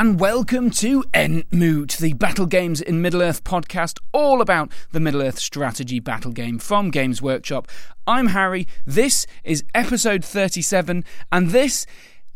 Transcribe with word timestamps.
And 0.00 0.18
welcome 0.18 0.70
to 0.70 1.02
Entmoot, 1.12 1.98
the 1.98 2.14
Battle 2.14 2.46
Games 2.46 2.80
in 2.80 3.02
Middle 3.02 3.20
Earth 3.20 3.44
podcast, 3.44 3.98
all 4.12 4.40
about 4.40 4.72
the 4.92 4.98
Middle 4.98 5.20
Earth 5.20 5.38
strategy 5.38 6.00
battle 6.00 6.32
game 6.32 6.58
from 6.58 6.88
Games 6.88 7.20
Workshop. 7.20 7.68
I'm 8.06 8.28
Harry, 8.28 8.66
this 8.86 9.26
is 9.44 9.62
episode 9.74 10.24
37, 10.24 11.04
and 11.30 11.50
this 11.50 11.84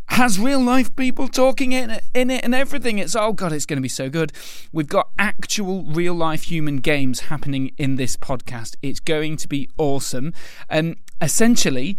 has 0.09 0.39
real 0.39 0.61
life 0.61 0.95
people 0.95 1.27
talking 1.27 1.73
in, 1.73 2.01
in 2.13 2.29
it 2.29 2.45
and 2.45 2.55
everything. 2.55 2.99
It's 2.99 3.17
oh 3.17 3.33
god, 3.33 3.55
it's 3.55 3.65
going 3.65 3.79
to 3.79 3.83
be 3.83 3.89
so 3.89 4.11
good. 4.11 4.35
We've 4.71 4.87
got 4.87 5.09
actual 5.19 5.85
real 5.85 6.13
life 6.13 6.43
human 6.43 6.81
games 6.81 7.21
happening 7.21 7.71
in 7.79 7.97
this 7.97 8.15
podcast. 8.15 8.77
It's 8.83 9.01
going 9.01 9.39
to 9.39 9.49
be 9.49 9.71
awesome. 9.79 10.35
And 10.69 10.97
um, 10.97 10.99
essentially, 11.23 11.97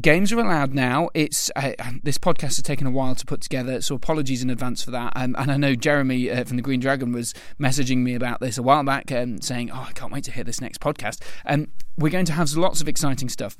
games 0.00 0.32
are 0.32 0.38
allowed 0.38 0.74
now. 0.74 1.08
It's 1.14 1.50
uh, 1.56 1.72
this 2.02 2.18
podcast 2.18 2.56
has 2.56 2.62
taken 2.62 2.86
a 2.86 2.90
while 2.90 3.14
to 3.14 3.26
put 3.26 3.40
together, 3.40 3.80
so 3.80 3.94
apologies 3.94 4.42
in 4.42 4.50
advance 4.50 4.82
for 4.82 4.90
that. 4.92 5.12
Um, 5.16 5.34
and 5.38 5.50
I 5.50 5.56
know 5.56 5.74
Jeremy 5.74 6.30
uh, 6.30 6.44
from 6.44 6.56
the 6.56 6.62
Green 6.62 6.80
Dragon 6.80 7.12
was 7.12 7.34
messaging 7.60 7.98
me 7.98 8.14
about 8.14 8.40
this 8.40 8.58
a 8.58 8.62
while 8.62 8.84
back, 8.84 9.10
um, 9.12 9.40
saying, 9.40 9.70
"Oh, 9.70 9.86
I 9.88 9.92
can't 9.92 10.12
wait 10.12 10.24
to 10.24 10.32
hear 10.32 10.44
this 10.44 10.60
next 10.60 10.80
podcast." 10.80 11.22
Um, 11.46 11.68
we're 11.96 12.10
going 12.10 12.26
to 12.26 12.32
have 12.32 12.52
lots 12.54 12.80
of 12.80 12.88
exciting 12.88 13.28
stuff. 13.28 13.56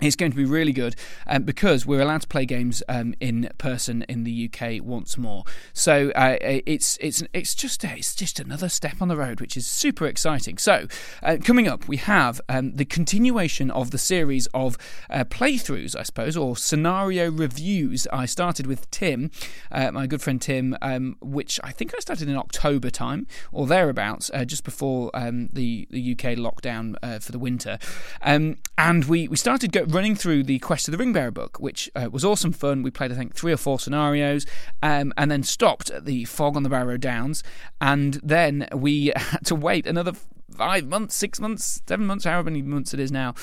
It's 0.00 0.16
going 0.16 0.32
to 0.32 0.36
be 0.36 0.44
really 0.44 0.72
good 0.72 0.96
um, 1.26 1.44
because 1.44 1.86
we're 1.86 2.00
allowed 2.00 2.22
to 2.22 2.28
play 2.28 2.44
games 2.44 2.82
um, 2.88 3.14
in 3.20 3.48
person 3.58 4.02
in 4.08 4.24
the 4.24 4.50
UK 4.52 4.82
once 4.82 5.16
more. 5.16 5.44
So 5.72 6.10
uh, 6.10 6.36
it's 6.40 6.98
it's 7.00 7.22
it's 7.32 7.54
just 7.54 7.84
it's 7.84 8.14
just 8.14 8.40
another 8.40 8.68
step 8.68 9.00
on 9.00 9.08
the 9.08 9.16
road, 9.16 9.40
which 9.40 9.56
is 9.56 9.66
super 9.66 10.06
exciting. 10.06 10.58
So 10.58 10.88
uh, 11.22 11.36
coming 11.42 11.68
up, 11.68 11.88
we 11.88 11.96
have 11.98 12.40
um, 12.48 12.72
the 12.74 12.84
continuation 12.84 13.70
of 13.70 13.92
the 13.92 13.98
series 13.98 14.46
of 14.52 14.76
uh, 15.08 15.24
playthroughs, 15.24 15.96
I 15.96 16.02
suppose, 16.02 16.36
or 16.36 16.56
scenario 16.56 17.30
reviews. 17.30 18.06
I 18.12 18.26
started 18.26 18.66
with 18.66 18.90
Tim, 18.90 19.30
uh, 19.70 19.92
my 19.92 20.06
good 20.06 20.22
friend 20.22 20.40
Tim, 20.40 20.76
um, 20.82 21.16
which 21.20 21.60
I 21.62 21.70
think 21.70 21.94
I 21.96 22.00
started 22.00 22.28
in 22.28 22.36
October 22.36 22.90
time 22.90 23.26
or 23.52 23.66
thereabouts, 23.66 24.30
uh, 24.34 24.44
just 24.44 24.64
before 24.64 25.10
um, 25.14 25.48
the 25.52 25.86
the 25.90 26.12
UK 26.12 26.36
lockdown 26.36 26.96
uh, 27.02 27.18
for 27.20 27.32
the 27.32 27.38
winter, 27.38 27.78
um, 28.22 28.56
and 28.76 29.04
we 29.04 29.28
we 29.28 29.36
started 29.36 29.72
running 29.94 30.16
through 30.16 30.42
the 30.42 30.58
Quest 30.58 30.88
of 30.88 30.92
the 30.92 30.98
Ringbearer 30.98 31.32
book, 31.32 31.58
which 31.60 31.90
uh, 31.94 32.08
was 32.10 32.24
awesome 32.24 32.52
fun. 32.52 32.82
We 32.82 32.90
played, 32.90 33.12
I 33.12 33.14
think, 33.14 33.34
three 33.34 33.52
or 33.52 33.56
four 33.56 33.78
scenarios, 33.78 34.44
um, 34.82 35.12
and 35.16 35.30
then 35.30 35.42
stopped 35.44 35.90
at 35.90 36.04
the 36.04 36.24
Fog 36.24 36.56
on 36.56 36.64
the 36.64 36.68
Barrow 36.68 36.96
Downs, 36.96 37.42
and 37.80 38.14
then 38.14 38.68
we 38.74 39.12
had 39.16 39.46
to 39.46 39.54
wait 39.54 39.86
another 39.86 40.12
five 40.50 40.86
months, 40.86 41.14
six 41.14 41.40
months, 41.40 41.80
seven 41.88 42.06
months, 42.06 42.24
however 42.24 42.50
many 42.50 42.62
months 42.62 42.92
it 42.92 43.00
is 43.00 43.12
now, 43.12 43.34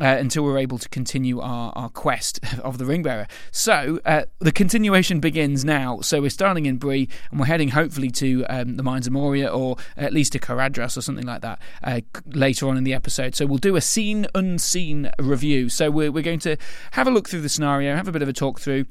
uh, 0.00 0.16
until 0.18 0.42
we're 0.44 0.58
able 0.58 0.78
to 0.78 0.88
continue 0.88 1.40
our, 1.40 1.72
our 1.76 1.88
quest 1.88 2.40
of 2.62 2.78
the 2.78 2.84
Ringbearer. 2.84 3.28
So 3.50 4.00
uh, 4.04 4.24
the 4.40 4.52
continuation 4.52 5.20
begins 5.20 5.64
now. 5.64 6.00
So 6.00 6.20
we're 6.20 6.30
starting 6.30 6.66
in 6.66 6.76
Bree 6.76 7.08
and 7.30 7.38
we're 7.38 7.46
heading 7.46 7.70
hopefully 7.70 8.10
to 8.12 8.44
um, 8.48 8.76
the 8.76 8.82
Mines 8.82 9.06
of 9.06 9.12
Moria 9.12 9.48
or 9.48 9.76
at 9.96 10.12
least 10.12 10.32
to 10.32 10.38
Caradhras 10.38 10.96
or 10.96 11.00
something 11.00 11.26
like 11.26 11.42
that 11.42 11.60
uh, 11.82 12.00
later 12.26 12.68
on 12.68 12.76
in 12.76 12.84
the 12.84 12.94
episode. 12.94 13.34
So 13.34 13.46
we'll 13.46 13.58
do 13.58 13.76
a 13.76 13.80
scene 13.80 14.26
unseen 14.34 15.10
review. 15.18 15.68
So 15.68 15.90
we're, 15.90 16.10
we're 16.10 16.24
going 16.24 16.40
to 16.40 16.56
have 16.92 17.06
a 17.06 17.10
look 17.10 17.28
through 17.28 17.42
the 17.42 17.48
scenario, 17.48 17.94
have 17.94 18.08
a 18.08 18.12
bit 18.12 18.22
of 18.22 18.28
a 18.28 18.32
talk 18.32 18.60
through 18.60 18.86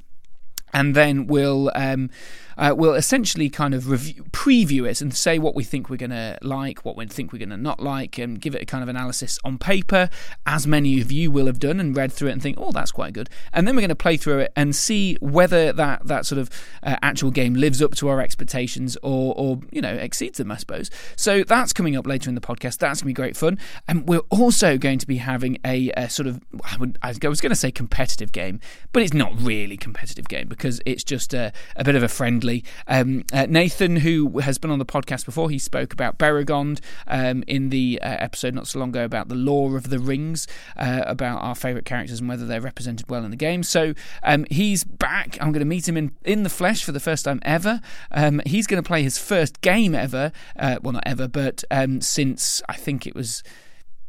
and 0.73 0.95
then 0.95 1.27
we'll 1.27 1.71
um, 1.75 2.09
uh, 2.57 2.73
we'll 2.75 2.93
essentially 2.93 3.49
kind 3.49 3.73
of 3.73 3.89
review, 3.89 4.23
preview 4.31 4.89
it 4.89 5.01
and 5.01 5.13
say 5.13 5.39
what 5.39 5.55
we 5.55 5.63
think 5.63 5.89
we're 5.89 5.97
going 5.97 6.09
to 6.09 6.37
like, 6.41 6.83
what 6.85 6.95
we 6.95 7.05
think 7.05 7.31
we're 7.31 7.39
going 7.39 7.49
to 7.49 7.57
not 7.57 7.79
like, 7.79 8.17
and 8.17 8.39
give 8.41 8.55
it 8.55 8.61
a 8.61 8.65
kind 8.65 8.83
of 8.83 8.89
analysis 8.89 9.39
on 9.43 9.57
paper, 9.57 10.09
as 10.45 10.67
many 10.67 11.01
of 11.01 11.11
you 11.11 11.31
will 11.31 11.45
have 11.45 11.59
done 11.59 11.79
and 11.79 11.95
read 11.95 12.11
through 12.11 12.29
it 12.29 12.33
and 12.33 12.41
think, 12.41 12.57
oh, 12.59 12.71
that's 12.71 12.91
quite 12.91 13.13
good. 13.13 13.29
And 13.51 13.67
then 13.67 13.75
we're 13.75 13.81
going 13.81 13.89
to 13.89 13.95
play 13.95 14.17
through 14.17 14.39
it 14.39 14.53
and 14.55 14.75
see 14.75 15.17
whether 15.21 15.73
that 15.73 16.07
that 16.07 16.25
sort 16.25 16.39
of 16.39 16.49
uh, 16.83 16.97
actual 17.01 17.31
game 17.31 17.53
lives 17.53 17.81
up 17.81 17.95
to 17.95 18.09
our 18.09 18.19
expectations 18.19 18.97
or 19.01 19.33
or 19.37 19.59
you 19.71 19.81
know 19.81 19.93
exceeds 19.93 20.37
them, 20.37 20.51
I 20.51 20.57
suppose. 20.57 20.89
So 21.15 21.43
that's 21.43 21.73
coming 21.73 21.95
up 21.95 22.07
later 22.07 22.29
in 22.29 22.35
the 22.35 22.41
podcast. 22.41 22.77
That's 22.77 23.01
going 23.01 23.03
to 23.03 23.05
be 23.05 23.13
great 23.13 23.37
fun. 23.37 23.59
And 23.87 24.07
we're 24.07 24.19
also 24.29 24.77
going 24.77 24.99
to 24.99 25.07
be 25.07 25.17
having 25.17 25.57
a, 25.65 25.91
a 25.91 26.09
sort 26.09 26.27
of 26.27 26.41
I, 26.63 26.77
would, 26.77 26.97
I 27.01 27.09
was 27.09 27.41
going 27.41 27.49
to 27.49 27.55
say 27.55 27.71
competitive 27.71 28.31
game, 28.31 28.59
but 28.91 29.03
it's 29.03 29.13
not 29.13 29.33
really 29.39 29.77
competitive 29.77 30.27
game 30.27 30.47
because 30.47 30.81
it's 30.85 31.03
just 31.03 31.33
a, 31.33 31.51
a 31.75 31.83
bit 31.83 31.95
of 31.95 32.03
a 32.03 32.07
friend 32.07 32.42
Um, 32.87 33.23
uh, 33.33 33.45
Nathan, 33.49 33.97
who 33.97 34.39
has 34.39 34.57
been 34.57 34.71
on 34.71 34.79
the 34.79 34.85
podcast 34.85 35.25
before, 35.25 35.49
he 35.49 35.59
spoke 35.59 35.93
about 35.93 36.17
Beregond 36.17 36.79
um, 37.07 37.43
in 37.47 37.69
the 37.69 37.99
uh, 38.01 38.17
episode 38.19 38.53
not 38.53 38.67
so 38.67 38.79
long 38.79 38.89
ago 38.89 39.05
about 39.05 39.29
the 39.29 39.35
lore 39.35 39.77
of 39.77 39.89
the 39.89 39.99
rings, 39.99 40.47
uh, 40.77 41.03
about 41.05 41.41
our 41.41 41.55
favourite 41.55 41.85
characters 41.85 42.19
and 42.19 42.29
whether 42.29 42.45
they're 42.45 42.61
represented 42.61 43.09
well 43.09 43.23
in 43.23 43.31
the 43.31 43.37
game. 43.37 43.63
So 43.63 43.93
um, 44.23 44.45
he's 44.49 44.83
back. 44.83 45.37
I'm 45.41 45.51
going 45.51 45.59
to 45.59 45.65
meet 45.65 45.87
him 45.87 45.97
in, 45.97 46.11
in 46.23 46.43
the 46.43 46.49
flesh 46.49 46.83
for 46.83 46.91
the 46.91 46.99
first 46.99 47.25
time 47.25 47.39
ever. 47.43 47.81
Um, 48.11 48.41
he's 48.45 48.67
going 48.67 48.81
to 48.81 48.87
play 48.87 49.03
his 49.03 49.17
first 49.17 49.61
game 49.61 49.95
ever. 49.95 50.31
Uh, 50.57 50.79
well, 50.81 50.93
not 50.93 51.03
ever, 51.05 51.27
but 51.27 51.63
um, 51.71 52.01
since 52.01 52.61
I 52.67 52.73
think 52.73 53.07
it 53.07 53.15
was 53.15 53.43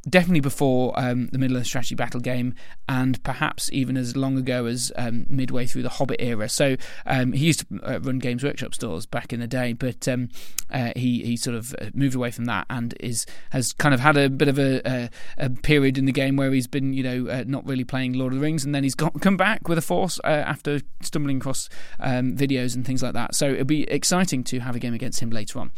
definitely 0.08 0.40
before 0.40 0.92
um, 0.98 1.28
the 1.32 1.38
Middle 1.38 1.56
Earth 1.56 1.66
Strategy 1.66 1.94
Battle 1.94 2.20
game, 2.20 2.54
and 2.88 3.22
perhaps 3.22 3.70
even 3.72 3.96
as 3.96 4.16
long 4.16 4.36
ago 4.38 4.66
as 4.66 4.92
um, 4.96 5.26
midway 5.28 5.66
through 5.66 5.82
the 5.82 5.88
Hobbit 5.88 6.20
era. 6.20 6.48
So 6.48 6.76
um, 7.06 7.32
he 7.32 7.46
used 7.46 7.68
to 7.68 7.80
uh, 7.82 8.00
run 8.00 8.18
Games 8.18 8.44
Workshop 8.44 8.74
stores 8.74 9.06
back 9.06 9.32
in 9.32 9.40
the 9.40 9.46
day, 9.46 9.72
but 9.72 10.06
um, 10.08 10.28
uh, 10.70 10.92
he 10.96 11.22
he 11.24 11.36
sort 11.36 11.56
of 11.56 11.74
uh, 11.80 11.86
moved 11.94 12.14
away 12.14 12.30
from 12.30 12.44
that 12.46 12.66
and 12.70 12.94
is 13.00 13.26
has 13.50 13.72
kind 13.72 13.94
of 13.94 14.00
had 14.00 14.16
a 14.16 14.28
bit 14.28 14.48
of 14.48 14.58
a, 14.58 14.80
a, 14.86 15.10
a 15.38 15.50
period 15.50 15.98
in 15.98 16.04
the 16.04 16.12
game 16.12 16.36
where 16.36 16.52
he's 16.52 16.66
been 16.66 16.92
you 16.92 17.02
know 17.02 17.30
uh, 17.30 17.44
not 17.46 17.66
really 17.66 17.84
playing 17.84 18.12
Lord 18.14 18.32
of 18.32 18.38
the 18.38 18.42
Rings, 18.42 18.64
and 18.64 18.74
then 18.74 18.82
he's 18.82 18.94
got 18.94 19.20
come 19.20 19.36
back 19.36 19.68
with 19.68 19.78
a 19.78 19.82
force 19.82 20.20
uh, 20.24 20.28
after 20.28 20.80
stumbling 21.00 21.38
across 21.38 21.68
um, 22.00 22.36
videos 22.36 22.74
and 22.74 22.84
things 22.86 23.02
like 23.02 23.14
that. 23.14 23.34
So 23.34 23.50
it'll 23.50 23.64
be 23.64 23.84
exciting 23.90 24.44
to 24.44 24.60
have 24.60 24.76
a 24.76 24.78
game 24.78 24.94
against 24.94 25.20
him 25.20 25.30
later 25.30 25.58
on. 25.58 25.72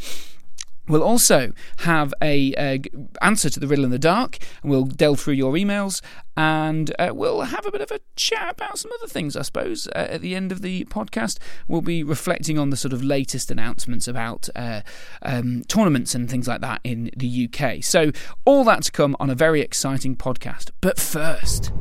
We'll 0.88 1.02
also 1.02 1.52
have 1.78 2.14
a, 2.22 2.54
a, 2.58 2.80
answer 3.22 3.50
to 3.50 3.60
the 3.60 3.66
riddle 3.66 3.84
in 3.84 3.90
the 3.90 3.98
dark, 3.98 4.38
and 4.62 4.70
we'll 4.70 4.84
delve 4.84 5.20
through 5.20 5.34
your 5.34 5.52
emails, 5.54 6.00
and 6.36 6.94
uh, 6.98 7.10
we'll 7.12 7.42
have 7.42 7.66
a 7.66 7.70
bit 7.70 7.80
of 7.80 7.90
a 7.90 8.00
chat 8.14 8.52
about 8.52 8.78
some 8.78 8.90
other 8.98 9.08
things. 9.08 9.36
I 9.36 9.42
suppose 9.42 9.88
uh, 9.88 10.08
at 10.10 10.20
the 10.20 10.34
end 10.34 10.52
of 10.52 10.62
the 10.62 10.84
podcast, 10.84 11.38
we'll 11.66 11.80
be 11.80 12.02
reflecting 12.02 12.58
on 12.58 12.70
the 12.70 12.76
sort 12.76 12.92
of 12.92 13.02
latest 13.02 13.50
announcements 13.50 14.06
about 14.06 14.48
uh, 14.54 14.82
um, 15.22 15.62
tournaments 15.68 16.14
and 16.14 16.30
things 16.30 16.46
like 16.46 16.60
that 16.60 16.80
in 16.84 17.10
the 17.16 17.48
UK. 17.50 17.82
So 17.82 18.12
all 18.44 18.64
that 18.64 18.82
to 18.84 18.92
come 18.92 19.16
on 19.18 19.30
a 19.30 19.34
very 19.34 19.60
exciting 19.60 20.16
podcast. 20.16 20.70
But 20.80 21.00
first, 21.00 21.72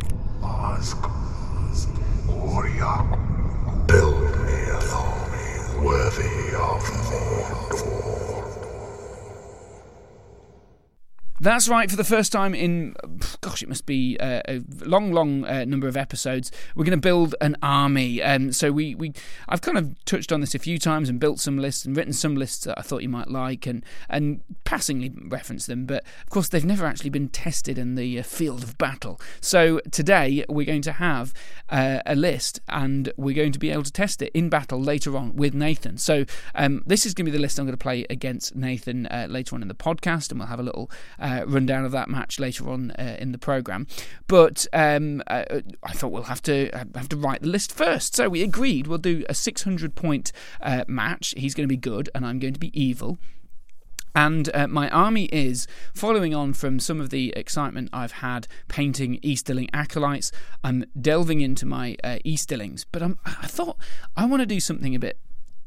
build 3.88 4.22
me 4.22 4.70
army 4.92 5.86
worthy 5.86 6.56
of 6.56 6.84
Mordor. 6.84 8.05
That's 11.46 11.70
right. 11.70 11.88
For 11.88 11.96
the 11.96 12.04
first 12.04 12.32
time 12.32 12.56
in, 12.56 12.96
gosh, 13.42 13.62
it 13.62 13.70
must 13.70 13.86
be 13.86 14.18
uh, 14.20 14.42
a 14.48 14.62
long, 14.84 15.12
long 15.12 15.46
uh, 15.46 15.64
number 15.64 15.88
of 15.88 15.96
episodes, 15.96 16.52
we're 16.76 16.86
going 16.86 16.98
to 16.98 17.02
build 17.02 17.36
an 17.40 17.56
army. 17.62 18.20
Um, 18.20 18.52
so 18.52 18.72
we, 18.72 18.96
we, 18.96 19.14
I've 19.48 19.62
kind 19.62 19.78
of 19.78 20.04
touched 20.06 20.32
on 20.32 20.42
this 20.42 20.56
a 20.56 20.60
few 20.60 20.80
times 20.80 21.08
and 21.08 21.20
built 21.20 21.40
some 21.40 21.60
lists 21.60 21.86
and 21.86 21.96
written 21.96 22.14
some 22.14 22.36
lists 22.36 22.64
that 22.64 22.80
I 22.80 22.82
thought 22.82 23.04
you 23.04 23.10
might 23.10 23.30
like 23.30 23.68
and 23.68 23.86
and 24.10 24.42
passingly 24.64 25.14
referenced 25.16 25.68
them. 25.68 25.86
But 25.86 26.04
of 26.24 26.32
course, 26.32 26.50
they've 26.50 26.66
never 26.66 26.84
actually 26.84 27.12
been 27.12 27.30
tested 27.30 27.78
in 27.78 27.94
the 27.94 28.18
uh, 28.18 28.24
field 28.24 28.64
of 28.64 28.80
battle. 28.80 29.22
So 29.40 29.82
today 29.92 30.44
we're 30.50 30.66
going 30.66 30.82
to 30.82 30.94
have 30.94 31.32
uh, 31.70 32.00
a 32.08 32.16
list 32.16 32.60
and 32.70 33.14
we're 33.18 33.36
going 33.36 33.52
to 33.52 33.60
be 33.60 33.70
able 33.70 33.84
to 33.84 33.92
test 33.92 34.24
it 34.24 34.32
in 34.34 34.50
battle 34.50 34.82
later 34.82 35.16
on 35.16 35.36
with 35.36 35.54
Nathan. 35.54 36.00
So 36.00 36.26
um, 36.56 36.82
this 36.88 37.06
is 37.06 37.14
going 37.14 37.28
to 37.28 37.32
be 37.32 37.38
the 37.38 37.42
list 37.42 37.60
I'm 37.60 37.68
going 37.68 37.78
to 37.78 37.84
play 37.84 38.04
against 38.10 38.56
Nathan 38.56 39.06
uh, 39.06 39.28
later 39.30 39.54
on 39.54 39.62
in 39.62 39.68
the 39.68 39.76
podcast, 39.76 40.32
and 40.32 40.40
we'll 40.40 40.48
have 40.48 40.60
a 40.60 40.64
little 40.64 40.90
uh, 41.20 41.35
rundown 41.46 41.86
of 41.86 41.92
that 41.92 42.10
match 42.10 42.40
later 42.40 42.70
on 42.70 42.92
uh, 42.92 43.18
in 43.20 43.32
the 43.32 43.38
program. 43.38 43.88
But 44.28 44.68
um, 44.74 45.22
uh, 45.28 45.44
I 45.84 45.92
thought 45.94 46.12
we'll 46.12 46.24
have 46.24 46.42
to 46.44 46.72
uh, 46.72 46.86
have 46.96 47.10
to 47.10 47.18
write 47.18 47.42
the 47.42 47.48
list 47.48 47.72
first. 47.72 48.16
So 48.16 48.30
we 48.30 48.44
agreed 48.44 48.88
we'll 48.88 48.98
do 48.98 49.24
a 49.30 49.34
600 49.34 49.96
point 49.96 50.32
uh, 50.62 50.84
match. 50.88 51.34
He's 51.38 51.54
going 51.54 51.66
to 51.66 51.74
be 51.74 51.78
good, 51.78 52.10
and 52.16 52.26
I'm 52.26 52.40
going 52.40 52.54
to 52.54 52.60
be 52.60 52.80
evil. 52.80 53.18
And 54.16 54.50
uh, 54.54 54.68
my 54.68 54.90
army 54.90 55.26
is 55.26 55.68
following 55.94 56.34
on 56.34 56.54
from 56.54 56.80
some 56.80 57.02
of 57.02 57.10
the 57.10 57.34
excitement 57.36 57.90
I've 57.92 58.14
had 58.14 58.48
painting 58.70 59.20
Easterling 59.22 59.70
acolytes. 59.74 60.32
I'm 60.64 60.86
delving 61.00 61.42
into 61.42 61.66
my 61.66 61.98
uh, 62.02 62.20
Easterlings, 62.24 62.86
but 62.90 63.04
I'm, 63.04 63.20
I 63.26 63.48
thought 63.48 63.78
I 64.16 64.26
want 64.26 64.40
to 64.40 64.46
do 64.46 64.62
something 64.62 64.96
a 64.96 65.00
bit 65.00 65.20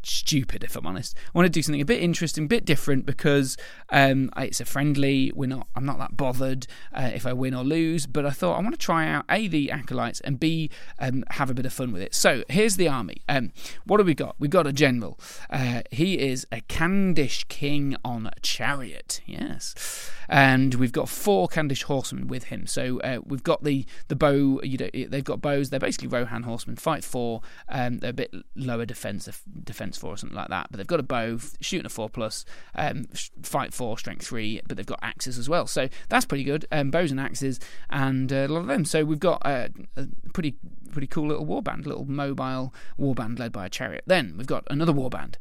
stupid 0.09 0.65
if 0.65 0.77
I'm 0.77 0.87
honest. 0.87 1.17
I 1.27 1.31
want 1.33 1.47
to 1.47 1.51
do 1.51 1.63
something 1.63 1.81
a 1.81 1.85
bit 1.85 2.03
interesting, 2.03 2.45
a 2.45 2.49
bit 2.49 2.65
different 2.65 3.07
because 3.07 3.57
um, 3.91 4.31
it's 4.37 4.61
a 4.61 4.65
friendly. 4.65 5.33
We're 5.35 5.47
not. 5.47 5.69
I'm 5.75 5.85
not 5.85 5.99
that 5.99 6.17
bothered 6.17 6.67
uh, 6.93 7.11
if 7.13 7.27
I 7.27 7.33
win 7.33 7.55
or 7.55 7.65
lose. 7.65 8.07
But 8.07 8.27
I 8.27 8.31
thought 8.31 8.59
I 8.59 8.61
want 8.61 8.75
to 8.75 8.79
try 8.79 9.09
out 9.09 9.25
a 9.31 9.49
the 9.49 9.71
acolytes 9.71 10.21
and 10.21 10.41
b 10.41 10.71
um, 10.99 11.25
have 11.31 11.51
a 11.51 11.55
bit 11.55 11.67
of 11.67 11.73
fun 11.73 11.93
with 11.93 12.03
it. 12.03 12.15
So 12.15 12.45
here's 12.49 12.77
the 12.77 12.89
army. 12.89 13.23
Um, 13.29 13.53
what 13.85 14.01
have 14.01 14.07
we 14.07 14.15
got? 14.15 14.37
We've 14.39 14.51
got 14.51 14.67
a 14.67 14.73
general. 14.73 15.19
Uh, 15.51 15.83
he 15.91 16.19
is 16.19 16.47
a 16.53 16.61
Khandish 16.63 17.49
king 17.49 17.97
on 18.05 18.27
a 18.27 18.41
chariot. 18.41 19.21
Yes, 19.27 20.11
and 20.29 20.75
we've 20.75 20.93
got 20.93 21.09
four 21.09 21.49
Khandish 21.49 21.85
horsemen 21.85 22.29
with 22.29 22.45
him. 22.45 22.67
So 22.67 23.01
uh, 23.01 23.21
we've 23.25 23.43
got 23.43 23.65
the 23.65 23.87
the 24.09 24.17
bow. 24.17 24.61
You 24.63 24.79
know, 24.79 24.91
they've 25.09 25.25
got 25.25 25.41
bows. 25.41 25.71
They're 25.71 25.81
basically 25.81 26.09
Rohan 26.09 26.45
horsemen. 26.45 26.77
Fight 26.77 27.05
four. 27.05 27.43
Um, 27.69 27.99
they're 27.99 28.11
a 28.11 28.15
bit 28.15 28.35
lower 28.55 28.87
defense 28.87 29.29
defense 29.65 29.98
four 29.99 30.13
or 30.13 30.17
something 30.17 30.37
like 30.37 30.49
that. 30.49 30.69
But 30.71 30.79
they've 30.79 30.87
got 30.87 31.01
a 31.01 31.05
bow, 31.05 31.39
shooting 31.61 31.87
a 31.87 31.91
four 31.91 32.09
plus, 32.09 32.45
um, 32.75 33.07
fight 33.43 33.75
four, 33.75 33.99
strength 33.99 34.27
three. 34.27 34.61
But 34.67 34.77
they've 34.77 34.87
got 34.87 35.01
axes 35.03 35.39
as 35.39 35.49
well. 35.49 35.67
So 35.67 35.89
that's 36.09 36.25
pretty 36.25 36.45
good. 36.45 36.67
Um, 36.73 36.91
bows 36.91 37.11
and 37.11 37.21
axes, 37.21 37.61
and 37.91 38.33
uh, 38.33 38.37
a 38.37 38.49
lot 38.49 38.61
of 38.61 38.67
them. 38.67 38.85
So 38.85 39.05
we've 39.05 39.19
got 39.19 39.43
uh, 39.45 39.69
a 39.97 40.07
pretty 40.33 40.57
pretty 40.91 41.07
cool 41.07 41.29
little 41.29 41.47
warband, 41.47 41.85
a 41.85 41.89
little 41.89 42.07
mobile 42.07 42.75
warband 42.99 43.39
led 43.39 43.53
by 43.53 43.67
a 43.67 43.71
chariot. 43.71 44.05
Then 44.07 44.35
we've 44.37 44.47
got 44.47 44.65
another 44.71 44.93
warband. 44.93 45.35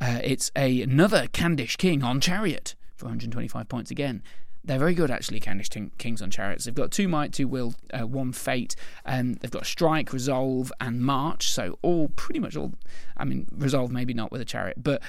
Uh, 0.00 0.20
it's 0.22 0.50
a, 0.56 0.82
another 0.82 1.26
Khandish 1.28 1.78
king 1.78 2.02
on 2.02 2.20
chariot 2.20 2.74
for 2.96 3.06
125 3.06 3.68
points 3.68 3.90
again. 3.90 4.22
They're 4.64 4.78
very 4.78 4.94
good, 4.94 5.10
actually, 5.10 5.40
Khandish 5.40 5.90
Kings 5.98 6.22
on 6.22 6.30
Chariots. 6.30 6.64
They've 6.64 6.74
got 6.74 6.90
two 6.90 7.06
Might, 7.06 7.32
two 7.32 7.46
Will, 7.46 7.74
uh, 7.92 8.06
one 8.06 8.32
Fate. 8.32 8.74
Um, 9.04 9.34
they've 9.34 9.50
got 9.50 9.66
Strike, 9.66 10.12
Resolve, 10.12 10.72
and 10.80 11.00
March. 11.02 11.50
So, 11.50 11.78
all 11.82 12.08
pretty 12.08 12.40
much 12.40 12.56
all. 12.56 12.72
I 13.16 13.24
mean, 13.24 13.46
Resolve 13.52 13.92
maybe 13.92 14.14
not 14.14 14.32
with 14.32 14.40
a 14.40 14.44
Chariot, 14.46 14.82
but 14.82 15.02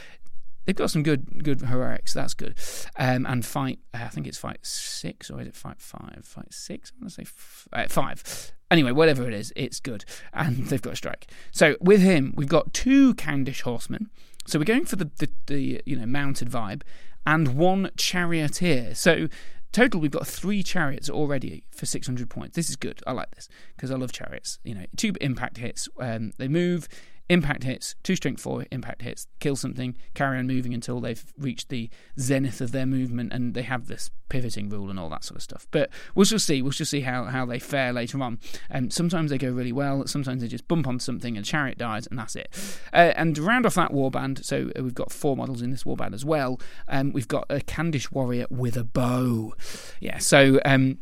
they've 0.66 0.76
got 0.76 0.92
some 0.92 1.04
good 1.04 1.44
good 1.44 1.62
heroics. 1.62 2.14
That's 2.14 2.34
good. 2.34 2.56
Um, 2.98 3.26
and 3.26 3.46
fight, 3.46 3.80
uh, 3.94 4.00
I 4.04 4.08
think 4.10 4.28
it's 4.28 4.38
fight 4.38 4.60
six 4.62 5.30
or 5.30 5.42
is 5.42 5.48
it 5.48 5.56
fight 5.56 5.80
five? 5.80 6.22
Fight 6.24 6.54
six? 6.54 6.92
I 6.92 7.02
want 7.02 7.14
to 7.14 7.16
say 7.16 7.24
f- 7.24 7.68
uh, 7.72 7.88
five. 7.88 8.52
Anyway, 8.72 8.92
whatever 8.92 9.28
it 9.28 9.34
is, 9.34 9.54
it's 9.56 9.80
good. 9.80 10.06
And 10.34 10.66
they've 10.68 10.82
got 10.82 10.94
a 10.94 10.98
strike. 10.98 11.28
So 11.52 11.76
with 11.80 12.02
him, 12.02 12.34
we've 12.36 12.50
got 12.50 12.74
two 12.74 13.14
Khandish 13.16 13.62
horsemen. 13.62 14.10
So 14.48 14.60
we're 14.60 14.66
going 14.66 14.86
for 14.86 14.96
the, 14.96 15.10
the, 15.18 15.30
the 15.48 15.82
you 15.86 15.96
know 15.96 16.06
mounted 16.06 16.50
vibe, 16.50 16.82
and 17.26 17.56
one 17.56 17.92
charioteer. 17.98 18.96
So 18.96 19.28
total 19.72 20.00
we've 20.00 20.12
got 20.12 20.28
three 20.28 20.64
chariots 20.64 21.10
already 21.10 21.66
for 21.72 21.86
600 21.86 22.30
points. 22.30 22.56
This 22.56 22.70
is 22.70 22.76
good. 22.76 23.02
I 23.06 23.12
like 23.12 23.32
this 23.32 23.50
because 23.76 23.92
i 23.92 23.96
love 23.96 24.12
chariots. 24.12 24.60
You 24.64 24.76
know 24.76 24.86
two 24.96 25.14
impact 25.22 25.58
hits 25.58 25.90
um, 26.00 26.32
they 26.38 26.48
move 26.48 26.88
Impact 27.28 27.64
hits, 27.64 27.96
two 28.04 28.16
strength 28.16 28.42
four 28.42 28.66
impact 28.72 29.02
hits, 29.02 29.26
kill 29.40 29.56
something, 29.56 29.98
carry 30.14 30.38
on 30.38 30.46
moving 30.46 30.76
until 30.76 31.00
they've 31.00 31.26
reached 31.40 31.70
the 31.70 31.90
zenith 32.20 32.62
of 32.62 32.72
their 32.72 32.86
movement, 32.86 33.34
and 33.34 33.56
they 33.56 33.64
have 33.64 33.88
this 33.88 34.12
pivoting 34.30 34.70
rule 34.70 34.92
and 34.92 35.00
all 35.00 35.10
that 35.10 35.24
sort 35.24 35.38
of 35.38 35.42
stuff. 35.42 35.68
But 35.72 35.90
we'll 36.14 36.26
just 36.26 36.46
see. 36.46 36.62
We'll 36.62 36.72
just 36.72 36.92
see 36.92 37.02
how, 37.02 37.26
how 37.26 37.46
they 37.48 37.58
fare 37.58 37.92
later 37.94 38.22
on. 38.22 38.40
Um, 38.70 38.92
sometimes 38.92 39.32
they 39.32 39.40
go 39.40 39.50
really 39.50 39.72
well. 39.72 40.06
Sometimes 40.06 40.42
they 40.42 40.48
just 40.48 40.68
bump 40.68 40.88
on 40.88 41.00
something 41.00 41.36
and 41.36 41.44
chariot 41.44 41.80
dies, 41.80 42.06
and 42.06 42.20
that's 42.20 42.36
it. 42.36 42.50
Uh, 42.94 43.14
and 43.16 43.36
round 43.40 43.66
off 43.66 43.74
that 43.74 43.92
warband, 43.92 44.46
so 44.46 44.70
uh, 44.78 44.84
we've 44.84 44.94
got 44.94 45.12
four 45.12 45.36
models 45.36 45.64
in 45.64 45.72
this 45.72 45.84
warband 45.84 46.14
as 46.14 46.24
well. 46.24 46.60
Um, 46.88 47.12
we've 47.12 47.28
got 47.28 47.46
a 47.50 47.60
Khandish 47.60 48.12
warrior 48.12 48.46
with 48.52 48.78
a 48.78 48.84
bow. 48.84 49.56
Yeah. 50.00 50.20
So 50.20 50.60
um, 50.64 51.00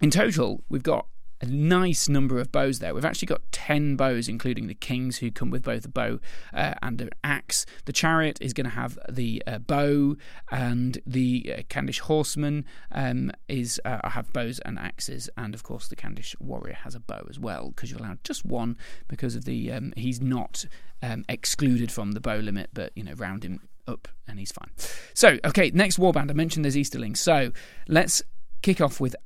in 0.00 0.10
total, 0.10 0.64
we've 0.70 0.82
got 0.82 1.06
a 1.40 1.46
nice 1.46 2.08
number 2.08 2.38
of 2.38 2.52
bows 2.52 2.78
there. 2.80 2.94
We've 2.94 3.04
actually 3.04 3.26
got 3.26 3.40
10 3.52 3.96
bows, 3.96 4.28
including 4.28 4.66
the 4.66 4.74
kings 4.74 5.18
who 5.18 5.30
come 5.30 5.50
with 5.50 5.62
both 5.62 5.84
a 5.84 5.88
bow 5.88 6.20
uh, 6.52 6.74
and 6.82 7.00
an 7.00 7.10
axe. 7.24 7.64
The 7.86 7.92
chariot 7.92 8.38
is 8.40 8.52
going 8.52 8.64
to 8.64 8.70
have 8.70 8.98
the 9.08 9.42
uh, 9.46 9.58
bow, 9.58 10.16
and 10.50 11.00
the 11.06 11.54
uh, 11.58 11.62
Khandish 11.62 12.00
horseman 12.00 12.64
um, 12.92 13.32
is 13.48 13.80
uh, 13.84 14.08
have 14.08 14.32
bows 14.32 14.58
and 14.60 14.78
axes, 14.78 15.30
and 15.36 15.54
of 15.54 15.62
course 15.62 15.88
the 15.88 15.96
Khandish 15.96 16.34
warrior 16.40 16.74
has 16.74 16.94
a 16.94 17.00
bow 17.00 17.26
as 17.28 17.38
well 17.38 17.70
because 17.70 17.90
you're 17.90 18.00
allowed 18.00 18.22
just 18.24 18.44
one 18.44 18.76
because 19.08 19.34
of 19.34 19.44
the 19.44 19.72
um, 19.72 19.92
he's 19.96 20.20
not 20.20 20.66
um, 21.02 21.24
excluded 21.28 21.90
from 21.90 22.12
the 22.12 22.20
bow 22.20 22.36
limit, 22.36 22.70
but 22.74 22.92
you 22.94 23.02
know 23.02 23.14
round 23.14 23.44
him 23.44 23.60
up 23.88 24.08
and 24.28 24.38
he's 24.38 24.52
fine. 24.52 24.70
So 25.14 25.38
okay, 25.44 25.70
next 25.72 25.98
warband 25.98 26.30
I 26.30 26.34
mentioned 26.34 26.64
there's 26.64 26.76
Easterling. 26.76 27.14
So 27.14 27.52
let's 27.88 28.22
kick 28.62 28.80
off 28.80 29.00
with 29.00 29.16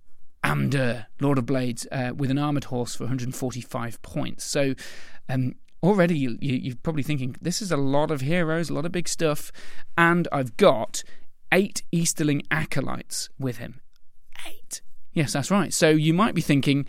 Amdur, 0.45 1.07
Lord 1.21 1.39
of 1.39 1.47
Blades, 1.47 1.87
uh, 1.91 2.13
with 2.15 2.31
an 2.31 2.39
armored 2.39 2.65
horse 2.65 2.95
for 2.95 3.05
145 3.05 4.03
points. 4.03 4.45
So 4.45 4.75
um, 5.29 5.55
already 5.83 6.17
you, 6.19 6.39
you, 6.41 6.73
are 6.73 6.77
probably 6.83 7.03
thinking 7.03 7.37
this 7.41 7.63
is 7.63 7.73
a 7.73 7.77
lot 7.77 8.11
of 8.11 8.21
heroes, 8.21 8.71
a 8.71 8.75
lot 8.75 8.85
of 8.85 8.93
big 8.93 9.09
stuff, 9.09 9.51
and 9.97 10.29
I've 10.31 10.57
got 10.57 11.03
eight 11.51 11.83
Easterling 11.93 12.43
acolytes 12.51 13.31
with 13.39 13.57
him. 13.57 13.81
Eight. 14.47 14.83
Yes, 15.13 15.33
that's 15.33 15.51
right. 15.51 15.73
So 15.73 15.91
you 15.91 16.13
might 16.13 16.35
be 16.35 16.43
thinking, 16.43 16.87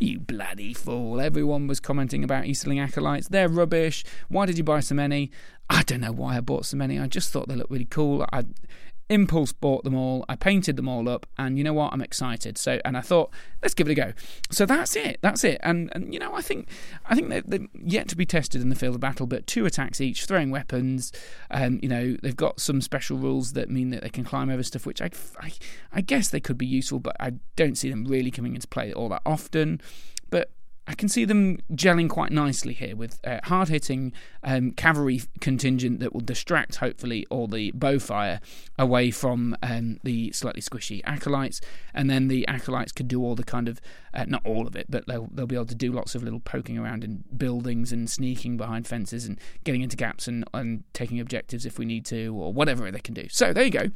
you 0.00 0.18
bloody 0.18 0.74
fool. 0.74 1.20
Everyone 1.20 1.66
was 1.66 1.80
commenting 1.80 2.24
about 2.24 2.46
Easterling 2.46 2.80
acolytes. 2.80 3.28
They're 3.28 3.48
rubbish. 3.48 4.04
Why 4.28 4.46
did 4.46 4.58
you 4.58 4.64
buy 4.64 4.80
so 4.80 4.94
many? 4.94 5.30
I 5.68 5.82
don't 5.82 6.00
know 6.00 6.12
why 6.12 6.36
I 6.36 6.40
bought 6.40 6.66
so 6.66 6.76
many. 6.76 6.98
I 6.98 7.06
just 7.06 7.30
thought 7.30 7.48
they 7.48 7.56
looked 7.56 7.70
really 7.70 7.86
cool. 7.86 8.26
I 8.32 8.44
impulse 9.08 9.52
bought 9.52 9.84
them 9.84 9.94
all. 9.94 10.24
I 10.28 10.36
painted 10.36 10.76
them 10.76 10.88
all 10.88 11.08
up, 11.08 11.26
and 11.38 11.58
you 11.58 11.64
know 11.64 11.72
what? 11.72 11.92
I'm 11.92 12.02
excited. 12.02 12.58
So, 12.58 12.80
and 12.84 12.96
I 12.96 13.00
thought, 13.00 13.30
let's 13.62 13.74
give 13.74 13.88
it 13.88 13.92
a 13.92 13.94
go. 13.94 14.12
So 14.50 14.66
that's 14.66 14.96
it. 14.96 15.18
That's 15.22 15.44
it. 15.44 15.60
And 15.62 15.90
and 15.92 16.12
you 16.12 16.20
know, 16.20 16.34
I 16.34 16.42
think 16.42 16.68
I 17.06 17.14
think 17.14 17.28
they're, 17.28 17.42
they're 17.42 17.68
yet 17.74 18.08
to 18.08 18.16
be 18.16 18.26
tested 18.26 18.60
in 18.60 18.68
the 18.68 18.74
field 18.74 18.94
of 18.94 19.00
battle, 19.00 19.26
but 19.26 19.46
two 19.46 19.66
attacks 19.66 20.00
each, 20.00 20.24
throwing 20.24 20.50
weapons. 20.50 21.12
Um, 21.50 21.78
you 21.82 21.88
know, 21.88 22.16
they've 22.22 22.36
got 22.36 22.60
some 22.60 22.80
special 22.80 23.16
rules 23.16 23.52
that 23.52 23.70
mean 23.70 23.90
that 23.90 24.02
they 24.02 24.10
can 24.10 24.24
climb 24.24 24.50
over 24.50 24.62
stuff, 24.62 24.86
which 24.86 25.00
I, 25.00 25.10
I, 25.40 25.52
I 25.92 26.00
guess 26.00 26.28
they 26.28 26.40
could 26.40 26.58
be 26.58 26.66
useful, 26.66 26.98
but 26.98 27.16
I 27.20 27.34
don't 27.54 27.76
see 27.76 27.90
them 27.90 28.04
really 28.04 28.30
coming 28.30 28.54
into 28.54 28.68
play 28.68 28.92
all 28.92 29.08
that 29.10 29.22
often. 29.24 29.80
I 30.88 30.94
can 30.94 31.08
see 31.08 31.24
them 31.24 31.58
gelling 31.72 32.08
quite 32.08 32.30
nicely 32.30 32.72
here 32.72 32.94
with 32.94 33.18
a 33.24 33.40
hard 33.46 33.68
hitting 33.68 34.12
um, 34.44 34.70
cavalry 34.70 35.20
contingent 35.40 35.98
that 35.98 36.12
will 36.12 36.20
distract, 36.20 36.76
hopefully, 36.76 37.26
all 37.28 37.48
the 37.48 37.72
bowfire 37.72 38.40
away 38.78 39.10
from 39.10 39.56
um, 39.62 39.98
the 40.04 40.30
slightly 40.32 40.62
squishy 40.62 41.00
acolytes. 41.04 41.60
And 41.92 42.08
then 42.08 42.28
the 42.28 42.46
acolytes 42.46 42.92
could 42.92 43.08
do 43.08 43.22
all 43.22 43.34
the 43.34 43.42
kind 43.42 43.68
of, 43.68 43.80
uh, 44.14 44.26
not 44.28 44.42
all 44.46 44.66
of 44.66 44.76
it, 44.76 44.86
but 44.88 45.06
they'll, 45.08 45.28
they'll 45.32 45.46
be 45.46 45.56
able 45.56 45.66
to 45.66 45.74
do 45.74 45.90
lots 45.90 46.14
of 46.14 46.22
little 46.22 46.40
poking 46.40 46.78
around 46.78 47.02
in 47.02 47.24
buildings 47.36 47.90
and 47.90 48.08
sneaking 48.08 48.56
behind 48.56 48.86
fences 48.86 49.26
and 49.26 49.40
getting 49.64 49.82
into 49.82 49.96
gaps 49.96 50.28
and, 50.28 50.44
and 50.54 50.84
taking 50.92 51.18
objectives 51.18 51.66
if 51.66 51.78
we 51.78 51.84
need 51.84 52.04
to, 52.06 52.28
or 52.28 52.52
whatever 52.52 52.88
they 52.92 53.00
can 53.00 53.14
do. 53.14 53.26
So 53.28 53.52
there 53.52 53.64
you 53.64 53.70
go. 53.70 53.90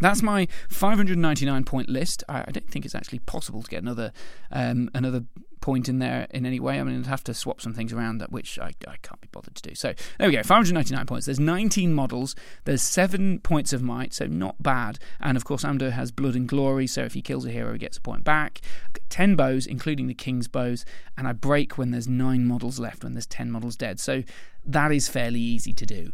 That's 0.00 0.22
my 0.22 0.48
599 0.70 1.64
point 1.64 1.88
list. 1.88 2.24
I, 2.28 2.40
I, 2.40 2.50
don't 2.50 2.68
think 2.68 2.84
it's 2.84 2.96
actually 2.96 3.20
possible 3.20 3.62
to 3.62 3.70
get 3.70 3.80
another 3.82 4.12
um, 4.50 4.90
another 4.92 5.24
point 5.64 5.88
in 5.88 5.98
there 5.98 6.26
in 6.28 6.44
any 6.44 6.60
way. 6.60 6.78
I 6.78 6.82
mean, 6.82 7.00
I'd 7.00 7.06
have 7.06 7.24
to 7.24 7.32
swap 7.32 7.58
some 7.58 7.72
things 7.72 7.90
around, 7.90 8.20
which 8.28 8.58
I, 8.58 8.74
I 8.86 8.96
can't 8.98 9.20
be 9.22 9.28
bothered 9.32 9.54
to 9.54 9.62
do. 9.70 9.74
So 9.74 9.94
there 10.18 10.28
we 10.28 10.34
go, 10.34 10.42
599 10.42 11.06
points. 11.06 11.24
There's 11.24 11.40
19 11.40 11.94
models. 11.94 12.36
There's 12.66 12.82
seven 12.82 13.38
points 13.38 13.72
of 13.72 13.82
might, 13.82 14.12
so 14.12 14.26
not 14.26 14.62
bad. 14.62 14.98
And 15.20 15.38
of 15.38 15.46
course, 15.46 15.64
Amdur 15.64 15.92
has 15.92 16.10
blood 16.10 16.34
and 16.34 16.46
glory, 16.46 16.86
so 16.86 17.00
if 17.04 17.14
he 17.14 17.22
kills 17.22 17.46
a 17.46 17.50
hero, 17.50 17.72
he 17.72 17.78
gets 17.78 17.96
a 17.96 18.02
point 18.02 18.24
back. 18.24 18.60
10 19.08 19.36
bows, 19.36 19.66
including 19.66 20.06
the 20.06 20.12
king's 20.12 20.48
bows, 20.48 20.84
and 21.16 21.26
I 21.26 21.32
break 21.32 21.78
when 21.78 21.92
there's 21.92 22.06
nine 22.06 22.44
models 22.44 22.78
left, 22.78 23.02
when 23.02 23.14
there's 23.14 23.24
10 23.24 23.50
models 23.50 23.74
dead. 23.74 23.98
So 23.98 24.22
that 24.66 24.92
is 24.92 25.08
fairly 25.08 25.40
easy 25.40 25.72
to 25.72 25.86
do. 25.86 26.12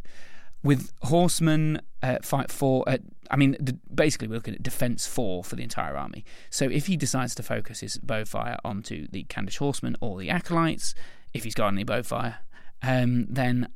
With 0.62 0.92
horsemen, 1.02 1.80
uh, 2.02 2.18
fight 2.22 2.50
four. 2.50 2.86
Uh, 2.86 2.98
I 3.30 3.36
mean, 3.36 3.56
basically, 3.94 4.28
we're 4.28 4.34
looking 4.34 4.54
at 4.54 4.62
defense 4.62 5.06
four 5.06 5.42
for 5.44 5.56
the 5.56 5.62
entire 5.62 5.96
army. 5.96 6.24
So 6.50 6.66
if 6.66 6.86
he 6.86 6.96
decides 6.96 7.34
to 7.36 7.42
focus 7.42 7.80
his 7.80 7.98
bowfire 7.98 8.58
onto 8.64 9.06
the 9.10 9.24
Khandish 9.24 9.58
horsemen 9.58 9.96
or 10.00 10.18
the 10.18 10.30
acolytes, 10.30 10.94
if 11.32 11.44
he's 11.44 11.54
got 11.54 11.68
any 11.68 11.84
bowfire, 11.84 12.36
um, 12.82 13.26
then 13.28 13.68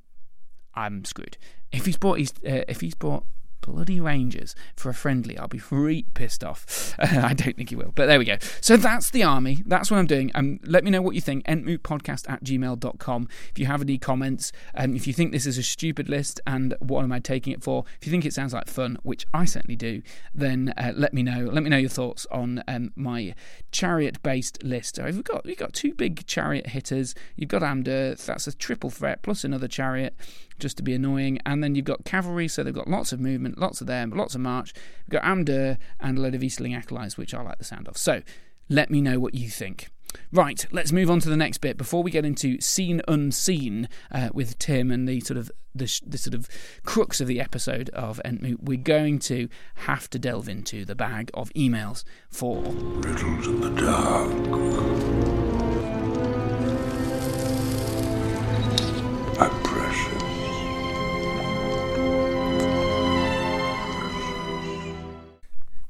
I'm 0.75 1.05
screwed. 1.05 1.39
If 1.73 1.87
he's 1.87 1.97
brought, 1.97 2.21
uh, 2.21 2.65
if 2.69 2.81
he's 2.81 2.95
brought 2.95 3.25
bloody 3.65 3.99
Rangers 3.99 4.55
for 4.77 4.91
a 4.91 4.95
friendly, 4.95 5.39
I'll 5.39 5.49
be 5.49 5.63
really 5.71 6.05
pissed 6.15 6.45
off. 6.45 6.95
I 6.99 7.33
don't 7.33 7.57
think 7.57 7.71
he 7.71 7.77
will, 7.77 7.93
but 7.95 8.07
there 8.07 8.19
we 8.19 8.27
go. 8.27 8.37
So 8.61 8.77
that's 8.77 9.11
the 9.11 9.23
army. 9.23 9.63
That's 9.67 9.91
what 9.91 9.99
I'm 9.99 10.07
doing. 10.07 10.31
Um, 10.35 10.61
let 10.65 10.85
me 10.85 10.91
know 10.91 11.01
what 11.01 11.15
you 11.15 11.21
think. 11.21 11.47
Entmootpodcast 11.47 12.29
at 12.29 12.45
gmail.com. 12.45 13.29
If 13.51 13.59
you 13.59 13.67
have 13.67 13.81
any 13.81 13.97
comments, 13.97 14.53
um, 14.75 14.95
if 14.95 15.07
you 15.07 15.13
think 15.13 15.33
this 15.33 15.47
is 15.47 15.57
a 15.57 15.63
stupid 15.63 16.09
list 16.09 16.41
and 16.47 16.75
what 16.81 17.05
am 17.05 17.13
I 17.13 17.21
taking 17.21 17.53
it 17.53 17.63
for, 17.63 17.85
if 18.01 18.07
you 18.07 18.11
think 18.11 18.27
it 18.27 18.35
sounds 18.35 18.53
like 18.53 18.69
fun, 18.69 18.99
which 19.03 19.27
I 19.33 19.47
certainly 19.47 19.77
do, 19.77 20.03
then 20.35 20.75
uh, 20.77 20.93
let 20.95 21.15
me 21.15 21.23
know. 21.23 21.49
Let 21.51 21.63
me 21.63 21.71
know 21.71 21.79
your 21.79 21.89
thoughts 21.89 22.27
on 22.31 22.63
um, 22.69 22.93
my 22.97 23.35
chariot 23.73 24.23
based 24.23 24.63
list. 24.63 24.97
So 24.97 25.05
we've 25.05 25.25
got, 25.25 25.45
we've 25.47 25.57
got 25.57 25.73
two 25.73 25.95
big 25.95 26.27
chariot 26.27 26.69
hitters. 26.69 27.15
You've 27.37 27.49
got 27.49 27.63
Amdur, 27.63 28.23
that's 28.23 28.47
a 28.47 28.53
triple 28.53 28.91
threat 28.91 29.23
plus 29.23 29.43
another 29.45 29.69
chariot 29.69 30.15
just 30.59 30.77
to 30.79 30.83
be 30.83 30.95
annoying. 30.95 31.39
And 31.47 31.63
then 31.63 31.75
you've 31.75 31.85
got 31.85 32.05
cavalry, 32.05 32.49
so 32.49 32.63
they've 32.63 32.75
got 32.75 32.89
lots 32.89 33.13
of 33.13 33.21
movement, 33.21 33.59
lots 33.59 33.81
of 33.81 33.87
them, 33.87 34.11
lots 34.11 34.35
of 34.35 34.41
march. 34.41 34.73
We've 35.07 35.21
got 35.21 35.25
Amdur 35.25 35.79
and 36.01 36.19
a 36.19 36.21
load 36.21 36.35
of 36.35 36.43
Easterling 36.43 36.75
acolytes, 36.75 37.17
which 37.17 37.35
I 37.35 37.43
like 37.43 37.59
the 37.59 37.65
sound 37.65 37.89
of. 37.89 37.97
So 37.97 38.23
let 38.69 38.91
me 38.91 39.01
know 39.01 39.19
what 39.19 39.35
you 39.35 39.49
think. 39.49 39.89
Right, 40.33 40.67
let's 40.71 40.93
move 40.93 41.11
on 41.11 41.21
to 41.21 41.29
the 41.29 41.37
next 41.37 41.59
bit 41.59 41.77
before 41.77 42.03
we 42.03 42.11
get 42.11 42.25
into 42.25 42.61
scene 42.61 43.03
unseen 43.09 43.89
uh, 44.13 44.31
with 44.33 44.59
Tim 44.59 44.91
and 44.91 45.09
the 45.09 45.21
sort 45.21 45.39
of 45.39 45.51
the, 45.75 46.01
the, 46.07 46.19
sort 46.19 46.35
of 46.35 46.49
crux 46.85 47.21
of 47.21 47.27
the 47.27 47.41
episode 47.41 47.91
of 47.91 48.21
Entmoot. 48.25 48.63
We're 48.63 48.79
going 48.79 49.19
to 49.21 49.49
have 49.75 50.09
to 50.11 50.19
delve 50.19 50.49
into 50.49 50.85
the 50.85 50.95
bag 50.95 51.31
of 51.35 51.53
emails 51.55 52.05
for 52.31 52.63
riddles 52.63 53.47
in 53.47 53.61
the 53.61 53.71
dark. 53.81 55.34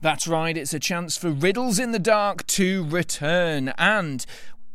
That's 0.04 0.26
right, 0.26 0.54
it's 0.54 0.74
a 0.74 0.78
chance 0.78 1.16
for 1.16 1.30
Riddles 1.30 1.78
in 1.78 1.92
the 1.92 1.98
Dark 1.98 2.46
to 2.48 2.84
return. 2.84 3.72
And 3.78 4.26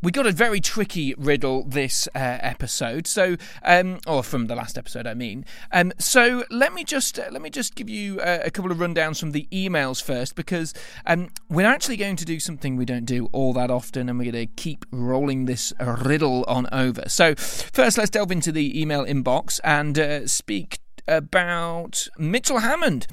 we 0.02 0.12
got 0.12 0.26
a 0.26 0.32
very 0.32 0.60
tricky 0.60 1.14
riddle 1.20 1.66
this 1.66 2.08
uh, 2.16 2.40
episode. 2.42 3.06
So 3.06 3.38
um, 3.62 4.00
or 4.08 4.24
from 4.24 4.48
the 4.48 4.56
last 4.56 4.76
episode 4.76 5.06
i 5.06 5.14
mean. 5.14 5.46
Um, 5.72 5.94
so 6.00 6.46
let 6.50 6.74
me 6.74 6.84
just 6.84 7.20
uh, 7.20 7.28
let 7.30 7.44
me 7.44 7.52
just 7.52 7.76
give 7.76 7.92
you 7.92 8.20
uh, 8.22 8.40
a 8.44 8.50
couple 8.50 8.72
of 8.72 8.80
rundowns 8.80 9.20
from 9.20 9.30
the 9.30 9.48
emails 9.52 10.02
first 10.02 10.34
because 10.34 10.74
um, 11.06 11.30
we're 11.48 11.68
actually 11.68 11.98
going 11.98 12.16
to 12.16 12.26
do 12.26 12.40
something 12.40 12.76
we 12.76 12.86
don't 12.86 13.06
do 13.06 13.30
all 13.32 13.54
that 13.54 13.70
often 13.70 14.10
and 14.10 14.18
we're 14.18 14.32
going 14.32 14.48
to 14.48 14.52
keep 14.56 14.84
rolling 14.90 15.46
this 15.46 15.72
riddle 15.80 16.44
on 16.48 16.66
over. 16.72 17.04
So 17.08 17.36
first 17.36 18.00
let's 18.00 18.10
delve 18.10 18.32
into 18.32 18.52
the 18.52 18.82
email 18.82 19.06
inbox 19.06 19.60
and 19.64 20.00
uh, 20.00 20.26
speak 20.26 20.80
about 21.08 22.08
mitchell 22.18 22.60
hammond 22.60 23.06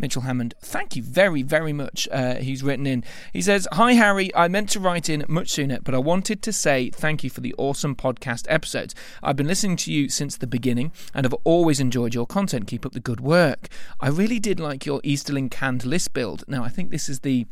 Mitchell 0.00 0.22
Hammond. 0.22 0.54
Thank 0.60 0.96
you 0.96 1.02
very, 1.02 1.42
very 1.42 1.72
much. 1.72 2.08
Uh, 2.10 2.36
he's 2.36 2.62
written 2.62 2.86
in. 2.86 3.04
He 3.32 3.42
says, 3.42 3.68
Hi, 3.72 3.92
Harry. 3.92 4.34
I 4.34 4.48
meant 4.48 4.70
to 4.70 4.80
write 4.80 5.08
in 5.08 5.24
much 5.28 5.50
sooner, 5.50 5.78
but 5.80 5.94
I 5.94 5.98
wanted 5.98 6.42
to 6.42 6.52
say 6.52 6.90
thank 6.90 7.22
you 7.22 7.30
for 7.30 7.40
the 7.40 7.54
awesome 7.58 7.94
podcast 7.94 8.46
episodes. 8.48 8.94
I've 9.22 9.36
been 9.36 9.46
listening 9.46 9.76
to 9.76 9.92
you 9.92 10.08
since 10.08 10.36
the 10.36 10.46
beginning 10.46 10.92
and 11.14 11.24
have 11.24 11.34
always 11.44 11.80
enjoyed 11.80 12.14
your 12.14 12.26
content. 12.26 12.66
Keep 12.66 12.86
up 12.86 12.92
the 12.92 13.00
good 13.00 13.20
work. 13.20 13.68
I 14.00 14.08
really 14.08 14.38
did 14.38 14.58
like 14.58 14.86
your 14.86 15.00
Easterling 15.04 15.50
Khand 15.50 15.84
list 15.84 16.12
build. 16.12 16.44
Now, 16.48 16.64
I 16.64 16.68
think 16.68 16.90
this 16.90 17.08
is 17.08 17.20
the 17.20 17.46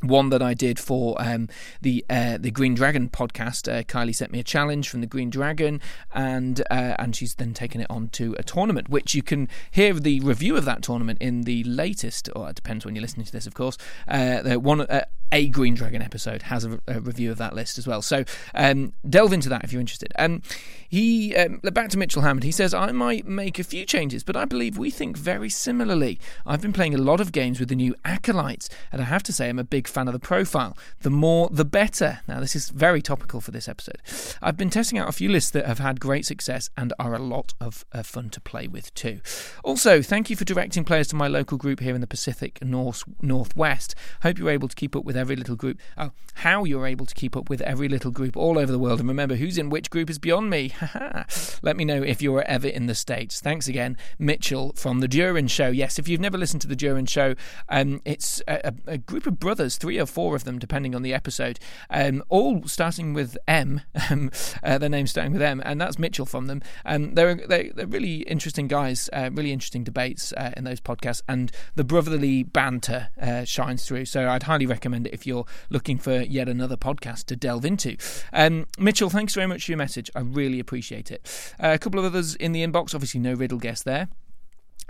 one 0.00 0.30
that 0.30 0.42
I 0.42 0.54
did 0.54 0.78
for 0.78 1.16
um, 1.18 1.48
the 1.80 2.04
uh, 2.08 2.38
the 2.38 2.50
Green 2.50 2.74
Dragon 2.74 3.08
podcast. 3.08 3.72
Uh, 3.72 3.82
Kylie 3.82 4.14
sent 4.14 4.32
me 4.32 4.38
a 4.40 4.44
challenge 4.44 4.88
from 4.88 5.00
the 5.00 5.06
Green 5.06 5.30
Dragon, 5.30 5.80
and 6.14 6.60
uh, 6.70 6.94
and 6.98 7.14
she's 7.14 7.34
then 7.34 7.54
taken 7.54 7.80
it 7.80 7.86
on 7.90 8.08
to 8.10 8.34
a 8.38 8.42
tournament, 8.42 8.88
which 8.88 9.14
you 9.14 9.22
can 9.22 9.48
hear 9.70 9.94
the 9.94 10.20
review 10.20 10.56
of 10.56 10.64
that 10.64 10.82
tournament 10.82 11.18
in 11.20 11.42
the 11.42 11.64
latest, 11.64 12.28
or 12.34 12.50
it 12.50 12.56
depends 12.56 12.84
when 12.84 12.94
you're 12.94 13.02
listening 13.02 13.26
to 13.26 13.32
this, 13.32 13.46
of 13.46 13.54
course. 13.54 13.76
Uh, 14.06 14.42
the 14.42 14.60
one 14.60 14.82
uh, 14.82 15.04
a 15.32 15.48
Green 15.48 15.74
Dragon 15.74 16.02
episode 16.02 16.42
has 16.42 16.64
a, 16.64 16.80
a, 16.86 17.00
review 17.00 17.30
of 17.30 17.38
that 17.38 17.54
list 17.54 17.78
as 17.78 17.86
well. 17.86 18.02
So 18.02 18.24
um, 18.54 18.92
delve 19.08 19.32
into 19.32 19.48
that 19.50 19.64
if 19.64 19.72
you're 19.72 19.80
interested. 19.80 20.12
Um, 20.18 20.42
he 20.88 21.36
um, 21.36 21.60
back 21.62 21.90
to 21.90 21.98
Mitchell 21.98 22.22
Hammond. 22.22 22.44
He 22.44 22.52
says 22.52 22.72
I 22.72 22.92
might 22.92 23.26
make 23.26 23.58
a 23.58 23.64
few 23.64 23.84
changes, 23.84 24.24
but 24.24 24.36
I 24.36 24.46
believe 24.46 24.78
we 24.78 24.90
think 24.90 25.18
very 25.18 25.50
similarly. 25.50 26.18
I've 26.46 26.62
been 26.62 26.72
playing 26.72 26.94
a 26.94 26.98
lot 26.98 27.20
of 27.20 27.32
games 27.32 27.60
with 27.60 27.68
the 27.68 27.74
new 27.74 27.94
acolytes, 28.04 28.70
and 28.90 29.02
I 29.02 29.04
have 29.04 29.22
to 29.24 29.32
say 29.32 29.48
I'm 29.48 29.58
a 29.58 29.64
big 29.64 29.86
fan 29.86 30.08
of 30.08 30.14
the 30.14 30.18
profile. 30.18 30.76
The 31.00 31.10
more, 31.10 31.50
the 31.50 31.64
better. 31.64 32.20
Now, 32.26 32.40
this 32.40 32.56
is 32.56 32.70
very 32.70 33.02
topical 33.02 33.40
for 33.40 33.50
this 33.50 33.68
episode. 33.68 34.00
I've 34.40 34.56
been 34.56 34.70
testing 34.70 34.98
out 34.98 35.08
a 35.08 35.12
few 35.12 35.28
lists 35.28 35.50
that 35.50 35.66
have 35.66 35.78
had 35.78 36.00
great 36.00 36.24
success 36.24 36.70
and 36.76 36.92
are 36.98 37.14
a 37.14 37.18
lot 37.18 37.52
of 37.60 37.84
uh, 37.92 38.02
fun 38.02 38.30
to 38.30 38.40
play 38.40 38.66
with 38.66 38.94
too. 38.94 39.20
Also, 39.62 40.00
thank 40.00 40.30
you 40.30 40.36
for 40.36 40.44
directing 40.44 40.84
players 40.84 41.08
to 41.08 41.16
my 41.16 41.28
local 41.28 41.58
group 41.58 41.80
here 41.80 41.94
in 41.94 42.00
the 42.00 42.06
Pacific 42.06 42.64
North 42.64 43.04
Northwest. 43.20 43.94
Hope 44.22 44.38
you're 44.38 44.50
able 44.50 44.68
to 44.68 44.76
keep 44.76 44.96
up 44.96 45.04
with 45.04 45.17
every 45.18 45.36
little 45.36 45.56
group. 45.56 45.78
Oh, 45.96 46.12
how 46.34 46.64
you're 46.64 46.86
able 46.86 47.06
to 47.06 47.14
keep 47.14 47.36
up 47.36 47.50
with 47.50 47.60
every 47.62 47.88
little 47.88 48.10
group 48.10 48.36
all 48.36 48.58
over 48.58 48.70
the 48.70 48.78
world. 48.78 49.00
And 49.00 49.08
remember, 49.08 49.34
who's 49.34 49.58
in 49.58 49.70
which 49.70 49.90
group 49.90 50.08
is 50.08 50.18
beyond 50.18 50.50
me. 50.50 50.72
Let 51.62 51.76
me 51.76 51.84
know 51.84 52.02
if 52.02 52.22
you're 52.22 52.42
ever 52.42 52.68
in 52.68 52.86
the 52.86 52.94
States. 52.94 53.40
Thanks 53.40 53.66
again, 53.66 53.96
Mitchell 54.18 54.72
from 54.76 55.00
the 55.00 55.08
Duran 55.08 55.48
Show. 55.48 55.68
Yes, 55.68 55.98
if 55.98 56.08
you've 56.08 56.20
never 56.20 56.38
listened 56.38 56.62
to 56.62 56.68
the 56.68 56.76
Duran 56.76 57.06
Show, 57.06 57.34
um, 57.68 58.00
it's 58.04 58.40
a, 58.46 58.72
a, 58.86 58.98
group 58.98 59.26
of 59.26 59.40
brothers, 59.40 59.76
three 59.76 59.98
or 59.98 60.06
four 60.06 60.36
of 60.36 60.44
them, 60.44 60.58
depending 60.58 60.94
on 60.94 61.02
the 61.02 61.12
episode, 61.12 61.58
um, 61.90 62.22
all 62.28 62.62
starting 62.66 63.14
with 63.14 63.36
M. 63.46 63.82
Um, 64.10 64.30
uh, 64.62 64.78
their 64.78 64.88
names 64.88 65.10
starting 65.10 65.32
with 65.32 65.42
M, 65.42 65.60
and 65.66 65.78
that's 65.78 65.98
Mitchell 65.98 66.24
from 66.24 66.46
them. 66.46 66.62
Um, 66.86 67.14
they're, 67.14 67.34
they're, 67.34 67.70
they're 67.74 67.86
really 67.86 68.22
interesting 68.22 68.68
guys, 68.68 69.10
uh, 69.12 69.28
really 69.32 69.52
interesting 69.52 69.84
debates 69.84 70.32
uh, 70.32 70.52
in 70.56 70.64
those 70.64 70.80
podcasts, 70.80 71.20
and 71.28 71.52
the 71.74 71.84
brotherly 71.84 72.42
banter 72.42 73.10
uh, 73.20 73.44
shines 73.44 73.84
through. 73.84 74.06
So 74.06 74.28
I'd 74.28 74.44
highly 74.44 74.64
recommend 74.64 75.07
if 75.12 75.26
you're 75.26 75.46
looking 75.70 75.98
for 75.98 76.22
yet 76.22 76.48
another 76.48 76.76
podcast 76.76 77.26
to 77.26 77.36
delve 77.36 77.64
into. 77.64 77.96
Um, 78.32 78.66
Mitchell, 78.78 79.10
thanks 79.10 79.34
very 79.34 79.46
much 79.46 79.64
for 79.64 79.72
your 79.72 79.78
message. 79.78 80.10
I 80.14 80.20
really 80.20 80.60
appreciate 80.60 81.10
it. 81.10 81.54
Uh, 81.62 81.70
a 81.72 81.78
couple 81.78 81.98
of 81.98 82.06
others 82.06 82.34
in 82.34 82.52
the 82.52 82.66
inbox, 82.66 82.94
obviously, 82.94 83.20
no 83.20 83.34
riddle 83.34 83.58
guess 83.58 83.82
there. 83.82 84.08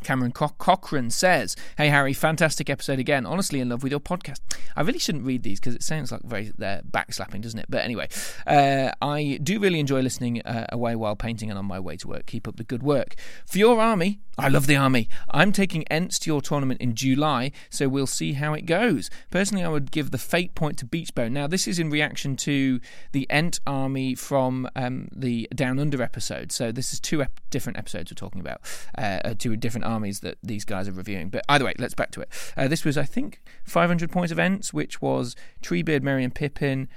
Cameron 0.03 0.33
Co- 0.33 0.55
Cochran 0.59 1.11
says, 1.11 1.57
Hey 1.77 1.89
Harry, 1.89 2.13
fantastic 2.13 2.71
episode 2.71 2.99
again. 2.99 3.27
Honestly, 3.27 3.61
in 3.61 3.69
love 3.69 3.83
with 3.83 3.93
your 3.93 4.01
podcast. 4.01 4.39
I 4.77 4.83
really 4.83 4.99
shouldn't 4.99 5.25
read 5.25 5.43
these 5.43 5.59
because 5.59 5.75
it 5.75 5.83
sounds 5.83 6.13
like 6.13 6.23
very 6.23 6.53
they're 6.57 6.83
backslapping, 6.83 7.43
doesn't 7.43 7.59
it? 7.59 7.67
But 7.69 7.85
anyway, 7.85 8.09
uh, 8.47 8.93
I 9.03 9.39
do 9.43 9.59
really 9.59 9.81
enjoy 9.81 10.01
listening 10.01 10.41
uh, 10.43 10.67
away 10.71 10.95
while 10.95 11.17
painting 11.17 11.51
and 11.51 11.59
on 11.59 11.67
my 11.67 11.81
way 11.81 11.97
to 11.97 12.09
work. 12.09 12.27
Keep 12.27 12.47
up 12.47 12.57
the 12.57 12.65
good 12.65 12.83
work. 12.83 13.17
For 13.47 13.59
your 13.59 13.81
army, 13.81 14.21
I 14.39 14.47
love 14.47 14.69
the 14.69 14.77
army. 14.77 15.09
I'm 15.31 15.51
taking 15.51 15.83
Ents 15.91 16.21
to 16.21 16.31
your 16.31 16.41
tournament 16.41 16.81
in 16.81 16.95
July, 16.95 17.51
so 17.71 17.89
we'll 17.89 18.07
see 18.07 18.35
how 18.35 18.55
it 18.55 18.67
goes. 18.67 19.11
Personally, 19.33 19.65
I 19.65 19.69
would 19.69 19.91
give 19.91 20.13
the 20.13 20.19
fate 20.19 20.55
point 20.55 20.79
to 20.79 20.87
Beechbone. 20.87 21.33
Now, 21.33 21.49
this 21.49 21.67
is 21.67 21.81
in 21.81 21.91
reaction 21.91 22.37
to 22.37 22.79
the 23.11 23.29
Ent 23.31 23.59
army 23.67 24.15
from 24.15 24.69
um, 24.77 25.09
the 25.11 25.49
Down 25.53 25.81
Under 25.81 26.01
episode. 26.01 26.53
So 26.53 26.71
this 26.71 26.93
is 26.93 27.01
two 27.01 27.21
ep- 27.21 27.41
different 27.51 27.79
episodes 27.79 28.13
we're 28.13 28.15
talking 28.15 28.41
about, 28.41 28.61
uh, 28.97 29.19
uh 29.25 29.35
two 29.37 29.57
different 29.57 29.78
armies 29.85 30.21
that 30.21 30.39
these 30.43 30.65
guys 30.65 30.89
are 30.89 30.93
reviewing. 30.93 31.31
But 31.31 31.45
either 31.49 31.65
way, 31.65 31.75
let's 31.79 31.95
back 31.95 32.11
to 32.13 32.21
it. 32.21 32.29
Uh, 32.57 32.69
this 32.69 32.85
was, 32.85 32.97
I 32.97 33.05
think, 33.05 33.41
500 33.65 34.11
points 34.11 34.33
of 34.33 34.39
Ents, 34.39 34.73
which 34.73 35.01
was 35.01 35.37
Treebeard, 35.63 36.03
Merry 36.03 36.25
and 36.25 36.35
Pippin, 36.35 36.89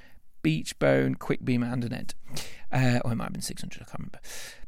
Beechbone, 0.43 1.15
Quickbeam, 1.17 1.63
and 1.71 1.83
an 1.83 1.93
Ent. 1.93 2.15
Uh, 2.71 2.99
or 3.03 3.11
it 3.11 3.15
might 3.15 3.25
have 3.25 3.33
been 3.33 3.41
600, 3.41 3.81
I 3.81 3.83
can't 3.83 3.99
remember. 3.99 4.19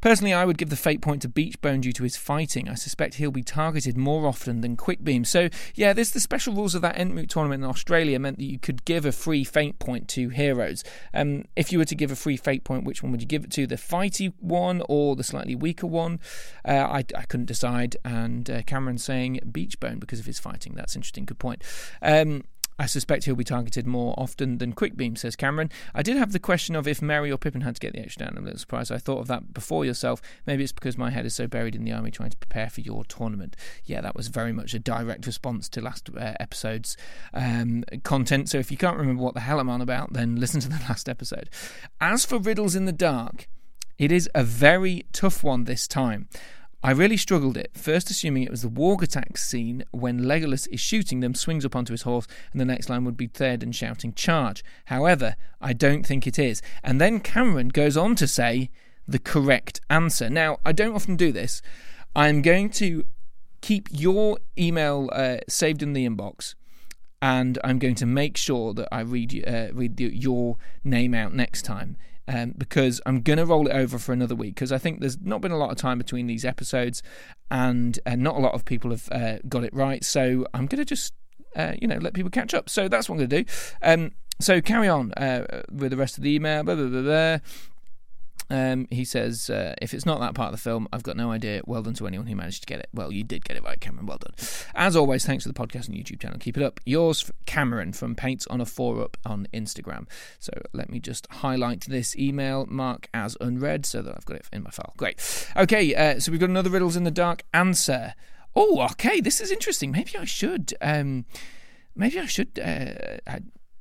Personally, 0.02 0.34
I 0.34 0.44
would 0.44 0.58
give 0.58 0.70
the 0.70 0.76
fate 0.76 1.02
point 1.02 1.22
to 1.22 1.30
Beechbone 1.30 1.80
due 1.80 1.94
to 1.94 2.04
his 2.04 2.18
fighting. 2.18 2.68
I 2.68 2.74
suspect 2.74 3.16
he'll 3.16 3.32
be 3.32 3.44
targeted 3.44 3.96
more 3.96 4.28
often 4.28 4.60
than 4.60 4.76
Quickbeam. 4.76 5.26
So, 5.26 5.48
yeah, 5.74 5.94
the 5.94 6.04
special 6.04 6.54
rules 6.54 6.76
of 6.76 6.82
that 6.82 6.98
Entmoot 6.98 7.30
tournament 7.30 7.64
in 7.64 7.70
Australia 7.70 8.20
meant 8.20 8.40
that 8.40 8.44
you 8.44 8.60
could 8.60 8.84
give 8.84 9.06
a 9.06 9.14
free 9.14 9.46
fate 9.46 9.80
point 9.80 10.10
to 10.10 10.28
heroes. 10.28 10.84
Um, 11.14 11.46
if 11.56 11.72
you 11.72 11.78
were 11.78 11.86
to 11.86 11.96
give 11.96 12.12
a 12.12 12.18
free 12.18 12.36
fate 12.36 12.66
point, 12.66 12.84
which 12.84 13.02
one 13.02 13.14
would 13.14 13.22
you 13.22 13.28
give 13.28 13.46
it 13.46 13.52
to? 13.52 13.66
The 13.66 13.76
fighty 13.76 14.34
one 14.42 14.84
or 14.90 15.16
the 15.16 15.24
slightly 15.24 15.56
weaker 15.56 15.88
one? 15.88 16.20
Uh, 16.68 16.72
I, 16.74 17.06
I, 17.18 17.24
couldn't 17.24 17.46
decide. 17.46 17.96
And 18.04 18.50
uh, 18.50 18.64
Cameron 18.64 18.98
saying 18.98 19.40
Beechbone 19.50 20.02
because 20.02 20.20
of 20.20 20.26
his 20.26 20.40
fighting. 20.40 20.74
That's 20.76 20.98
interesting. 20.98 21.24
Good 21.24 21.40
point. 21.40 21.64
Um, 22.02 22.44
I 22.78 22.86
suspect 22.86 23.26
he'll 23.26 23.36
be 23.36 23.44
targeted 23.44 23.86
more 23.86 24.14
often 24.18 24.58
than 24.58 24.74
Quickbeam, 24.74 25.18
says 25.18 25.36
Cameron. 25.36 25.70
I 25.94 26.02
did 26.02 26.18
have 26.18 26.32
the 26.32 26.40
question 26.40 26.76
of 26.76 26.88
if 26.88 27.02
Merry 27.02 27.32
or 27.32 27.38
Pippin 27.38 27.62
had 27.62 27.76
to 27.76 27.80
get 27.80 27.94
the 27.94 28.00
extra 28.00 28.26
down. 28.26 28.38
I'm 28.38 28.44
a 28.44 28.46
little 28.46 28.60
surprised. 28.60 28.92
I 28.92 28.98
thought 28.98 29.20
of 29.20 29.28
that 29.28 29.54
before 29.54 29.86
yourself. 29.86 30.22
Maybe 30.46 30.64
it's 30.64 30.72
because 30.72 30.98
my 30.98 31.10
head 31.10 31.26
is 31.26 31.36
so 31.36 31.48
buried 31.48 31.76
in 31.76 31.84
the 31.84 31.92
army 31.92 32.12
trying 32.12 32.32
to 32.32 32.38
prepare 32.38 32.70
for 32.70 32.82
your 32.82 33.04
tournament. 33.06 33.56
Yeah, 33.86 34.02
that 34.02 34.16
was 34.16 34.28
very 34.28 34.54
much 34.54 34.74
a 34.74 34.80
direct 34.80 35.26
response 35.26 35.70
to 35.70 35.82
last 35.82 36.10
uh, 36.10 36.34
episode's 36.40 36.98
um, 37.34 37.84
content. 38.04 38.50
So 38.50 38.58
if 38.58 38.72
you 38.72 38.78
can't 38.78 38.98
remember 38.98 39.22
what 39.22 39.34
the 39.34 39.42
hell 39.42 39.60
I'm 39.60 39.70
on 39.70 39.82
about, 39.82 40.14
then 40.14 40.38
listen 40.38 40.62
to 40.62 40.70
the 40.70 40.80
last 40.90 41.08
episode. 41.08 41.50
As 42.02 42.26
for 42.26 42.40
Riddles 42.40 42.76
in 42.76 42.86
the 42.86 42.92
Dark, 42.92 43.48
it 43.98 44.12
is 44.12 44.30
a 44.34 44.44
very 44.44 45.06
tough 45.14 45.44
one 45.44 45.66
this 45.66 45.88
time. 45.88 46.28
I 46.86 46.92
really 46.92 47.16
struggled 47.16 47.56
it, 47.56 47.72
first 47.74 48.10
assuming 48.10 48.44
it 48.44 48.52
was 48.52 48.62
the 48.62 48.70
Warg 48.70 49.02
attack 49.02 49.38
scene 49.38 49.86
when 49.92 50.20
Legolas 50.20 50.68
is 50.70 50.82
shooting 50.82 51.22
them, 51.22 51.34
swings 51.34 51.64
up 51.64 51.78
onto 51.78 51.94
his 51.94 52.02
horse, 52.02 52.28
and 52.52 52.60
the 52.60 52.66
next 52.66 52.90
line 52.90 53.06
would 53.06 53.16
be 53.16 53.30
Theoden 53.30 53.74
shouting, 53.74 54.12
Charge. 54.14 54.66
However, 54.86 55.38
I 55.62 55.72
don't 55.72 56.06
think 56.06 56.28
it 56.28 56.38
is. 56.38 56.62
And 56.84 57.00
then 57.00 57.22
Cameron 57.22 57.70
goes 57.70 57.96
on 57.96 58.16
to 58.16 58.28
say 58.28 58.70
the 59.08 59.18
correct 59.18 59.80
answer. 59.90 60.30
Now, 60.30 60.58
I 60.66 60.74
don't 60.74 60.94
often 60.94 61.16
do 61.16 61.32
this. 61.32 61.62
I'm 62.18 62.42
going 62.42 62.70
to 62.72 63.06
keep 63.62 63.88
your 63.90 64.40
email 64.60 65.10
uh, 65.14 65.38
saved 65.48 65.82
in 65.82 65.94
the 65.94 66.06
inbox 66.06 66.56
and 67.22 67.58
I'm 67.64 67.80
going 67.80 67.96
to 67.96 68.06
make 68.06 68.36
sure 68.36 68.74
that 68.74 68.90
I 68.92 69.00
read 69.00 69.46
uh, 69.48 69.68
read 69.72 69.96
the, 69.96 70.14
your 70.14 70.58
name 70.84 71.14
out 71.14 71.34
next 71.34 71.62
time 71.62 71.96
um, 72.28 72.54
because 72.58 73.02
I'm 73.06 73.22
going 73.22 73.38
to 73.38 73.46
roll 73.46 73.68
it 73.68 73.74
over 73.74 73.98
for 73.98 74.14
another 74.14 74.36
week 74.36 74.56
because 74.56 74.72
I 74.72 74.78
think 74.78 75.00
there's 75.00 75.20
not 75.22 75.42
been 75.42 75.52
a 75.52 75.58
lot 75.58 75.72
of 75.72 75.78
time 75.78 75.98
between 75.98 76.28
these 76.28 76.46
episodes 76.46 77.04
and 77.52 78.00
uh, 78.06 78.16
not 78.16 78.36
a 78.36 78.40
lot 78.40 78.54
of 78.54 78.66
people 78.66 78.92
have 78.92 79.10
uh, 79.12 79.38
got 79.48 79.64
it 79.64 79.74
right. 79.74 80.04
So 80.04 80.46
I'm 80.54 80.66
going 80.68 80.80
to 80.80 80.86
just, 80.86 81.14
uh, 81.56 81.74
you 81.82 81.88
know, 81.88 81.98
let 81.98 82.14
people 82.14 82.32
catch 82.32 82.54
up. 82.54 82.70
So 82.70 82.88
that's 82.88 83.10
what 83.10 83.16
I'm 83.16 83.28
going 83.28 83.30
to 83.30 83.44
do. 83.44 83.52
Um, 83.82 84.12
so 84.40 84.62
carry 84.62 84.88
on 84.88 85.12
uh, 85.14 85.64
with 85.72 85.92
the 85.92 85.98
rest 85.98 86.18
of 86.18 86.24
the 86.24 86.34
email. 86.34 86.64
Blah, 86.64 86.76
blah, 86.76 86.88
blah, 86.88 87.38
Um, 88.54 88.88
he 88.92 89.04
says, 89.04 89.50
uh, 89.50 89.74
if 89.82 89.96
it's 89.96 90.06
not 90.06 90.20
that 90.20 90.36
part 90.36 90.54
of 90.54 90.60
the 90.60 90.62
film, 90.62 90.88
I've 90.94 91.02
got 91.02 91.18
no 91.18 91.32
idea. 91.32 91.64
Well 91.66 91.82
done 91.82 91.96
to 91.96 92.06
anyone 92.06 92.28
who 92.28 92.36
managed 92.36 92.62
to 92.62 92.68
get 92.68 92.78
it. 92.78 92.88
Well, 92.94 93.12
you 93.12 93.24
did 93.24 93.44
get 93.44 93.58
it 93.58 93.64
right, 93.64 93.82
Cameron. 93.82 94.06
Well 94.06 94.20
done. 94.20 94.36
As 94.76 94.96
always, 94.96 95.26
thanks 95.26 95.44
for 95.44 95.52
the 95.52 95.56
podcast 95.60 95.88
and 95.88 95.98
YouTube 95.98 96.20
channel. 96.20 96.38
Keep 96.38 96.58
it 96.58 96.64
up. 96.64 96.80
Yours, 96.86 97.32
Cameron, 97.48 97.94
from 97.94 98.14
Paints 98.14 98.46
on 98.46 98.62
a 98.62 98.66
Four 98.66 99.02
Up 99.02 99.18
on 99.26 99.48
Instagram. 99.56 100.08
So 100.38 100.54
let 100.72 100.92
me 100.92 101.00
just 101.00 101.26
highlight 101.32 101.86
this 101.86 102.16
email, 102.16 102.68
mark 102.68 103.10
as 103.12 103.36
unread, 103.42 103.88
so 103.88 104.04
that 104.04 104.14
I've 104.16 104.26
got 104.26 104.38
it 104.38 104.46
in 104.54 104.62
my 104.62 104.70
file. 104.70 104.94
Great. 104.98 105.50
Okay, 105.58 105.96
uh, 105.96 106.20
so 106.20 106.32
we've 106.32 106.40
got 106.40 106.52
another 106.52 106.70
Riddles 106.70 106.96
in 106.96 107.06
the 107.06 107.12
Dark 107.12 107.42
answer. 107.56 108.14
Oh, 108.56 108.82
okay, 108.92 109.20
this 109.20 109.42
is 109.42 109.50
interesting. 109.50 109.90
Maybe 109.90 110.12
I 110.16 110.26
should. 110.26 110.76
Um, 110.80 111.26
maybe 111.96 112.20
I 112.20 112.28
should 112.28 112.60
uh, 112.60 113.18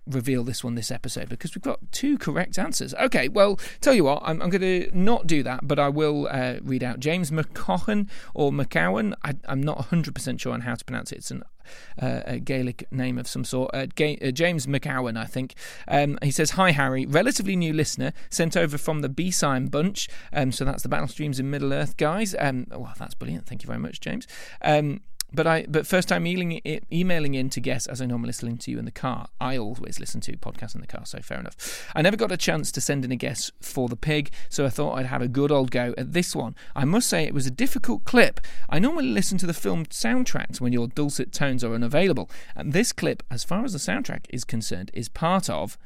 reveal 0.07 0.43
this 0.45 0.65
one 0.65 0.75
this 0.75 0.91
episode 0.91 1.29
because 1.29 1.55
we've 1.55 1.63
got 1.63 1.81
two 1.93 2.19
correct 2.19 2.59
answers. 2.59 2.95
Okay, 2.95 3.29
well, 3.29 3.59
tell 3.81 3.95
you 3.95 4.05
what, 4.05 4.23
I'm, 4.25 4.43
I'm 4.43 4.51
going 4.51 4.61
to 4.61 4.91
not 4.93 5.27
do 5.27 5.43
that, 5.43 5.67
but 5.67 5.79
I 5.79 5.89
will 5.89 6.29
uh, 6.31 6.57
read 6.63 6.83
out 6.83 7.01
James 7.01 7.31
McCohan 7.31 8.09
or 8.35 8.51
McCowan. 8.51 9.15
I, 9.25 9.35
am 9.47 9.63
not 9.63 9.91
100% 9.91 10.41
sure 10.41 10.53
on 10.53 10.63
how 10.63 10.75
to 10.75 10.85
pronounce 10.85 11.13
it. 11.13 11.19
It's 11.19 11.31
an, 11.31 11.45
uh, 12.01 12.21
a 12.25 12.39
Gaelic 12.39 12.91
name 12.91 13.19
of 13.19 13.29
some 13.29 13.45
sort. 13.45 13.71
Uh, 13.73 13.87
Ga- 13.95 14.19
uh, 14.21 14.31
James 14.31 14.67
McCowan, 14.67 15.17
I 15.17 15.25
think. 15.25 15.55
Um, 15.87 16.19
he 16.23 16.31
says, 16.31 16.53
Hi, 16.53 16.73
Harry. 16.73 17.07
Relatively 17.07 17.57
new 17.57 17.73
listener, 17.73 18.13
sent 18.31 18.57
over 18.57 18.79
from 18.79 19.01
the 19.01 19.09
B-Sign 19.09 19.67
bunch. 19.67 20.09
Um, 20.33 20.53
so 20.53 20.65
that's 20.65 20.83
the 20.83 20.89
Battle 20.89 21.09
Streams 21.09 21.39
in 21.39 21.51
Middle 21.51 21.73
Earth 21.73 21.97
guys. 21.97 22.35
Um, 22.39 22.67
well, 22.71 22.95
that's 22.99 23.15
brilliant. 23.15 23.47
Thank 23.47 23.63
you 23.63 23.67
very 23.67 23.79
much, 23.79 24.01
James. 24.01 24.27
Um, 24.63 25.01
but 25.35 25.47
I 25.47 25.67
but 25.69 25.87
first 25.87 26.09
time 26.09 26.27
emailing, 26.27 26.61
emailing 26.93 27.35
in 27.35 27.51
to 27.51 27.61
guess 27.61 27.87
as 27.87 28.01
I 28.01 28.07
normally 28.07 28.29
listen 28.29 28.59
to 28.59 28.71
you 28.71 28.79
in 28.79 28.85
the 28.85 28.91
car. 28.91 29.29
I 29.41 29.57
always 29.57 29.99
listen 29.99 30.21
to 30.23 30.37
podcasts 30.37 30.75
in 30.75 30.81
the 30.81 30.87
car, 30.87 31.07
so 31.07 31.21
fair 31.21 31.41
enough. 31.41 31.87
I 31.95 32.03
never 32.03 32.17
got 32.17 32.33
a 32.33 32.37
chance 32.37 32.71
to 32.73 32.81
send 32.81 33.05
in 33.05 33.13
a 33.13 33.17
guess 33.17 33.51
for 33.61 33.89
the 33.89 33.97
pig, 33.97 34.31
so 34.49 34.65
I 34.65 34.71
thought 34.71 34.99
I'd 34.99 35.07
have 35.07 35.23
a 35.23 35.29
good 35.29 35.51
old 35.51 35.71
go 35.71 35.95
at 35.97 36.13
this 36.13 36.37
one. 36.37 36.55
I 36.77 36.85
must 36.85 37.09
say 37.09 37.25
it 37.25 37.35
was 37.35 37.47
a 37.47 37.51
difficult 37.51 38.05
clip. 38.05 38.41
I 38.69 38.79
normally 38.79 39.09
listen 39.09 39.39
to 39.39 39.47
the 39.47 39.55
film 39.55 39.87
soundtracks 39.87 40.61
when 40.61 40.73
your 40.73 40.89
dulcet 40.89 41.33
tones 41.33 41.65
are 41.65 41.75
unavailable, 41.75 42.31
and 42.55 42.73
this 42.73 42.93
clip, 42.93 43.23
as 43.31 43.45
far 43.45 43.65
as 43.65 43.73
the 43.73 43.79
soundtrack 43.79 44.27
is 44.31 44.45
concerned, 44.45 44.91
is 44.95 45.09
part 45.09 45.49
of. 45.49 45.79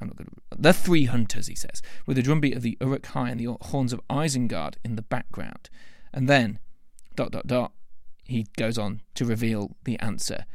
I'm 0.00 0.08
not 0.08 0.18
to, 0.18 0.24
the 0.56 0.72
Three 0.72 1.04
Hunters, 1.04 1.46
he 1.46 1.54
says, 1.54 1.80
with 2.06 2.16
the 2.16 2.22
drumbeat 2.22 2.56
of 2.56 2.62
the 2.62 2.76
Uruk-hai 2.80 3.30
and 3.30 3.38
the 3.38 3.56
horns 3.66 3.92
of 3.92 4.00
Isengard 4.10 4.74
in 4.84 4.96
the 4.96 5.02
background. 5.02 5.70
And 6.12 6.28
then, 6.28 6.58
dot, 7.14 7.30
dot, 7.30 7.46
dot, 7.46 7.72
he 8.24 8.46
goes 8.56 8.78
on 8.78 9.00
to 9.14 9.24
reveal 9.24 9.76
the 9.84 9.98
answer. 10.00 10.46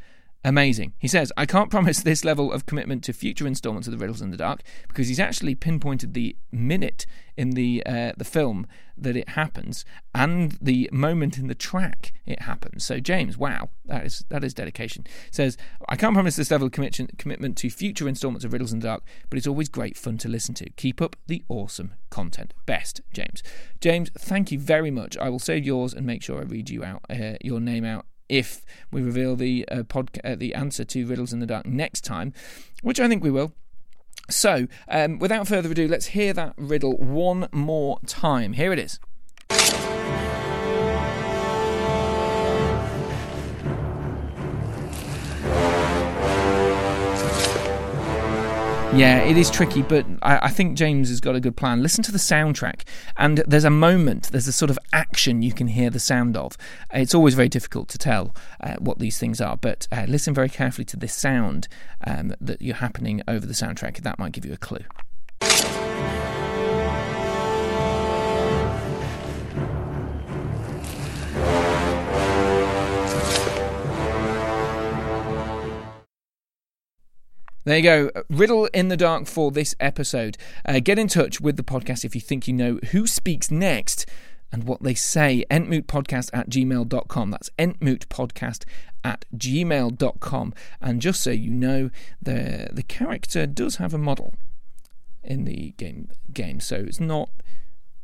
Amazing. 0.44 0.94
He 0.98 1.08
says, 1.08 1.32
I 1.36 1.46
can't 1.46 1.70
promise 1.70 2.00
this 2.00 2.24
level 2.24 2.52
of 2.52 2.66
commitment 2.66 3.02
to 3.04 3.12
future 3.12 3.46
installments 3.46 3.88
of 3.88 3.92
The 3.92 3.98
Riddles 3.98 4.22
in 4.22 4.30
the 4.30 4.36
Dark 4.36 4.62
because 4.86 5.08
he's 5.08 5.20
actually 5.20 5.54
pinpointed 5.54 6.14
the 6.14 6.36
minute 6.52 7.06
in 7.36 7.50
the 7.50 7.82
uh, 7.86 8.12
the 8.16 8.24
film 8.24 8.66
that 8.96 9.16
it 9.16 9.30
happens 9.30 9.84
and 10.12 10.58
the 10.60 10.88
moment 10.92 11.38
in 11.38 11.46
the 11.46 11.54
track 11.54 12.12
it 12.26 12.42
happens. 12.42 12.84
So 12.84 12.98
James, 12.98 13.36
wow, 13.36 13.70
that 13.84 14.06
is 14.06 14.24
that 14.28 14.44
is 14.44 14.54
dedication. 14.54 15.06
Says, 15.30 15.56
I 15.88 15.96
can't 15.96 16.14
promise 16.14 16.36
this 16.36 16.50
level 16.50 16.66
of 16.66 16.72
commitment 16.72 17.56
to 17.58 17.70
future 17.70 18.08
installments 18.08 18.44
of 18.44 18.52
Riddles 18.52 18.72
in 18.72 18.78
the 18.78 18.86
Dark, 18.86 19.02
but 19.30 19.38
it's 19.38 19.46
always 19.46 19.68
great 19.68 19.96
fun 19.96 20.18
to 20.18 20.28
listen 20.28 20.54
to. 20.56 20.70
Keep 20.70 21.02
up 21.02 21.16
the 21.26 21.44
awesome 21.48 21.94
content. 22.10 22.54
Best, 22.66 23.00
James. 23.12 23.42
James, 23.80 24.10
thank 24.16 24.52
you 24.52 24.58
very 24.58 24.90
much. 24.90 25.16
I 25.18 25.28
will 25.28 25.38
save 25.38 25.64
yours 25.64 25.94
and 25.94 26.06
make 26.06 26.22
sure 26.22 26.38
I 26.38 26.42
read 26.42 26.70
you 26.70 26.84
out 26.84 27.02
uh, 27.10 27.34
your 27.42 27.60
name 27.60 27.84
out 27.84 28.06
if 28.28 28.64
we 28.90 29.02
reveal 29.02 29.36
the 29.36 29.66
uh, 29.70 29.82
uh, 30.24 30.36
the 30.36 30.54
answer 30.54 30.84
to 30.84 31.06
riddles 31.06 31.32
in 31.32 31.40
the 31.40 31.46
dark 31.46 31.66
next 31.66 32.04
time, 32.04 32.32
which 32.82 33.00
I 33.00 33.08
think 33.08 33.22
we 33.22 33.30
will. 33.30 33.52
So, 34.30 34.66
um, 34.88 35.18
without 35.18 35.48
further 35.48 35.70
ado, 35.70 35.88
let's 35.88 36.06
hear 36.06 36.34
that 36.34 36.52
riddle 36.58 36.98
one 36.98 37.48
more 37.50 37.98
time. 38.06 38.52
Here 38.52 38.72
it 38.72 38.78
is. 38.78 39.00
Yeah, 48.94 49.20
it 49.20 49.36
is 49.36 49.50
tricky, 49.50 49.82
but 49.82 50.06
I, 50.22 50.46
I, 50.46 50.48
think 50.48 50.76
James 50.76 51.10
has 51.10 51.20
got 51.20 51.36
a 51.36 51.40
good 51.40 51.56
plan. 51.56 51.82
Listen 51.82 52.02
to 52.04 52.10
the 52.10 52.18
soundtrack, 52.18 52.82
and 53.18 53.44
there's 53.46 53.64
a 53.64 53.70
moment, 53.70 54.30
there's 54.32 54.48
a 54.48 54.52
sort 54.52 54.70
of 54.70 54.78
action 54.94 55.42
you 55.42 55.52
can 55.52 55.68
hear 55.68 55.90
the 55.90 56.00
sound 56.00 56.38
of. 56.38 56.56
It's 56.92 57.14
always 57.14 57.34
very 57.34 57.50
difficult 57.50 57.88
to 57.90 57.98
tell 57.98 58.34
uh, 58.60 58.76
what 58.78 58.98
these 58.98 59.18
things 59.18 59.42
are, 59.42 59.58
but 59.58 59.86
uh, 59.92 60.06
listen 60.08 60.32
very 60.32 60.48
carefully 60.48 60.86
to 60.86 60.96
this 60.96 61.14
sound 61.14 61.68
um, 62.06 62.34
that 62.40 62.62
you're 62.62 62.76
happening 62.76 63.22
over 63.28 63.44
the 63.44 63.52
soundtrack. 63.52 63.98
That 63.98 64.18
might 64.18 64.32
give 64.32 64.46
you 64.46 64.54
a 64.54 64.56
clue. 64.56 64.84
There 77.68 77.76
you 77.76 77.82
go. 77.82 78.10
Riddle 78.30 78.64
in 78.72 78.88
the 78.88 78.96
dark 78.96 79.26
for 79.26 79.50
this 79.50 79.74
episode. 79.78 80.38
Uh, 80.64 80.80
get 80.80 80.98
in 80.98 81.06
touch 81.06 81.38
with 81.38 81.58
the 81.58 81.62
podcast 81.62 82.02
if 82.02 82.14
you 82.14 82.20
think 82.22 82.48
you 82.48 82.54
know 82.54 82.80
who 82.92 83.06
speaks 83.06 83.50
next 83.50 84.06
and 84.50 84.64
what 84.64 84.82
they 84.82 84.94
say. 84.94 85.44
Entmootpodcast 85.50 86.30
at 86.32 86.48
gmail.com. 86.48 87.30
That's 87.30 87.50
entmootpodcast 87.58 88.64
at 89.04 89.26
gmail.com. 89.36 90.54
And 90.80 91.02
just 91.02 91.20
so 91.20 91.28
you 91.30 91.50
know, 91.50 91.90
the, 92.22 92.70
the 92.72 92.82
character 92.82 93.46
does 93.46 93.76
have 93.76 93.92
a 93.92 93.98
model 93.98 94.32
in 95.22 95.44
the 95.44 95.74
game, 95.76 96.08
game 96.32 96.60
so 96.60 96.76
it's 96.76 97.00
not 97.00 97.28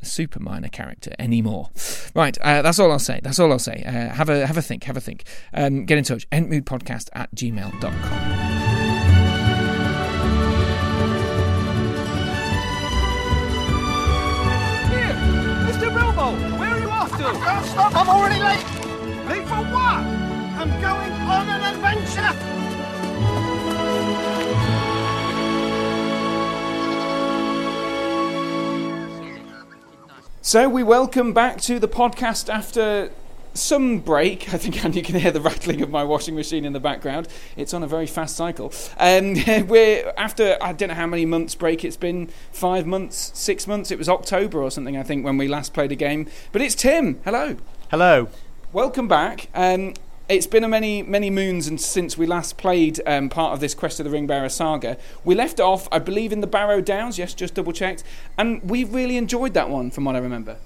a 0.03 0.05
super 0.05 0.41
minor 0.41 0.69
character 0.69 1.13
anymore. 1.19 1.71
Right, 2.15 2.37
uh, 2.43 2.61
that's 2.61 2.79
all 2.79 2.93
I'll 2.93 2.99
say. 2.99 3.21
That's 3.23 3.39
all 3.39 3.51
I'll 3.51 3.59
say. 3.59 3.83
Uh, 3.83 4.15
have 4.15 4.29
a 4.29 4.47
have 4.47 4.59
a 4.59 4.63
think. 4.63 4.85
Have 4.85 4.99
a 4.99 5.01
think. 5.01 5.25
Um, 5.55 5.87
get 5.87 5.97
in 5.97 6.05
touch. 6.05 6.29
Entmootpodcast 6.29 7.09
at 7.15 7.35
gmail.com. 7.35 8.64
stop, 17.75 17.97
I'm 17.97 18.09
already 18.09 18.41
late. 18.41 18.65
Late 19.27 19.47
for 19.49 19.63
what? 19.75 19.99
I'm 20.61 20.71
going 20.81 21.13
on 21.13 21.49
an 21.49 21.63
adventure. 21.75 22.33
So 30.41 30.69
we 30.69 30.85
welcome 30.85 31.33
back 31.33 31.61
to 31.63 31.81
the 31.81 31.89
podcast 31.89 32.49
after 32.49 33.11
some 33.55 34.01
break. 34.01 34.53
I 34.53 34.59
think 34.59 34.83
you 34.95 35.03
can 35.03 35.19
hear 35.19 35.31
the 35.31 35.41
rattling 35.41 35.81
of 35.81 35.91
my 35.91 36.05
washing 36.05 36.35
machine 36.35 36.65
in 36.65 36.73
the 36.73 36.81
background. 36.81 37.29
It's 37.57 37.73
on 37.73 37.83
a 37.83 37.87
very 37.87 38.07
fast 38.07 38.37
cycle. 38.37 38.73
Um, 38.99 39.35
we're 39.69 40.13
after 40.17 40.59
I 40.61 40.73
don't 40.73 40.89
know 40.89 40.95
how 40.95 41.07
many 41.07 41.25
months 41.25 41.55
break 41.55 41.85
it's 41.85 41.97
been 41.97 42.29
five 42.53 42.87
months, 42.87 43.33
six 43.35 43.67
months. 43.67 43.91
It 43.91 43.99
was 43.99 44.09
October 44.09 44.63
or 44.63 44.71
something 44.71 44.97
I 44.97 45.03
think 45.03 45.25
when 45.25 45.39
we 45.39 45.49
last 45.49 45.73
played 45.73 45.93
a 45.93 45.97
game. 45.97 46.29
But 46.53 46.63
it's 46.63 46.75
Tim. 46.75 47.21
Hello. 47.25 47.57
Hello. 47.91 48.29
Welcome 48.73 49.09
back. 49.09 49.49
Um, 49.55 49.95
it's 50.29 50.47
been 50.47 50.65
a 50.65 50.69
many 50.69 51.03
many 51.03 51.31
moons 51.31 51.69
and 51.69 51.81
since 51.81 52.17
we 52.17 52.27
last 52.27 52.57
played 52.57 53.01
um, 53.07 53.29
part 53.29 53.53
of 53.53 53.61
this 53.61 53.75
Quest 53.75 54.01
of 54.01 54.05
the 54.05 54.17
Ringbearer 54.17 54.51
saga. 54.51 54.97
We 55.23 55.35
left 55.35 55.61
off, 55.61 55.87
I 55.93 55.99
believe, 55.99 56.33
in 56.33 56.41
the 56.41 56.47
Barrow 56.47 56.81
Downs. 56.81 57.19
Yes, 57.19 57.35
just 57.35 57.55
double 57.55 57.73
checked, 57.73 58.03
and 58.39 58.63
we 58.69 58.85
really 58.85 59.17
enjoyed 59.17 59.55
that 59.55 59.69
one, 59.69 59.91
from 59.91 60.05
what 60.05 60.17
I 60.17 60.19
remember 60.19 60.57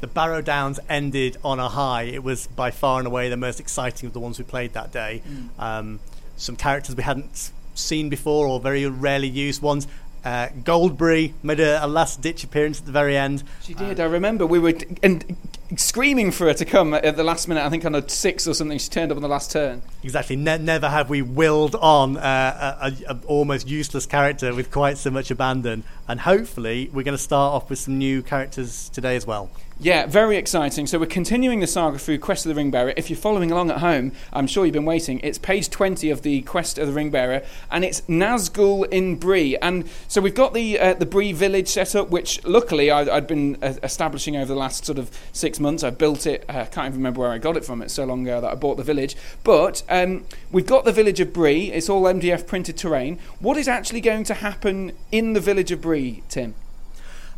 the 0.00 0.06
Barrow 0.06 0.42
Downs 0.42 0.80
ended 0.88 1.36
on 1.44 1.58
a 1.58 1.68
high. 1.68 2.04
It 2.04 2.22
was 2.22 2.46
by 2.48 2.70
far 2.70 2.98
and 2.98 3.06
away 3.06 3.28
the 3.28 3.36
most 3.36 3.60
exciting 3.60 4.06
of 4.06 4.12
the 4.12 4.20
ones 4.20 4.38
we 4.38 4.44
played 4.44 4.72
that 4.72 4.92
day. 4.92 5.22
Mm. 5.28 5.62
Um, 5.62 6.00
some 6.36 6.56
characters 6.56 6.96
we 6.96 7.02
hadn't 7.02 7.52
seen 7.74 8.08
before 8.08 8.46
or 8.46 8.60
very 8.60 8.86
rarely 8.86 9.28
used 9.28 9.62
ones. 9.62 9.86
Uh, 10.24 10.48
Goldberry 10.64 11.34
made 11.42 11.60
a, 11.60 11.84
a 11.84 11.86
last 11.86 12.20
ditch 12.20 12.44
appearance 12.44 12.80
at 12.80 12.86
the 12.86 12.92
very 12.92 13.16
end. 13.16 13.42
She 13.62 13.74
did. 13.74 14.00
Uh, 14.00 14.04
I 14.04 14.06
remember 14.06 14.46
we 14.46 14.58
were 14.58 14.72
t- 14.72 14.96
and 15.02 15.36
screaming 15.76 16.30
for 16.30 16.46
her 16.46 16.54
to 16.54 16.64
come 16.64 16.94
at 16.94 17.16
the 17.16 17.24
last 17.24 17.48
minute. 17.48 17.64
I 17.64 17.68
think 17.68 17.84
on 17.84 17.94
a 17.94 18.08
six 18.08 18.46
or 18.46 18.54
something. 18.54 18.78
She 18.78 18.88
turned 18.88 19.12
up 19.12 19.16
on 19.16 19.22
the 19.22 19.28
last 19.28 19.50
turn. 19.50 19.82
Exactly. 20.02 20.36
Ne- 20.36 20.58
never 20.58 20.88
have 20.88 21.10
we 21.10 21.22
willed 21.22 21.74
on 21.76 22.16
uh, 22.16 22.78
a, 22.80 22.86
a, 22.86 23.14
a, 23.14 23.20
almost 23.26 23.68
useless 23.68 24.06
character 24.06 24.54
with 24.54 24.70
quite 24.70 24.98
so 24.98 25.10
much 25.10 25.30
abandon. 25.30 25.84
And 26.08 26.20
hopefully, 26.20 26.90
we're 26.92 27.04
going 27.04 27.16
to 27.16 27.22
start 27.22 27.54
off 27.54 27.70
with 27.70 27.78
some 27.78 27.98
new 27.98 28.22
characters 28.22 28.88
today 28.90 29.16
as 29.16 29.26
well. 29.26 29.50
Yeah, 29.82 30.04
very 30.04 30.36
exciting. 30.36 30.86
So 30.86 30.98
we're 30.98 31.06
continuing 31.06 31.60
the 31.60 31.66
saga 31.66 31.98
through 31.98 32.18
Quest 32.18 32.44
of 32.44 32.54
the 32.54 32.60
Ringbearer. 32.60 32.92
If 32.98 33.08
you're 33.08 33.18
following 33.18 33.50
along 33.50 33.70
at 33.70 33.78
home, 33.78 34.12
I'm 34.30 34.46
sure 34.46 34.66
you've 34.66 34.74
been 34.74 34.84
waiting. 34.84 35.20
It's 35.22 35.38
page 35.38 35.70
20 35.70 36.10
of 36.10 36.20
the 36.20 36.42
Quest 36.42 36.78
of 36.78 36.86
the 36.86 36.92
Ringbearer, 36.92 37.46
and 37.70 37.82
it's 37.82 38.02
Nazgul 38.02 38.86
in 38.90 39.16
Bree. 39.16 39.56
And 39.56 39.88
so 40.06 40.20
we've 40.20 40.34
got 40.34 40.52
the 40.52 40.78
uh, 40.78 40.92
the 40.92 41.06
Bree 41.06 41.32
village 41.32 41.68
set 41.68 41.96
up, 41.96 42.10
which 42.10 42.44
luckily 42.44 42.90
I, 42.90 43.04
had 43.04 43.26
been 43.26 43.56
uh, 43.62 43.72
establishing 43.82 44.36
over 44.36 44.52
the 44.52 44.58
last 44.58 44.84
sort 44.84 44.98
of 44.98 45.10
six 45.32 45.58
months. 45.60 45.84
I 45.84 45.90
built 45.90 46.26
it. 46.26 46.44
I 46.48 46.64
can't 46.64 46.86
even 46.86 46.98
remember 46.98 47.20
where 47.20 47.30
I 47.30 47.38
got 47.38 47.56
it 47.56 47.64
from. 47.64 47.82
It's 47.82 47.94
so 47.94 48.04
long 48.04 48.22
ago 48.22 48.40
that 48.40 48.50
I 48.50 48.54
bought 48.54 48.76
the 48.76 48.82
village. 48.82 49.16
But 49.44 49.82
um, 49.88 50.24
we've 50.50 50.66
got 50.66 50.84
the 50.84 50.92
village 50.92 51.20
of 51.20 51.32
Bree. 51.32 51.70
It's 51.70 51.88
all 51.88 52.02
MDF 52.02 52.46
printed 52.46 52.76
terrain. 52.76 53.18
What 53.38 53.56
is 53.56 53.68
actually 53.68 54.00
going 54.00 54.24
to 54.24 54.34
happen 54.34 54.92
in 55.12 55.34
the 55.34 55.40
village 55.40 55.70
of 55.70 55.80
Bree, 55.80 56.22
Tim? 56.28 56.54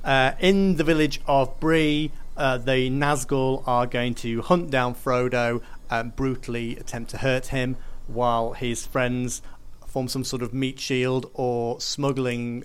Uh, 0.04 0.32
in 0.40 0.76
the 0.76 0.84
village 0.84 1.20
of 1.26 1.58
Bree, 1.60 2.10
uh, 2.36 2.58
the 2.58 2.90
Nazgul 2.90 3.62
are 3.66 3.86
going 3.86 4.14
to 4.16 4.42
hunt 4.42 4.70
down 4.70 4.94
Frodo 4.94 5.62
and 5.90 6.16
brutally 6.16 6.76
attempt 6.76 7.10
to 7.10 7.18
hurt 7.18 7.48
him, 7.48 7.76
while 8.06 8.52
his 8.52 8.86
friends 8.86 9.42
form 9.86 10.08
some 10.08 10.24
sort 10.24 10.42
of 10.42 10.54
meat 10.54 10.80
shield 10.80 11.30
or 11.34 11.80
smuggling 11.80 12.64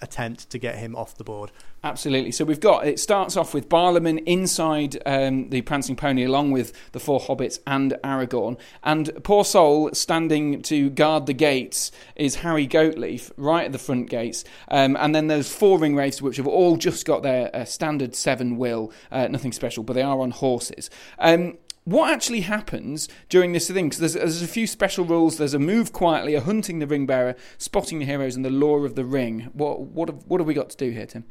attempt 0.00 0.50
to 0.50 0.58
get 0.58 0.76
him 0.76 0.96
off 0.96 1.16
the 1.16 1.24
board. 1.24 1.50
Absolutely. 1.84 2.32
So 2.32 2.46
we've 2.46 2.60
got 2.60 2.86
it 2.86 2.98
starts 2.98 3.36
off 3.36 3.52
with 3.52 3.68
Barliman 3.68 4.22
inside 4.24 5.02
um, 5.04 5.50
the 5.50 5.60
Prancing 5.60 5.96
Pony, 5.96 6.24
along 6.24 6.50
with 6.50 6.72
the 6.92 6.98
four 6.98 7.20
hobbits 7.20 7.58
and 7.66 7.92
Aragorn, 8.02 8.58
and 8.82 9.10
poor 9.22 9.44
soul 9.44 9.90
standing 9.92 10.62
to 10.62 10.88
guard 10.88 11.26
the 11.26 11.34
gates 11.34 11.92
is 12.16 12.36
Harry 12.36 12.66
Goatleaf 12.66 13.30
right 13.36 13.66
at 13.66 13.72
the 13.72 13.78
front 13.78 14.08
gates, 14.08 14.44
um, 14.68 14.96
and 14.98 15.14
then 15.14 15.26
there's 15.26 15.52
four 15.52 15.78
ring 15.78 15.94
wraiths 15.94 16.22
which 16.22 16.38
have 16.38 16.46
all 16.46 16.78
just 16.78 17.04
got 17.04 17.22
their 17.22 17.54
uh, 17.54 17.66
standard 17.66 18.14
seven 18.14 18.56
will, 18.56 18.90
uh, 19.12 19.28
nothing 19.28 19.52
special, 19.52 19.84
but 19.84 19.92
they 19.92 20.02
are 20.02 20.20
on 20.20 20.30
horses. 20.30 20.88
Um, 21.18 21.58
what 21.84 22.10
actually 22.10 22.40
happens 22.40 23.10
during 23.28 23.52
this 23.52 23.68
thing? 23.68 23.90
Because 23.90 23.98
there's, 23.98 24.14
there's, 24.14 24.42
a 24.42 24.48
few 24.48 24.66
special 24.66 25.04
rules. 25.04 25.36
There's 25.36 25.52
a 25.52 25.58
move 25.58 25.92
quietly, 25.92 26.34
a 26.34 26.40
hunting 26.40 26.78
the 26.78 26.86
ring 26.86 27.04
bearer, 27.04 27.36
spotting 27.58 27.98
the 27.98 28.06
heroes, 28.06 28.36
and 28.36 28.42
the 28.42 28.48
lure 28.48 28.86
of 28.86 28.94
the 28.94 29.04
ring. 29.04 29.50
What 29.52 29.80
what 29.80 30.08
have, 30.08 30.24
what 30.26 30.40
have 30.40 30.46
we 30.46 30.54
got 30.54 30.70
to 30.70 30.78
do 30.78 30.90
here, 30.90 31.04
Tim? 31.04 31.26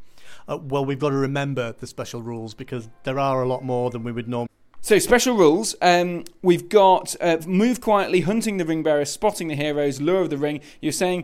Uh, 0.48 0.58
well, 0.58 0.86
we've 0.86 1.00
got 1.00 1.10
to 1.10 1.16
remember 1.16 1.74
the 1.74 1.88
special 1.88 2.22
rules 2.22 2.54
because 2.54 2.90
there 3.04 3.20
are 3.20 3.42
a 3.42 3.48
lot 3.48 3.64
more 3.64 3.90
than 3.90 4.04
we 4.04 4.12
would 4.12 4.28
normally. 4.28 4.50
So 4.82 5.00
special 5.00 5.38
rules. 5.38 5.76
Um, 5.82 6.26
we've 6.42 6.68
got 6.68 7.16
uh, 7.22 7.38
move 7.48 7.80
quietly, 7.80 8.22
hunting 8.22 8.58
the 8.58 8.66
ring 8.66 8.84
bearer, 8.84 9.06
spotting 9.06 9.48
the 9.48 9.56
heroes, 9.56 10.02
lure 10.02 10.22
of 10.22 10.30
the 10.30 10.38
ring. 10.38 10.60
You're 10.82 10.92
saying 10.92 11.24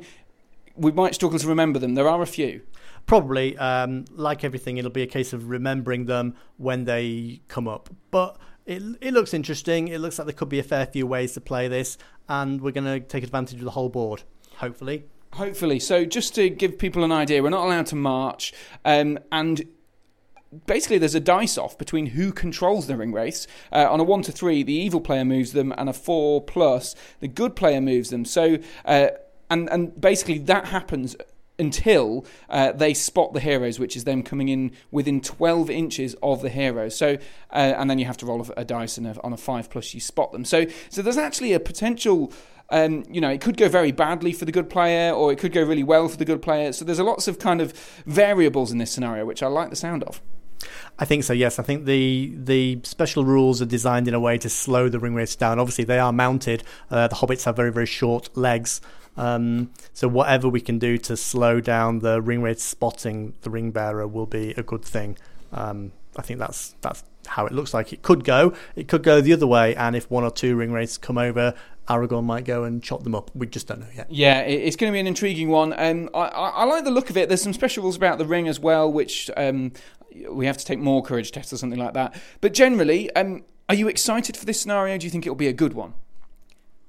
we 0.76 0.94
might 0.94 1.14
struggle 1.14 1.40
to 1.40 1.48
remember 1.48 1.78
them. 1.78 1.96
There 1.96 2.08
are 2.08 2.22
a 2.22 2.26
few. 2.26 2.62
Probably, 3.06 3.58
um, 3.58 4.06
like 4.12 4.44
everything, 4.44 4.78
it'll 4.78 4.92
be 4.92 5.02
a 5.02 5.08
case 5.08 5.34
of 5.34 5.50
remembering 5.50 6.06
them 6.06 6.36
when 6.58 6.86
they 6.86 7.42
come 7.48 7.68
up. 7.68 7.90
But 8.12 8.38
it, 8.66 8.82
it 9.02 9.14
looks 9.14 9.34
interesting. 9.34 9.90
It 9.90 10.00
looks 10.00 10.20
like 10.20 10.28
there 10.28 10.34
could 10.34 10.48
be 10.48 10.60
a 10.60 10.64
fair 10.64 10.86
few 10.86 11.06
ways 11.06 11.34
to 11.34 11.42
play 11.42 11.68
this, 11.68 11.98
and 12.30 12.62
we're 12.62 12.72
going 12.72 12.86
to 12.86 13.00
take 13.00 13.24
advantage 13.24 13.58
of 13.58 13.66
the 13.66 13.72
whole 13.72 13.90
board, 13.90 14.24
hopefully. 14.58 15.06
Hopefully. 15.34 15.80
So, 15.80 16.06
just 16.06 16.36
to 16.36 16.50
give 16.50 16.78
people 16.78 17.04
an 17.04 17.12
idea, 17.12 17.44
we're 17.44 17.50
not 17.50 17.66
allowed 17.66 17.86
to 17.88 17.96
march, 17.96 18.54
um, 18.84 19.20
and 19.32 19.66
basically 20.66 20.98
there's 20.98 21.16
a 21.16 21.20
dice 21.20 21.58
off 21.58 21.78
between 21.78 22.08
who 22.08 22.32
controls 22.32 22.88
the 22.88 22.98
ring 22.98 23.14
wraiths. 23.14 23.48
Uh, 23.72 23.88
on 23.90 24.00
a 24.00 24.04
one 24.04 24.22
to 24.24 24.32
three, 24.32 24.64
the 24.64 24.74
evil 24.74 25.02
player 25.02 25.24
moves 25.24 25.54
them, 25.54 25.74
and 25.78 25.88
a 25.88 25.94
four 25.94 26.42
plus, 26.42 26.96
the 27.20 27.28
good 27.28 27.56
player 27.56 27.80
moves 27.80 28.10
them. 28.10 28.26
So, 28.26 28.58
uh, 28.86 29.10
and 29.50 29.70
and 29.70 30.00
basically 30.00 30.40
that 30.40 30.66
happens 30.66 31.16
until 31.60 32.26
uh, 32.50 32.72
they 32.72 32.94
spot 32.94 33.34
the 33.34 33.40
heroes, 33.40 33.80
which 33.80 33.96
is 33.96 34.06
them 34.06 34.24
coming 34.24 34.50
in 34.50 34.72
within 34.92 35.22
12 35.22 35.70
inches 35.70 36.16
of 36.24 36.42
the 36.42 36.50
heroes. 36.50 36.96
So, 36.96 37.18
uh, 37.52 37.74
and 37.78 37.90
then 37.90 38.00
you 38.00 38.06
have 38.06 38.18
to 38.18 38.26
roll 38.26 38.42
a, 38.42 38.62
a 38.62 38.66
dice, 38.66 38.98
and 38.98 39.08
a, 39.08 39.22
on 39.24 39.34
a 39.34 39.38
five 39.38 39.70
plus, 39.70 39.94
you 39.94 40.00
spot 40.00 40.32
them. 40.32 40.46
So, 40.46 40.66
so 40.90 41.02
there's 41.02 41.18
actually 41.18 41.54
a 41.54 41.60
potential. 41.60 42.32
Um, 42.72 43.04
you 43.10 43.20
know, 43.20 43.30
it 43.30 43.42
could 43.42 43.58
go 43.58 43.68
very 43.68 43.92
badly 43.92 44.32
for 44.32 44.46
the 44.46 44.52
good 44.52 44.70
player, 44.70 45.12
or 45.12 45.32
it 45.32 45.40
could 45.40 45.52
go 45.52 45.64
really 45.64 45.84
well 45.84 46.08
for 46.08 46.18
the 46.18 46.26
good 46.26 46.42
player. 46.42 46.72
So 46.72 46.86
there's 46.86 47.00
a 47.00 47.04
lots 47.04 47.28
of 47.28 47.40
kind 47.40 47.62
of 47.62 47.74
variables 48.06 48.72
in 48.72 48.78
this 48.78 48.92
scenario, 48.92 49.26
which 49.26 49.42
I 49.42 49.48
like 49.48 49.72
the 49.72 49.76
sound 49.76 50.04
of. 50.04 50.22
I 50.98 51.06
think 51.06 51.24
so. 51.24 51.34
Yes, 51.34 51.60
I 51.60 51.64
think 51.64 51.86
the 51.86 52.34
the 52.36 52.80
special 52.84 53.26
rules 53.26 53.62
are 53.62 53.66
designed 53.66 54.08
in 54.08 54.14
a 54.14 54.20
way 54.20 54.38
to 54.40 54.50
slow 54.50 54.90
the 54.90 55.00
ring 55.00 55.16
wraiths 55.16 55.36
down. 55.36 55.60
Obviously, 55.60 55.86
they 55.86 56.00
are 56.00 56.12
mounted. 56.12 56.64
Uh, 56.92 57.08
the 57.08 57.16
hobbits 57.16 57.46
have 57.46 57.56
very 57.56 57.72
very 57.72 57.86
short 57.86 58.36
legs, 58.36 58.82
um, 59.20 59.72
so 59.94 60.08
whatever 60.08 60.48
we 60.48 60.62
can 60.62 60.80
do 60.80 60.98
to 61.00 61.18
slow 61.18 61.60
down 61.60 62.00
the 62.00 62.22
ring 62.22 62.42
wraith 62.42 62.62
spotting 62.62 63.34
the 63.42 63.50
ring 63.50 63.70
bearer 63.72 64.08
will 64.08 64.26
be 64.26 64.54
a 64.56 64.64
good 64.64 64.84
thing. 64.84 65.18
Um, 65.52 65.92
I 66.16 66.22
think 66.22 66.40
that's 66.40 66.76
that's 66.80 67.04
how 67.28 67.46
it 67.46 67.52
looks 67.52 67.74
like 67.74 67.92
it 67.92 68.02
could 68.02 68.24
go. 68.24 68.54
It 68.78 68.88
could 68.88 69.04
go 69.04 69.20
the 69.20 69.34
other 69.34 69.46
way, 69.46 69.76
and 69.76 69.94
if 69.94 70.10
one 70.10 70.24
or 70.24 70.32
two 70.32 70.56
ring 70.56 70.72
wraiths 70.72 70.98
come 70.98 71.18
over, 71.18 71.54
Aragorn 71.90 72.24
might 72.24 72.46
go 72.46 72.64
and 72.64 72.82
chop 72.82 73.04
them 73.04 73.14
up. 73.14 73.30
We 73.36 73.46
just 73.48 73.68
don't 73.68 73.82
know 73.82 73.88
yet. 73.94 74.10
Yeah, 74.10 74.40
it's 74.40 74.78
going 74.78 74.90
to 74.90 74.96
be 74.96 75.02
an 75.02 75.08
intriguing 75.08 75.50
one. 75.50 75.74
Um, 75.78 76.10
I, 76.14 76.20
I, 76.20 76.50
I, 76.50 76.64
like 76.64 76.86
the 76.86 76.92
look 76.92 77.10
of 77.10 77.18
it. 77.18 77.28
There's 77.28 77.42
some 77.42 77.54
special 77.54 77.84
rules 77.84 77.98
about 77.98 78.20
the 78.20 78.26
ring 78.26 78.48
as 78.48 78.58
well, 78.58 78.90
which 78.90 79.30
um, 79.36 79.74
we 80.30 80.46
have 80.46 80.58
to 80.58 80.66
take 80.66 80.80
more 80.80 81.04
courage 81.04 81.34
tests 81.34 81.52
or 81.52 81.58
something 81.58 81.80
like 81.80 81.94
that. 81.94 82.16
But 82.40 82.54
generally, 82.54 83.14
um, 83.16 83.44
are 83.68 83.76
you 83.76 83.90
excited 83.90 84.38
for 84.38 84.46
this 84.46 84.62
scenario? 84.62 84.98
Do 84.98 85.06
you 85.06 85.12
think 85.12 85.26
it'll 85.26 85.36
be 85.36 85.48
a 85.48 85.54
good 85.54 85.74
one? 85.74 85.94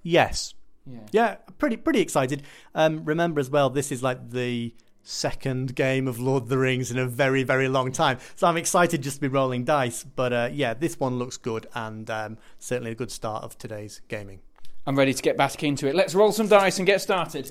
Yes. 0.04 0.54
Yeah. 0.86 0.98
Yeah, 1.12 1.34
pretty 1.58 1.76
pretty 1.76 2.00
excited. 2.00 2.42
Um, 2.74 3.04
remember 3.04 3.40
as 3.40 3.50
well, 3.50 3.70
this 3.70 3.92
is 3.92 4.02
like 4.02 4.30
the 4.30 4.74
second 5.02 5.74
game 5.74 6.06
of 6.06 6.18
Lord 6.18 6.44
of 6.44 6.48
the 6.48 6.58
Rings 6.58 6.90
in 6.90 6.98
a 6.98 7.06
very 7.06 7.42
very 7.42 7.68
long 7.68 7.92
time, 7.92 8.18
so 8.36 8.46
I'm 8.46 8.56
excited 8.56 9.02
just 9.02 9.16
to 9.16 9.20
be 9.20 9.28
rolling 9.28 9.64
dice. 9.64 10.04
But 10.04 10.32
uh, 10.32 10.48
yeah, 10.52 10.74
this 10.74 10.98
one 10.98 11.18
looks 11.18 11.36
good 11.36 11.66
and 11.74 12.10
um, 12.10 12.38
certainly 12.58 12.92
a 12.92 12.94
good 12.94 13.10
start 13.10 13.44
of 13.44 13.56
today's 13.58 14.00
gaming. 14.08 14.40
I'm 14.86 14.96
ready 14.96 15.14
to 15.14 15.22
get 15.22 15.36
back 15.36 15.62
into 15.62 15.86
it. 15.86 15.94
Let's 15.94 16.14
roll 16.14 16.32
some 16.32 16.48
dice 16.48 16.78
and 16.78 16.86
get 16.86 17.00
started. 17.00 17.50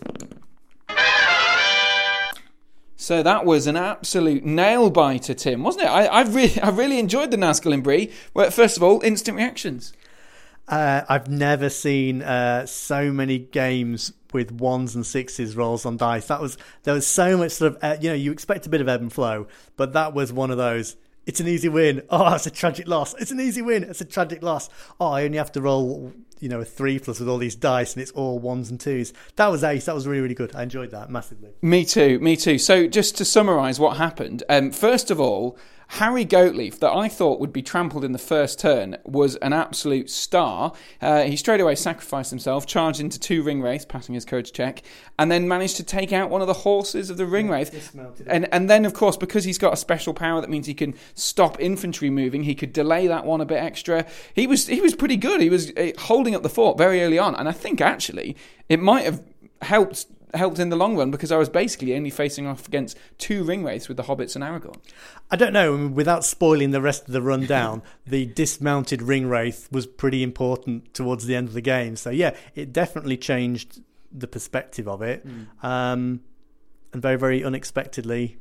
So 3.01 3.23
that 3.23 3.45
was 3.45 3.65
an 3.65 3.77
absolute 3.77 4.43
nail 4.43 4.89
biter, 4.89 5.33
Tim, 5.33 5.63
wasn't 5.63 5.85
it? 5.85 5.87
I, 5.87 6.05
I 6.05 6.21
really, 6.23 6.59
I 6.61 6.69
really 6.69 6.99
enjoyed 6.99 7.31
the 7.31 7.37
Nazgul 7.37 7.73
and 7.73 7.81
Bree. 7.81 8.11
Well, 8.33 8.51
first 8.51 8.75
of 8.75 8.83
all, 8.83 9.01
instant 9.01 9.37
reactions. 9.37 9.93
Uh, 10.69 11.03
I've 11.09 11.27
never 11.27 11.69
seen 11.69 12.21
uh, 12.21 12.65
so 12.67 13.11
many 13.11 13.39
games 13.39 14.13
with 14.33 14.51
ones 14.51 14.93
and 14.93 15.05
sixes 15.05 15.55
rolls 15.55 15.85
on 15.85 15.97
dice. 15.97 16.27
That 16.27 16.41
was 16.41 16.57
there 16.83 16.93
was 16.93 17.07
so 17.07 17.37
much 17.37 17.53
sort 17.53 17.73
of 17.73 17.83
uh, 17.83 17.97
you 17.99 18.09
know 18.09 18.15
you 18.15 18.31
expect 18.31 18.67
a 18.67 18.69
bit 18.69 18.79
of 18.79 18.87
ebb 18.87 19.01
and 19.01 19.11
flow, 19.11 19.47
but 19.77 19.93
that 19.93 20.13
was 20.13 20.31
one 20.31 20.51
of 20.51 20.57
those. 20.57 20.95
It's 21.25 21.39
an 21.39 21.47
easy 21.47 21.69
win. 21.69 22.03
Oh, 22.09 22.33
it's 22.33 22.47
a 22.47 22.51
tragic 22.51 22.87
loss. 22.87 23.13
It's 23.15 23.31
an 23.31 23.39
easy 23.39 23.61
win. 23.61 23.83
It's 23.83 24.01
a 24.01 24.05
tragic 24.05 24.41
loss. 24.41 24.69
Oh, 24.99 25.07
I 25.07 25.25
only 25.25 25.37
have 25.37 25.51
to 25.53 25.61
roll 25.61 26.13
you 26.39 26.49
know 26.49 26.61
a 26.61 26.65
three 26.65 26.99
plus 26.99 27.19
with 27.19 27.27
all 27.27 27.39
these 27.39 27.55
dice, 27.55 27.93
and 27.93 28.03
it's 28.03 28.11
all 28.11 28.37
ones 28.37 28.69
and 28.69 28.79
twos. 28.79 29.11
That 29.37 29.47
was 29.47 29.63
ace. 29.63 29.85
That 29.85 29.95
was 29.95 30.05
really 30.05 30.21
really 30.21 30.35
good. 30.35 30.55
I 30.55 30.63
enjoyed 30.63 30.91
that 30.91 31.09
massively. 31.09 31.49
Me 31.63 31.83
too. 31.83 32.19
Me 32.19 32.35
too. 32.35 32.59
So 32.59 32.85
just 32.85 33.17
to 33.17 33.25
summarise 33.25 33.79
what 33.79 33.97
happened. 33.97 34.43
Um, 34.49 34.71
first 34.71 35.09
of 35.09 35.19
all. 35.19 35.57
Harry 35.93 36.23
Goatleaf, 36.23 36.77
that 36.79 36.91
I 36.91 37.07
thought 37.07 37.39
would 37.39 37.51
be 37.51 37.63
trampled 37.63 38.05
in 38.05 38.11
the 38.11 38.19
first 38.19 38.59
turn, 38.59 38.97
was 39.05 39.35
an 39.37 39.53
absolute 39.53 40.09
star. 40.09 40.71
Uh, 41.01 41.23
he 41.23 41.35
straight 41.35 41.59
away 41.59 41.73
sacrificed 41.73 42.29
himself, 42.29 42.67
charged 42.67 42.99
into 42.99 43.19
two 43.19 43.41
ring 43.41 43.59
wraiths, 43.59 43.85
passing 43.85 44.13
his 44.13 44.23
courage 44.23 44.51
check, 44.51 44.83
and 45.17 45.31
then 45.31 45.47
managed 45.47 45.77
to 45.77 45.83
take 45.83 46.13
out 46.13 46.29
one 46.29 46.41
of 46.41 46.47
the 46.47 46.53
horses 46.53 47.09
of 47.09 47.17
the 47.17 47.25
ring 47.25 47.49
wraith. 47.49 47.73
And, 48.27 48.47
and 48.53 48.69
then, 48.69 48.85
of 48.85 48.93
course, 48.93 49.17
because 49.17 49.45
he's 49.45 49.57
got 49.57 49.73
a 49.73 49.77
special 49.77 50.13
power 50.13 50.41
that 50.41 50.49
means 50.49 50.67
he 50.67 50.75
can 50.75 50.93
stop 51.15 51.59
infantry 51.59 52.11
moving, 52.11 52.43
he 52.43 52.53
could 52.53 52.71
delay 52.71 53.07
that 53.07 53.25
one 53.25 53.41
a 53.41 53.45
bit 53.45 53.61
extra. 53.61 54.05
He 54.35 54.45
was 54.45 54.67
he 54.67 54.81
was 54.81 54.93
pretty 54.93 55.17
good. 55.17 55.41
He 55.41 55.49
was 55.49 55.71
uh, 55.71 55.91
holding 55.97 56.35
up 56.35 56.43
the 56.43 56.49
fort 56.49 56.77
very 56.77 57.01
early 57.01 57.17
on, 57.17 57.33
and 57.33 57.49
I 57.49 57.51
think 57.51 57.81
actually 57.81 58.37
it 58.69 58.79
might 58.79 59.05
have 59.05 59.23
helped 59.63 60.05
helped 60.33 60.59
in 60.59 60.69
the 60.69 60.75
long 60.75 60.95
run 60.95 61.11
because 61.11 61.31
I 61.31 61.37
was 61.37 61.49
basically 61.49 61.95
only 61.95 62.09
facing 62.09 62.45
off 62.47 62.67
against 62.67 62.97
two 63.17 63.43
ring 63.43 63.63
wraiths 63.63 63.87
with 63.87 63.97
the 63.97 64.03
hobbits 64.03 64.35
and 64.35 64.43
Aragorn. 64.43 64.77
I 65.31 65.35
don't 65.35 65.53
know. 65.53 65.87
Without 65.87 66.23
spoiling 66.23 66.71
the 66.71 66.81
rest 66.81 67.07
of 67.07 67.13
the 67.13 67.21
rundown, 67.21 67.81
the 68.05 68.25
dismounted 68.25 69.01
ring 69.01 69.27
wraith 69.27 69.67
was 69.71 69.87
pretty 69.87 70.23
important 70.23 70.93
towards 70.93 71.25
the 71.25 71.35
end 71.35 71.47
of 71.47 71.53
the 71.53 71.61
game. 71.61 71.95
So 71.95 72.09
yeah, 72.09 72.35
it 72.55 72.71
definitely 72.73 73.17
changed 73.17 73.81
the 74.11 74.27
perspective 74.27 74.87
of 74.87 75.01
it, 75.01 75.25
mm. 75.25 75.47
um, 75.63 76.21
and 76.93 77.01
very 77.01 77.17
very 77.17 77.43
unexpectedly. 77.43 78.37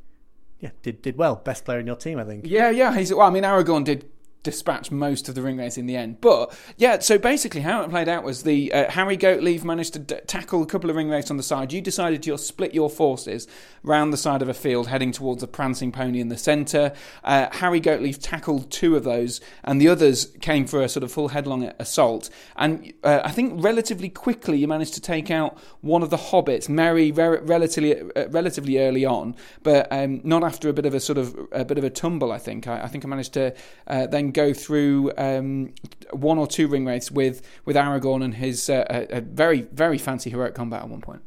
Yeah, 0.61 0.70
did 0.83 1.03
did 1.03 1.16
well. 1.16 1.37
Best 1.37 1.64
player 1.64 1.79
in 1.79 1.87
your 1.87 1.96
team, 1.96 2.18
I 2.18 2.24
think. 2.24 2.44
Yeah, 2.46 2.70
yeah. 2.70 2.96
He's 2.96 3.12
well. 3.12 3.27
I 3.27 3.31
mean, 3.31 3.44
Aragorn 3.44 3.85
did 3.85 4.09
dispatch 4.42 4.90
most 4.90 5.29
of 5.29 5.35
the 5.35 5.42
ring 5.42 5.57
wraiths 5.57 5.79
in 5.79 5.87
the 5.87 5.96
end. 5.96 6.20
But 6.20 6.57
yeah, 6.77 6.98
so 7.01 7.18
basically 7.18 7.61
how 7.62 7.83
it 7.83 7.90
played 7.90 8.09
out 8.09 8.24
was 8.24 8.42
the 8.42 8.72
uh, 8.72 8.90
Harry 8.90 9.16
Goatleaf 9.16 9.64
managed 9.64 9.94
to 9.94 9.98
d- 9.98 10.20
tackle 10.27 10.62
a 10.62 10.66
couple 10.66 10.90
of 10.90 10.96
ring 10.96 11.09
wraiths 11.09 11.31
on 11.31 11.37
the 11.37 11.42
side. 11.42 11.72
You 11.72 11.81
decided 11.81 12.22
to 12.22 12.38
split 12.38 12.74
your 12.74 12.90
forces 12.90 13.46
round 13.83 14.12
the 14.12 14.16
side 14.16 14.42
of 14.42 14.48
a 14.48 14.55
field, 14.55 14.88
heading 14.88 15.12
towards 15.12 15.42
a 15.42 15.46
prancing 15.46 15.92
pony 15.92 16.20
in 16.20 16.29
the 16.29 16.37
centre. 16.37 16.92
Uh, 17.24 17.48
Harry 17.53 17.81
Goatleaf 17.81 18.18
tackled 18.20 18.70
two 18.70 18.96
of 18.96 19.05
those, 19.05 19.40
and 19.64 19.81
the 19.81 19.88
others 19.88 20.27
came 20.40 20.66
for 20.66 20.83
a 20.83 20.88
sort 20.88 21.05
of 21.05 21.12
full 21.12 21.29
headlong 21.29 21.72
assault. 21.79 22.31
And 22.57 22.92
uh, 23.05 23.20
I 23.24 23.31
think 23.31 23.62
relatively 23.62 24.09
quickly 24.09 24.59
you 24.59 24.68
managed 24.68 24.94
to 24.94 25.01
take 25.01 25.31
out 25.31 25.59
one 25.81 26.03
of 26.03 26.11
the 26.11 26.16
hobbits, 26.16 26.68
Merry, 26.68 27.11
re- 27.12 27.38
relatively 27.40 28.01
uh, 28.01 28.29
relatively 28.29 28.79
early 28.79 29.05
on, 29.05 29.35
but 29.62 29.88
um, 29.90 30.20
not 30.24 30.44
after 30.44 30.68
a 30.68 30.72
bit 30.72 30.87
of 30.87 30.94
a 30.94 31.01
sort 31.01 31.18
of 31.18 31.37
a 31.53 31.64
bit 31.64 31.79
of 31.79 31.85
a 31.85 31.90
tumble. 31.90 32.33
I 32.33 32.38
think 32.38 32.66
I, 32.66 32.83
I 32.83 32.88
think 32.88 33.05
I 33.05 33.09
managed 33.09 33.35
to 33.35 33.55
uh, 33.87 34.07
then 34.28 34.32
go 34.32 34.52
through 34.52 35.12
um, 35.16 35.72
one 36.10 36.38
or 36.38 36.46
two 36.46 36.68
ring 36.68 36.84
wraiths 36.84 37.10
with 37.10 37.42
with 37.64 37.76
Aragorn 37.76 38.22
and 38.22 38.34
his 38.34 38.68
uh, 38.68 38.84
a, 38.88 39.18
a 39.18 39.20
very 39.20 39.62
very 39.62 39.98
fancy 39.98 40.30
heroic 40.30 40.54
combat 40.54 40.82
at 40.82 40.88
one 40.88 41.00
point. 41.00 41.22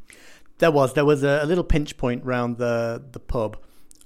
There 0.59 0.71
was 0.71 0.93
there 0.93 1.05
was 1.05 1.23
a, 1.23 1.41
a 1.43 1.45
little 1.45 1.63
pinch 1.63 1.97
point 1.97 2.23
round 2.23 2.57
the 2.57 3.03
the 3.11 3.19
pub. 3.19 3.57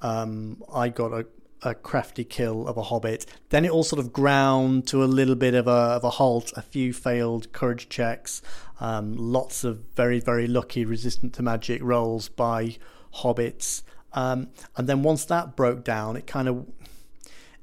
Um, 0.01 0.61
I 0.71 0.89
got 0.89 1.13
a, 1.13 1.25
a 1.63 1.73
crafty 1.73 2.23
kill 2.23 2.67
of 2.67 2.77
a 2.77 2.83
hobbit. 2.83 3.25
Then 3.49 3.65
it 3.65 3.71
all 3.71 3.83
sort 3.83 3.99
of 3.99 4.13
ground 4.13 4.87
to 4.87 5.03
a 5.03 5.05
little 5.05 5.35
bit 5.35 5.53
of 5.53 5.67
a 5.67 5.71
of 5.97 6.03
a 6.03 6.11
halt. 6.11 6.53
A 6.55 6.61
few 6.61 6.93
failed 6.93 7.51
courage 7.51 7.89
checks. 7.89 8.41
Um, 8.79 9.15
lots 9.17 9.63
of 9.63 9.79
very 9.95 10.19
very 10.19 10.47
lucky 10.47 10.85
resistant 10.85 11.33
to 11.35 11.43
magic 11.43 11.81
rolls 11.83 12.29
by 12.29 12.77
hobbits. 13.15 13.83
Um, 14.13 14.47
and 14.77 14.87
then 14.87 15.03
once 15.03 15.25
that 15.25 15.57
broke 15.57 15.83
down, 15.83 16.15
it 16.15 16.25
kind 16.25 16.47
of 16.47 16.65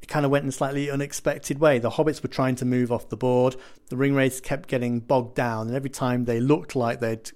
it 0.03 0.09
kind 0.09 0.25
of 0.25 0.33
went 0.33 0.43
in 0.43 0.49
a 0.49 0.53
slightly 0.53 0.91
unexpected 0.91 1.61
way. 1.61 1.79
The 1.79 1.91
hobbits 1.91 2.23
were 2.23 2.29
trying 2.29 2.57
to 2.57 2.65
move 2.65 2.91
off 2.91 3.09
the 3.09 3.17
board. 3.17 3.57
The 3.89 3.97
ring 3.97 4.15
wraiths 4.15 4.41
kept 4.41 4.69
getting 4.69 5.01
bogged 5.01 5.37
down, 5.37 5.69
and 5.69 5.77
every 5.77 5.91
time 5.91 6.25
they 6.25 6.41
looked 6.41 6.75
like 6.75 7.01
they'd 7.01 7.31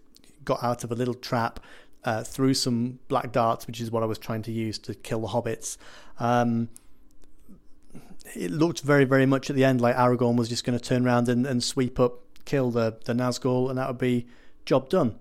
got 0.45 0.63
out 0.65 0.83
of 0.83 0.91
a 0.91 0.95
little 0.95 1.15
trap, 1.15 1.61
uh, 2.05 2.25
threw 2.25 2.55
some 2.55 2.99
black 3.09 3.33
darts, 3.33 3.67
which 3.67 3.81
is 3.81 3.91
what 3.91 4.03
I 4.03 4.07
was 4.07 4.19
trying 4.19 4.43
to 4.43 4.53
use 4.53 4.79
to 4.81 4.95
kill 4.95 5.21
the 5.21 5.29
hobbits. 5.29 5.77
Um, 6.19 6.69
it 8.35 8.51
looked 8.51 8.81
very, 8.81 9.05
very 9.05 9.27
much 9.27 9.49
at 9.49 9.57
the 9.57 9.65
end 9.65 9.81
like 9.81 9.95
Aragorn 9.97 10.37
was 10.37 10.49
just 10.49 10.65
going 10.65 10.79
to 10.79 10.85
turn 10.85 11.07
around 11.07 11.29
and, 11.29 11.47
and 11.47 11.63
sweep 11.63 12.01
up, 12.01 12.21
kill 12.45 12.71
the, 12.73 12.99
the 13.05 13.13
Nazgul, 13.13 13.69
and 13.69 13.79
that 13.79 13.87
would 13.89 13.99
be 13.99 14.27
job 14.65 14.89
done. 14.89 15.19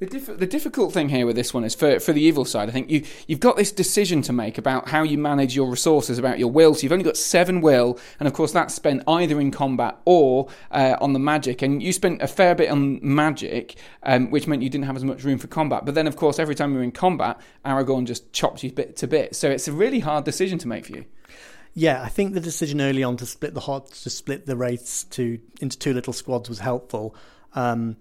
The, 0.00 0.06
diff- 0.06 0.38
the 0.38 0.46
difficult 0.46 0.92
thing 0.92 1.08
here 1.08 1.24
with 1.24 1.36
this 1.36 1.54
one 1.54 1.62
is 1.62 1.72
for, 1.72 2.00
for 2.00 2.12
the 2.12 2.20
evil 2.20 2.44
side. 2.44 2.68
I 2.68 2.72
think 2.72 2.90
you 2.90 3.04
you've 3.28 3.38
got 3.38 3.56
this 3.56 3.70
decision 3.70 4.22
to 4.22 4.32
make 4.32 4.58
about 4.58 4.88
how 4.88 5.04
you 5.04 5.16
manage 5.16 5.54
your 5.54 5.70
resources, 5.70 6.18
about 6.18 6.40
your 6.40 6.50
will. 6.50 6.74
So 6.74 6.82
you've 6.82 6.90
only 6.90 7.04
got 7.04 7.16
seven 7.16 7.60
will, 7.60 7.96
and 8.18 8.26
of 8.26 8.34
course 8.34 8.50
that's 8.50 8.74
spent 8.74 9.04
either 9.06 9.40
in 9.40 9.52
combat 9.52 9.96
or 10.04 10.48
uh, 10.72 10.96
on 11.00 11.12
the 11.12 11.20
magic. 11.20 11.62
And 11.62 11.80
you 11.80 11.92
spent 11.92 12.22
a 12.22 12.26
fair 12.26 12.56
bit 12.56 12.70
on 12.70 12.98
magic, 13.02 13.76
um, 14.02 14.32
which 14.32 14.48
meant 14.48 14.62
you 14.62 14.68
didn't 14.68 14.86
have 14.86 14.96
as 14.96 15.04
much 15.04 15.22
room 15.22 15.38
for 15.38 15.46
combat. 15.46 15.84
But 15.84 15.94
then, 15.94 16.08
of 16.08 16.16
course, 16.16 16.40
every 16.40 16.56
time 16.56 16.74
you're 16.74 16.82
in 16.82 16.90
combat, 16.90 17.40
Aragorn 17.64 18.04
just 18.04 18.32
chops 18.32 18.64
you 18.64 18.72
bit 18.72 18.96
to 18.96 19.06
bit. 19.06 19.36
So 19.36 19.48
it's 19.48 19.68
a 19.68 19.72
really 19.72 20.00
hard 20.00 20.24
decision 20.24 20.58
to 20.58 20.68
make 20.68 20.86
for 20.86 20.92
you. 20.96 21.04
Yeah, 21.72 22.02
I 22.02 22.08
think 22.08 22.34
the 22.34 22.40
decision 22.40 22.80
early 22.80 23.04
on 23.04 23.16
to 23.18 23.26
split 23.26 23.54
the 23.54 23.60
hot 23.60 23.92
to 23.92 24.10
split 24.10 24.46
the 24.46 24.56
wraiths 24.56 25.04
to 25.04 25.38
into 25.60 25.78
two 25.78 25.92
little 25.92 26.12
squads 26.12 26.48
was 26.48 26.58
helpful. 26.58 27.14
Um, 27.54 27.96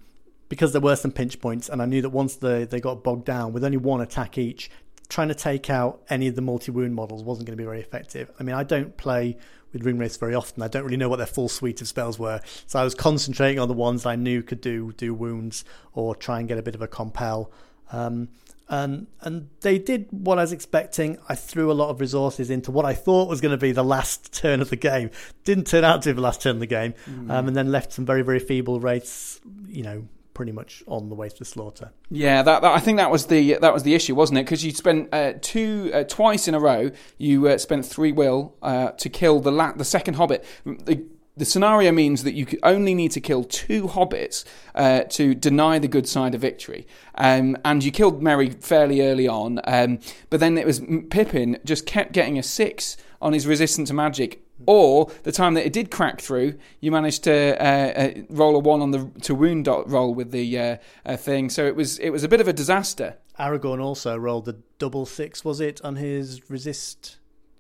because 0.53 0.71
there 0.71 0.81
were 0.81 0.95
some 0.95 1.09
pinch 1.09 1.41
points, 1.41 1.67
and 1.67 1.81
I 1.81 1.85
knew 1.85 1.99
that 2.03 2.11
once 2.11 2.35
they, 2.35 2.65
they 2.65 2.79
got 2.79 3.03
bogged 3.03 3.25
down 3.25 3.53
with 3.53 3.63
only 3.63 3.77
one 3.77 4.01
attack 4.01 4.37
each, 4.37 4.69
trying 5.09 5.29
to 5.29 5.33
take 5.33 5.67
out 5.67 6.03
any 6.11 6.27
of 6.27 6.35
the 6.35 6.43
multi 6.43 6.71
wound 6.71 6.93
models 6.93 7.23
wasn't 7.23 7.47
going 7.47 7.57
to 7.57 7.59
be 7.59 7.65
very 7.65 7.79
effective. 7.79 8.29
I 8.39 8.43
mean, 8.43 8.53
I 8.53 8.63
don't 8.63 8.95
play 8.95 9.35
with 9.71 9.83
ring 9.83 9.97
wraiths 9.97 10.17
very 10.17 10.35
often. 10.35 10.61
I 10.61 10.67
don't 10.67 10.83
really 10.83 10.97
know 10.97 11.09
what 11.09 11.15
their 11.15 11.25
full 11.25 11.49
suite 11.49 11.81
of 11.81 11.87
spells 11.87 12.19
were, 12.19 12.39
so 12.67 12.79
I 12.79 12.83
was 12.83 12.93
concentrating 12.93 13.57
on 13.57 13.67
the 13.67 13.73
ones 13.73 14.05
I 14.05 14.15
knew 14.15 14.43
could 14.43 14.61
do 14.61 14.91
do 14.91 15.11
wounds 15.15 15.65
or 15.93 16.15
try 16.15 16.37
and 16.37 16.47
get 16.47 16.59
a 16.59 16.61
bit 16.61 16.75
of 16.75 16.83
a 16.83 16.87
compel. 16.87 17.51
Um, 17.91 18.29
and 18.69 19.07
and 19.21 19.49
they 19.61 19.79
did 19.79 20.05
what 20.11 20.37
I 20.37 20.41
was 20.41 20.51
expecting. 20.51 21.17
I 21.27 21.33
threw 21.33 21.71
a 21.71 21.73
lot 21.73 21.89
of 21.89 21.99
resources 21.99 22.51
into 22.51 22.69
what 22.69 22.85
I 22.85 22.93
thought 22.93 23.27
was 23.27 23.41
going 23.41 23.53
to 23.53 23.57
be 23.57 23.71
the 23.71 23.83
last 23.83 24.31
turn 24.39 24.61
of 24.61 24.69
the 24.69 24.75
game. 24.75 25.09
Didn't 25.45 25.65
turn 25.65 25.83
out 25.83 26.03
to 26.03 26.09
be 26.09 26.13
the 26.13 26.21
last 26.21 26.43
turn 26.43 26.57
of 26.57 26.59
the 26.59 26.67
game, 26.67 26.93
mm. 27.09 27.31
um, 27.31 27.47
and 27.47 27.57
then 27.57 27.71
left 27.71 27.91
some 27.91 28.05
very 28.05 28.21
very 28.21 28.39
feeble 28.39 28.79
wraiths, 28.79 29.41
you 29.67 29.81
know, 29.81 30.07
pretty 30.33 30.51
much 30.51 30.83
on 30.87 31.09
the 31.09 31.15
way 31.15 31.29
to 31.29 31.45
slaughter. 31.45 31.91
Yeah, 32.09 32.41
that, 32.43 32.61
that 32.61 32.71
I 32.71 32.79
think 32.79 32.97
that 32.97 33.11
was 33.11 33.27
the 33.27 33.55
that 33.55 33.73
was 33.73 33.83
the 33.83 33.95
issue, 33.95 34.15
wasn't 34.15 34.39
it? 34.39 34.43
Because 34.43 34.63
you 34.65 34.71
spent 34.71 35.09
uh, 35.13 35.33
two 35.41 35.91
uh, 35.93 36.03
twice 36.03 36.47
in 36.47 36.55
a 36.55 36.59
row. 36.59 36.91
You 37.17 37.47
uh, 37.47 37.57
spent 37.57 37.85
three 37.85 38.11
will 38.11 38.55
uh, 38.61 38.91
to 38.91 39.09
kill 39.09 39.39
the 39.39 39.51
la- 39.51 39.73
the 39.73 39.85
second 39.85 40.15
hobbit. 40.15 40.45
The, 40.65 41.05
the 41.35 41.45
scenario 41.45 41.91
means 41.91 42.23
that 42.23 42.33
you 42.33 42.45
only 42.61 42.93
need 42.93 43.11
to 43.11 43.19
kill 43.19 43.43
two 43.43 43.87
hobbits 43.87 44.45
uh, 44.75 45.03
to 45.03 45.33
deny 45.33 45.79
the 45.79 45.87
good 45.87 46.07
side 46.07 46.35
a 46.35 46.37
victory. 46.37 46.85
Um, 47.15 47.57
and 47.65 47.83
you 47.83 47.91
killed 47.91 48.21
Merry 48.21 48.51
fairly 48.51 49.01
early 49.01 49.27
on, 49.27 49.59
um, 49.63 49.99
but 50.29 50.39
then 50.39 50.59
it 50.59 50.67
was 50.67 50.79
Pippin 51.09 51.57
just 51.65 51.87
kept 51.87 52.11
getting 52.11 52.37
a 52.37 52.43
six 52.43 52.97
on 53.19 53.33
his 53.33 53.47
resistance 53.47 53.89
to 53.89 53.95
magic 53.95 54.42
or 54.65 55.11
the 55.23 55.31
time 55.31 55.53
that 55.55 55.65
it 55.65 55.73
did 55.73 55.91
crack 55.91 56.21
through, 56.21 56.57
you 56.79 56.91
managed 56.91 57.23
to 57.25 57.55
uh, 57.61 57.65
uh, 57.65 58.11
roll 58.29 58.55
a 58.55 58.59
one 58.59 58.81
on 58.81 58.91
the 58.91 59.09
to 59.21 59.35
wound 59.35 59.65
dot 59.65 59.89
roll 59.89 60.13
with 60.13 60.31
the 60.31 60.59
uh, 60.59 60.77
uh, 61.05 61.17
thing. 61.17 61.49
So 61.49 61.65
it 61.65 61.75
was 61.75 61.99
it 61.99 62.09
was 62.09 62.23
a 62.23 62.27
bit 62.27 62.41
of 62.41 62.47
a 62.47 62.53
disaster. 62.53 63.17
Aragorn 63.39 63.81
also 63.81 64.15
rolled 64.15 64.47
a 64.47 64.55
double 64.77 65.05
six, 65.05 65.43
was 65.43 65.59
it, 65.59 65.81
on 65.83 65.95
his 65.95 66.49
resist 66.49 67.17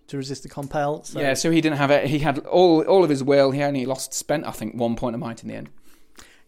to 0.07 0.17
resist 0.17 0.43
the 0.43 0.49
compel? 0.49 1.03
So. 1.03 1.19
Yeah, 1.19 1.33
so 1.33 1.49
he 1.49 1.61
didn't 1.61 1.77
have 1.77 1.89
it. 1.91 2.07
He 2.07 2.19
had 2.19 2.39
all 2.39 2.83
all 2.83 3.03
of 3.03 3.09
his 3.09 3.23
will. 3.23 3.51
He 3.51 3.63
only 3.63 3.85
lost 3.85 4.13
spent 4.13 4.45
I 4.45 4.51
think 4.51 4.75
one 4.75 4.95
point 4.95 5.15
of 5.15 5.19
might 5.19 5.41
in 5.41 5.49
the 5.49 5.55
end. 5.55 5.69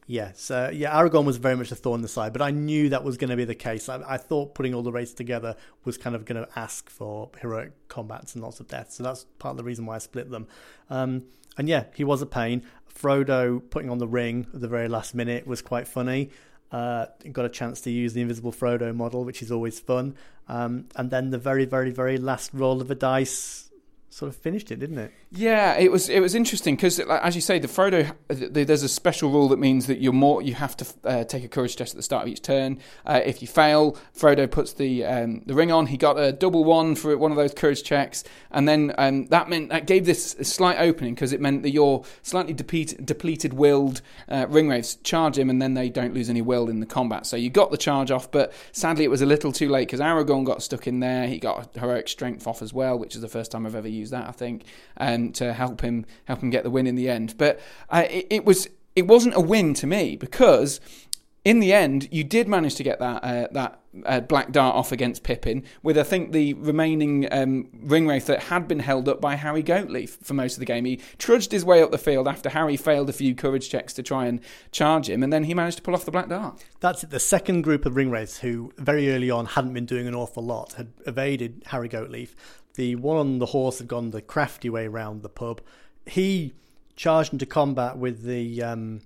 Yes, 0.08 0.52
uh, 0.52 0.70
yeah, 0.72 0.94
Aragorn 0.94 1.26
was 1.26 1.38
very 1.38 1.56
much 1.56 1.72
a 1.72 1.76
thorn 1.76 1.98
in 1.98 2.02
the 2.04 2.08
side, 2.08 2.32
but 2.32 2.44
I 2.44 2.52
knew 2.52 2.90
that 2.90 3.04
was 3.04 3.18
going 3.18 3.32
to 3.32 3.36
be 3.36 3.46
the 3.46 3.56
case. 3.56 3.90
I, 3.90 4.04
I 4.08 4.18
thought 4.18 4.54
putting 4.54 4.76
all 4.76 4.84
the 4.84 4.92
races 4.92 5.16
together 5.16 5.56
was 5.84 5.98
kind 5.98 6.16
of 6.16 6.26
going 6.26 6.44
to 6.44 6.60
ask 6.60 6.92
for 6.92 7.32
heroic 7.42 7.88
combats 7.88 8.36
and 8.36 8.44
lots 8.44 8.60
of 8.60 8.68
deaths, 8.68 8.96
so 8.96 9.04
that's 9.04 9.24
part 9.40 9.54
of 9.54 9.58
the 9.58 9.64
reason 9.64 9.88
why 9.88 9.96
I 9.96 9.98
split 9.98 10.30
them. 10.30 10.48
Um, 10.92 11.24
and 11.58 11.68
yeah, 11.68 11.86
he 11.96 12.04
was 12.04 12.22
a 12.22 12.28
pain. 12.28 12.64
Frodo 12.94 13.62
putting 13.70 13.90
on 13.90 13.98
the 13.98 14.08
ring 14.08 14.46
at 14.54 14.62
the 14.62 14.68
very 14.68 14.88
last 14.88 15.16
minute 15.16 15.48
was 15.48 15.64
quite 15.64 15.88
funny. 15.88 16.30
Uh, 16.72 17.08
got 17.32 17.46
a 17.46 17.50
chance 17.50 17.82
to 17.82 17.92
use 17.92 18.14
the 18.14 18.22
invisible 18.22 18.52
Frodo 18.52 18.96
model, 18.96 19.24
which 19.24 19.42
is 19.42 19.52
always 19.52 19.80
fun. 19.80 20.16
Um, 20.48 20.86
and 20.96 21.10
then 21.10 21.32
the 21.32 21.38
very, 21.38 21.66
very, 21.66 21.90
very 21.90 22.18
last 22.18 22.52
roll 22.54 22.80
of 22.80 22.88
the 22.88 22.96
dice 22.96 23.65
sort 24.16 24.30
of 24.30 24.36
finished 24.38 24.72
it, 24.72 24.80
didn't 24.80 24.98
it? 24.98 25.12
Yeah, 25.30 25.76
it 25.78 25.92
was 25.92 26.08
it 26.08 26.22
was 26.22 26.36
interesting 26.36 26.78
because, 26.78 27.02
as 27.02 27.36
you 27.36 27.42
say, 27.42 27.60
the 27.60 27.68
Frodo 27.68 28.16
there's 28.30 28.82
a 28.82 28.88
special 28.88 29.30
rule 29.30 29.50
that 29.50 29.60
means 29.60 29.88
that 29.88 30.00
you're 30.00 30.14
more 30.14 30.42
you 30.42 30.54
have 30.54 30.78
to 30.78 30.86
uh, 31.04 31.24
take 31.26 31.44
a 31.44 31.50
courage 31.50 31.76
test 31.76 31.92
at 31.94 31.98
the 31.98 32.04
start 32.04 32.24
of 32.24 32.30
each 32.30 32.42
turn. 32.42 32.80
Uh, 33.06 33.20
if 33.26 33.42
you 33.42 33.48
fail, 33.50 33.98
Frodo 34.18 34.50
puts 34.50 34.72
the 34.72 35.04
um, 35.04 35.42
the 35.46 35.54
ring 35.54 35.70
on. 35.70 35.88
He 35.88 35.98
got 35.98 36.18
a 36.18 36.32
double 36.32 36.64
one 36.64 36.96
for 36.96 37.18
one 37.18 37.32
of 37.32 37.36
those 37.36 37.54
courage 37.54 37.84
checks, 37.84 38.24
and 38.52 38.70
then 38.70 38.96
um, 38.98 39.26
that 39.26 39.50
meant 39.50 39.68
that 39.68 39.86
gave 39.86 40.06
this 40.06 40.32
slight 40.44 40.78
opening 40.80 41.14
because 41.14 41.34
it 41.34 41.42
meant 41.42 41.64
that 41.64 41.72
your 41.72 42.06
slightly 42.22 42.54
depleted, 42.54 43.06
depleted 43.06 43.54
willed 43.54 44.02
uh, 44.30 44.46
ring 44.48 44.70
wraiths 44.70 44.96
charge 44.96 45.38
him, 45.38 45.50
and 45.50 45.62
then 45.62 45.74
they 45.74 45.90
don't 45.90 46.14
lose 46.14 46.30
any 46.30 46.42
will 46.42 46.70
in 46.70 46.80
the 46.80 46.86
combat. 46.86 47.26
So 47.26 47.36
you 47.36 47.50
got 47.50 47.70
the 47.70 47.78
charge 47.78 48.12
off, 48.12 48.32
but 48.32 48.54
sadly 48.72 49.04
it 49.04 49.10
was 49.10 49.22
a 49.22 49.26
little 49.26 49.52
too 49.52 49.68
late 49.68 49.90
because 49.90 50.00
Aragorn 50.00 50.46
got 50.46 50.64
stuck 50.64 50.88
in 50.88 51.02
there. 51.02 51.28
He 51.28 51.38
got 51.38 51.76
heroic 51.76 52.08
strength 52.08 52.48
off 52.48 52.62
as 52.62 52.72
well, 52.72 52.98
which 52.98 53.14
is 53.14 53.22
the 53.22 53.28
first 53.28 53.52
time 53.52 53.66
I've 53.66 53.76
ever 53.76 53.90
used 53.90 54.05
use 54.06 54.12
that, 54.12 54.28
I 54.28 54.32
think, 54.32 54.64
um, 54.98 55.32
to 55.34 55.54
help 55.54 55.82
him 55.82 56.06
help 56.26 56.42
him 56.42 56.50
get 56.50 56.64
the 56.64 56.70
win 56.70 56.88
in 56.88 56.96
the 56.96 57.10
end. 57.10 57.36
But 57.38 57.60
uh, 57.90 58.06
it, 58.10 58.28
it 58.30 58.46
was 58.46 58.70
it 58.96 59.08
wasn't 59.08 59.36
a 59.36 59.42
win 59.42 59.74
to 59.76 59.88
me 59.88 60.16
because 60.16 60.80
in 61.46 61.60
the 61.60 61.74
end, 61.74 62.10
you 62.12 62.24
did 62.24 62.48
manage 62.48 62.74
to 62.76 62.84
get 62.84 63.00
that 63.00 63.24
uh, 63.24 63.48
that 63.52 63.80
uh, 64.06 64.20
black 64.20 64.52
dart 64.52 64.76
off 64.76 64.92
against 64.92 65.24
Pippin 65.24 65.64
with 65.84 65.98
I 65.98 66.04
think 66.04 66.32
the 66.32 66.56
remaining 66.56 67.28
um, 67.32 67.70
ring 67.82 68.08
wraith 68.08 68.26
that 68.26 68.44
had 68.44 68.68
been 68.68 68.80
held 68.80 69.08
up 69.08 69.22
by 69.22 69.36
Harry 69.36 69.64
Goatleaf 69.64 70.10
for 70.24 70.34
most 70.34 70.56
of 70.56 70.60
the 70.60 70.66
game. 70.66 70.86
He 70.86 71.00
trudged 71.20 71.52
his 71.52 71.64
way 71.64 71.84
up 71.84 71.92
the 71.92 72.00
field 72.00 72.28
after 72.28 72.50
Harry 72.50 72.76
failed 72.76 73.10
a 73.10 73.14
few 73.14 73.36
courage 73.36 73.70
checks 73.70 73.94
to 73.94 74.04
try 74.04 74.26
and 74.26 74.42
charge 74.72 75.08
him, 75.08 75.22
and 75.22 75.32
then 75.32 75.44
he 75.44 75.54
managed 75.54 75.78
to 75.78 75.84
pull 75.84 75.94
off 75.94 76.04
the 76.04 76.12
black 76.12 76.30
dart. 76.30 76.66
That's 76.80 77.04
it. 77.04 77.12
The 77.12 77.20
second 77.20 77.62
group 77.62 77.86
of 77.86 77.96
ring 77.96 78.10
wraiths 78.10 78.40
who 78.40 78.74
very 78.78 79.14
early 79.14 79.30
on 79.30 79.46
hadn't 79.46 79.74
been 79.74 79.86
doing 79.86 80.08
an 80.08 80.16
awful 80.16 80.44
lot 80.44 80.74
had 80.74 80.94
evaded 81.06 81.64
Harry 81.68 81.88
Goatleaf. 81.88 82.30
The 82.76 82.96
one 82.96 83.18
on 83.18 83.40
the 83.40 83.48
horse 83.48 83.80
had 83.80 83.88
gone 83.88 84.12
the 84.12 84.22
crafty 84.22 84.70
way 84.70 84.88
round 84.88 85.22
the 85.22 85.30
pub. 85.30 85.62
He 86.06 86.54
charged 86.96 87.34
into 87.34 87.46
combat 87.46 87.98
with 87.98 88.24
the. 88.24 88.64
Um, 88.64 89.02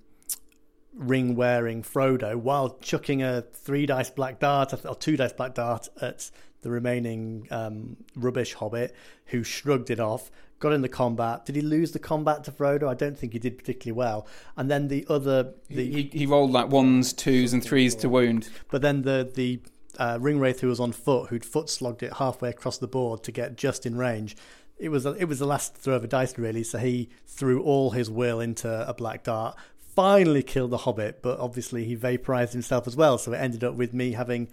ring 1.00 1.36
wearing 1.36 1.82
Frodo 1.82 2.36
while 2.36 2.78
chucking 2.82 3.24
a 3.24 3.42
three 3.42 3.86
dice 3.86 4.10
black 4.10 4.40
dart 4.40 4.74
or 4.86 4.96
two 4.96 5.16
dice 5.16 5.32
black 5.32 5.54
dart 5.54 5.88
at 6.02 6.30
the 6.62 6.70
remaining 6.70 7.48
um, 7.52 7.96
rubbish 8.16 8.54
hobbit 8.56 8.94
who 9.28 9.44
shrugged 9.44 9.90
it 9.90 10.00
off 10.00 10.30
got 10.60 10.74
in 10.74 10.82
the 10.82 10.90
combat 10.90 11.46
did 11.46 11.56
he 11.56 11.62
lose 11.62 11.94
the 11.94 12.00
combat 12.00 12.44
to 12.44 12.52
frodo 12.52 12.90
i 12.90 12.94
don't 12.94 13.18
think 13.18 13.32
he 13.32 13.40
did 13.40 13.58
particularly 13.58 13.98
well 13.98 14.28
and 14.58 14.70
then 14.70 14.90
the 14.90 15.06
other 15.08 15.54
the 15.70 15.90
he, 15.90 16.10
he 16.12 16.26
rolled 16.26 16.52
like 16.52 16.68
ones 16.68 17.14
twos 17.14 17.54
and 17.54 17.64
threes 17.64 17.96
to 17.96 18.10
wound 18.10 18.50
but 18.70 18.82
then 18.82 19.04
the 19.04 19.30
the 19.36 19.62
uh, 19.98 20.18
ring 20.22 20.40
wraith 20.40 20.60
who 20.60 20.68
was 20.68 20.80
on 20.80 20.92
foot 20.92 21.30
who'd 21.30 21.46
foot 21.46 21.70
slogged 21.70 22.04
it 22.04 22.14
halfway 22.14 22.50
across 22.50 22.78
the 22.78 22.88
board 22.88 23.24
to 23.24 23.32
get 23.32 23.58
just 23.58 23.86
in 23.86 23.98
range 23.98 24.36
it 24.78 24.90
was 24.90 25.06
it 25.06 25.26
was 25.26 25.40
the 25.40 25.48
last 25.48 25.76
throw 25.76 25.96
of 25.96 26.04
a 26.04 26.08
dice 26.08 26.38
really 26.38 26.64
so 26.64 26.78
he 26.78 27.10
threw 27.26 27.62
all 27.64 27.92
his 27.92 28.10
will 28.10 28.40
into 28.40 28.70
a 28.88 28.94
black 28.94 29.24
dart 29.24 29.58
finally 30.00 30.42
killed 30.42 30.72
the 30.72 30.78
Hobbit, 30.78 31.22
but 31.22 31.38
obviously 31.40 31.84
he 31.84 31.94
vaporized 31.94 32.54
himself 32.54 32.88
as 32.88 32.96
well. 32.96 33.18
So 33.18 33.34
it 33.34 33.38
ended 33.38 33.66
up 33.66 33.76
with 33.76 33.94
me 33.94 34.14
having 34.14 34.48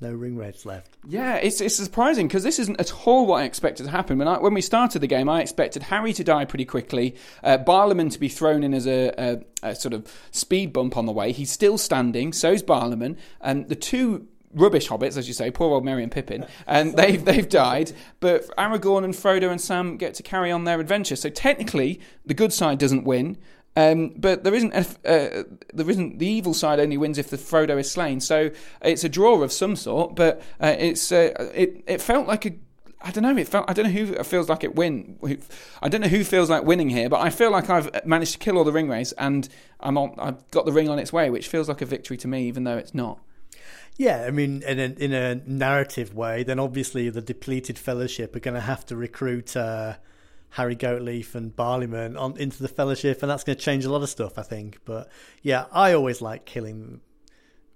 no 0.00 0.12
ring 0.12 0.36
wraiths 0.36 0.64
left. 0.64 0.96
Yeah, 1.08 1.36
it's 1.36 1.60
it's 1.60 1.74
surprising 1.74 2.28
because 2.28 2.44
this 2.44 2.60
isn't 2.60 2.80
at 2.80 2.92
all 3.06 3.26
what 3.26 3.42
I 3.42 3.44
expected 3.44 3.84
to 3.84 3.90
happen. 3.90 4.18
When 4.18 4.28
I, 4.28 4.38
when 4.38 4.54
we 4.54 4.60
started 4.60 5.00
the 5.00 5.08
game, 5.08 5.28
I 5.28 5.40
expected 5.40 5.82
Harry 5.84 6.12
to 6.12 6.24
die 6.24 6.44
pretty 6.44 6.64
quickly, 6.64 7.16
uh, 7.42 7.58
Barliman 7.58 8.12
to 8.12 8.20
be 8.20 8.28
thrown 8.28 8.62
in 8.62 8.74
as 8.74 8.86
a, 8.86 9.12
a, 9.62 9.70
a, 9.70 9.74
sort 9.74 9.92
of 9.92 10.06
speed 10.30 10.72
bump 10.72 10.96
on 10.96 11.06
the 11.06 11.12
way. 11.12 11.32
He's 11.32 11.50
still 11.50 11.78
standing, 11.78 12.32
so's 12.32 12.62
Barliman, 12.62 13.16
and 13.40 13.68
the 13.68 13.76
two. 13.76 14.28
Rubbish 14.54 14.88
hobbits, 14.88 15.16
as 15.16 15.28
you 15.28 15.34
say, 15.34 15.50
poor 15.50 15.72
old 15.72 15.84
Merry 15.84 16.02
and 16.02 16.12
Pippin, 16.12 16.46
and 16.66 16.92
they've 16.96 17.24
they've 17.24 17.48
died. 17.48 17.92
But 18.20 18.48
Aragorn 18.56 19.04
and 19.04 19.14
Frodo 19.14 19.50
and 19.50 19.60
Sam 19.60 19.96
get 19.96 20.14
to 20.14 20.22
carry 20.22 20.50
on 20.50 20.64
their 20.64 20.80
adventure. 20.80 21.16
So 21.16 21.28
technically, 21.28 22.00
the 22.24 22.34
good 22.34 22.52
side 22.52 22.78
doesn't 22.78 23.04
win, 23.04 23.38
um, 23.76 24.10
but 24.16 24.44
there 24.44 24.54
isn't 24.54 24.74
uh, 24.74 24.84
there 25.04 25.90
isn't 25.90 26.18
the 26.18 26.26
evil 26.26 26.54
side 26.54 26.78
only 26.78 26.96
wins 26.96 27.18
if 27.18 27.30
the 27.30 27.38
Frodo 27.38 27.78
is 27.78 27.90
slain. 27.90 28.20
So 28.20 28.50
it's 28.82 29.04
a 29.04 29.08
draw 29.08 29.42
of 29.42 29.52
some 29.52 29.76
sort. 29.76 30.14
But 30.14 30.42
uh, 30.60 30.76
it's 30.78 31.10
uh, 31.10 31.50
it 31.54 31.82
it 31.86 32.00
felt 32.00 32.26
like 32.26 32.44
a 32.44 32.52
I 33.00 33.10
don't 33.10 33.22
know. 33.22 33.36
It 33.36 33.48
felt 33.48 33.68
I 33.68 33.72
don't 33.72 33.86
know 33.86 33.90
who 33.90 34.22
feels 34.24 34.48
like 34.48 34.62
it 34.62 34.74
win. 34.74 35.18
I 35.82 35.88
don't 35.88 36.02
know 36.02 36.08
who 36.08 36.22
feels 36.22 36.50
like 36.50 36.64
winning 36.64 36.90
here, 36.90 37.08
but 37.08 37.20
I 37.20 37.30
feel 37.30 37.50
like 37.50 37.70
I've 37.70 38.04
managed 38.06 38.32
to 38.32 38.38
kill 38.38 38.58
all 38.58 38.64
the 38.64 38.72
ring 38.72 38.88
wraiths 38.88 39.12
and 39.12 39.48
I'm 39.80 39.96
on. 39.96 40.14
I've 40.18 40.50
got 40.50 40.66
the 40.66 40.72
ring 40.72 40.88
on 40.88 40.98
its 40.98 41.12
way, 41.12 41.30
which 41.30 41.48
feels 41.48 41.68
like 41.68 41.80
a 41.80 41.86
victory 41.86 42.16
to 42.18 42.28
me, 42.28 42.46
even 42.46 42.64
though 42.64 42.76
it's 42.76 42.94
not. 42.94 43.20
Yeah, 43.98 44.24
I 44.26 44.30
mean, 44.30 44.62
in 44.62 44.78
a, 44.78 44.84
in 44.84 45.12
a 45.12 45.34
narrative 45.46 46.14
way, 46.14 46.42
then 46.42 46.58
obviously 46.58 47.10
the 47.10 47.20
depleted 47.20 47.78
Fellowship 47.78 48.34
are 48.34 48.40
going 48.40 48.54
to 48.54 48.60
have 48.60 48.86
to 48.86 48.96
recruit 48.96 49.56
uh, 49.56 49.94
Harry 50.50 50.76
Goatleaf 50.76 51.34
and 51.34 51.54
Barliman 51.54 52.18
on 52.18 52.36
into 52.38 52.62
the 52.62 52.68
Fellowship, 52.68 53.22
and 53.22 53.30
that's 53.30 53.44
going 53.44 53.56
to 53.56 53.62
change 53.62 53.84
a 53.84 53.90
lot 53.90 54.02
of 54.02 54.08
stuff, 54.08 54.38
I 54.38 54.42
think. 54.42 54.78
But 54.84 55.10
yeah, 55.42 55.66
I 55.72 55.92
always 55.92 56.22
like 56.22 56.46
killing, 56.46 57.00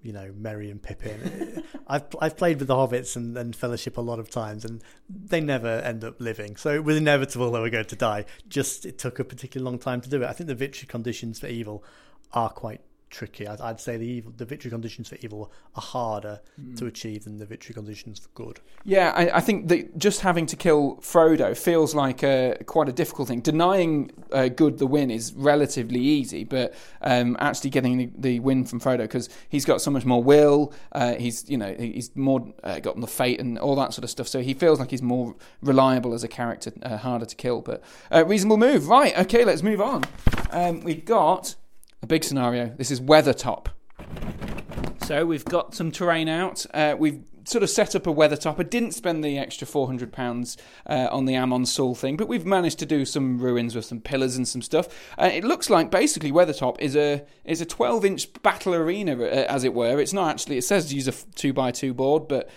you 0.03 0.13
know, 0.13 0.33
Merry 0.35 0.71
and 0.71 0.83
Pippin. 0.83 1.63
I've 1.87 2.05
I've 2.21 2.37
played 2.37 2.59
with 2.59 2.69
the 2.69 2.75
Hobbits 2.75 3.15
and, 3.15 3.37
and 3.37 3.55
Fellowship 3.55 3.99
a 3.99 4.03
lot 4.03 4.19
of 4.19 4.31
times, 4.31 4.65
and 4.65 4.83
they 5.09 5.41
never 5.41 5.69
end 5.69 6.03
up 6.03 6.19
living. 6.19 6.57
So 6.57 6.71
it 6.71 6.85
was 6.85 6.97
inevitable 6.97 7.51
they 7.51 7.61
were 7.61 7.71
going 7.71 7.85
to 7.85 7.97
die. 7.97 8.25
Just 8.49 8.87
it 8.87 8.99
took 8.99 9.19
a 9.19 9.25
particularly 9.25 9.71
long 9.71 9.79
time 9.79 10.01
to 10.01 10.09
do 10.09 10.23
it. 10.23 10.27
I 10.27 10.33
think 10.33 10.49
the 10.49 10.55
victory 10.55 10.87
conditions 10.87 11.41
for 11.41 11.47
evil 11.47 11.85
are 12.33 12.51
quite 12.51 12.81
tricky. 13.11 13.47
I'd, 13.47 13.61
I'd, 13.61 13.81
say 13.81 13.97
the 13.97 14.07
evil, 14.07 14.33
the 14.37 14.45
victory 14.45 14.71
conditions 14.71 15.09
for 15.09 15.17
evil 15.21 15.53
are 15.75 15.83
harder 15.83 16.41
mm. 16.61 16.77
to 16.79 16.87
achieve 16.87 17.25
than 17.25 17.39
the 17.39 17.47
victory 17.47 17.75
conditions 17.75 18.19
for 18.19 18.29
good. 18.35 18.61
Yeah, 18.85 19.13
I, 19.15 19.37
I, 19.37 19.41
think 19.41 19.69
that 19.69 19.97
just 19.97 20.21
having 20.21 20.47
to 20.47 20.57
kill 20.57 20.97
Frodo 20.97 21.57
feels 21.57 21.95
like 21.95 22.23
a, 22.23 22.59
quite 22.67 22.89
a 22.89 22.93
difficult 22.93 23.29
thing. 23.29 23.41
Denying 23.41 24.11
uh, 24.33 24.49
good 24.49 24.79
the 24.79 24.87
win 24.87 25.11
is 25.11 25.33
relatively 25.35 26.01
easy, 26.01 26.45
but 26.45 26.75
um, 27.03 27.37
actually 27.41 27.71
getting 27.71 27.97
the, 27.97 28.11
the, 28.19 28.41
win 28.41 28.65
from 28.65 28.81
Frodo 28.81 28.99
because 28.99 29.29
he's 29.49 29.65
got 29.65 29.81
so 29.81 29.91
much 29.91 30.05
more 30.05 30.23
will. 30.23 30.73
Uh, 30.93 31.15
he's 31.15 31.49
you 31.49 31.59
know 31.59 31.75
he's 31.79 32.15
more 32.17 32.53
uh, 32.65 32.81
got 32.81 33.01
the 33.01 33.07
fate 33.07 33.41
and 33.41 33.59
all 33.59 33.77
that 33.77 33.95
sort 33.95 34.05
of 34.05 34.11
stuff. 34.11 34.29
So 34.29 34.41
he 34.41 34.55
feels 34.55 34.81
like 34.81 34.91
he's 34.91 35.03
more 35.03 35.35
reliable 35.63 36.13
as 36.13 36.25
a 36.25 36.29
character, 36.29 36.73
uh, 36.83 36.97
harder 36.97 37.27
to 37.27 37.37
kill. 37.37 37.61
But 37.61 37.83
uh, 38.13 38.25
reasonable 38.27 38.57
move, 38.57 38.89
right? 38.89 39.17
Okay, 39.21 39.45
let's 39.45 39.63
move 39.63 39.81
on. 39.81 40.05
Um, 40.51 40.81
we've 40.81 41.05
got 41.05 41.55
a 42.03 42.07
big 42.07 42.25
scenario. 42.25 42.75
This 42.77 42.91
is 42.91 43.01
Weathertop. 43.01 43.67
So 45.05 45.25
we've 45.25 45.45
got 45.45 45.75
some 45.75 45.91
terrain 45.91 46.29
out. 46.29 46.67
Uh, 46.75 46.97
we've 46.99 47.23
sort 47.45 47.63
of 47.63 47.71
set 47.71 47.95
up 47.95 48.09
a 48.09 48.13
Weathertop. 48.13 48.59
I 48.59 48.65
didn't 48.65 48.91
spend 48.91 49.23
the 49.25 49.39
extra 49.39 49.67
four 49.67 49.87
hundred 49.87 50.13
pounds 50.13 50.57
uh, 50.87 51.09
on 51.13 51.27
the 51.27 51.37
Amon 51.37 51.65
Sul 51.65 51.95
thing, 51.95 52.17
but 52.17 52.27
we've 52.27 52.45
managed 52.45 52.81
to 52.81 52.87
do 52.87 53.05
some 53.05 53.39
ruins 53.39 53.77
with 53.77 53.85
some 53.85 54.01
pillars 54.01 54.37
and 54.37 54.49
some 54.49 54.63
stuff. 54.63 54.89
Uh, 55.17 55.31
it 55.33 55.45
looks 55.45 55.71
like 55.71 55.91
basically 55.91 56.33
Weathertop 56.33 56.81
is 56.81 56.97
a 56.97 57.25
is 57.45 57.61
a 57.61 57.67
twelve 57.67 58.05
inch 58.05 58.33
battle 58.43 58.75
arena, 58.75 59.17
uh, 59.23 59.47
as 59.49 59.63
it 59.63 59.75
were. 59.75 60.01
It's 60.01 60.13
not 60.13 60.31
actually. 60.31 60.59
It 60.59 60.65
says 60.65 60.93
use 60.93 61.07
a 61.07 61.13
two 61.37 61.53
by 61.53 61.71
two 61.71 61.95
board, 61.95 62.27
but 62.27 62.51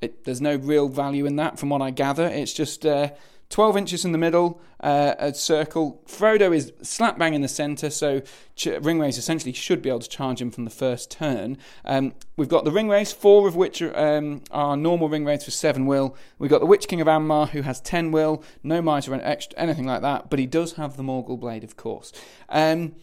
it, 0.00 0.24
there's 0.24 0.40
no 0.40 0.56
real 0.56 0.88
value 0.88 1.24
in 1.24 1.36
that, 1.36 1.60
from 1.60 1.68
what 1.68 1.80
I 1.80 1.90
gather. 1.90 2.26
It's 2.26 2.52
just 2.52 2.84
uh, 2.84 3.10
12 3.52 3.76
inches 3.76 4.04
in 4.06 4.12
the 4.12 4.18
middle, 4.18 4.62
uh, 4.80 5.14
a 5.18 5.34
circle. 5.34 6.02
Frodo 6.06 6.56
is 6.56 6.72
slap 6.80 7.18
bang 7.18 7.34
in 7.34 7.42
the 7.42 7.48
centre, 7.48 7.90
so 7.90 8.20
Ch- 8.56 8.68
Ringwraiths 8.68 9.18
essentially 9.18 9.52
should 9.52 9.82
be 9.82 9.90
able 9.90 10.00
to 10.00 10.08
charge 10.08 10.40
him 10.40 10.50
from 10.50 10.64
the 10.64 10.70
first 10.70 11.10
turn. 11.10 11.58
Um, 11.84 12.14
we've 12.38 12.48
got 12.48 12.64
the 12.64 12.70
Ringwraiths, 12.70 13.14
four 13.14 13.46
of 13.46 13.54
which 13.54 13.82
are, 13.82 13.94
um, 13.94 14.40
are 14.50 14.74
normal 14.74 15.10
Ringwraiths 15.10 15.44
for 15.44 15.50
7 15.50 15.84
will. 15.84 16.16
We've 16.38 16.50
got 16.50 16.60
the 16.60 16.66
Witch 16.66 16.88
King 16.88 17.02
of 17.02 17.06
Angmar, 17.06 17.50
who 17.50 17.60
has 17.60 17.78
10 17.82 18.10
will, 18.10 18.42
no 18.62 18.80
mitre 18.80 19.14
extra, 19.22 19.58
anything 19.58 19.86
like 19.86 20.00
that, 20.00 20.30
but 20.30 20.38
he 20.38 20.46
does 20.46 20.72
have 20.72 20.96
the 20.96 21.02
Morgul 21.02 21.38
Blade, 21.38 21.62
of 21.62 21.76
course. 21.76 22.10
Um, 22.48 22.94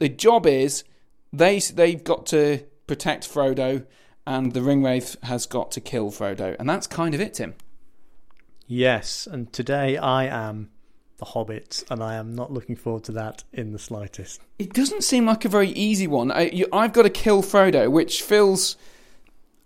the 0.00 0.10
job 0.10 0.46
is 0.46 0.84
they, 1.32 1.58
they've 1.60 2.04
got 2.04 2.26
to 2.26 2.62
protect 2.86 3.26
Frodo, 3.26 3.86
and 4.26 4.52
the 4.52 4.60
Ringwraith 4.60 5.22
has 5.24 5.46
got 5.46 5.70
to 5.72 5.80
kill 5.80 6.10
Frodo, 6.10 6.56
and 6.58 6.68
that's 6.68 6.86
kind 6.86 7.14
of 7.14 7.22
it, 7.22 7.34
Tim. 7.34 7.54
Yes, 8.66 9.26
and 9.30 9.52
today 9.52 9.96
I 9.96 10.24
am 10.24 10.70
the 11.18 11.26
Hobbit, 11.26 11.84
and 11.90 12.02
I 12.02 12.14
am 12.14 12.34
not 12.34 12.50
looking 12.50 12.76
forward 12.76 13.04
to 13.04 13.12
that 13.12 13.44
in 13.52 13.72
the 13.72 13.78
slightest. 13.78 14.40
It 14.58 14.72
doesn't 14.72 15.04
seem 15.04 15.26
like 15.26 15.44
a 15.44 15.48
very 15.48 15.70
easy 15.70 16.06
one. 16.06 16.32
I, 16.32 16.50
have 16.72 16.92
got 16.92 17.02
to 17.02 17.10
kill 17.10 17.42
Frodo, 17.42 17.90
which 17.90 18.22
feels. 18.22 18.76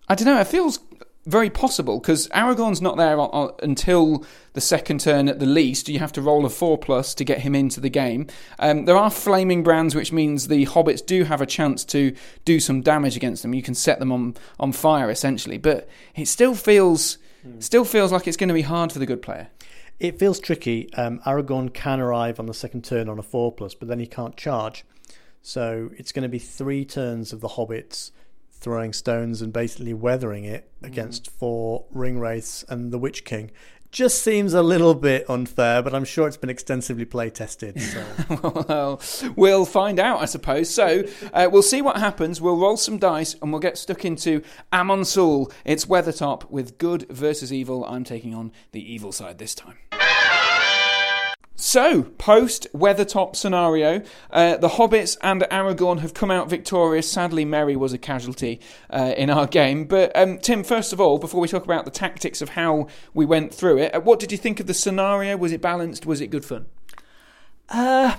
I 0.08 0.14
don't 0.14 0.26
know, 0.26 0.40
it 0.40 0.46
feels 0.46 0.80
very 1.26 1.50
possible 1.50 2.00
because 2.00 2.26
Aragorn's 2.28 2.80
not 2.80 2.96
there 2.96 3.20
on, 3.20 3.28
on, 3.30 3.54
until 3.62 4.24
the 4.54 4.60
second 4.62 5.00
turn 5.00 5.28
at 5.28 5.38
the 5.38 5.46
least. 5.46 5.88
You 5.88 5.98
have 5.98 6.12
to 6.12 6.22
roll 6.22 6.46
a 6.46 6.50
four 6.50 6.78
plus 6.78 7.14
to 7.16 7.24
get 7.24 7.40
him 7.40 7.54
into 7.54 7.80
the 7.80 7.90
game. 7.90 8.26
Um, 8.58 8.86
there 8.86 8.96
are 8.96 9.10
flaming 9.10 9.62
brands, 9.62 9.94
which 9.94 10.10
means 10.10 10.48
the 10.48 10.64
hobbits 10.66 11.04
do 11.04 11.24
have 11.24 11.42
a 11.42 11.46
chance 11.46 11.84
to 11.86 12.14
do 12.46 12.58
some 12.60 12.80
damage 12.80 13.16
against 13.16 13.42
them. 13.42 13.54
You 13.54 13.62
can 13.62 13.74
set 13.74 13.98
them 14.00 14.10
on 14.10 14.34
on 14.58 14.72
fire 14.72 15.10
essentially, 15.10 15.58
but 15.58 15.88
it 16.16 16.26
still 16.26 16.54
feels 16.54 17.18
Mm. 17.46 17.62
Still 17.62 17.84
feels 17.84 18.12
like 18.12 18.26
it's 18.26 18.36
going 18.36 18.48
to 18.48 18.54
be 18.54 18.62
hard 18.62 18.92
for 18.92 18.98
the 18.98 19.06
good 19.06 19.22
player. 19.22 19.48
It 20.00 20.18
feels 20.18 20.38
tricky. 20.38 20.92
Um, 20.94 21.18
Aragorn 21.26 21.72
can 21.74 22.00
arrive 22.00 22.38
on 22.38 22.46
the 22.46 22.54
second 22.54 22.84
turn 22.84 23.08
on 23.08 23.18
a 23.18 23.22
four 23.22 23.52
plus, 23.52 23.74
but 23.74 23.88
then 23.88 23.98
he 23.98 24.06
can't 24.06 24.36
charge. 24.36 24.84
So 25.42 25.90
it's 25.96 26.12
going 26.12 26.22
to 26.22 26.28
be 26.28 26.38
three 26.38 26.84
turns 26.84 27.32
of 27.32 27.40
the 27.40 27.48
hobbits 27.48 28.12
throwing 28.52 28.92
stones 28.92 29.40
and 29.40 29.52
basically 29.52 29.94
weathering 29.94 30.44
it 30.44 30.70
mm. 30.82 30.86
against 30.86 31.30
four 31.30 31.84
ring 31.90 32.18
wraiths 32.18 32.64
and 32.68 32.92
the 32.92 32.98
Witch 32.98 33.24
King 33.24 33.50
just 33.90 34.22
seems 34.22 34.54
a 34.54 34.62
little 34.62 34.94
bit 34.94 35.28
unfair, 35.28 35.82
but 35.82 35.94
I'm 35.94 36.04
sure 36.04 36.28
it's 36.28 36.36
been 36.36 36.50
extensively 36.50 37.04
play 37.04 37.30
tested. 37.30 37.80
So. 37.80 38.04
well, 38.68 39.00
we'll 39.36 39.64
find 39.64 39.98
out, 39.98 40.20
I 40.20 40.26
suppose. 40.26 40.70
So 40.70 41.04
uh, 41.32 41.48
we'll 41.50 41.62
see 41.62 41.82
what 41.82 41.96
happens. 41.96 42.40
We'll 42.40 42.56
roll 42.56 42.76
some 42.76 42.98
dice 42.98 43.34
and 43.40 43.52
we'll 43.52 43.60
get 43.60 43.78
stuck 43.78 44.04
into 44.04 44.42
Amon 44.72 45.04
Sul. 45.04 45.50
It's 45.64 45.86
Weathertop 45.86 46.50
with 46.50 46.78
good 46.78 47.06
versus 47.08 47.52
evil. 47.52 47.84
I'm 47.84 48.04
taking 48.04 48.34
on 48.34 48.52
the 48.72 48.92
evil 48.92 49.12
side 49.12 49.38
this 49.38 49.54
time. 49.54 49.76
So, 51.60 52.04
post 52.04 52.68
Weathertop 52.72 53.34
scenario, 53.34 54.02
uh, 54.30 54.58
the 54.58 54.68
Hobbits 54.68 55.16
and 55.22 55.42
Aragorn 55.50 55.98
have 55.98 56.14
come 56.14 56.30
out 56.30 56.48
victorious. 56.48 57.10
Sadly, 57.10 57.44
Merry 57.44 57.74
was 57.74 57.92
a 57.92 57.98
casualty 57.98 58.60
uh, 58.90 59.12
in 59.16 59.28
our 59.28 59.44
game. 59.60 59.84
But, 59.84 60.16
um, 60.16 60.38
Tim, 60.38 60.62
first 60.62 60.92
of 60.92 61.00
all, 61.00 61.18
before 61.18 61.40
we 61.40 61.48
talk 61.48 61.64
about 61.64 61.84
the 61.84 61.90
tactics 61.90 62.40
of 62.40 62.50
how 62.50 62.86
we 63.12 63.26
went 63.26 63.52
through 63.52 63.78
it, 63.78 63.92
uh, 63.92 64.00
what 64.00 64.20
did 64.20 64.30
you 64.30 64.38
think 64.38 64.60
of 64.60 64.68
the 64.68 64.72
scenario? 64.72 65.36
Was 65.36 65.50
it 65.50 65.60
balanced? 65.60 66.06
Was 66.06 66.20
it 66.20 66.28
good 66.28 66.44
fun? 66.44 66.66
Uh, 67.68 68.18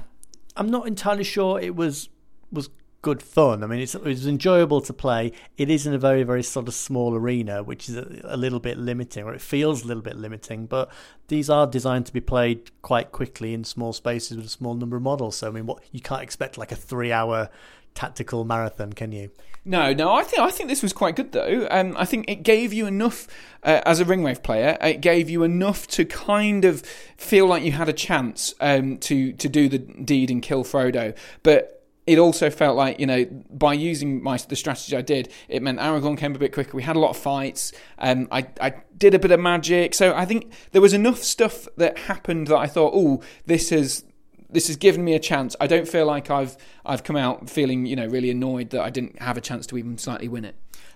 I'm 0.58 0.70
not 0.70 0.86
entirely 0.86 1.24
sure 1.24 1.62
it 1.62 1.78
was 1.78 2.10
was 2.52 2.70
good 3.02 3.22
fun. 3.22 3.64
I 3.64 3.68
mean, 3.68 3.80
it's, 3.80 3.96
it's 3.96 4.26
enjoyable 4.26 4.82
to 4.82 4.94
play. 4.94 5.32
It 5.58 5.70
is 5.70 5.88
in 5.88 5.94
a 5.94 5.98
very, 5.98 6.24
very 6.24 6.44
sort 6.44 6.68
of 6.68 6.74
small 6.74 7.16
arena, 7.16 7.64
which 7.64 7.90
is 7.90 7.96
a, 7.96 8.22
a, 8.24 8.38
little 8.38 8.60
bit 8.60 8.78
limiting, 8.78 9.24
or 9.24 9.34
it 9.34 9.42
feels 9.42 9.84
a 9.84 9.88
little 9.88 10.04
bit 10.04 10.18
limiting. 10.18 10.66
But 10.66 10.92
these 11.28 11.50
are 11.50 11.66
designed 11.66 12.06
to 12.08 12.14
be 12.14 12.22
played 12.22 12.72
quite 12.82 13.12
quickly 13.12 13.54
in 13.54 13.64
small 13.64 13.94
spaces 13.94 14.38
with 14.38 14.46
a 14.46 14.50
small 14.50 14.74
number 14.74 14.98
of 14.98 15.04
models. 15.04 15.38
So, 15.38 15.48
I 15.48 15.52
mean, 15.52 15.66
what 15.66 15.84
you 15.92 16.02
can't 16.02 16.22
expect 16.22 16.58
like 16.58 16.72
a 16.72 16.76
three-hour 16.76 17.50
tactical 17.96 18.44
marathon, 18.44 18.94
can 18.94 19.12
you? 19.12 19.32
No, 19.66 19.94
no. 19.94 20.14
I 20.14 20.24
think 20.24 20.42
I 20.42 20.52
think 20.52 20.70
this 20.70 20.82
was 20.82 20.94
quite 20.94 21.16
good 21.16 21.34
though. 21.34 21.68
Um, 21.70 21.96
I 21.98 22.06
think 22.06 22.30
it 22.30 22.44
gave 22.44 22.72
you 22.72 22.86
enough 22.86 23.28
uh, 23.62 23.82
as 23.86 24.00
a 24.00 24.06
ringwraith 24.06 24.42
player. 24.42 24.78
It 24.82 25.02
gave 25.02 25.30
you 25.30 25.44
enough 25.44 25.86
to 25.90 26.06
kind 26.06 26.64
of 26.64 26.82
feel 27.18 27.46
like 27.46 27.64
you 27.64 27.74
had 27.74 27.90
a 27.90 27.94
chance 27.94 28.54
um, 28.62 28.98
to 29.00 29.34
to 29.34 29.50
do 29.50 29.68
the 29.68 29.80
deed 29.80 30.32
and 30.32 30.42
kill 30.42 30.64
Frodo, 30.64 31.16
but 31.44 31.79
it 32.10 32.18
also 32.18 32.50
felt 32.50 32.76
like 32.76 33.00
you 33.00 33.06
know 33.06 33.24
by 33.52 33.74
using 33.74 34.24
my 34.24 34.38
the 34.38 34.56
strategy 34.56 34.98
I 34.98 35.02
did, 35.02 35.32
it 35.48 35.62
meant 35.62 35.78
Aragorn 35.78 36.18
came 36.18 36.36
a 36.36 36.40
bit 36.40 36.52
quicker. 36.52 36.76
We 36.76 36.82
had 36.82 36.96
a 36.96 37.00
lot 37.00 37.12
of 37.12 37.18
fights. 37.18 37.72
Um, 38.00 38.28
I 38.32 38.48
I 38.60 38.74
did 38.98 39.14
a 39.14 39.20
bit 39.20 39.30
of 39.30 39.40
magic, 39.40 39.94
so 39.94 40.16
I 40.16 40.26
think 40.26 40.52
there 40.72 40.82
was 40.82 40.94
enough 40.94 41.20
stuff 41.20 41.68
that 41.78 42.00
happened 42.00 42.48
that 42.48 42.58
I 42.58 42.66
thought, 42.66 42.94
oh, 42.96 43.22
this 43.46 43.70
has 43.70 44.04
this 44.50 44.66
has 44.68 44.76
given 44.76 45.04
me 45.04 45.14
a 45.14 45.20
chance. 45.20 45.56
I 45.60 45.68
don't 45.68 45.88
feel 45.88 46.08
like 46.08 46.32
I've 46.32 46.58
I've 46.84 47.04
come 47.04 47.16
out 47.16 47.48
feeling 47.48 47.86
you 47.86 47.96
know 47.96 48.08
really 48.08 48.32
annoyed 48.32 48.72
that 48.72 48.82
I 48.82 48.90
didn't 48.90 49.22
have 49.22 49.38
a 49.38 49.42
chance 49.42 49.68
to 49.68 49.78
even 49.78 50.00
slightly 50.00 50.28
win 50.28 50.46
it. 50.46 50.56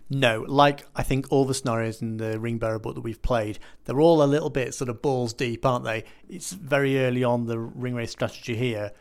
No, 0.10 0.43
like 0.47 0.88
I 0.95 1.04
think 1.04 1.28
all 1.30 1.45
the 1.45 1.54
scenarios 1.54 2.02
in 2.02 2.17
the 2.17 2.39
Ring 2.39 2.58
Bearer 2.58 2.80
book 2.80 2.95
that 2.95 3.02
we've 3.02 3.21
played, 3.21 3.60
they're 3.86 4.02
all 4.02 4.23
a 4.23 4.26
little 4.26 4.49
bit 4.49 4.73
sort 4.73 4.89
of 4.89 5.04
balls 5.04 5.32
deep, 5.32 5.63
aren't 5.63 5.86
they? 5.86 6.06
It's 6.28 6.54
very 6.54 6.99
early 7.06 7.23
on 7.23 7.45
the 7.45 7.60
ring 7.60 7.93
wraiths 7.93 8.13
strategy 8.13 8.56
here 8.56 8.91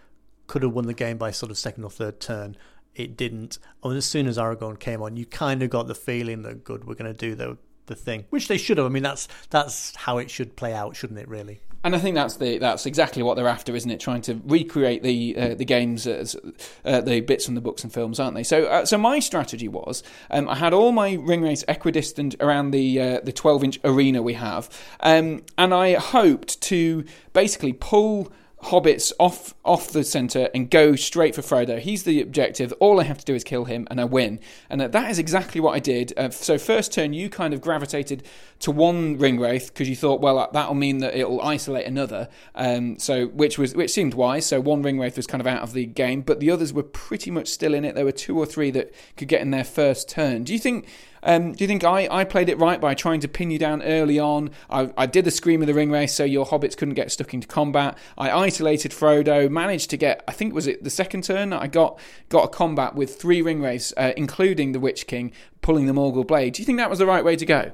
could 0.47 0.63
have 0.63 0.73
won 0.73 0.87
the 0.87 0.95
game 0.95 1.19
by 1.19 1.31
sort 1.31 1.51
of 1.51 1.59
second 1.59 1.85
or 1.85 1.91
third 1.91 2.21
turn. 2.21 2.57
It 2.95 3.17
didn't. 3.17 3.59
And 3.83 3.97
as 3.97 4.05
soon 4.05 4.27
as 4.27 4.37
Aragorn 4.37 4.79
came 4.79 5.01
on, 5.03 5.17
you 5.17 5.25
kind 5.25 5.63
of 5.63 5.71
got 5.71 5.87
the 5.87 5.95
feeling 5.95 6.43
that 6.43 6.65
good, 6.65 6.85
we're 6.85 6.95
going 6.95 7.13
to 7.13 7.19
do 7.19 7.35
the 7.35 7.59
the 7.87 7.95
thing, 7.97 8.25
which 8.31 8.49
they 8.49 8.59
should 8.59 8.79
have. 8.79 8.87
I 8.87 8.91
mean, 8.91 9.03
that's 9.03 9.29
that's 9.51 9.95
how 9.97 10.19
it 10.19 10.31
should 10.31 10.57
play 10.57 10.73
out, 10.73 10.95
shouldn't 10.97 11.19
it? 11.19 11.29
Really. 11.29 11.61
And 11.85 11.97
I 11.97 11.99
think 11.99 12.15
that's 12.15 12.37
the 12.37 12.59
that's 12.59 12.87
exactly 12.87 13.25
what 13.25 13.35
they're 13.35 13.49
after, 13.49 13.75
isn't 13.75 13.91
it? 13.91 13.99
Trying 13.99 14.23
to 14.23 14.41
recreate 14.45 15.03
the 15.03 15.37
uh, 15.37 15.55
the 15.55 15.65
games, 15.65 16.07
as, 16.07 16.37
uh, 16.85 17.01
the 17.01 17.21
bits 17.21 17.47
from 17.47 17.57
the 17.57 17.61
books 17.61 17.83
and 17.83 17.93
films, 17.93 18.21
aren't 18.21 18.37
they? 18.37 18.45
So, 18.45 18.67
uh, 18.67 18.85
so 18.85 18.99
my 18.99 19.19
strategy 19.19 19.67
was 19.67 20.05
um, 20.31 20.49
I 20.49 20.55
had 20.55 20.73
all 20.73 20.93
my 20.93 21.15
ring 21.15 21.43
wraiths 21.43 21.65
equidistant 21.67 22.37
around 22.39 22.71
the 22.71 23.01
uh, 23.01 23.21
the 23.25 23.33
twelve 23.33 23.65
inch 23.65 23.81
arena 23.83 24.23
we 24.23 24.35
have, 24.35 24.71
um, 25.01 25.43
and 25.59 25.75
I 25.75 25.95
hoped 25.95 26.61
to 26.63 27.05
basically 27.33 27.73
pull 27.73 28.33
hobbits 28.63 29.13
off 29.19 29.55
off 29.65 29.91
the 29.91 30.05
center 30.05 30.49
and 30.55 30.71
go 30.71 30.95
straight 30.95 31.35
for 31.35 31.43
Frodo. 31.43 31.79
He's 31.79 32.05
the 32.05 32.21
objective. 32.21 32.73
All 32.81 33.01
I 33.01 33.05
have 33.05 33.19
to 33.19 33.25
do 33.25 33.35
is 33.35 33.45
kill 33.45 33.65
him 33.65 33.87
and 33.91 34.01
I 34.01 34.05
win. 34.05 34.41
And 34.71 34.81
that 34.81 35.11
is 35.11 35.19
exactly 35.19 35.61
what 35.61 35.75
I 35.75 35.79
did. 35.79 36.13
Uh, 36.17 36.31
so 36.31 36.59
first 36.59 36.93
turn, 36.93 37.13
you 37.13 37.29
kind 37.29 37.53
of 37.53 37.61
gravitated 37.61 38.23
to 38.63 38.71
one 38.71 39.19
ring 39.19 39.41
wraith 39.41 39.73
because 39.73 39.89
you 39.89 39.97
thought, 39.97 40.21
well, 40.21 40.49
that'll 40.53 40.75
mean 40.75 40.99
that 40.99 41.17
it'll 41.19 41.43
isolate 41.43 41.85
another. 41.85 42.29
Um, 42.55 42.99
so 42.99 43.27
which 43.27 43.59
was 43.59 43.75
which 43.75 43.91
seemed 43.91 44.15
wise. 44.15 44.47
So 44.47 44.61
one 44.61 44.83
ring 44.83 44.99
wraith 44.99 45.17
was 45.17 45.27
kind 45.27 45.41
of 45.41 45.47
out 45.49 45.63
of 45.63 45.73
the 45.73 45.85
game, 45.85 46.23
but 46.23 46.41
the 46.41 46.51
others 46.51 46.73
were 46.73 46.85
pretty 46.85 47.31
much 47.31 47.49
still 47.49 47.75
in 47.75 47.85
it. 47.85 47.95
There 47.95 48.05
were 48.05 48.13
two 48.13 48.39
or 48.39 48.47
three 48.47 48.71
that 48.71 48.95
could 49.17 49.29
get 49.29 49.41
in 49.41 49.51
their 49.51 49.65
first 49.65 50.09
turn. 50.09 50.45
Do 50.45 50.53
you 50.53 50.59
think? 50.59 50.87
Um, 51.25 51.53
do 51.53 51.63
you 51.63 51.69
think 51.69 51.85
I, 51.85 52.09
I 52.11 52.25
played 52.25 52.49
it 52.49 52.59
right 52.59 52.81
by 52.81 52.95
trying 52.95 53.21
to 53.21 53.29
pin 53.29 53.53
you 53.53 53.59
down 53.59 53.81
early 53.83 54.19
on? 54.19 54.51
I, 54.69 54.93
I 54.97 55.07
did 55.07 55.25
the 55.25 55.31
Scream 55.31 55.61
of 55.61 55.69
the 55.69 55.75
Ring 55.75 55.89
Wraiths 55.89 56.15
so 56.15 56.25
your 56.25 56.45
hobbits 56.45 56.77
couldn't 56.77 56.95
get 56.95 57.13
stuck 57.13 57.33
into 57.33 57.47
combat. 57.47 57.97
I 58.19 58.33
isolated 58.33 58.91
Frodo, 58.91 59.49
managed 59.49 59.91
to 59.91 59.97
get, 59.97 60.25
I 60.27 60.33
think 60.33 60.53
was 60.53 60.67
it 60.67 60.83
the 60.83 60.91
second 60.91 61.23
turn, 61.23 61.53
I 61.53 61.69
got 61.69 62.01
got 62.29 62.45
a 62.45 62.49
combat 62.49 62.97
with 62.97 63.21
three 63.21 63.41
ring 63.41 63.63
wraiths, 63.63 63.95
uh, 63.97 64.13
including 64.17 64.73
the 64.73 64.81
Witch 64.81 65.07
King, 65.07 65.31
pulling 65.61 65.87
the 65.87 65.93
Morgul 65.93 66.27
blade. 66.27 66.55
Do 66.55 66.63
you 66.63 66.67
think 66.67 66.79
that 66.79 66.91
was 66.91 66.99
the 66.99 67.07
right 67.07 67.25
way 67.25 67.37
to 67.37 67.47
go? 67.47 67.71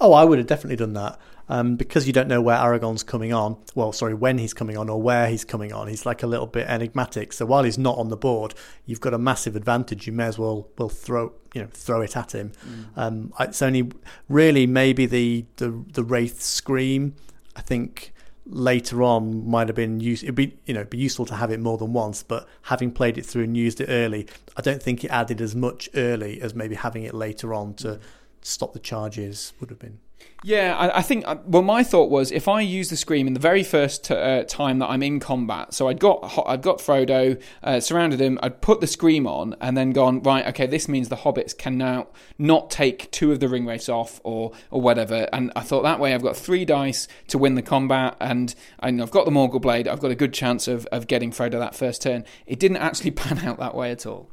Oh, 0.00 0.12
I 0.12 0.24
would 0.24 0.38
have 0.38 0.46
definitely 0.46 0.76
done 0.76 0.94
that. 0.94 1.18
Um, 1.48 1.76
because 1.76 2.08
you 2.08 2.12
don't 2.12 2.26
know 2.26 2.42
where 2.42 2.56
Aragorn's 2.56 3.04
coming 3.04 3.32
on. 3.32 3.56
Well, 3.76 3.92
sorry, 3.92 4.14
when 4.14 4.38
he's 4.38 4.52
coming 4.52 4.76
on 4.76 4.88
or 4.88 5.00
where 5.00 5.28
he's 5.28 5.44
coming 5.44 5.72
on. 5.72 5.86
He's 5.86 6.04
like 6.04 6.24
a 6.24 6.26
little 6.26 6.48
bit 6.48 6.68
enigmatic. 6.68 7.32
So 7.32 7.46
while 7.46 7.62
he's 7.62 7.78
not 7.78 7.96
on 7.98 8.08
the 8.08 8.16
board, 8.16 8.54
you've 8.84 9.00
got 9.00 9.14
a 9.14 9.18
massive 9.18 9.54
advantage. 9.54 10.08
You 10.08 10.12
may 10.12 10.24
as 10.24 10.38
well 10.38 10.68
well 10.76 10.88
throw 10.88 11.32
you 11.54 11.62
know 11.62 11.68
throw 11.72 12.00
it 12.00 12.16
at 12.16 12.34
him. 12.34 12.50
Mm. 12.66 12.84
Um, 12.96 13.32
it's 13.38 13.62
only 13.62 13.92
really 14.28 14.66
maybe 14.66 15.06
the 15.06 15.46
the 15.56 15.84
the 15.92 16.02
wraith 16.02 16.42
scream. 16.42 17.14
I 17.54 17.62
think 17.62 18.12
later 18.44 19.02
on 19.02 19.48
might 19.48 19.68
have 19.68 19.76
been 19.76 20.00
used. 20.00 20.22
It'd 20.24 20.34
be 20.34 20.58
you 20.66 20.74
know 20.74 20.84
be 20.84 20.98
useful 20.98 21.26
to 21.26 21.34
have 21.36 21.50
it 21.50 21.60
more 21.60 21.78
than 21.78 21.92
once, 21.92 22.22
but 22.22 22.48
having 22.62 22.90
played 22.90 23.18
it 23.18 23.24
through 23.24 23.44
and 23.44 23.56
used 23.56 23.80
it 23.80 23.86
early, 23.88 24.26
I 24.56 24.62
don't 24.62 24.82
think 24.82 25.04
it 25.04 25.10
added 25.10 25.40
as 25.40 25.54
much 25.54 25.88
early 25.94 26.40
as 26.40 26.54
maybe 26.54 26.74
having 26.74 27.04
it 27.04 27.14
later 27.14 27.54
on 27.54 27.74
to 27.74 28.00
stop 28.46 28.72
the 28.72 28.78
charges 28.78 29.52
would 29.60 29.70
have 29.70 29.78
been. 29.78 29.98
Yeah, 30.44 30.76
I, 30.76 30.98
I, 30.98 31.02
think. 31.02 31.26
Uh, 31.26 31.36
well, 31.44 31.62
my 31.62 31.82
thought 31.82 32.08
was 32.08 32.30
if 32.30 32.46
I 32.46 32.60
use 32.60 32.88
the 32.88 32.96
scream 32.96 33.26
in 33.26 33.32
the 33.32 33.40
very 33.40 33.64
first 33.64 34.04
t- 34.04 34.14
uh, 34.14 34.44
time 34.44 34.78
that 34.78 34.88
I'm 34.88 35.02
in 35.02 35.18
combat, 35.18 35.74
so 35.74 35.88
I'd 35.88 35.98
got 35.98 36.38
I'd 36.46 36.62
got 36.62 36.78
Frodo, 36.78 37.40
uh, 37.62 37.80
surrounded 37.80 38.20
him, 38.20 38.38
I'd 38.42 38.60
put 38.60 38.80
the 38.80 38.86
scream 38.86 39.26
on, 39.26 39.56
and 39.60 39.76
then 39.76 39.90
gone 39.90 40.22
right. 40.22 40.46
Okay, 40.46 40.66
this 40.66 40.88
means 40.88 41.08
the 41.08 41.16
hobbits 41.16 41.56
can 41.56 41.76
now 41.76 42.08
not 42.38 42.70
take 42.70 43.10
two 43.10 43.32
of 43.32 43.40
the 43.40 43.48
ring 43.48 43.68
off 43.88 44.20
or 44.22 44.52
or 44.70 44.80
whatever. 44.80 45.28
And 45.32 45.52
I 45.56 45.62
thought 45.62 45.82
that 45.82 45.98
way 45.98 46.14
I've 46.14 46.22
got 46.22 46.36
three 46.36 46.64
dice 46.64 47.08
to 47.28 47.38
win 47.38 47.56
the 47.56 47.62
combat, 47.62 48.16
and 48.20 48.54
I've 48.78 49.10
got 49.10 49.24
the 49.24 49.32
Morgul 49.32 49.60
blade. 49.60 49.88
I've 49.88 50.00
got 50.00 50.12
a 50.12 50.16
good 50.16 50.32
chance 50.32 50.68
of 50.68 50.86
of 50.86 51.08
getting 51.08 51.32
Frodo 51.32 51.58
that 51.58 51.74
first 51.74 52.02
turn. 52.02 52.24
It 52.46 52.60
didn't 52.60 52.78
actually 52.78 53.10
pan 53.22 53.38
out 53.38 53.58
that 53.58 53.74
way 53.74 53.90
at 53.90 54.06
all. 54.06 54.30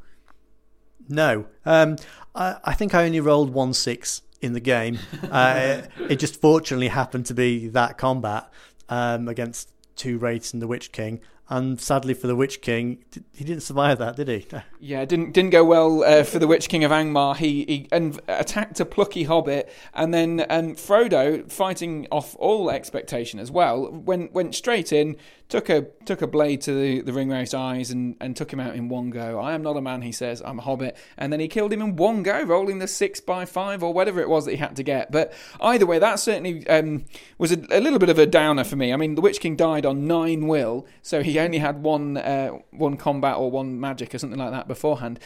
No, 1.10 1.46
um, 1.66 1.98
I, 2.36 2.58
I 2.64 2.74
think 2.74 2.94
I 2.94 3.06
only 3.06 3.20
rolled 3.20 3.52
one 3.54 3.74
six 3.74 4.22
in 4.42 4.54
the 4.54 4.60
game. 4.60 5.00
Uh, 5.32 5.82
it 6.10 6.18
just 6.18 6.40
fortunately 6.40 6.90
happened 6.90 7.26
to 7.26 7.34
be 7.34 7.68
that 7.70 7.98
combat 7.98 8.48
um, 8.90 9.28
against 9.28 9.72
two 9.96 10.20
wraiths 10.20 10.54
and 10.54 10.62
the 10.62 10.68
Witch 10.68 10.92
King. 10.92 11.22
And 11.50 11.80
sadly 11.80 12.14
for 12.14 12.28
the 12.28 12.36
Witch 12.36 12.62
King, 12.62 13.04
he 13.34 13.44
didn't 13.44 13.64
survive 13.64 13.98
that, 13.98 14.16
did 14.16 14.28
he? 14.28 14.48
Yeah, 14.80 15.06
didn't 15.06 15.32
didn't 15.32 15.52
go 15.52 15.64
well 15.64 16.04
uh, 16.04 16.24
for 16.24 16.40
the 16.40 16.48
Witch 16.48 16.68
King 16.68 16.84
of 16.84 16.92
Angmar. 16.92 17.38
He, 17.38 17.64
he 17.66 17.88
and 17.92 18.20
attacked 18.28 18.82
a 18.82 18.86
plucky 18.86 19.24
hobbit, 19.24 19.74
and 19.94 20.14
then 20.14 20.46
um, 20.50 20.76
Frodo, 20.76 21.50
fighting 21.50 22.06
off 22.12 22.36
all 22.38 22.70
expectation 22.70 23.40
as 23.40 23.50
well, 23.50 23.90
went 23.90 24.34
went 24.34 24.56
straight 24.56 24.92
in, 24.92 25.16
took 25.50 25.70
a 25.70 25.84
took 26.06 26.22
a 26.22 26.28
blade 26.28 26.62
to 26.62 26.74
the, 26.74 27.02
the 27.02 27.12
ringwraith's 27.12 27.54
eyes 27.54 27.92
and, 27.92 28.16
and 28.20 28.36
took 28.36 28.52
him 28.52 28.60
out 28.60 28.76
in 28.76 28.90
one 28.90 29.10
go. 29.10 29.40
I 29.40 29.54
am 29.54 29.62
not 29.62 29.78
a 29.78 29.82
man, 29.82 30.02
he 30.02 30.12
says, 30.12 30.42
I'm 30.44 30.60
a 30.60 30.62
hobbit. 30.62 30.98
And 31.18 31.32
then 31.32 31.40
he 31.40 31.48
killed 31.48 31.72
him 31.72 31.82
in 31.82 31.96
one 31.96 32.24
go, 32.24 32.44
rolling 32.44 32.80
the 32.80 32.88
six 32.88 33.20
by 33.20 33.46
five 33.46 33.84
or 33.84 33.94
whatever 33.94 34.20
it 34.20 34.30
was 34.30 34.46
that 34.46 34.52
he 34.52 34.58
had 34.58 34.76
to 34.78 34.84
get. 34.84 35.12
But 35.12 35.34
either 35.62 35.86
way, 35.86 36.00
that 36.00 36.20
certainly 36.20 36.68
um, 36.68 37.06
was 37.38 37.52
a, 37.52 37.60
a, 37.70 37.80
little 37.80 38.00
bit 38.00 38.10
of 38.10 38.20
a 38.20 38.26
downer 38.26 38.64
for 38.64 38.76
me. 38.76 38.92
I 38.92 38.96
mean, 38.96 39.16
the 39.16 39.22
Witch 39.22 39.40
King 39.40 39.56
died 39.56 39.86
on 39.86 40.08
nine 40.08 40.48
will, 40.48 40.86
so 41.02 41.22
he 41.22 41.40
only 41.40 41.60
had 41.60 41.84
one 41.84 42.18
uh, 42.18 42.50
one 42.72 42.98
combat 42.98 43.38
or 43.38 43.52
one 43.52 43.80
magic 43.80 44.16
or 44.16 44.18
something 44.18 44.40
like 44.40 44.52
that 44.52 44.68
beforehand 44.68 45.20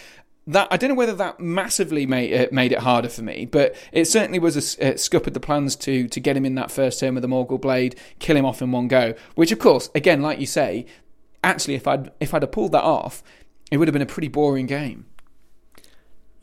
that 0.47 0.69
I 0.71 0.77
don't 0.77 0.89
know 0.89 0.95
whether 0.95 1.13
that 1.13 1.39
massively 1.39 2.05
made 2.05 2.31
it, 2.31 2.53
made 2.53 2.71
it 2.71 2.79
harder 2.79 3.09
for 3.09 3.21
me, 3.21 3.45
but 3.45 3.75
it 3.91 4.05
certainly 4.05 4.39
was 4.39 4.77
a, 4.77 4.87
it 4.87 4.99
scuppered 4.99 5.33
the 5.33 5.39
plans 5.39 5.75
to 5.77 6.07
to 6.07 6.19
get 6.19 6.37
him 6.37 6.45
in 6.45 6.55
that 6.55 6.71
first 6.71 6.99
turn 6.99 7.13
with 7.13 7.21
the 7.21 7.27
Morgul 7.27 7.59
blade, 7.59 7.99
kill 8.19 8.37
him 8.37 8.45
off 8.45 8.61
in 8.61 8.71
one 8.71 8.87
go. 8.87 9.13
Which, 9.35 9.51
of 9.51 9.59
course, 9.59 9.89
again, 9.93 10.21
like 10.21 10.39
you 10.39 10.45
say, 10.45 10.85
actually, 11.43 11.75
if 11.75 11.85
I'd 11.85 12.11
if 12.19 12.33
I'd 12.33 12.41
have 12.43 12.51
pulled 12.51 12.71
that 12.71 12.83
off, 12.83 13.21
it 13.69 13.77
would 13.77 13.87
have 13.87 13.93
been 13.93 14.01
a 14.01 14.07
pretty 14.07 14.29
boring 14.29 14.67
game. 14.67 15.05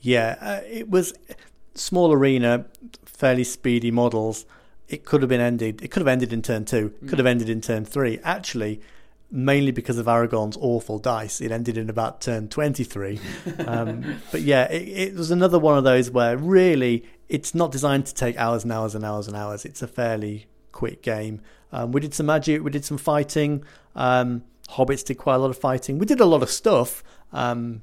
Yeah, 0.00 0.36
uh, 0.40 0.60
it 0.68 0.90
was 0.90 1.14
small 1.74 2.12
arena, 2.12 2.66
fairly 3.06 3.44
speedy 3.44 3.90
models. 3.90 4.44
It 4.86 5.06
could 5.06 5.22
have 5.22 5.30
been 5.30 5.40
ended. 5.40 5.82
It 5.82 5.90
could 5.90 6.00
have 6.00 6.08
ended 6.08 6.30
in 6.30 6.42
turn 6.42 6.66
two. 6.66 6.92
Could 7.08 7.18
have 7.18 7.26
ended 7.26 7.48
in 7.48 7.62
turn 7.62 7.86
three. 7.86 8.18
Actually, 8.22 8.82
mainly 9.34 9.72
because 9.72 9.98
of 9.98 10.06
Aragorn's 10.06 10.56
awful 10.60 11.00
dice. 11.00 11.40
It 11.40 11.50
ended 11.50 11.76
in 11.76 11.90
about 11.90 12.20
turn 12.20 12.48
23. 12.48 13.18
Um, 13.66 14.20
but 14.32 14.42
yeah, 14.42 14.70
it, 14.70 14.88
it, 14.88 15.14
was 15.14 15.32
another 15.32 15.58
one 15.58 15.76
of 15.76 15.82
those 15.82 16.08
where 16.08 16.36
really 16.36 17.04
it's 17.28 17.52
not 17.52 17.72
designed 17.72 18.06
to 18.06 18.14
take 18.14 18.36
hours 18.38 18.62
and 18.62 18.72
hours 18.72 18.94
and 18.94 19.04
hours 19.04 19.26
and 19.26 19.36
hours. 19.36 19.64
It's 19.64 19.82
a 19.82 19.88
fairly 19.88 20.46
quick 20.70 21.02
game. 21.02 21.40
Um, 21.72 21.90
we 21.90 22.00
did 22.00 22.14
some 22.14 22.26
magic, 22.26 22.62
we 22.62 22.70
did 22.70 22.84
some 22.84 22.96
fighting. 22.96 23.64
Um, 23.96 24.44
Hobbits 24.70 25.04
did 25.04 25.16
quite 25.16 25.34
a 25.34 25.38
lot 25.38 25.50
of 25.50 25.58
fighting. 25.58 25.98
We 25.98 26.06
did 26.06 26.20
a 26.20 26.26
lot 26.26 26.42
of 26.42 26.50
stuff. 26.50 27.02
Um, 27.32 27.82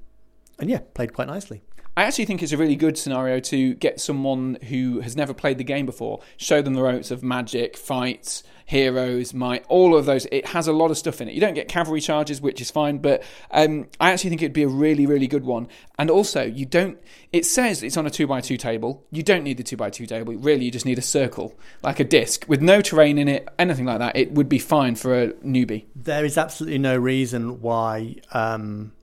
and 0.62 0.70
yeah, 0.70 0.80
played 0.93 1.14
quite 1.14 1.28
nicely. 1.28 1.64
I 1.97 2.03
actually 2.03 2.26
think 2.26 2.41
it's 2.41 2.53
a 2.53 2.57
really 2.57 2.78
good 2.78 2.97
scenario 2.97 3.41
to 3.41 3.74
get 3.74 3.99
someone 3.99 4.57
who 4.70 5.01
has 5.01 5.18
never 5.18 5.34
played 5.34 5.57
the 5.57 5.66
game 5.66 5.86
before, 5.86 6.22
show 6.38 6.62
them 6.62 6.74
the 6.74 6.82
ropes 6.82 7.12
of 7.12 7.22
magic, 7.22 7.76
fights, 7.76 8.43
heroes, 8.66 9.34
might, 9.34 9.66
all 9.68 9.97
of 9.97 10.05
those. 10.05 10.26
It 10.32 10.47
has 10.47 10.68
a 10.70 10.72
lot 10.72 10.89
of 10.89 10.97
stuff 10.97 11.20
in 11.20 11.28
it. 11.28 11.34
You 11.34 11.41
don't 11.41 11.53
get 11.53 11.68
cavalry 11.68 11.99
charges, 11.99 12.39
which 12.39 12.62
is 12.62 12.72
fine, 12.72 12.99
but 12.99 13.24
um, 13.51 13.88
I 13.99 14.12
actually 14.12 14.30
think 14.30 14.41
it'd 14.41 14.53
be 14.53 14.64
a 14.64 14.70
really, 14.70 15.05
really 15.05 15.28
good 15.28 15.43
one. 15.43 15.68
And 15.99 16.09
also, 16.09 16.43
you 16.43 16.66
don't. 16.66 16.97
It 17.34 17.45
says 17.45 17.84
it's 17.84 17.97
on 17.97 18.07
a 18.07 18.09
two 18.09 18.26
by 18.26 18.39
two 18.39 18.55
table. 18.55 19.05
You 19.12 19.24
don't 19.24 19.43
need 19.43 19.57
the 19.57 19.64
two 19.64 19.76
by 19.76 19.89
two 19.89 20.05
table. 20.05 20.34
Really, 20.36 20.64
you 20.64 20.72
just 20.72 20.86
need 20.86 20.97
a 20.97 21.01
circle, 21.01 21.59
like 21.84 21.99
a 21.99 22.05
disc, 22.05 22.45
with 22.47 22.62
no 22.62 22.80
terrain 22.80 23.18
in 23.18 23.28
it, 23.28 23.49
anything 23.59 23.86
like 23.86 23.99
that. 23.99 24.16
It 24.16 24.32
would 24.32 24.47
be 24.47 24.59
fine 24.59 24.95
for 24.95 25.22
a 25.22 25.34
newbie. 25.34 25.88
There 25.93 26.24
is 26.24 26.38
absolutely 26.38 26.80
no 26.80 26.95
reason 26.95 27.59
why. 27.59 28.16
Um 28.32 28.93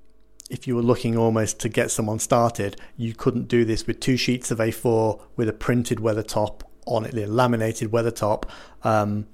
if 0.48 0.66
you 0.66 0.74
were 0.74 0.82
looking 0.82 1.16
almost 1.16 1.60
to 1.60 1.68
get 1.68 1.90
someone 1.90 2.18
started, 2.18 2.80
you 2.96 3.14
couldn't 3.14 3.48
do 3.48 3.64
this 3.64 3.86
with 3.86 4.00
two 4.00 4.16
sheets 4.16 4.50
of 4.50 4.58
A4 4.58 5.20
with 5.36 5.48
a 5.48 5.52
printed 5.52 5.98
Weathertop 5.98 6.62
on 6.86 7.04
it, 7.04 7.14
a 7.14 7.26
laminated 7.26 7.90
Weathertop, 7.90 8.44
um, 8.82 9.26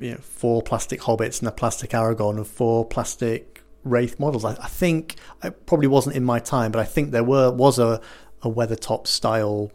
you 0.00 0.12
know, 0.12 0.18
four 0.18 0.62
plastic 0.62 1.00
hobbits 1.00 1.38
and 1.38 1.48
a 1.48 1.52
plastic 1.52 1.90
Aragorn 1.90 2.36
and 2.36 2.46
four 2.46 2.84
plastic 2.84 3.62
wraith 3.84 4.18
models. 4.20 4.44
I, 4.44 4.50
I 4.52 4.68
think 4.68 5.16
it 5.42 5.64
probably 5.66 5.86
wasn't 5.86 6.16
in 6.16 6.24
my 6.24 6.40
time, 6.40 6.72
but 6.72 6.80
I 6.80 6.84
think 6.84 7.12
there 7.12 7.24
were 7.24 7.50
was 7.50 7.78
a, 7.78 8.00
a 8.42 8.50
Weathertop 8.50 9.06
style 9.06 9.70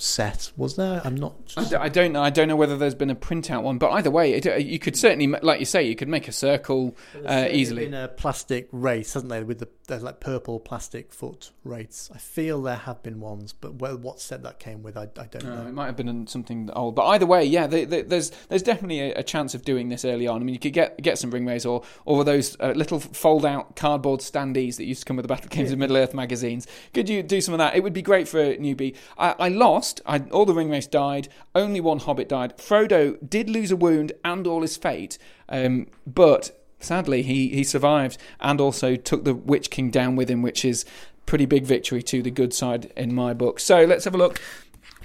set 0.00 0.52
was 0.56 0.76
there? 0.76 1.00
I'm 1.04 1.14
not 1.14 1.46
just... 1.46 1.74
I, 1.74 1.88
don't 1.88 2.12
know. 2.12 2.22
I 2.22 2.30
don't 2.30 2.48
know 2.48 2.56
whether 2.56 2.76
there's 2.76 2.94
been 2.94 3.10
a 3.10 3.16
printout 3.16 3.62
one 3.62 3.78
but 3.78 3.90
either 3.90 4.10
way 4.10 4.34
it, 4.34 4.62
you 4.62 4.78
could 4.78 4.96
certainly 4.96 5.26
like 5.42 5.60
you 5.60 5.66
say 5.66 5.82
you 5.82 5.96
could 5.96 6.08
make 6.08 6.28
a 6.28 6.32
circle 6.32 6.96
uh, 7.24 7.46
easily. 7.50 7.86
in 7.86 7.94
a 7.94 8.08
plastic 8.08 8.68
race 8.72 9.14
hasn't 9.14 9.30
there 9.30 9.44
with 9.44 9.58
the 9.58 9.68
there's 9.86 10.02
like 10.02 10.20
purple 10.20 10.60
plastic 10.60 11.12
foot 11.12 11.50
rates. 11.64 12.10
I 12.14 12.18
feel 12.18 12.60
there 12.62 12.76
have 12.76 13.02
been 13.02 13.20
ones 13.20 13.52
but 13.52 13.74
what 13.74 14.20
set 14.20 14.42
that 14.42 14.58
came 14.58 14.82
with 14.82 14.96
i, 14.96 15.02
I 15.02 15.26
don't 15.26 15.44
know. 15.44 15.66
it 15.66 15.72
might 15.72 15.86
have 15.86 15.96
been 15.96 16.26
something 16.26 16.70
old 16.74 16.94
but 16.94 17.06
either 17.06 17.26
way 17.26 17.44
yeah 17.44 17.66
they, 17.66 17.84
they, 17.84 18.02
there's 18.02 18.30
there's 18.48 18.62
definitely 18.62 19.00
a, 19.00 19.20
a, 19.20 19.22
chance 19.22 19.54
of 19.54 19.62
doing 19.62 19.88
this 19.88 20.04
early 20.04 20.26
on. 20.26 20.40
I 20.40 20.44
mean 20.44 20.54
you 20.54 20.58
could 20.58 20.72
get 20.72 21.00
get 21.02 21.18
some 21.18 21.30
ring 21.30 21.46
wraiths 21.46 21.66
or 21.66 21.82
or 22.04 22.24
those 22.24 22.56
uh, 22.60 22.72
little 22.76 23.00
fold 23.00 23.44
out 23.44 23.76
cardboard 23.76 24.20
standees 24.20 24.76
that 24.76 24.84
used 24.84 25.00
to 25.00 25.06
come 25.06 25.16
with 25.16 25.24
the 25.24 25.28
battle 25.28 25.48
games 25.48 25.68
yeah. 25.70 25.74
of 25.74 25.78
middle 25.78 25.96
earth 25.96 26.14
magazines. 26.14 26.66
Could 26.94 27.08
you 27.08 27.22
do 27.22 27.40
some 27.40 27.54
of 27.54 27.58
that? 27.58 27.74
It 27.74 27.82
would 27.82 27.92
be 27.92 28.02
great 28.02 28.28
for 28.28 28.40
a 28.40 28.56
newbie. 28.56 28.96
I, 29.16 29.34
I 29.38 29.48
lost 29.48 29.87
lost. 29.88 30.00
I, 30.06 30.18
all 30.30 30.44
the 30.44 30.54
ring 30.54 30.70
wraiths 30.70 30.86
died. 30.86 31.28
Only 31.54 31.80
one 31.80 31.98
hobbit 31.98 32.28
died. 32.28 32.56
Frodo 32.58 33.16
did 33.28 33.48
lose 33.48 33.70
a 33.70 33.76
wound 33.76 34.12
and 34.24 34.46
all 34.46 34.62
his 34.62 34.76
fate, 34.76 35.18
um, 35.48 35.86
but 36.06 36.54
sadly 36.80 37.22
he 37.22 37.48
he 37.48 37.64
survived 37.64 38.18
and 38.40 38.60
also 38.60 38.94
took 38.96 39.24
the 39.24 39.34
Witch 39.34 39.70
King 39.70 39.90
down 39.90 40.16
with 40.16 40.30
him, 40.30 40.42
which 40.42 40.64
is 40.64 40.84
pretty 41.26 41.46
big 41.46 41.64
victory 41.64 42.02
to 42.02 42.22
the 42.22 42.30
good 42.30 42.54
side 42.54 42.92
in 42.96 43.14
my 43.14 43.34
book. 43.34 43.60
So 43.60 43.84
let's 43.84 44.04
have 44.04 44.14
a 44.14 44.18
look. 44.18 44.40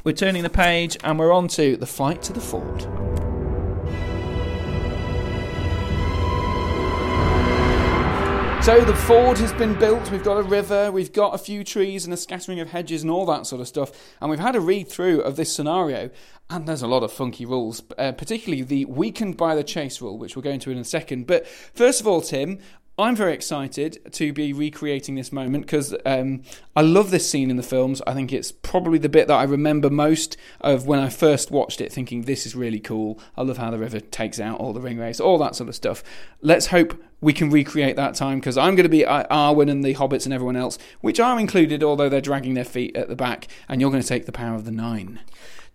We're 0.04 0.14
turning 0.14 0.44
the 0.44 0.50
page 0.50 0.98
and 1.04 1.18
we're 1.18 1.34
on 1.34 1.48
to 1.50 1.78
the 1.78 1.86
flight 1.86 2.22
to 2.24 2.34
the 2.34 2.42
ford. 2.42 3.33
So 8.64 8.80
the 8.80 8.96
ford 8.96 9.38
has 9.40 9.52
been 9.52 9.78
built, 9.78 10.10
we've 10.10 10.24
got 10.24 10.38
a 10.38 10.42
river, 10.42 10.90
we've 10.90 11.12
got 11.12 11.36
a 11.36 11.38
few 11.38 11.66
trees 11.66 12.06
and 12.06 12.14
a 12.14 12.18
scattering 12.18 12.62
of 12.62 12.70
hedges 12.70 13.02
and 13.02 13.12
all 13.12 13.26
that 13.26 13.46
sort 13.46 13.60
of 13.60 13.68
stuff, 13.68 13.92
and 14.22 14.30
we've 14.30 14.40
had 14.40 14.56
a 14.56 14.62
read 14.62 14.88
through 14.88 15.20
of 15.20 15.36
this 15.36 15.54
scenario, 15.54 16.10
and 16.50 16.66
there's 16.66 16.82
a 16.82 16.88
lot 16.88 17.04
of 17.04 17.12
funky 17.12 17.46
rules, 17.46 17.84
uh, 17.98 18.14
particularly 18.14 18.64
the 18.64 18.86
weakened 18.86 19.36
by 19.36 19.54
the 19.54 19.66
chase 19.66 20.02
rule, 20.02 20.18
which 20.18 20.38
we'll 20.38 20.44
go 20.44 20.50
into 20.50 20.72
in 20.72 20.78
a 20.78 20.86
second. 20.86 21.28
But 21.28 21.46
first 21.46 22.00
of 22.00 22.08
all, 22.08 22.22
Tim, 22.22 22.60
I'm 22.96 23.16
very 23.16 23.34
excited 23.34 24.14
to 24.14 24.32
be 24.34 24.54
recreating 24.54 25.16
this 25.16 25.32
moment 25.32 25.66
because 25.66 25.96
um, 26.06 26.44
I 26.76 26.82
love 26.82 27.10
this 27.10 27.28
scene 27.28 27.50
in 27.50 27.58
the 27.58 27.64
films. 27.64 28.04
I 28.06 28.14
think 28.14 28.32
it's 28.32 28.52
probably 28.52 29.00
the 29.00 29.10
bit 29.10 29.28
that 29.30 29.34
I 29.34 29.44
remember 29.44 29.90
most 29.90 30.38
of 30.62 30.86
when 30.86 31.00
I 31.00 31.10
first 31.10 31.50
watched 31.50 31.82
it, 31.82 31.92
thinking 31.92 32.22
this 32.22 32.46
is 32.46 32.56
really 32.56 32.80
cool. 32.80 33.20
I 33.36 33.42
love 33.42 33.58
how 33.58 33.72
the 33.72 33.80
river 33.80 34.00
takes 34.00 34.40
out 34.40 34.60
all 34.60 34.74
the 34.74 34.80
ring 34.82 35.00
wraiths, 35.00 35.20
all 35.20 35.40
that 35.40 35.56
sort 35.56 35.70
of 35.70 35.76
stuff. 35.76 36.04
Let's 36.42 36.68
hope 36.68 37.02
we 37.20 37.34
can 37.34 37.50
recreate 37.50 37.96
that 37.96 38.14
time 38.14 38.40
because 38.40 38.60
I'm 38.60 38.76
going 38.76 38.84
to 38.84 38.90
be 38.90 39.06
uh, 39.06 39.24
Arwen 39.36 39.72
and 39.72 39.84
the 39.84 39.96
hobbits 39.96 40.26
and 40.26 40.34
everyone 40.34 40.56
else, 40.56 40.78
which 41.02 41.20
are 41.20 41.40
included, 41.40 41.82
although 41.84 42.10
they're 42.10 42.22
dragging 42.22 42.54
their 42.54 42.64
feet 42.64 42.96
at 42.96 43.08
the 43.08 43.16
back, 43.16 43.48
and 43.68 43.82
you're 43.82 43.90
going 43.90 44.04
to 44.04 44.08
take 44.08 44.28
the 44.28 44.32
power 44.32 44.54
of 44.54 44.66
the 44.66 44.72
nine. 44.72 45.20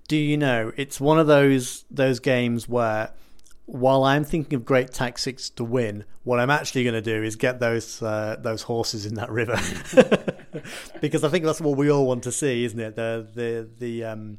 Do 0.07 0.17
you 0.17 0.37
know? 0.37 0.73
It's 0.77 1.01
one 1.01 1.19
of 1.19 1.27
those 1.27 1.85
those 1.91 2.21
games 2.21 2.69
where 2.69 3.11
while 3.69 4.03
I'm 4.03 4.25
thinking 4.25 4.57
of 4.57 4.65
great 4.65 4.93
tactics 4.93 5.51
to 5.51 5.63
win, 5.63 6.05
what 6.25 6.41
I'm 6.41 6.49
actually 6.49 6.85
going 6.85 6.95
to 6.95 7.03
do 7.03 7.23
is 7.23 7.37
get 7.37 7.61
those 7.61 8.03
uh, 8.03 8.37
those 8.41 8.63
horses 8.63 9.05
in 9.05 9.15
that 9.15 9.31
river, 9.31 9.61
because 11.03 11.23
I 11.23 11.29
think 11.29 11.45
that's 11.45 11.61
what 11.61 11.77
we 11.77 11.91
all 11.91 12.07
want 12.07 12.23
to 12.23 12.33
see, 12.33 12.65
isn't 12.65 12.81
it? 12.81 12.97
The 12.97 13.29
the 13.35 13.69
the 13.79 14.05
um, 14.05 14.39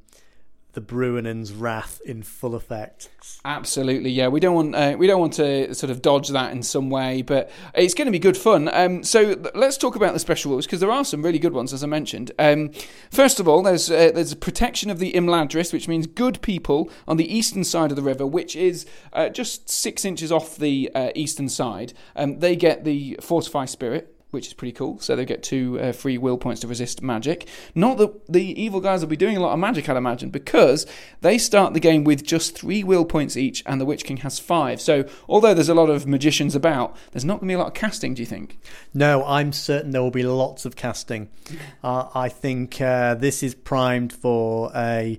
the 0.73 0.81
Bruinen's 0.81 1.51
wrath 1.51 1.99
in 2.05 2.21
full 2.21 2.53
effect. 2.53 3.09
Absolutely, 3.43 4.11
yeah. 4.11 4.27
We 4.27 4.39
don't 4.39 4.55
want 4.55 4.75
uh, 4.75 4.95
we 4.97 5.07
don't 5.07 5.19
want 5.19 5.33
to 5.33 5.73
sort 5.73 5.89
of 5.89 6.01
dodge 6.01 6.29
that 6.29 6.51
in 6.51 6.61
some 6.61 6.89
way, 6.89 7.21
but 7.21 7.49
it's 7.73 7.93
going 7.93 8.05
to 8.05 8.11
be 8.11 8.19
good 8.19 8.37
fun. 8.37 8.69
Um, 8.71 9.03
so 9.03 9.35
let's 9.55 9.77
talk 9.77 9.95
about 9.95 10.13
the 10.13 10.19
special 10.19 10.51
rules 10.51 10.65
because 10.65 10.79
there 10.79 10.91
are 10.91 11.03
some 11.03 11.23
really 11.23 11.39
good 11.39 11.53
ones, 11.53 11.73
as 11.73 11.83
I 11.83 11.87
mentioned. 11.87 12.31
Um, 12.37 12.71
first 13.11 13.39
of 13.39 13.47
all, 13.47 13.63
there's 13.63 13.89
uh, 13.89 14.11
there's 14.13 14.31
a 14.31 14.37
protection 14.37 14.89
of 14.89 14.99
the 14.99 15.13
Imladris, 15.13 15.73
which 15.73 15.87
means 15.87 16.05
good 16.05 16.41
people 16.41 16.89
on 17.07 17.17
the 17.17 17.33
eastern 17.33 17.63
side 17.63 17.91
of 17.91 17.95
the 17.95 18.03
river, 18.03 18.27
which 18.27 18.55
is 18.55 18.85
uh, 19.13 19.29
just 19.29 19.69
six 19.69 20.05
inches 20.05 20.31
off 20.31 20.55
the 20.55 20.91
uh, 20.93 21.09
eastern 21.15 21.49
side. 21.49 21.93
Um, 22.15 22.39
they 22.39 22.55
get 22.55 22.83
the 22.83 23.17
fortify 23.21 23.65
spirit 23.65 24.18
which 24.31 24.47
is 24.47 24.53
pretty 24.53 24.71
cool. 24.71 24.99
So 24.99 25.15
they 25.15 25.25
get 25.25 25.41
two 25.41 25.79
uh, 25.79 25.91
free 25.91 26.17
will 26.17 26.37
points 26.37 26.61
to 26.61 26.67
resist 26.67 27.01
magic. 27.01 27.47
Not 27.73 27.97
that 27.97 28.31
the 28.31 28.61
evil 28.61 28.79
guys 28.79 29.01
will 29.01 29.07
be 29.07 29.17
doing 29.17 29.37
a 29.37 29.39
lot 29.39 29.53
of 29.53 29.59
magic, 29.59 29.89
I'd 29.89 29.97
imagine, 29.97 30.29
because 30.29 30.85
they 31.21 31.37
start 31.37 31.73
the 31.73 31.79
game 31.79 32.03
with 32.03 32.23
just 32.23 32.57
three 32.57 32.83
will 32.83 33.05
points 33.05 33.35
each, 33.35 33.63
and 33.65 33.81
the 33.81 33.85
Witch 33.85 34.03
King 34.03 34.17
has 34.17 34.39
five. 34.39 34.79
So 34.79 35.05
although 35.27 35.53
there's 35.53 35.69
a 35.69 35.73
lot 35.73 35.89
of 35.89 36.05
magicians 36.05 36.55
about, 36.55 36.95
there's 37.11 37.25
not 37.25 37.39
going 37.39 37.47
to 37.47 37.51
be 37.51 37.55
a 37.55 37.59
lot 37.59 37.67
of 37.67 37.73
casting. 37.73 38.13
Do 38.13 38.21
you 38.21 38.27
think? 38.27 38.59
No, 38.93 39.25
I'm 39.25 39.51
certain 39.51 39.91
there 39.91 40.01
will 40.01 40.11
be 40.11 40.23
lots 40.23 40.65
of 40.65 40.75
casting. 40.75 41.29
Uh, 41.81 42.09
I 42.13 42.29
think 42.29 42.81
uh, 42.81 43.15
this 43.15 43.41
is 43.41 43.55
primed 43.55 44.11
for 44.11 44.71
a 44.75 45.17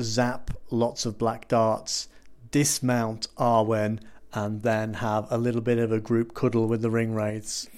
zap 0.00 0.50
lots 0.70 1.04
of 1.04 1.18
black 1.18 1.48
darts, 1.48 2.08
dismount 2.50 3.28
Arwen. 3.36 4.00
And 4.32 4.62
then 4.62 4.94
have 4.94 5.26
a 5.30 5.38
little 5.38 5.62
bit 5.62 5.78
of 5.78 5.92
a 5.92 6.00
group 6.00 6.34
cuddle 6.34 6.66
with 6.66 6.82
the 6.82 6.90
ring 6.90 7.14
wraiths. 7.14 7.68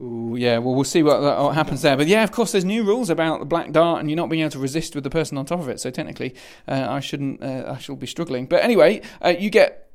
Ooh, 0.00 0.34
yeah, 0.38 0.56
well, 0.58 0.74
we'll 0.74 0.84
see 0.84 1.02
what, 1.02 1.20
what, 1.20 1.54
happens 1.54 1.82
there. 1.82 1.94
But 1.96 2.06
yeah, 2.06 2.24
of 2.24 2.32
course, 2.32 2.52
there's 2.52 2.64
new 2.64 2.84
rules 2.84 3.10
about 3.10 3.40
the 3.40 3.44
black 3.44 3.70
dart 3.70 4.00
and 4.00 4.08
you're 4.08 4.16
not 4.16 4.30
being 4.30 4.40
able 4.40 4.52
to 4.52 4.58
resist 4.58 4.94
with 4.94 5.04
the 5.04 5.10
person 5.10 5.36
on 5.36 5.44
top 5.44 5.60
of 5.60 5.68
it. 5.68 5.78
So 5.78 5.90
technically, 5.90 6.34
uh, 6.66 6.86
I 6.88 7.00
shouldn't, 7.00 7.42
uh, 7.42 7.74
I 7.74 7.78
shall 7.78 7.96
be 7.96 8.06
struggling. 8.06 8.46
But 8.46 8.64
anyway, 8.64 9.02
uh, 9.22 9.34
you 9.38 9.50
get 9.50 9.89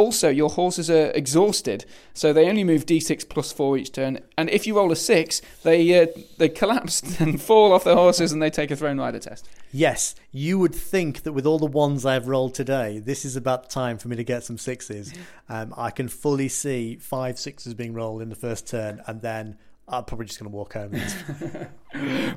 also 0.00 0.28
your 0.28 0.50
horses 0.50 0.90
are 0.90 1.10
exhausted, 1.12 1.84
so 2.14 2.32
they 2.32 2.48
only 2.48 2.64
move 2.64 2.86
d6 2.86 3.28
plus 3.28 3.52
four 3.52 3.76
each 3.78 3.92
turn. 3.92 4.18
And 4.36 4.50
if 4.50 4.66
you 4.66 4.76
roll 4.76 4.90
a 4.90 4.96
six, 4.96 5.40
they 5.62 6.02
uh, 6.02 6.06
they 6.38 6.48
collapse 6.48 7.20
and 7.20 7.40
fall 7.40 7.72
off 7.72 7.84
their 7.84 7.94
horses, 7.94 8.32
and 8.32 8.42
they 8.42 8.50
take 8.50 8.70
a 8.70 8.76
thrown 8.76 8.98
rider 8.98 9.18
test. 9.18 9.48
Yes, 9.72 10.14
you 10.32 10.58
would 10.58 10.74
think 10.74 11.22
that 11.22 11.32
with 11.32 11.46
all 11.46 11.58
the 11.58 11.66
ones 11.66 12.04
I've 12.04 12.26
rolled 12.26 12.54
today, 12.54 12.98
this 12.98 13.24
is 13.24 13.36
about 13.36 13.70
time 13.70 13.98
for 13.98 14.08
me 14.08 14.16
to 14.16 14.24
get 14.24 14.44
some 14.44 14.58
sixes. 14.58 15.12
Um, 15.52 15.74
I 15.76 15.90
can 15.90 16.06
fully 16.06 16.48
see 16.48 16.94
five 16.94 17.36
sixes 17.36 17.74
being 17.74 17.92
rolled 17.92 18.22
in 18.22 18.28
the 18.28 18.36
first 18.36 18.68
turn, 18.68 19.02
and 19.08 19.20
then 19.20 19.58
I'm 19.90 20.04
probably 20.04 20.26
just 20.26 20.38
going 20.38 20.50
to 20.50 20.56
walk 20.56 20.74
home. 20.74 20.94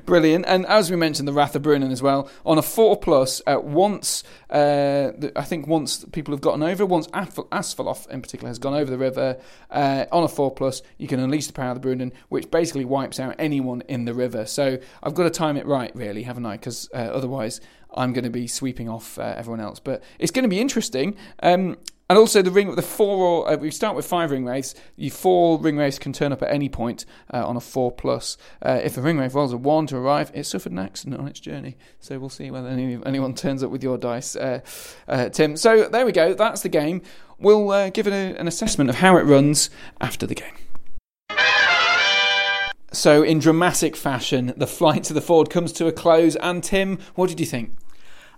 Brilliant. 0.06 0.44
And 0.48 0.66
as 0.66 0.90
we 0.90 0.96
mentioned, 0.96 1.28
the 1.28 1.32
Wrath 1.32 1.54
of 1.54 1.62
Bruinen 1.62 1.92
as 1.92 2.02
well. 2.02 2.28
On 2.44 2.58
a 2.58 2.62
4 2.62 2.98
plus, 2.98 3.40
uh, 3.46 3.60
once, 3.62 4.24
uh, 4.50 5.12
I 5.36 5.42
think 5.42 5.68
once 5.68 6.04
people 6.12 6.34
have 6.34 6.40
gotten 6.40 6.64
over, 6.64 6.84
once 6.84 7.06
Asfaloth 7.08 8.08
in 8.10 8.22
particular 8.22 8.48
has 8.48 8.58
gone 8.58 8.74
over 8.74 8.90
the 8.90 8.98
river, 8.98 9.38
uh, 9.70 10.06
on 10.10 10.24
a 10.24 10.28
4 10.28 10.52
plus, 10.52 10.82
you 10.98 11.06
can 11.06 11.20
unleash 11.20 11.46
the 11.46 11.52
power 11.52 11.70
of 11.70 11.80
the 11.80 11.88
Bruinen, 11.88 12.12
which 12.28 12.50
basically 12.50 12.84
wipes 12.84 13.20
out 13.20 13.36
anyone 13.38 13.82
in 13.88 14.04
the 14.04 14.14
river. 14.14 14.46
So 14.46 14.78
I've 15.02 15.14
got 15.14 15.24
to 15.24 15.30
time 15.30 15.56
it 15.56 15.66
right, 15.66 15.94
really, 15.94 16.24
haven't 16.24 16.46
I? 16.46 16.56
Because 16.56 16.90
uh, 16.92 16.96
otherwise, 16.96 17.60
I'm 17.94 18.12
going 18.12 18.24
to 18.24 18.30
be 18.30 18.48
sweeping 18.48 18.88
off 18.88 19.16
uh, 19.18 19.34
everyone 19.36 19.60
else. 19.60 19.78
But 19.78 20.02
it's 20.18 20.32
going 20.32 20.42
to 20.42 20.48
be 20.48 20.60
interesting. 20.60 21.16
Um, 21.40 21.76
and 22.08 22.18
also 22.18 22.42
the 22.42 22.50
ring, 22.50 22.74
the 22.74 22.82
four. 22.82 23.50
Uh, 23.50 23.56
we 23.56 23.70
start 23.70 23.96
with 23.96 24.06
five 24.06 24.30
ring 24.30 24.44
wraiths. 24.44 24.74
The 24.96 25.08
four 25.08 25.58
ring 25.58 25.76
wraiths 25.76 25.98
can 25.98 26.12
turn 26.12 26.32
up 26.32 26.42
at 26.42 26.50
any 26.50 26.68
point 26.68 27.06
uh, 27.32 27.46
on 27.46 27.56
a 27.56 27.60
four 27.60 27.90
plus. 27.90 28.36
Uh, 28.60 28.80
if 28.82 28.96
a 28.96 29.00
ring 29.00 29.18
wraith 29.18 29.34
rolls 29.34 29.52
a 29.52 29.56
one 29.56 29.86
to 29.86 29.96
arrive, 29.96 30.30
it 30.34 30.44
suffered 30.44 30.72
an 30.72 30.78
accident 30.78 31.20
on 31.20 31.26
its 31.28 31.40
journey. 31.40 31.76
So 32.00 32.18
we'll 32.18 32.28
see 32.28 32.50
whether 32.50 32.68
any, 32.68 32.98
anyone 33.06 33.34
turns 33.34 33.62
up 33.62 33.70
with 33.70 33.82
your 33.82 33.96
dice, 33.96 34.36
uh, 34.36 34.60
uh, 35.08 35.30
Tim. 35.30 35.56
So 35.56 35.88
there 35.88 36.04
we 36.04 36.12
go. 36.12 36.34
That's 36.34 36.62
the 36.62 36.68
game. 36.68 37.00
We'll 37.38 37.70
uh, 37.70 37.90
give 37.90 38.06
it 38.06 38.12
a, 38.12 38.38
an 38.38 38.48
assessment 38.48 38.90
of 38.90 38.96
how 38.96 39.16
it 39.16 39.22
runs 39.22 39.70
after 40.00 40.26
the 40.26 40.34
game. 40.34 40.54
So, 42.92 43.24
in 43.24 43.40
dramatic 43.40 43.96
fashion, 43.96 44.54
the 44.56 44.68
flight 44.68 45.02
to 45.04 45.12
the 45.12 45.20
Ford 45.20 45.50
comes 45.50 45.72
to 45.72 45.88
a 45.88 45.92
close. 45.92 46.36
And 46.36 46.62
Tim, 46.62 47.00
what 47.16 47.28
did 47.28 47.40
you 47.40 47.46
think? 47.46 47.72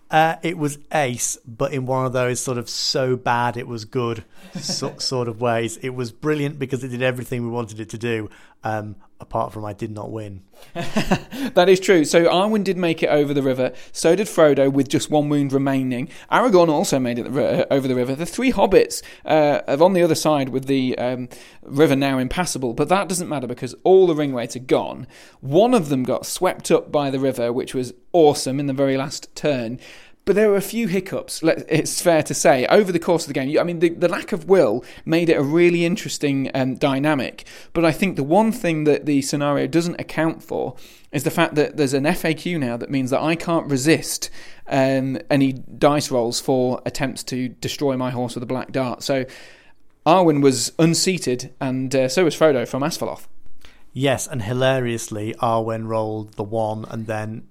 Uh, 0.08 0.36
it 0.42 0.56
was 0.56 0.78
ace, 0.92 1.36
but 1.44 1.72
in 1.72 1.84
one 1.84 2.06
of 2.06 2.12
those 2.12 2.38
sort 2.38 2.58
of 2.58 2.70
so 2.70 3.16
bad 3.16 3.56
it 3.56 3.66
was 3.66 3.84
good 3.84 4.24
so, 4.60 4.96
sort 4.98 5.26
of 5.26 5.40
ways. 5.40 5.78
It 5.78 5.90
was 5.90 6.12
brilliant 6.12 6.58
because 6.58 6.84
it 6.84 6.88
did 6.88 7.02
everything 7.02 7.42
we 7.42 7.48
wanted 7.48 7.80
it 7.80 7.90
to 7.90 7.98
do. 7.98 8.30
Um, 8.64 8.96
apart 9.20 9.52
from 9.52 9.64
I 9.64 9.72
did 9.72 9.90
not 9.90 10.10
win. 10.10 10.42
that 10.74 11.66
is 11.68 11.80
true. 11.80 12.04
So 12.04 12.24
Arwen 12.24 12.64
did 12.64 12.76
make 12.76 13.02
it 13.02 13.08
over 13.08 13.32
the 13.32 13.42
river. 13.42 13.72
So 13.92 14.14
did 14.14 14.26
Frodo, 14.26 14.70
with 14.70 14.88
just 14.88 15.10
one 15.10 15.28
wound 15.28 15.52
remaining. 15.52 16.08
Aragorn 16.30 16.68
also 16.68 16.98
made 16.98 17.18
it 17.18 17.26
over 17.70 17.88
the 17.88 17.94
river. 17.94 18.14
The 18.14 18.26
three 18.26 18.52
hobbits 18.52 19.02
uh, 19.24 19.62
are 19.66 19.82
on 19.82 19.94
the 19.94 20.02
other 20.02 20.14
side 20.14 20.50
with 20.50 20.66
the 20.66 20.96
um, 20.98 21.28
river 21.62 21.96
now 21.96 22.18
impassable. 22.18 22.74
But 22.74 22.88
that 22.88 23.08
doesn't 23.08 23.28
matter 23.28 23.46
because 23.46 23.74
all 23.84 24.06
the 24.06 24.14
ringwraiths 24.14 24.56
are 24.56 24.60
gone. 24.60 25.06
One 25.40 25.74
of 25.74 25.88
them 25.88 26.02
got 26.02 26.26
swept 26.26 26.70
up 26.70 26.92
by 26.92 27.10
the 27.10 27.20
river, 27.20 27.52
which 27.52 27.74
was 27.74 27.94
awesome 28.12 28.60
in 28.60 28.66
the 28.66 28.72
very 28.72 28.96
last 28.96 29.34
turn. 29.34 29.78
But 30.26 30.34
there 30.34 30.50
were 30.50 30.56
a 30.56 30.60
few 30.60 30.88
hiccups, 30.88 31.40
it's 31.44 32.02
fair 32.02 32.20
to 32.24 32.34
say, 32.34 32.66
over 32.66 32.90
the 32.90 32.98
course 32.98 33.22
of 33.22 33.28
the 33.28 33.32
game. 33.32 33.56
I 33.60 33.62
mean, 33.62 33.78
the, 33.78 33.90
the 33.90 34.08
lack 34.08 34.32
of 34.32 34.48
will 34.48 34.84
made 35.04 35.28
it 35.28 35.36
a 35.36 35.42
really 35.42 35.84
interesting 35.84 36.50
um, 36.52 36.74
dynamic. 36.74 37.46
But 37.72 37.84
I 37.84 37.92
think 37.92 38.16
the 38.16 38.24
one 38.24 38.50
thing 38.50 38.82
that 38.84 39.06
the 39.06 39.22
scenario 39.22 39.68
doesn't 39.68 40.00
account 40.00 40.42
for 40.42 40.74
is 41.12 41.22
the 41.22 41.30
fact 41.30 41.54
that 41.54 41.76
there's 41.76 41.94
an 41.94 42.02
FAQ 42.02 42.58
now 42.58 42.76
that 42.76 42.90
means 42.90 43.10
that 43.10 43.22
I 43.22 43.36
can't 43.36 43.70
resist 43.70 44.28
um, 44.66 45.16
any 45.30 45.52
dice 45.52 46.10
rolls 46.10 46.40
for 46.40 46.82
attempts 46.84 47.22
to 47.24 47.48
destroy 47.48 47.96
my 47.96 48.10
horse 48.10 48.34
with 48.34 48.42
a 48.42 48.46
black 48.46 48.72
dart. 48.72 49.04
So 49.04 49.26
Arwen 50.04 50.42
was 50.42 50.72
unseated, 50.76 51.54
and 51.60 51.94
uh, 51.94 52.08
so 52.08 52.24
was 52.24 52.34
Frodo 52.34 52.66
from 52.66 52.82
Asfaloth. 52.82 53.28
Yes, 53.92 54.26
and 54.26 54.42
hilariously, 54.42 55.34
Arwen 55.40 55.86
rolled 55.86 56.34
the 56.34 56.42
one 56.42 56.84
and 56.90 57.06
then 57.06 57.46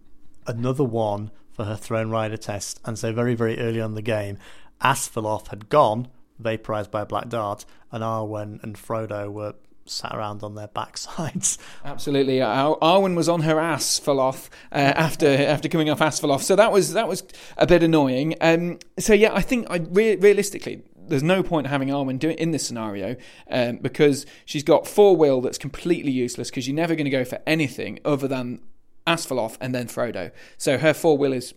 another 0.45 0.83
one 0.83 1.31
for 1.55 1.63
her 1.65 1.75
Thrown 1.75 2.09
Rider 2.09 2.37
test, 2.37 2.79
and 2.83 2.99
so 2.99 3.13
very, 3.13 3.33
very 3.33 3.59
early 3.59 3.79
on 3.79 3.95
the 3.95 4.01
game, 4.01 4.37
Asfaloth 4.81 5.47
had 5.47 5.69
gone, 5.69 6.09
vaporized 6.37 6.91
by 6.91 7.01
a 7.01 7.05
black 7.05 7.29
dart, 7.29 7.65
and 7.91 8.03
Arwen 8.03 8.61
and 8.61 8.75
Frodo 8.75 9.31
were 9.31 9.53
sat 9.85 10.13
around 10.13 10.43
on 10.43 10.55
their 10.55 10.67
backsides. 10.67 11.57
Absolutely, 11.85 12.41
Ar- 12.41 12.77
Arwen 12.81 13.15
was 13.15 13.29
on 13.29 13.41
her 13.41 13.59
ass 13.59 14.05
uh, 14.05 14.41
after 14.71 15.27
after 15.27 15.69
coming 15.69 15.89
off 15.89 15.99
Asfaloth, 15.99 16.41
so 16.41 16.55
that 16.55 16.71
was 16.71 16.93
that 16.93 17.07
was 17.07 17.23
a 17.57 17.65
bit 17.65 17.83
annoying. 17.83 18.35
Um, 18.41 18.79
so 18.99 19.13
yeah, 19.13 19.33
I 19.33 19.41
think 19.41 19.67
I 19.69 19.77
re- 19.77 20.17
realistically. 20.17 20.83
There's 21.07 21.21
no 21.21 21.43
point 21.43 21.67
having 21.67 21.89
Arwen 21.89 22.17
do 22.17 22.31
it 22.31 22.39
in 22.39 22.49
this 22.49 22.65
scenario 22.65 23.15
um, 23.51 23.77
because 23.77 24.25
she's 24.43 24.63
got 24.63 24.87
four 24.87 25.15
will 25.15 25.39
that's 25.39 25.59
completely 25.59 26.11
useless 26.11 26.49
because 26.49 26.67
you're 26.67 26.75
never 26.75 26.95
going 26.95 27.05
to 27.05 27.11
go 27.11 27.23
for 27.23 27.39
anything 27.45 27.99
other 28.03 28.27
than 28.27 28.59
Asfaloth, 29.07 29.57
and 29.61 29.73
then 29.73 29.87
Frodo. 29.87 30.31
So 30.57 30.77
her 30.77 30.93
four 30.93 31.17
will 31.17 31.33
is 31.33 31.53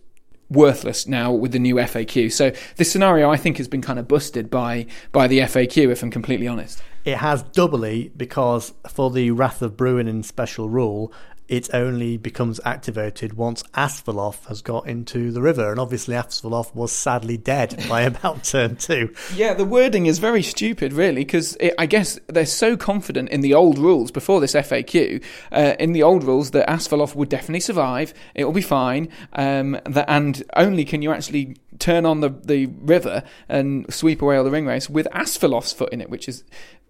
worthless 0.49 1.07
now 1.07 1.31
with 1.31 1.51
the 1.51 1.59
new 1.59 1.75
FAQ. 1.75 2.31
So 2.31 2.51
this 2.77 2.91
scenario, 2.91 3.29
I 3.29 3.37
think, 3.37 3.57
has 3.57 3.67
been 3.67 3.81
kind 3.81 3.99
of 3.99 4.07
busted 4.07 4.49
by 4.49 4.87
by 5.11 5.27
the 5.27 5.39
FAQ. 5.39 5.91
If 5.91 6.03
I'm 6.03 6.11
completely 6.11 6.47
honest, 6.47 6.81
it 7.05 7.17
has 7.17 7.43
doubly 7.43 8.11
because 8.17 8.73
for 8.89 9.11
the 9.11 9.31
Wrath 9.31 9.61
of 9.61 9.77
Bruinen 9.77 10.23
special 10.23 10.69
rule, 10.69 11.13
it 11.49 11.67
only 11.73 12.15
becomes 12.15 12.61
activated 12.63 13.33
once 13.33 13.63
Asfaloth 13.73 14.45
has 14.45 14.61
got 14.61 14.87
into 14.87 15.31
the 15.31 15.41
river. 15.41 15.71
And 15.71 15.79
obviously, 15.79 16.15
Asfaloth 16.15 16.73
was 16.75 16.91
sadly 16.91 17.37
dead 17.37 17.83
by 17.89 18.01
about 18.03 18.43
turn 18.43 18.75
two. 18.75 19.13
Yeah, 19.35 19.55
the 19.55 19.65
wording 19.65 20.05
is 20.05 20.19
very 20.19 20.43
stupid, 20.43 20.93
really, 20.93 21.25
because 21.25 21.57
I 21.77 21.87
guess 21.87 22.19
they're 22.27 22.45
so 22.45 22.77
confident 22.77 23.29
in 23.29 23.41
the 23.41 23.55
old 23.55 23.79
rules 23.79 24.11
before 24.11 24.39
this 24.39 24.53
FAQ, 24.53 25.23
uh, 25.51 25.75
in 25.79 25.93
the 25.93 26.03
old 26.03 26.23
rules, 26.23 26.51
that 26.51 26.69
Asfaloth 26.69 27.15
would 27.15 27.29
definitely 27.29 27.61
survive, 27.61 28.13
it 28.35 28.45
will 28.45 28.53
be 28.53 28.61
fine, 28.61 29.09
um, 29.33 29.79
that, 29.85 30.05
and 30.07 30.43
only 30.55 30.85
can 30.85 31.01
you 31.01 31.11
actually 31.11 31.57
turn 31.79 32.05
on 32.05 32.19
the, 32.19 32.29
the 32.29 32.67
river 32.67 33.23
and 33.47 33.91
sweep 33.91 34.21
away 34.21 34.37
all 34.37 34.43
the 34.43 34.51
ring 34.51 34.65
wraiths 34.65 34.89
with 34.89 35.07
Asfaloth's 35.13 35.73
foot 35.73 35.91
in 35.91 36.01
it, 36.01 36.09
which 36.09 36.27
is 36.27 36.43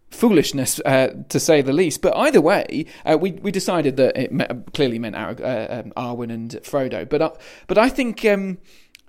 foolishness, 0.10 0.80
uh, 0.86 1.10
to 1.30 1.40
say 1.40 1.62
the 1.62 1.74
least. 1.74 2.02
But 2.02 2.16
either 2.16 2.42
way, 2.42 2.86
uh, 3.06 3.18
we 3.20 3.32
we 3.34 3.52
decided 3.52 3.98
that 3.98 4.18
it 4.18 4.74
clearly 4.74 5.00
meant 5.00 5.16
Ar- 5.16 5.36
uh, 5.42 5.82
um, 5.82 5.94
Arwen 5.96 6.32
and 6.32 6.52
Frodo. 6.64 7.08
But 7.08 7.22
uh, 7.22 7.32
but 7.68 7.78
I 7.78 7.90
think 7.90 8.26
um, 8.26 8.58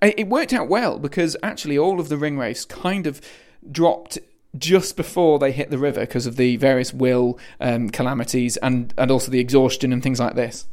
it 0.01 0.27
worked 0.27 0.53
out 0.53 0.67
well 0.67 0.99
because 0.99 1.37
actually 1.43 1.77
all 1.77 1.99
of 1.99 2.09
the 2.09 2.17
ring 2.17 2.37
wraiths 2.37 2.65
kind 2.65 3.07
of 3.07 3.21
dropped 3.69 4.17
just 4.57 4.97
before 4.97 5.39
they 5.39 5.51
hit 5.51 5.69
the 5.69 5.77
river 5.77 6.01
because 6.01 6.25
of 6.25 6.35
the 6.35 6.57
various 6.57 6.93
will 6.93 7.39
um, 7.59 7.89
calamities 7.89 8.57
and 8.57 8.93
and 8.97 9.11
also 9.11 9.31
the 9.31 9.39
exhaustion 9.39 9.93
and 9.93 10.03
things 10.03 10.19
like 10.19 10.35
this. 10.35 10.67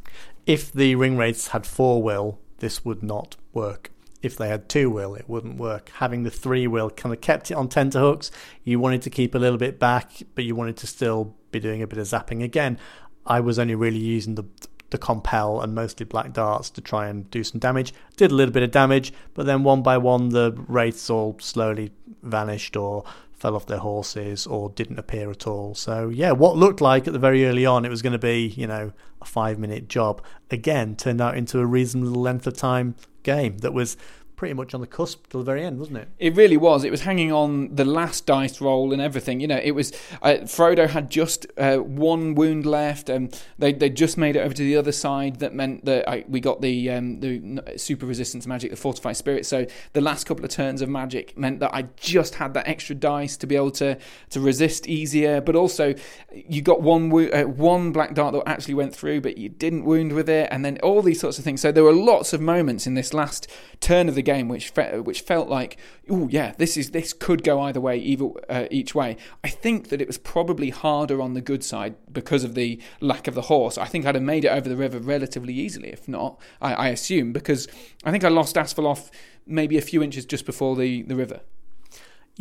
If 0.45 0.71
the 0.71 0.95
ring 0.95 1.17
wraiths 1.17 1.49
had 1.49 1.65
four 1.65 2.01
will, 2.01 2.39
this 2.57 2.83
would 2.83 3.03
not 3.03 3.35
work. 3.53 3.91
If 4.21 4.35
they 4.35 4.49
had 4.49 4.67
two 4.67 4.89
wheel, 4.89 5.15
it 5.15 5.29
wouldn't 5.29 5.57
work. 5.57 5.91
Having 5.95 6.23
the 6.23 6.31
three 6.31 6.67
wheel 6.67 6.89
kind 6.89 7.13
of 7.13 7.21
kept 7.21 7.51
it 7.51 7.55
on 7.55 7.69
tenterhooks. 7.69 8.31
You 8.63 8.79
wanted 8.79 9.01
to 9.03 9.09
keep 9.09 9.33
a 9.33 9.39
little 9.39 9.57
bit 9.57 9.79
back, 9.79 10.23
but 10.35 10.43
you 10.43 10.55
wanted 10.55 10.77
to 10.77 10.87
still 10.87 11.35
be 11.51 11.59
doing 11.59 11.81
a 11.81 11.87
bit 11.87 11.99
of 11.99 12.05
zapping. 12.05 12.43
Again, 12.43 12.77
I 13.25 13.39
was 13.39 13.57
only 13.57 13.75
really 13.75 13.99
using 13.99 14.35
the 14.35 14.45
the 14.89 14.97
compel 14.97 15.61
and 15.61 15.75
mostly 15.75 16.05
black 16.05 16.33
darts 16.33 16.69
to 16.71 16.81
try 16.81 17.07
and 17.07 17.29
do 17.29 17.43
some 17.43 17.59
damage. 17.59 17.93
Did 18.17 18.31
a 18.31 18.35
little 18.35 18.53
bit 18.53 18.63
of 18.63 18.71
damage, 18.71 19.13
but 19.33 19.45
then 19.45 19.63
one 19.63 19.81
by 19.81 19.97
one 19.97 20.29
the 20.29 20.53
wraiths 20.67 21.09
all 21.09 21.37
slowly 21.39 21.91
vanished 22.23 22.75
or 22.75 23.03
fell 23.31 23.55
off 23.55 23.67
their 23.67 23.77
horses 23.79 24.45
or 24.45 24.69
didn't 24.71 24.99
appear 24.99 25.31
at 25.31 25.47
all. 25.47 25.73
So 25.73 26.09
yeah, 26.09 26.31
what 26.31 26.57
looked 26.57 26.81
like 26.81 27.07
at 27.07 27.13
the 27.13 27.19
very 27.19 27.45
early 27.45 27.65
on 27.65 27.85
it 27.85 27.89
was 27.89 28.01
going 28.01 28.13
to 28.13 28.19
be, 28.19 28.47
you 28.47 28.67
know, 28.67 28.91
a 29.21 29.25
5 29.25 29.59
minute 29.59 29.87
job 29.87 30.21
again 30.51 30.95
turned 30.95 31.21
out 31.21 31.37
into 31.37 31.59
a 31.59 31.65
reasonable 31.65 32.21
length 32.21 32.47
of 32.47 32.55
time 32.55 32.95
game 33.23 33.57
that 33.59 33.73
was 33.73 33.97
pretty 34.39 34.53
much 34.53 34.73
on 34.73 34.79
the 34.79 34.87
cusp 34.87 35.29
till 35.29 35.41
the 35.41 35.45
very 35.45 35.65
end, 35.65 35.77
wasn't 35.77 35.97
it? 35.97 36.07
It 36.17 36.33
really 36.33 36.55
was. 36.55 36.85
It 36.85 36.91
was 36.91 37.01
hanging 37.01 37.29
on 37.29 37.75
the 37.75 37.83
last 37.83 38.25
dice 38.25 38.61
roll 38.61 38.93
and 38.93 39.01
everything. 39.01 39.41
You 39.41 39.47
know, 39.47 39.59
it 39.61 39.71
was. 39.71 39.91
Uh, 40.21 40.37
Frodo 40.43 40.89
had 40.89 41.09
just 41.09 41.45
uh, 41.57 41.79
one 41.79 42.35
wound 42.35 42.65
left, 42.65 43.09
and 43.09 43.37
they 43.57 43.73
they 43.73 43.89
just 43.89 44.17
made 44.17 44.37
it 44.37 44.39
over 44.39 44.53
to 44.53 44.63
the 44.63 44.77
other 44.77 44.93
side. 44.93 45.39
That 45.39 45.53
meant 45.53 45.83
that 45.83 46.07
I, 46.09 46.23
we 46.25 46.39
got 46.39 46.61
the 46.61 46.89
um, 46.89 47.19
the 47.19 47.61
super 47.75 48.05
resistance 48.05 48.47
magic, 48.47 48.71
the 48.71 48.77
fortified 48.77 49.17
spirit. 49.17 49.45
So 49.45 49.65
the 49.91 49.99
last 49.99 50.23
couple 50.25 50.45
of 50.45 50.51
turns 50.51 50.81
of 50.81 50.87
magic 50.87 51.37
meant 51.37 51.59
that 51.59 51.75
I 51.75 51.89
just 51.97 52.35
had 52.35 52.53
that 52.53 52.65
extra 52.65 52.95
dice 52.95 53.35
to 53.37 53.45
be 53.45 53.57
able 53.57 53.71
to 53.71 53.97
to 54.29 54.39
resist 54.39 54.87
easier. 54.87 55.41
But 55.41 55.57
also, 55.57 55.95
you 56.31 56.61
got 56.61 56.81
one 56.81 57.09
wo- 57.09 57.27
uh, 57.27 57.43
one 57.43 57.91
black 57.91 58.13
dart 58.13 58.31
that 58.35 58.47
actually 58.47 58.75
went 58.75 58.95
through, 58.95 59.19
but 59.19 59.37
you 59.37 59.49
didn't 59.49 59.83
wound 59.83 60.13
with 60.13 60.29
it, 60.29 60.47
and 60.49 60.63
then 60.63 60.77
all 60.81 61.01
these 61.01 61.19
sorts 61.19 61.37
of 61.39 61.43
things. 61.43 61.59
So 61.59 61.73
there 61.73 61.83
were 61.83 61.91
lots 61.91 62.31
of 62.31 62.39
moments 62.39 62.87
in 62.87 62.93
this 62.93 63.13
last 63.13 63.49
turn 63.81 64.07
of 64.07 64.15
the 64.15 64.28
game 64.33 64.47
which 64.47 64.69
fe- 64.69 64.99
which 64.99 65.21
felt 65.21 65.47
like, 65.49 65.77
oh 66.09 66.27
yeah, 66.29 66.49
this 66.57 66.77
is 66.77 66.91
this 66.91 67.13
could 67.13 67.41
go 67.43 67.55
either 67.67 67.81
way, 67.87 67.97
either 67.97 68.27
uh, 68.55 68.67
each 68.79 68.91
way. 68.93 69.17
I 69.43 69.49
think 69.49 69.89
that 69.89 70.01
it 70.01 70.07
was 70.07 70.19
probably 70.35 70.69
harder 70.69 71.17
on 71.21 71.33
the 71.33 71.41
good 71.51 71.63
side 71.63 71.95
because 72.19 72.43
of 72.43 72.53
the 72.53 72.69
lack 73.11 73.27
of 73.27 73.35
the 73.35 73.47
horse. 73.53 73.75
I 73.77 73.87
think 73.91 74.05
I'd 74.05 74.15
have 74.15 74.23
made 74.23 74.45
it 74.45 74.49
over 74.57 74.67
the 74.69 74.81
river 74.85 74.99
relatively 74.99 75.53
easily, 75.53 75.89
if 75.89 76.07
not, 76.07 76.39
I, 76.61 76.71
I 76.85 76.87
assume, 76.89 77.33
because 77.33 77.67
I 78.03 78.11
think 78.11 78.23
I 78.23 78.29
lost 78.29 78.55
Asfaloth 78.55 79.09
maybe 79.45 79.77
a 79.77 79.81
few 79.81 80.03
inches 80.03 80.25
just 80.25 80.45
before 80.45 80.75
the, 80.75 81.01
the 81.03 81.15
river. 81.15 81.41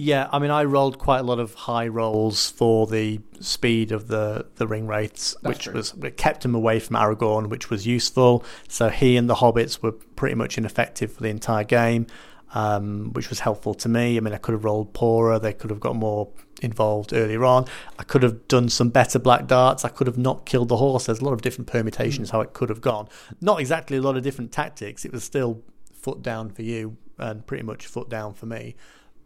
Yeah, 0.00 0.28
I 0.30 0.38
mean, 0.38 0.52
I 0.52 0.62
rolled 0.62 1.00
quite 1.00 1.18
a 1.18 1.22
lot 1.24 1.40
of 1.40 1.54
high 1.54 1.88
rolls 1.88 2.52
for 2.52 2.86
the 2.86 3.18
speed 3.40 3.90
of 3.90 4.06
the, 4.06 4.46
the 4.54 4.64
ring 4.68 4.86
wraiths, 4.86 5.34
That's 5.42 5.56
which 5.56 5.64
true. 5.64 5.72
was 5.72 5.92
it 6.04 6.16
kept 6.16 6.44
him 6.44 6.54
away 6.54 6.78
from 6.78 6.94
Aragorn, 6.94 7.48
which 7.48 7.68
was 7.68 7.84
useful. 7.84 8.44
So 8.68 8.90
he 8.90 9.16
and 9.16 9.28
the 9.28 9.34
hobbits 9.34 9.82
were 9.82 9.90
pretty 9.90 10.36
much 10.36 10.56
ineffective 10.56 11.12
for 11.12 11.24
the 11.24 11.30
entire 11.30 11.64
game, 11.64 12.06
um, 12.54 13.12
which 13.12 13.28
was 13.28 13.40
helpful 13.40 13.74
to 13.74 13.88
me. 13.88 14.16
I 14.16 14.20
mean, 14.20 14.32
I 14.32 14.36
could 14.36 14.52
have 14.52 14.62
rolled 14.62 14.94
poorer; 14.94 15.40
they 15.40 15.52
could 15.52 15.70
have 15.70 15.80
got 15.80 15.96
more 15.96 16.28
involved 16.62 17.12
earlier 17.12 17.44
on. 17.44 17.64
I 17.98 18.04
could 18.04 18.22
have 18.22 18.46
done 18.46 18.68
some 18.68 18.90
better 18.90 19.18
black 19.18 19.48
darts. 19.48 19.84
I 19.84 19.88
could 19.88 20.06
have 20.06 20.16
not 20.16 20.46
killed 20.46 20.68
the 20.68 20.76
horse. 20.76 21.06
There's 21.06 21.18
a 21.18 21.24
lot 21.24 21.32
of 21.32 21.42
different 21.42 21.66
permutations 21.66 22.30
how 22.30 22.40
it 22.40 22.52
could 22.52 22.68
have 22.68 22.80
gone. 22.80 23.08
Not 23.40 23.58
exactly 23.58 23.96
a 23.96 24.02
lot 24.02 24.16
of 24.16 24.22
different 24.22 24.52
tactics. 24.52 25.04
It 25.04 25.10
was 25.10 25.24
still 25.24 25.64
foot 25.92 26.22
down 26.22 26.50
for 26.50 26.62
you 26.62 26.96
and 27.18 27.44
pretty 27.48 27.64
much 27.64 27.84
foot 27.84 28.08
down 28.08 28.32
for 28.32 28.46
me 28.46 28.76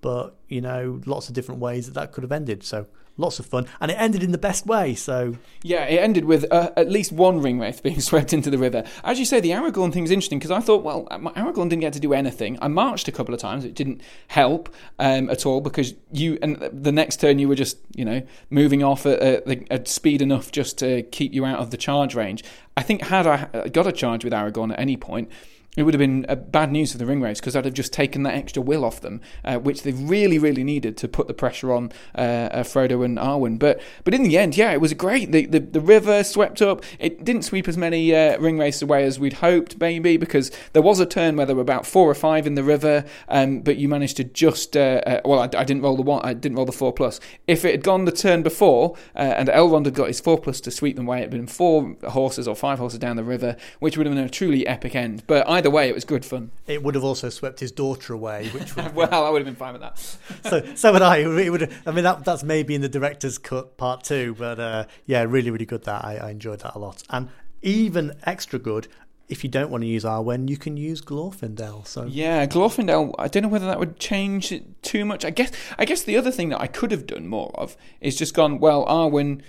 but 0.02 0.36
you 0.48 0.60
know 0.60 1.00
lots 1.06 1.28
of 1.28 1.34
different 1.34 1.60
ways 1.60 1.86
that 1.86 1.94
that 1.94 2.12
could 2.12 2.22
have 2.22 2.32
ended 2.32 2.62
so 2.62 2.86
lots 3.18 3.38
of 3.38 3.44
fun 3.46 3.66
and 3.80 3.90
it 3.90 3.94
ended 3.94 4.22
in 4.22 4.32
the 4.32 4.38
best 4.38 4.66
way 4.66 4.94
so 4.94 5.36
Yeah, 5.62 5.84
it 5.84 5.98
ended 5.98 6.24
with 6.24 6.50
uh, 6.50 6.70
at 6.76 6.90
least 6.90 7.12
one 7.12 7.40
ring 7.40 7.58
wraith 7.58 7.82
being 7.82 8.00
swept 8.10 8.32
into 8.32 8.50
the 8.50 8.58
river. 8.58 8.84
As 9.04 9.18
you 9.18 9.24
say, 9.24 9.40
the 9.40 9.50
Aragorn 9.50 9.92
thing 9.92 10.02
thing's 10.02 10.10
interesting 10.10 10.38
because 10.38 10.50
I 10.50 10.60
thought, 10.60 10.82
well, 10.82 11.06
Aragorn 11.10 11.68
didn't 11.68 11.80
get 11.80 11.92
to 11.92 12.00
do 12.00 12.12
anything. 12.12 12.58
I 12.60 12.68
marched 12.68 13.06
a 13.06 13.12
couple 13.12 13.34
of 13.34 13.40
times; 13.40 13.64
it 13.64 13.74
didn't 13.74 14.00
help 14.28 14.74
um, 14.98 15.30
at 15.30 15.46
all 15.46 15.60
because 15.60 15.94
you 16.10 16.38
and 16.42 16.56
the 16.56 16.92
next 16.92 17.20
turn 17.20 17.38
you 17.38 17.48
were 17.48 17.54
just, 17.54 17.78
you 17.94 18.04
know, 18.04 18.22
moving 18.50 18.82
off 18.82 19.06
at, 19.06 19.20
at, 19.20 19.72
at 19.72 19.88
speed 19.88 20.20
enough 20.20 20.50
just 20.50 20.78
to 20.78 21.02
keep 21.04 21.32
you 21.32 21.44
out 21.44 21.60
of 21.60 21.70
the 21.70 21.76
charge 21.76 22.14
range. 22.14 22.42
I 22.76 22.82
think 22.82 23.02
had 23.02 23.26
I 23.26 23.68
got 23.68 23.86
a 23.86 23.92
charge 23.92 24.24
with 24.24 24.32
Aragorn 24.32 24.72
at 24.72 24.80
any 24.80 24.96
point. 24.96 25.30
It 25.74 25.84
would 25.84 25.94
have 25.94 25.98
been 25.98 26.26
uh, 26.28 26.34
bad 26.34 26.70
news 26.70 26.92
for 26.92 26.98
the 26.98 27.06
ring 27.06 27.22
wraiths 27.22 27.40
because 27.40 27.56
I'd 27.56 27.64
have 27.64 27.72
just 27.72 27.94
taken 27.94 28.24
that 28.24 28.34
extra 28.34 28.60
will 28.60 28.84
off 28.84 29.00
them, 29.00 29.22
uh, 29.42 29.56
which 29.56 29.84
they 29.84 29.92
really, 29.92 30.38
really 30.38 30.64
needed 30.64 30.98
to 30.98 31.08
put 31.08 31.28
the 31.28 31.34
pressure 31.34 31.72
on 31.72 31.90
uh, 32.14 32.20
uh, 32.20 32.62
Frodo 32.62 33.02
and 33.02 33.16
Arwen. 33.16 33.58
But 33.58 33.80
but 34.04 34.12
in 34.12 34.22
the 34.22 34.36
end, 34.36 34.54
yeah, 34.54 34.72
it 34.72 34.82
was 34.82 34.92
great. 34.92 35.32
The 35.32 35.46
the, 35.46 35.60
the 35.60 35.80
river 35.80 36.24
swept 36.24 36.60
up. 36.60 36.84
It 36.98 37.24
didn't 37.24 37.44
sweep 37.44 37.68
as 37.68 37.78
many 37.78 38.14
uh, 38.14 38.38
ring 38.38 38.58
wraiths 38.58 38.82
away 38.82 39.04
as 39.04 39.18
we'd 39.18 39.34
hoped, 39.34 39.80
maybe, 39.80 40.18
because 40.18 40.50
there 40.74 40.82
was 40.82 41.00
a 41.00 41.06
turn 41.06 41.36
where 41.36 41.46
there 41.46 41.56
were 41.56 41.62
about 41.62 41.86
four 41.86 42.10
or 42.10 42.14
five 42.14 42.46
in 42.46 42.54
the 42.54 42.62
river, 42.62 43.06
um, 43.28 43.60
but 43.60 43.78
you 43.78 43.88
managed 43.88 44.18
to 44.18 44.24
just 44.24 44.76
uh, 44.76 45.22
well, 45.24 45.40
I, 45.40 45.44
I, 45.44 45.64
didn't 45.64 45.80
roll 45.80 45.96
the 45.96 46.02
one, 46.02 46.20
I 46.22 46.34
didn't 46.34 46.56
roll 46.56 46.66
the 46.66 46.72
four 46.72 46.92
plus. 46.92 47.18
If 47.46 47.64
it 47.64 47.70
had 47.70 47.82
gone 47.82 48.04
the 48.04 48.12
turn 48.12 48.42
before 48.42 48.94
and 49.14 49.48
Elrond 49.48 49.86
had 49.86 49.94
got 49.94 50.08
his 50.08 50.20
four 50.20 50.38
plus 50.38 50.60
to 50.60 50.70
sweep 50.70 50.96
them 50.96 51.08
away, 51.08 51.20
it 51.20 51.22
had 51.22 51.30
been 51.30 51.46
four 51.46 51.96
horses 52.08 52.46
or 52.46 52.54
five 52.54 52.78
horses 52.78 52.98
down 52.98 53.16
the 53.16 53.24
river, 53.24 53.56
which 53.78 53.96
would 53.96 54.06
have 54.06 54.14
been 54.14 54.22
a 54.22 54.28
truly 54.28 54.66
epic 54.66 54.94
end. 54.94 55.22
But 55.26 55.46
either 55.62 55.70
way, 55.70 55.88
it 55.88 55.94
was 55.94 56.04
good 56.04 56.24
fun. 56.24 56.50
it 56.66 56.82
would 56.82 56.96
have 56.96 57.04
also 57.04 57.28
swept 57.28 57.60
his 57.60 57.70
daughter 57.70 58.12
away 58.12 58.48
which 58.48 58.74
would 58.74 58.94
well, 58.94 59.24
I 59.24 59.30
would 59.30 59.40
have 59.40 59.46
been 59.46 59.54
fine 59.54 59.72
with 59.72 59.82
that. 59.82 59.98
so 60.48 60.74
so 60.74 60.92
would 60.92 61.02
I. 61.02 61.18
It 61.18 61.50
would. 61.50 61.72
I 61.86 61.92
mean, 61.92 62.04
that 62.04 62.24
that's 62.24 62.42
maybe 62.42 62.74
in 62.74 62.80
the 62.80 62.88
director's 62.88 63.38
cut 63.38 63.76
part 63.76 64.02
two, 64.02 64.34
but 64.38 64.58
uh, 64.58 64.86
yeah, 65.06 65.22
really, 65.22 65.50
really 65.50 65.66
good. 65.66 65.84
That 65.84 66.04
I, 66.04 66.16
I 66.16 66.30
enjoyed 66.30 66.60
that 66.60 66.74
a 66.74 66.78
lot, 66.78 67.02
and 67.10 67.28
even 67.62 68.12
extra 68.24 68.58
good. 68.58 68.88
If 69.28 69.44
you 69.44 69.48
don't 69.48 69.70
want 69.70 69.82
to 69.82 69.88
use 69.88 70.04
Arwen, 70.04 70.50
you 70.50 70.58
can 70.58 70.76
use 70.76 71.00
Glorfindel. 71.00 71.86
So 71.86 72.04
Yeah, 72.04 72.44
Glorfindel. 72.44 73.14
I 73.18 73.28
don't 73.28 73.44
know 73.44 73.48
whether 73.48 73.66
that 73.66 73.78
would 73.78 73.98
change 73.98 74.52
it 74.52 74.82
too 74.82 75.04
much. 75.06 75.24
I 75.24 75.30
guess. 75.30 75.52
I 75.78 75.84
guess 75.84 76.02
the 76.02 76.16
other 76.16 76.30
thing 76.30 76.50
that 76.50 76.60
I 76.60 76.66
could 76.66 76.90
have 76.90 77.06
done 77.06 77.28
more 77.28 77.52
of 77.54 77.76
is 78.00 78.16
just 78.16 78.34
gone. 78.34 78.58
Well, 78.58 78.84
Arwen, 78.86 79.40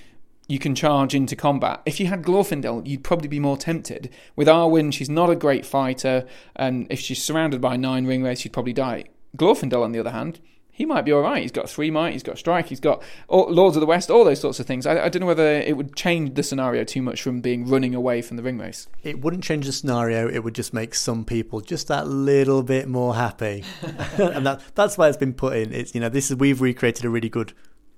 you 0.48 0.60
can 0.60 0.76
charge 0.76 1.16
into 1.16 1.36
combat. 1.36 1.82
If 1.86 2.00
you 2.00 2.08
had 2.08 2.24
Glorfindel, 2.24 2.86
you'd 2.86 3.04
probably 3.04 3.28
be 3.28 3.39
more 3.39 3.58
tempted. 3.58 4.10
With 4.36 4.48
Arwen, 4.48 4.94
she's 4.94 5.10
not 5.10 5.30
a 5.30 5.36
great 5.36 5.66
fighter, 5.66 6.26
and 6.56 6.88
if 6.89 7.00
she's 7.00 7.24
surrounded 7.24 7.62
by 7.62 7.78
nine 7.78 8.06
ring 8.06 8.24
wraiths, 8.24 8.41
she'd 8.41 8.54
probably 8.54 8.74
die. 8.74 9.06
Glorfindel, 9.38 9.84
on 9.84 9.91
the 9.91 10.00
other 10.00 10.12
hand. 10.12 10.39
He 10.76 10.88
might 10.88 11.06
be 11.06 11.12
all 11.12 11.22
right. 11.22 11.44
He's 11.44 11.52
got 11.52 11.70
three 11.70 11.91
might. 11.91 12.14
He's 12.14 12.24
got 12.24 12.39
strike. 12.39 12.66
He's 12.66 12.80
got 12.80 13.04
Lords 13.30 13.76
of 13.78 13.80
the 13.80 13.86
West. 13.86 14.10
All 14.10 14.26
those 14.26 14.41
sorts 14.41 14.60
of 14.60 14.66
things. 14.66 14.88
I, 14.88 15.06
I 15.06 15.10
don't 15.10 15.20
know 15.20 15.28
whether 15.28 15.48
it 15.48 15.78
would 15.78 15.96
change 15.96 16.34
the 16.34 16.41
scenario 16.41 16.84
too 16.84 17.04
much 17.04 17.22
from 17.22 17.41
being 17.41 17.68
running 17.68 17.94
away 17.94 18.24
from 18.24 18.38
the 18.38 18.44
ring 18.44 18.58
wraiths. 18.58 18.88
it 19.04 19.22
wouldn't 19.22 19.44
change 19.44 19.68
the 19.68 19.72
scenario. 19.72 20.28
It 20.28 20.39
would 20.44 20.56
just 20.56 20.74
make 20.74 20.96
some 20.96 21.26
people 21.26 21.62
just 21.62 21.89
that 21.89 22.08
little 22.08 22.64
bit 22.64 22.88
more 22.88 23.14
happy, 23.14 23.64
and 24.18 24.48
that 24.48 24.62
that's 24.74 24.98
why 24.98 25.10
it's 25.10 25.18
been 25.18 25.36
put 25.36 25.56
in. 25.56 25.72
It's 25.72 25.94
you 25.94 26.02
know 26.02 26.10
this 26.10 26.32
is 26.32 26.38
we've 26.38 26.60
recreated 26.60 27.06
a 27.06 27.10
really 27.10 27.30
good 27.30 27.54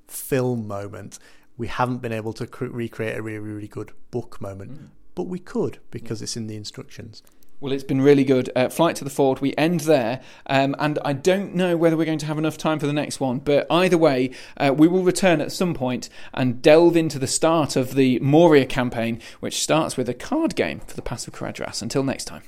film 0.10 0.68
moment. 0.68 1.18
We 1.58 1.68
haven't 1.68 2.02
been 2.02 2.12
able 2.12 2.34
to 2.34 2.48
cre- 2.48 2.66
recreate 2.66 3.18
a 3.18 3.22
really 3.22 3.40
really 3.40 3.68
good 3.68 3.92
book 4.12 4.42
moment, 4.42 4.92
but 5.16 5.24
we 5.24 5.40
could 5.40 5.80
because 5.92 6.22
it's 6.22 6.38
in 6.38 6.48
the 6.48 6.56
instructions. 6.56 7.24
Well, 7.62 7.72
it's 7.72 7.84
been 7.84 8.02
really 8.02 8.26
good. 8.26 8.50
Uh, 8.56 8.70
Flight 8.70 8.98
to 8.98 9.04
the 9.04 9.10
Ford, 9.10 9.40
we 9.40 9.56
end 9.58 9.82
there. 9.82 10.22
Um, 10.46 10.76
and 10.78 11.00
I 11.06 11.14
don't 11.14 11.56
know 11.56 11.78
whether 11.78 11.96
we're 11.96 12.06
going 12.06 12.20
to 12.20 12.26
have 12.26 12.38
enough 12.38 12.58
time 12.58 12.80
for 12.80 12.86
the 12.86 12.94
next 12.94 13.20
one. 13.20 13.40
But 13.40 13.66
either 13.72 13.98
way, 13.98 14.32
uh, 14.58 14.74
we 14.78 14.88
will 14.88 15.04
return 15.04 15.40
at 15.40 15.52
some 15.52 15.74
point 15.74 16.10
and 16.34 16.62
delve 16.62 16.98
into 16.98 17.18
the 17.18 17.28
start 17.28 17.76
of 17.76 17.96
the 17.96 18.20
Moria 18.20 18.66
campaign, 18.66 19.22
which 19.40 19.62
starts 19.62 19.96
with 19.96 20.10
a 20.10 20.14
card 20.14 20.56
game 20.56 20.82
for 20.82 20.96
the 20.96 21.02
Pass 21.02 21.28
of 21.28 21.34
Caradhras. 21.34 21.82
Until 21.82 22.04
next 22.04 22.26
time. 22.26 22.44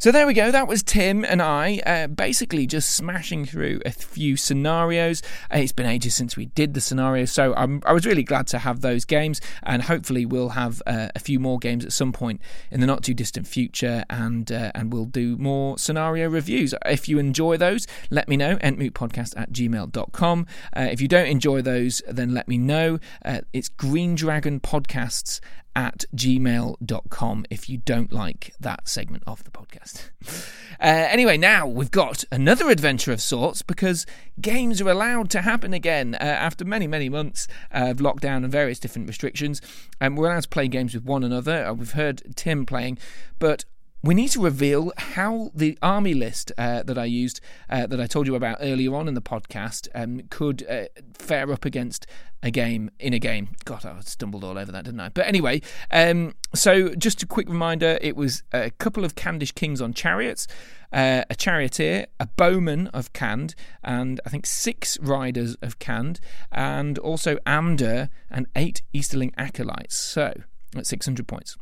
So 0.00 0.12
there 0.12 0.28
we 0.28 0.32
go. 0.32 0.52
That 0.52 0.68
was 0.68 0.84
Tim 0.84 1.24
and 1.24 1.42
I 1.42 1.80
uh, 1.84 2.06
basically 2.06 2.68
just 2.68 2.94
smashing 2.94 3.44
through 3.46 3.80
a 3.84 3.90
few 3.90 4.36
scenarios. 4.36 5.22
Uh, 5.52 5.58
it's 5.58 5.72
been 5.72 5.86
ages 5.86 6.14
since 6.14 6.36
we 6.36 6.46
did 6.46 6.74
the 6.74 6.80
scenario, 6.80 7.24
so 7.24 7.52
I'm, 7.56 7.82
I 7.84 7.92
was 7.92 8.06
really 8.06 8.22
glad 8.22 8.46
to 8.48 8.60
have 8.60 8.80
those 8.80 9.04
games, 9.04 9.40
and 9.64 9.82
hopefully 9.82 10.24
we'll 10.24 10.50
have 10.50 10.80
uh, 10.86 11.08
a 11.16 11.18
few 11.18 11.40
more 11.40 11.58
games 11.58 11.84
at 11.84 11.92
some 11.92 12.12
point 12.12 12.40
in 12.70 12.78
the 12.78 12.86
not 12.86 13.02
too 13.02 13.12
distant 13.12 13.48
future, 13.48 14.04
and 14.08 14.52
uh, 14.52 14.70
and 14.76 14.92
we'll 14.92 15.04
do 15.04 15.36
more 15.36 15.76
scenario 15.78 16.28
reviews. 16.28 16.76
If 16.86 17.08
you 17.08 17.18
enjoy 17.18 17.56
those, 17.56 17.88
let 18.08 18.28
me 18.28 18.36
know. 18.36 18.54
Entmootpodcast 18.58 19.34
at 19.36 19.50
gmail.com. 19.50 20.46
Uh, 20.76 20.88
if 20.92 21.00
you 21.00 21.08
don't 21.08 21.26
enjoy 21.26 21.60
those, 21.60 22.02
then 22.06 22.32
let 22.32 22.46
me 22.46 22.56
know. 22.56 23.00
Uh, 23.24 23.40
it's 23.52 23.68
Green 23.68 24.14
Dragon 24.14 24.60
Podcasts 24.60 25.40
at 25.78 26.04
gmail.com 26.12 27.46
if 27.50 27.68
you 27.68 27.78
don't 27.78 28.12
like 28.12 28.52
that 28.58 28.88
segment 28.88 29.22
of 29.28 29.44
the 29.44 29.50
podcast. 29.50 30.10
Uh, 30.80 31.08
anyway, 31.10 31.36
now 31.36 31.66
we've 31.66 31.90
got 31.90 32.22
another 32.30 32.70
adventure 32.70 33.10
of 33.10 33.20
sorts 33.20 33.62
because 33.62 34.06
games 34.40 34.80
are 34.80 34.88
allowed 34.88 35.28
to 35.28 35.42
happen 35.42 35.72
again 35.74 36.14
uh, 36.14 36.18
after 36.18 36.64
many, 36.64 36.86
many 36.86 37.08
months 37.08 37.48
of 37.72 37.96
lockdown 37.96 38.44
and 38.44 38.52
various 38.52 38.78
different 38.78 39.08
restrictions. 39.08 39.60
And 40.00 40.16
we're 40.16 40.30
allowed 40.30 40.44
to 40.44 40.48
play 40.48 40.68
games 40.68 40.94
with 40.94 41.04
one 41.04 41.24
another. 41.24 41.66
Uh, 41.66 41.72
we've 41.72 41.90
heard 41.94 42.22
Tim 42.36 42.64
playing, 42.64 42.98
but 43.40 43.64
we 44.02 44.14
need 44.14 44.28
to 44.28 44.40
reveal 44.40 44.92
how 44.96 45.50
the 45.54 45.76
army 45.82 46.14
list 46.14 46.52
uh, 46.56 46.84
that 46.84 46.96
I 46.96 47.06
used, 47.06 47.40
uh, 47.68 47.86
that 47.88 48.00
I 48.00 48.06
told 48.06 48.28
you 48.28 48.36
about 48.36 48.58
earlier 48.60 48.94
on 48.94 49.08
in 49.08 49.14
the 49.14 49.20
podcast, 49.20 49.88
um, 49.94 50.22
could 50.30 50.64
uh, 50.68 50.84
fare 51.14 51.50
up 51.50 51.64
against 51.64 52.06
a 52.42 52.50
game 52.50 52.90
in 52.98 53.12
a 53.12 53.18
game. 53.18 53.48
God, 53.64 53.84
I 53.84 53.98
stumbled 54.00 54.44
all 54.44 54.58
over 54.58 54.70
that, 54.70 54.84
didn't 54.84 55.00
I? 55.00 55.08
But 55.08 55.26
anyway, 55.26 55.60
um, 55.90 56.34
so 56.54 56.94
just 56.94 57.22
a 57.22 57.26
quick 57.26 57.48
reminder 57.48 57.98
it 58.00 58.16
was 58.16 58.42
a 58.52 58.70
couple 58.70 59.04
of 59.04 59.14
Khandish 59.14 59.54
kings 59.54 59.80
on 59.80 59.92
chariots, 59.92 60.46
uh, 60.92 61.24
a 61.28 61.34
charioteer, 61.34 62.06
a 62.20 62.26
bowman 62.26 62.86
of 62.88 63.12
Khand, 63.12 63.54
and 63.82 64.20
I 64.24 64.30
think 64.30 64.46
six 64.46 64.98
riders 65.00 65.56
of 65.62 65.78
Khand, 65.78 66.20
and 66.52 66.98
also 66.98 67.36
Amdur 67.38 68.08
and 68.30 68.46
eight 68.54 68.82
Easterling 68.92 69.32
acolytes. 69.36 69.96
So, 69.96 70.32
at 70.76 70.86
600 70.86 71.26
points. 71.26 71.56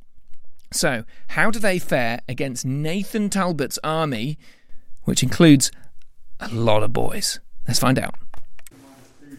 So, 0.72 1.04
how 1.28 1.50
do 1.50 1.58
they 1.58 1.78
fare 1.78 2.20
against 2.28 2.66
Nathan 2.66 3.30
Talbot's 3.30 3.78
army, 3.84 4.38
which 5.04 5.22
includes 5.22 5.70
a 6.40 6.48
lot 6.48 6.82
of 6.82 6.92
boys? 6.92 7.40
Let's 7.66 7.78
find 7.78 7.98
out. 7.98 8.14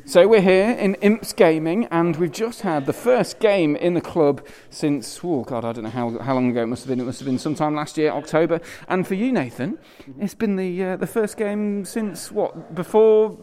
So 0.07 0.25
we're 0.25 0.39
here 0.39 0.69
in 0.69 0.95
Imps 1.01 1.33
Gaming, 1.33 1.83
and 1.91 2.15
we've 2.15 2.31
just 2.31 2.61
had 2.61 2.85
the 2.85 2.93
first 2.93 3.39
game 3.39 3.75
in 3.75 3.93
the 3.93 3.99
club 3.99 4.41
since 4.69 5.19
oh 5.21 5.43
god, 5.43 5.65
I 5.65 5.73
don't 5.73 5.83
know 5.83 5.89
how, 5.89 6.17
how 6.19 6.33
long 6.33 6.49
ago 6.49 6.63
it 6.63 6.67
must 6.67 6.85
have 6.85 6.87
been. 6.87 7.01
It 7.01 7.03
must 7.03 7.19
have 7.19 7.25
been 7.25 7.37
sometime 7.37 7.75
last 7.75 7.97
year, 7.97 8.11
October. 8.11 8.61
And 8.87 9.05
for 9.05 9.15
you, 9.15 9.33
Nathan, 9.33 9.77
it's 10.17 10.33
been 10.33 10.55
the 10.55 10.81
uh, 10.81 10.95
the 10.95 11.07
first 11.07 11.35
game 11.35 11.83
since 11.83 12.31
what 12.31 12.73
before 12.73 13.37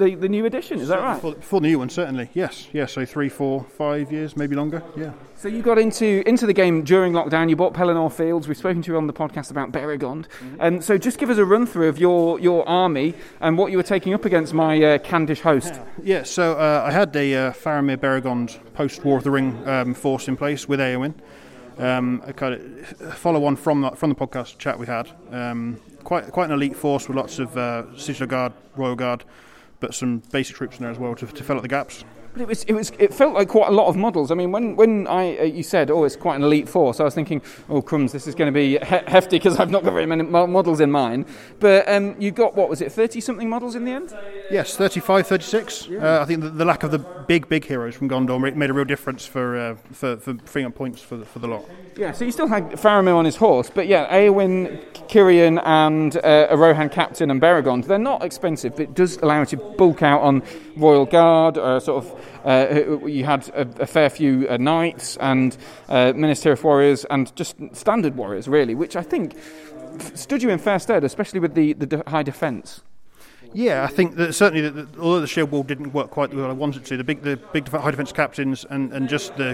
the, 0.00 0.14
the 0.16 0.28
new 0.28 0.46
edition. 0.46 0.80
Is 0.80 0.88
that 0.88 0.98
right? 0.98 1.20
Before 1.20 1.60
the 1.60 1.68
new 1.68 1.78
one, 1.78 1.88
certainly. 1.88 2.30
Yes, 2.34 2.68
yes. 2.72 2.92
So 2.92 3.04
three, 3.04 3.28
four, 3.28 3.64
five 3.64 4.10
years, 4.10 4.36
maybe 4.36 4.56
longer. 4.56 4.82
Yeah. 4.96 5.12
So 5.36 5.48
you 5.48 5.62
got 5.62 5.78
into 5.78 6.26
into 6.28 6.46
the 6.46 6.52
game 6.52 6.82
during 6.82 7.12
lockdown. 7.12 7.48
You 7.48 7.56
bought 7.56 7.72
Pelennor 7.72 8.12
Fields. 8.12 8.48
We've 8.48 8.56
spoken 8.56 8.82
to 8.82 8.92
you 8.92 8.96
on 8.96 9.06
the 9.06 9.12
podcast 9.12 9.50
about 9.50 9.70
Beregond. 9.72 10.00
And 10.10 10.26
mm-hmm. 10.26 10.60
um, 10.60 10.80
so 10.82 10.98
just 10.98 11.18
give 11.18 11.30
us 11.30 11.38
a 11.38 11.44
run 11.44 11.66
through 11.66 11.88
of 11.88 11.98
your, 11.98 12.40
your 12.40 12.68
army 12.68 13.14
and 13.40 13.56
what 13.56 13.70
you 13.70 13.76
were 13.76 13.82
taking 13.82 14.12
up 14.12 14.24
against 14.24 14.52
my 14.52 14.76
uh, 14.76 14.98
Khandish 14.98 15.40
host. 15.40 15.74
Yeah. 15.74 15.84
yeah 16.02 16.22
so 16.24 16.54
uh, 16.54 16.84
I 16.86 16.90
had 16.90 17.14
a 17.14 17.34
uh, 17.34 17.52
Faramir 17.52 17.98
Beregond 17.98 18.58
post 18.74 19.04
War 19.04 19.18
of 19.18 19.24
the 19.24 19.30
Ring 19.30 19.66
um, 19.68 19.94
force 19.94 20.28
in 20.28 20.36
place 20.36 20.68
with 20.68 20.80
Eowyn. 20.80 21.14
Um, 21.78 22.22
a 22.26 22.32
kind 22.34 22.54
of 22.54 23.14
follow 23.14 23.44
on 23.46 23.56
from 23.56 23.80
the, 23.80 23.90
from 23.92 24.10
the 24.10 24.16
podcast 24.16 24.58
chat 24.58 24.78
we 24.78 24.86
had. 24.86 25.10
Um, 25.30 25.80
quite 26.04 26.30
quite 26.32 26.46
an 26.46 26.52
elite 26.52 26.76
force 26.76 27.08
with 27.08 27.16
lots 27.16 27.38
of 27.38 27.56
uh, 27.56 27.96
Sigil 27.96 28.26
Guard, 28.26 28.52
Royal 28.76 28.96
Guard 28.96 29.24
but 29.80 29.94
some 29.94 30.22
basic 30.30 30.56
troops 30.56 30.76
in 30.76 30.82
there 30.82 30.92
as 30.92 30.98
well 30.98 31.14
to, 31.14 31.26
to 31.26 31.42
fill 31.44 31.56
up 31.56 31.62
the 31.62 31.68
gaps. 31.68 32.04
But 32.32 32.42
it 32.42 32.48
was, 32.48 32.62
it 32.64 32.74
was, 32.74 32.92
it 32.98 33.12
felt 33.12 33.34
like 33.34 33.48
quite 33.48 33.68
a 33.68 33.72
lot 33.72 33.88
of 33.88 33.96
models. 33.96 34.30
I 34.30 34.34
mean, 34.34 34.52
when, 34.52 34.76
when 34.76 35.08
I, 35.08 35.36
uh, 35.38 35.42
you 35.42 35.64
said, 35.64 35.90
oh, 35.90 36.04
it's 36.04 36.14
quite 36.14 36.36
an 36.36 36.44
elite 36.44 36.68
force, 36.68 37.00
I 37.00 37.04
was 37.04 37.14
thinking, 37.14 37.42
oh, 37.68 37.82
crumbs, 37.82 38.12
this 38.12 38.28
is 38.28 38.36
going 38.36 38.46
to 38.46 38.56
be 38.56 38.78
he- 38.78 39.10
hefty 39.10 39.36
because 39.36 39.58
I've 39.58 39.70
not 39.70 39.82
got 39.82 39.92
very 39.92 40.06
many 40.06 40.22
models 40.22 40.80
in 40.80 40.92
mind. 40.92 41.26
But 41.58 41.88
um, 41.88 42.14
you 42.20 42.30
got, 42.30 42.54
what 42.54 42.68
was 42.68 42.80
it, 42.82 42.92
30 42.92 43.20
something 43.20 43.48
models 43.48 43.74
in 43.74 43.84
the 43.84 43.90
end? 43.90 44.14
Yes, 44.48 44.76
35, 44.76 45.26
36. 45.26 45.88
Yeah. 45.88 45.98
Uh, 45.98 46.22
I 46.22 46.24
think 46.24 46.42
the, 46.42 46.50
the, 46.50 46.64
lack 46.64 46.84
of 46.84 46.92
the 46.92 47.00
big, 47.00 47.48
big 47.48 47.64
heroes 47.64 47.96
from 47.96 48.08
Gondor 48.08 48.54
made 48.54 48.70
a 48.70 48.72
real 48.72 48.84
difference 48.84 49.26
for, 49.26 49.58
uh, 49.58 49.74
for, 49.92 50.16
for 50.18 50.36
freeing 50.44 50.68
up 50.68 50.76
points 50.76 51.02
for 51.02 51.16
the, 51.16 51.24
for 51.24 51.40
the 51.40 51.48
lot. 51.48 51.64
Yeah, 52.00 52.12
so 52.12 52.24
you 52.24 52.32
still 52.32 52.46
had 52.46 52.70
Faramir 52.70 53.14
on 53.14 53.26
his 53.26 53.36
horse, 53.36 53.68
but 53.68 53.86
yeah, 53.86 54.10
Eowyn, 54.10 54.82
Cirion, 55.08 55.60
and 55.66 56.16
uh, 56.16 56.46
a 56.48 56.56
Rohan 56.56 56.88
captain 56.88 57.30
and 57.30 57.42
Beregond, 57.42 57.84
they're 57.84 57.98
not 57.98 58.24
expensive, 58.24 58.72
but 58.72 58.84
it 58.84 58.94
does 58.94 59.18
allow 59.18 59.40
you 59.40 59.44
to 59.44 59.58
bulk 59.58 60.02
out 60.02 60.22
on 60.22 60.42
Royal 60.78 61.04
Guard, 61.04 61.58
uh, 61.58 61.78
sort 61.78 62.06
of 62.06 62.46
uh, 62.46 63.06
you 63.06 63.26
had 63.26 63.46
a, 63.50 63.82
a 63.82 63.86
fair 63.86 64.08
few 64.08 64.46
uh, 64.48 64.56
knights 64.56 65.18
and 65.18 65.58
uh, 65.90 66.14
Minas 66.16 66.42
Tirith 66.42 66.64
warriors 66.64 67.04
and 67.10 67.36
just 67.36 67.56
standard 67.74 68.16
warriors, 68.16 68.48
really, 68.48 68.74
which 68.74 68.96
I 68.96 69.02
think 69.02 69.36
stood 70.14 70.42
you 70.42 70.48
in 70.48 70.58
fair 70.58 70.78
stead, 70.78 71.04
especially 71.04 71.40
with 71.40 71.54
the, 71.54 71.74
the 71.74 72.02
high 72.06 72.22
defence. 72.22 72.80
Yeah, 73.52 73.84
I 73.84 73.88
think 73.88 74.16
that 74.16 74.32
certainly, 74.34 74.68
that, 74.68 74.98
although 74.98 75.20
the 75.20 75.26
shield 75.26 75.50
wall 75.50 75.62
didn't 75.62 75.92
work 75.92 76.10
quite 76.10 76.30
the 76.30 76.36
way 76.36 76.44
I 76.44 76.52
wanted 76.52 76.84
to, 76.86 76.96
the 76.96 77.04
big, 77.04 77.22
the 77.22 77.36
big 77.36 77.68
high 77.68 77.90
defence 77.90 78.12
captains 78.12 78.64
and, 78.70 78.92
and 78.92 79.08
just 79.08 79.36
the 79.36 79.50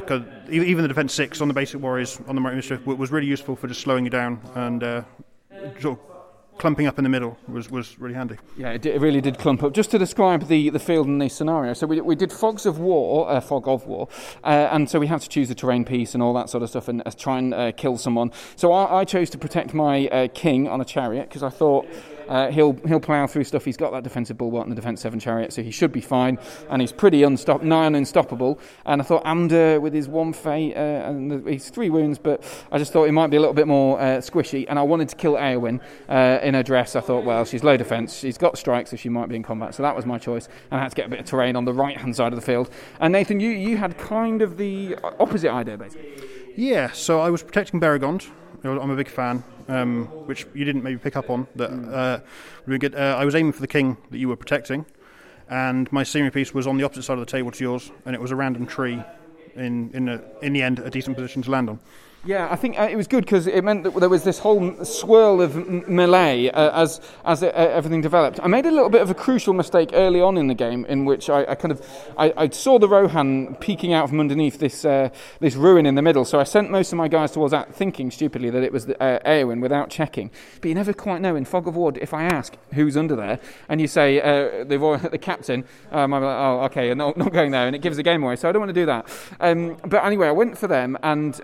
even 0.51 0.83
the 0.83 0.89
defence 0.89 1.15
six 1.15 1.41
on 1.41 1.49
the 1.49 1.55
basic 1.55 1.81
warriors 1.81 2.21
on 2.27 2.35
the 2.35 2.41
Mighty 2.41 2.57
Mischief 2.57 2.85
was 2.87 3.11
really 3.11 3.27
useful 3.27 3.57
for 3.57 3.69
just 3.69 3.81
slowing 3.81 4.05
you 4.05 4.11
down 4.11 4.41
and 4.55 4.83
uh, 4.83 5.03
sort 5.81 5.99
of 5.99 6.17
clumping 6.59 6.87
up 6.87 6.99
in 6.99 7.05
the 7.05 7.11
middle 7.11 7.39
was, 7.49 7.71
was 7.71 7.99
really 7.99 8.15
handy. 8.15 8.37
Yeah, 8.57 8.71
it, 8.71 8.83
did, 8.83 8.95
it, 8.95 9.01
really 9.01 9.21
did 9.21 9.39
clump 9.39 9.63
up. 9.63 9.73
Just 9.73 9.91
to 9.91 9.99
describe 9.99 10.49
the, 10.49 10.71
the 10.71 10.79
field 10.79 11.07
and 11.07 11.21
the 11.21 11.29
scenario, 11.29 11.75
so 11.75 11.87
we, 11.87 12.01
we 12.01 12.15
did 12.15 12.33
fogs 12.33 12.67
of 12.67 12.79
war, 12.79 13.29
uh, 13.31 13.41
fog 13.41 13.69
of 13.69 13.87
war, 13.87 14.09
uh, 14.45 14.69
and 14.71 14.89
so 14.89 14.99
we 14.99 15.07
had 15.07 15.21
to 15.21 15.29
choose 15.29 15.51
a 15.51 15.55
terrain 15.55 15.85
piece 15.85 16.15
and 16.15 16.23
all 16.23 16.33
that 16.35 16.49
sort 16.49 16.63
of 16.63 16.71
stuff 16.71 16.89
and 16.89 17.03
uh, 17.05 17.11
try 17.17 17.39
and 17.39 17.55
uh, 17.55 17.73
kill 17.73 17.99
someone. 17.99 18.33
So 18.57 18.73
I, 18.73 19.01
I, 19.01 19.05
chose 19.05 19.31
to 19.31 19.39
protect 19.39 19.73
my 19.73 20.09
uh, 20.09 20.29
king 20.35 20.67
on 20.69 20.81
a 20.81 20.85
chariot 20.85 21.29
because 21.29 21.43
I 21.43 21.51
thought 21.51 21.87
uh, 22.29 22.51
he'll 22.51 22.75
he'll 22.87 23.01
plough 23.01 23.27
through 23.27 23.45
stuff. 23.45 23.65
He's 23.65 23.77
got 23.77 23.93
that 23.93 24.05
defensive 24.05 24.37
bulwark 24.37 24.65
and 24.65 24.73
the 24.73 24.77
defence 24.77 25.01
seven 25.01 25.19
chariot, 25.19 25.53
so 25.53 25.63
he 25.63 25.71
should 25.71 25.93
be 25.93 26.01
fine. 26.01 26.39
And 26.71 26.81
he's 26.81 26.93
pretty 26.93 27.23
unstop, 27.23 27.63
nigh 27.63 27.87
unstoppable. 27.87 28.59
And 28.85 29.01
I 29.01 29.05
thought 29.05 29.25
Amdur 29.25 29.81
with 29.81 29.93
his 29.93 30.09
one 30.09 30.33
fate 30.33 30.77
uh, 30.77 31.09
and 31.09 31.31
the, 31.31 31.59
three 31.59 31.91
wounds, 31.91 32.19
but 32.19 32.43
I 32.73 32.79
just 32.79 32.93
thought 32.93 33.05
he 33.05 33.11
might 33.11 33.29
be 33.29 33.37
a 33.37 33.41
little 33.41 33.55
bit 33.55 33.67
more 33.67 34.01
uh, 34.01 34.19
squishy. 34.19 34.67
And 34.69 34.79
I 34.79 34.83
wanted 34.83 35.09
to 35.11 35.17
kill 35.17 35.35
Eowyn 35.35 35.81
uh, 36.09 36.41
in 36.43 36.55
her 36.55 36.63
dress. 36.63 36.97
I 36.97 37.01
thought, 37.01 37.25
well, 37.25 37.45
she's 37.45 37.63
low 37.63 37.77
defence, 37.77 38.17
she's 38.17 38.39
got 38.39 38.59
strikes, 38.59 38.91
so 38.91 38.97
she 38.97 39.09
might 39.09 39.29
be 39.29 39.37
in 39.37 39.43
combat. 39.43 39.75
So 39.75 39.83
that 39.83 39.95
was 39.95 40.07
my 40.07 40.19
choice. 40.19 40.49
And 40.71 40.81
I 40.81 40.83
had 40.83 40.91
to 40.91 40.97
get 40.97 41.07
a 41.07 41.09
bit 41.09 41.21
of 41.21 41.27
terrain 41.27 41.57
on 41.57 41.65
the 41.65 41.75
right 41.75 41.97
hand 41.97 42.17
side 42.17 42.33
of 42.33 42.41
the 42.41 42.45
field. 42.45 42.71
And 43.01 43.13
Nathan, 43.13 43.41
you 43.41 43.51
you 43.51 43.77
had 43.77 43.97
kind 43.99 44.43
of 44.43 44.57
the 44.57 44.97
opposite 45.21 45.53
idea, 45.53 45.77
basically. 45.77 46.11
Yeah, 46.57 46.91
so 46.93 47.21
I 47.21 47.31
was 47.31 47.43
protecting 47.43 47.81
Beregond. 47.81 48.29
I'm 48.65 48.91
a 48.91 48.97
big 48.97 49.09
fan 49.09 49.45
um, 49.69 50.07
which 50.27 50.47
you 50.55 50.65
didn't 50.65 50.83
maybe 50.83 50.99
pick 50.99 51.17
up 51.17 51.31
on. 51.31 51.47
That 51.57 51.71
uh, 51.71 52.21
good. 52.67 52.95
Uh, 52.95 53.17
I 53.19 53.25
was 53.25 53.35
aiming 53.35 53.53
for 53.53 53.61
the 53.61 53.69
king 53.69 53.97
that 54.11 54.19
you 54.19 54.29
were 54.29 54.37
protecting, 54.37 54.87
and 55.49 55.91
my 55.93 56.03
scenery 56.03 56.31
piece 56.31 56.55
was 56.55 56.67
on 56.67 56.77
the 56.77 56.85
opposite 56.85 57.03
side 57.05 57.19
of 57.19 57.27
the 57.27 57.31
table 57.31 57.51
to 57.51 57.65
yours, 57.65 57.91
and 58.05 58.15
it 58.15 58.21
was 58.21 58.31
a 58.31 58.37
random 58.37 58.67
tree. 58.67 59.03
In 59.55 59.91
in 59.95 60.09
a, 60.09 60.23
in 60.43 60.53
the 60.53 60.63
end, 60.63 60.79
a 60.81 60.91
decent 60.91 61.17
position 61.17 61.43
to 61.43 61.51
land 61.51 61.71
on. 61.71 61.81
Yeah, 62.25 62.49
I 62.51 62.57
think 62.57 62.77
uh, 62.77 62.89
it 62.91 62.97
was 62.97 63.07
good 63.07 63.25
because 63.25 63.47
it 63.47 63.63
meant 63.63 63.85
that 63.85 63.95
there 64.01 64.09
was 64.09 64.25
this 64.25 64.41
whole 64.41 64.85
swirl 64.85 65.41
of 65.41 65.57
m- 65.57 65.85
melee 65.87 66.49
uh, 66.49 66.83
as 66.83 67.01
as 67.25 67.45
it, 67.45 67.55
uh, 67.55 67.59
everything 67.59 68.01
developed. 68.01 68.41
I 68.43 68.49
made 68.49 68.67
a 68.67 68.71
little 68.73 68.89
bit 68.89 69.01
of 69.01 69.11
a 69.11 69.15
crucial 69.15 69.55
mistake 69.55 69.91
early 69.93 70.21
on 70.21 70.37
in 70.37 70.49
the 70.49 70.55
game, 70.55 70.85
in 70.87 71.05
which 71.05 71.31
I, 71.31 71.45
I 71.45 71.55
kind 71.55 71.71
of 71.71 71.87
I, 72.19 72.33
I, 72.37 72.49
saw 72.49 72.81
the 72.81 72.89
Rohan 72.89 73.55
peeking 73.61 73.93
out 73.93 74.09
from 74.09 74.19
underneath 74.19 74.59
this 74.59 74.85
uh, 74.85 75.11
this 75.39 75.55
ruin 75.55 75.87
in 75.87 75.95
the 75.95 76.03
middle. 76.03 76.25
So 76.25 76.41
I 76.41 76.45
sent 76.45 76.69
most 76.69 76.93
of 76.93 76.99
my 76.99 77.07
guys 77.07 77.31
towards 77.31 77.53
that, 77.53 77.73
thinking 77.73 78.11
stupidly 78.11 78.51
that 78.51 78.65
it 78.65 78.73
was 78.73 78.87
the, 78.87 79.01
uh, 79.01 79.21
Eowyn 79.21 79.61
without 79.61 79.89
checking. 79.89 80.33
But 80.61 80.69
you 80.69 80.75
never 80.75 80.93
quite 80.93 81.21
know 81.21 81.37
in 81.37 81.45
Fog 81.45 81.69
of 81.69 81.77
War. 81.77 81.93
If 81.95 82.13
I 82.13 82.25
ask 82.25 82.57
who's 82.75 82.97
under 82.97 83.15
there, 83.15 83.39
and 83.69 83.81
you 83.81 83.87
say 83.87 84.21
uh, 84.21 84.65
the 84.65 85.09
the 85.13 85.19
captain, 85.19 85.65
um, 85.93 86.13
I'm 86.13 86.23
like, 86.23 86.37
oh, 86.37 86.61
okay, 86.65 86.93
not, 86.95 87.17
not 87.17 87.33
going 87.33 87.53
there, 87.53 87.69
and 87.69 87.77
it 87.77 87.83
gives 87.83 87.99
the 87.99 88.03
game 88.03 88.25
away. 88.25 88.35
So 88.35 88.49
I 88.49 88.53
don't 88.53 88.61
want 88.61 88.71
to 88.71 88.81
do 88.81 88.87
that. 88.87 89.09
Um, 89.39 89.77
but 89.85 90.05
anyway, 90.05 90.27
I 90.27 90.33
went 90.33 90.59
for 90.59 90.67
them 90.67 90.99
and 91.05 91.41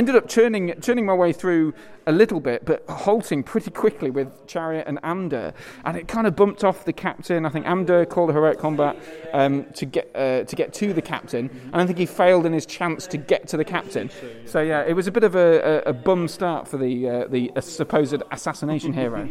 ended 0.00 0.16
up 0.16 0.26
churning, 0.30 0.72
churning 0.80 1.04
my 1.04 1.12
way 1.12 1.30
through 1.30 1.74
a 2.06 2.12
little 2.12 2.40
bit, 2.40 2.64
but 2.64 2.82
halting 2.88 3.42
pretty 3.42 3.70
quickly 3.70 4.10
with 4.10 4.46
Chariot 4.46 4.84
and 4.86 4.98
Amdur, 5.02 5.52
and 5.84 5.94
it 5.94 6.08
kind 6.08 6.26
of 6.26 6.34
bumped 6.34 6.64
off 6.64 6.86
the 6.86 6.92
captain. 6.94 7.44
I 7.44 7.50
think 7.50 7.66
Amdur 7.66 8.08
called 8.08 8.30
a 8.30 8.32
heroic 8.32 8.58
combat 8.58 8.96
um, 9.34 9.66
to 9.74 9.84
get 9.84 10.10
uh, 10.14 10.44
to 10.44 10.56
get 10.56 10.72
to 10.72 10.94
the 10.94 11.02
captain, 11.02 11.50
and 11.70 11.76
I 11.76 11.84
think 11.84 11.98
he 11.98 12.06
failed 12.06 12.46
in 12.46 12.54
his 12.54 12.64
chance 12.64 13.06
to 13.08 13.18
get 13.18 13.46
to 13.48 13.58
the 13.58 13.64
captain. 13.64 14.10
So 14.46 14.62
yeah, 14.62 14.80
it 14.84 14.94
was 14.94 15.06
a 15.06 15.12
bit 15.12 15.22
of 15.22 15.34
a, 15.34 15.82
a, 15.86 15.90
a 15.90 15.92
bum 15.92 16.28
start 16.28 16.66
for 16.66 16.78
the 16.78 17.06
uh, 17.06 17.28
the 17.28 17.52
uh, 17.54 17.60
supposed 17.60 18.22
assassination 18.30 18.94
hero. 18.94 19.28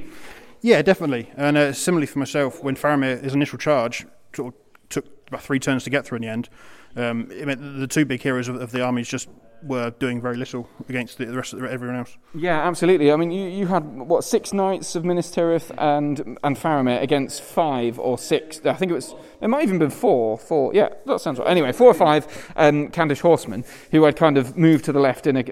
Yeah, 0.61 0.83
definitely, 0.83 1.31
and 1.35 1.57
uh, 1.57 1.73
similarly 1.73 2.05
for 2.05 2.19
myself, 2.19 2.63
when 2.63 2.75
Faramir 2.75 3.23
his 3.23 3.33
initial 3.33 3.57
charge 3.57 4.05
sort 4.35 4.53
of 4.53 4.59
took 4.89 5.05
about 5.29 5.41
three 5.41 5.57
turns 5.59 5.83
to 5.85 5.89
get 5.89 6.05
through 6.05 6.17
in 6.17 6.21
the 6.21 6.29
end. 6.29 6.47
Um, 6.95 7.31
it 7.31 7.45
meant 7.47 7.61
the 7.79 7.87
two 7.87 8.05
big 8.05 8.21
heroes 8.21 8.47
of, 8.47 8.55
of 8.61 8.71
the 8.71 8.83
armies 8.83 9.07
just 9.07 9.29
were 9.63 9.91
doing 9.91 10.21
very 10.21 10.37
little 10.37 10.69
against 10.87 11.17
the, 11.17 11.27
rest 11.27 11.53
of 11.53 11.59
the, 11.59 11.71
everyone 11.71 11.97
else. 11.97 12.17
Yeah, 12.33 12.67
absolutely. 12.67 13.11
I 13.11 13.15
mean, 13.15 13.31
you, 13.31 13.47
you 13.49 13.67
had 13.67 13.85
what 13.85 14.23
six 14.23 14.53
knights 14.53 14.95
of 14.95 15.05
Minas 15.05 15.31
Tirith 15.31 15.71
and 15.77 16.37
and 16.43 16.57
Faramir 16.57 17.01
against 17.01 17.41
five 17.41 17.99
or 17.99 18.17
six. 18.17 18.61
I 18.65 18.73
think 18.73 18.91
it 18.91 18.95
was. 18.95 19.15
It 19.41 19.47
might 19.47 19.63
even 19.63 19.79
been 19.79 19.89
four. 19.89 20.37
Four. 20.37 20.73
Yeah, 20.73 20.89
that 21.05 21.21
sounds 21.21 21.39
right. 21.39 21.47
Anyway, 21.47 21.71
four 21.71 21.87
or 21.87 21.93
five 21.93 22.51
um, 22.55 22.89
Khandish 22.89 23.21
horsemen 23.21 23.63
who 23.91 24.03
had 24.03 24.15
kind 24.15 24.37
of 24.37 24.57
moved 24.57 24.85
to 24.85 24.91
the 24.91 24.99
left 24.99 25.27
in 25.27 25.37
a, 25.37 25.43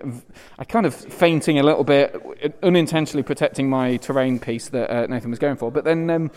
a 0.59 0.65
kind 0.65 0.85
of 0.85 0.93
fainting 0.93 1.59
a 1.59 1.63
little 1.63 1.83
bit, 1.83 2.15
unintentionally 2.63 3.23
protecting 3.23 3.69
my 3.69 3.97
terrain 3.97 4.39
piece 4.39 4.69
that 4.69 4.89
uh, 4.89 5.07
Nathan 5.07 5.29
was 5.29 5.39
going 5.39 5.57
for. 5.57 5.71
But 5.71 5.83
then. 5.83 6.09
Um, 6.09 6.31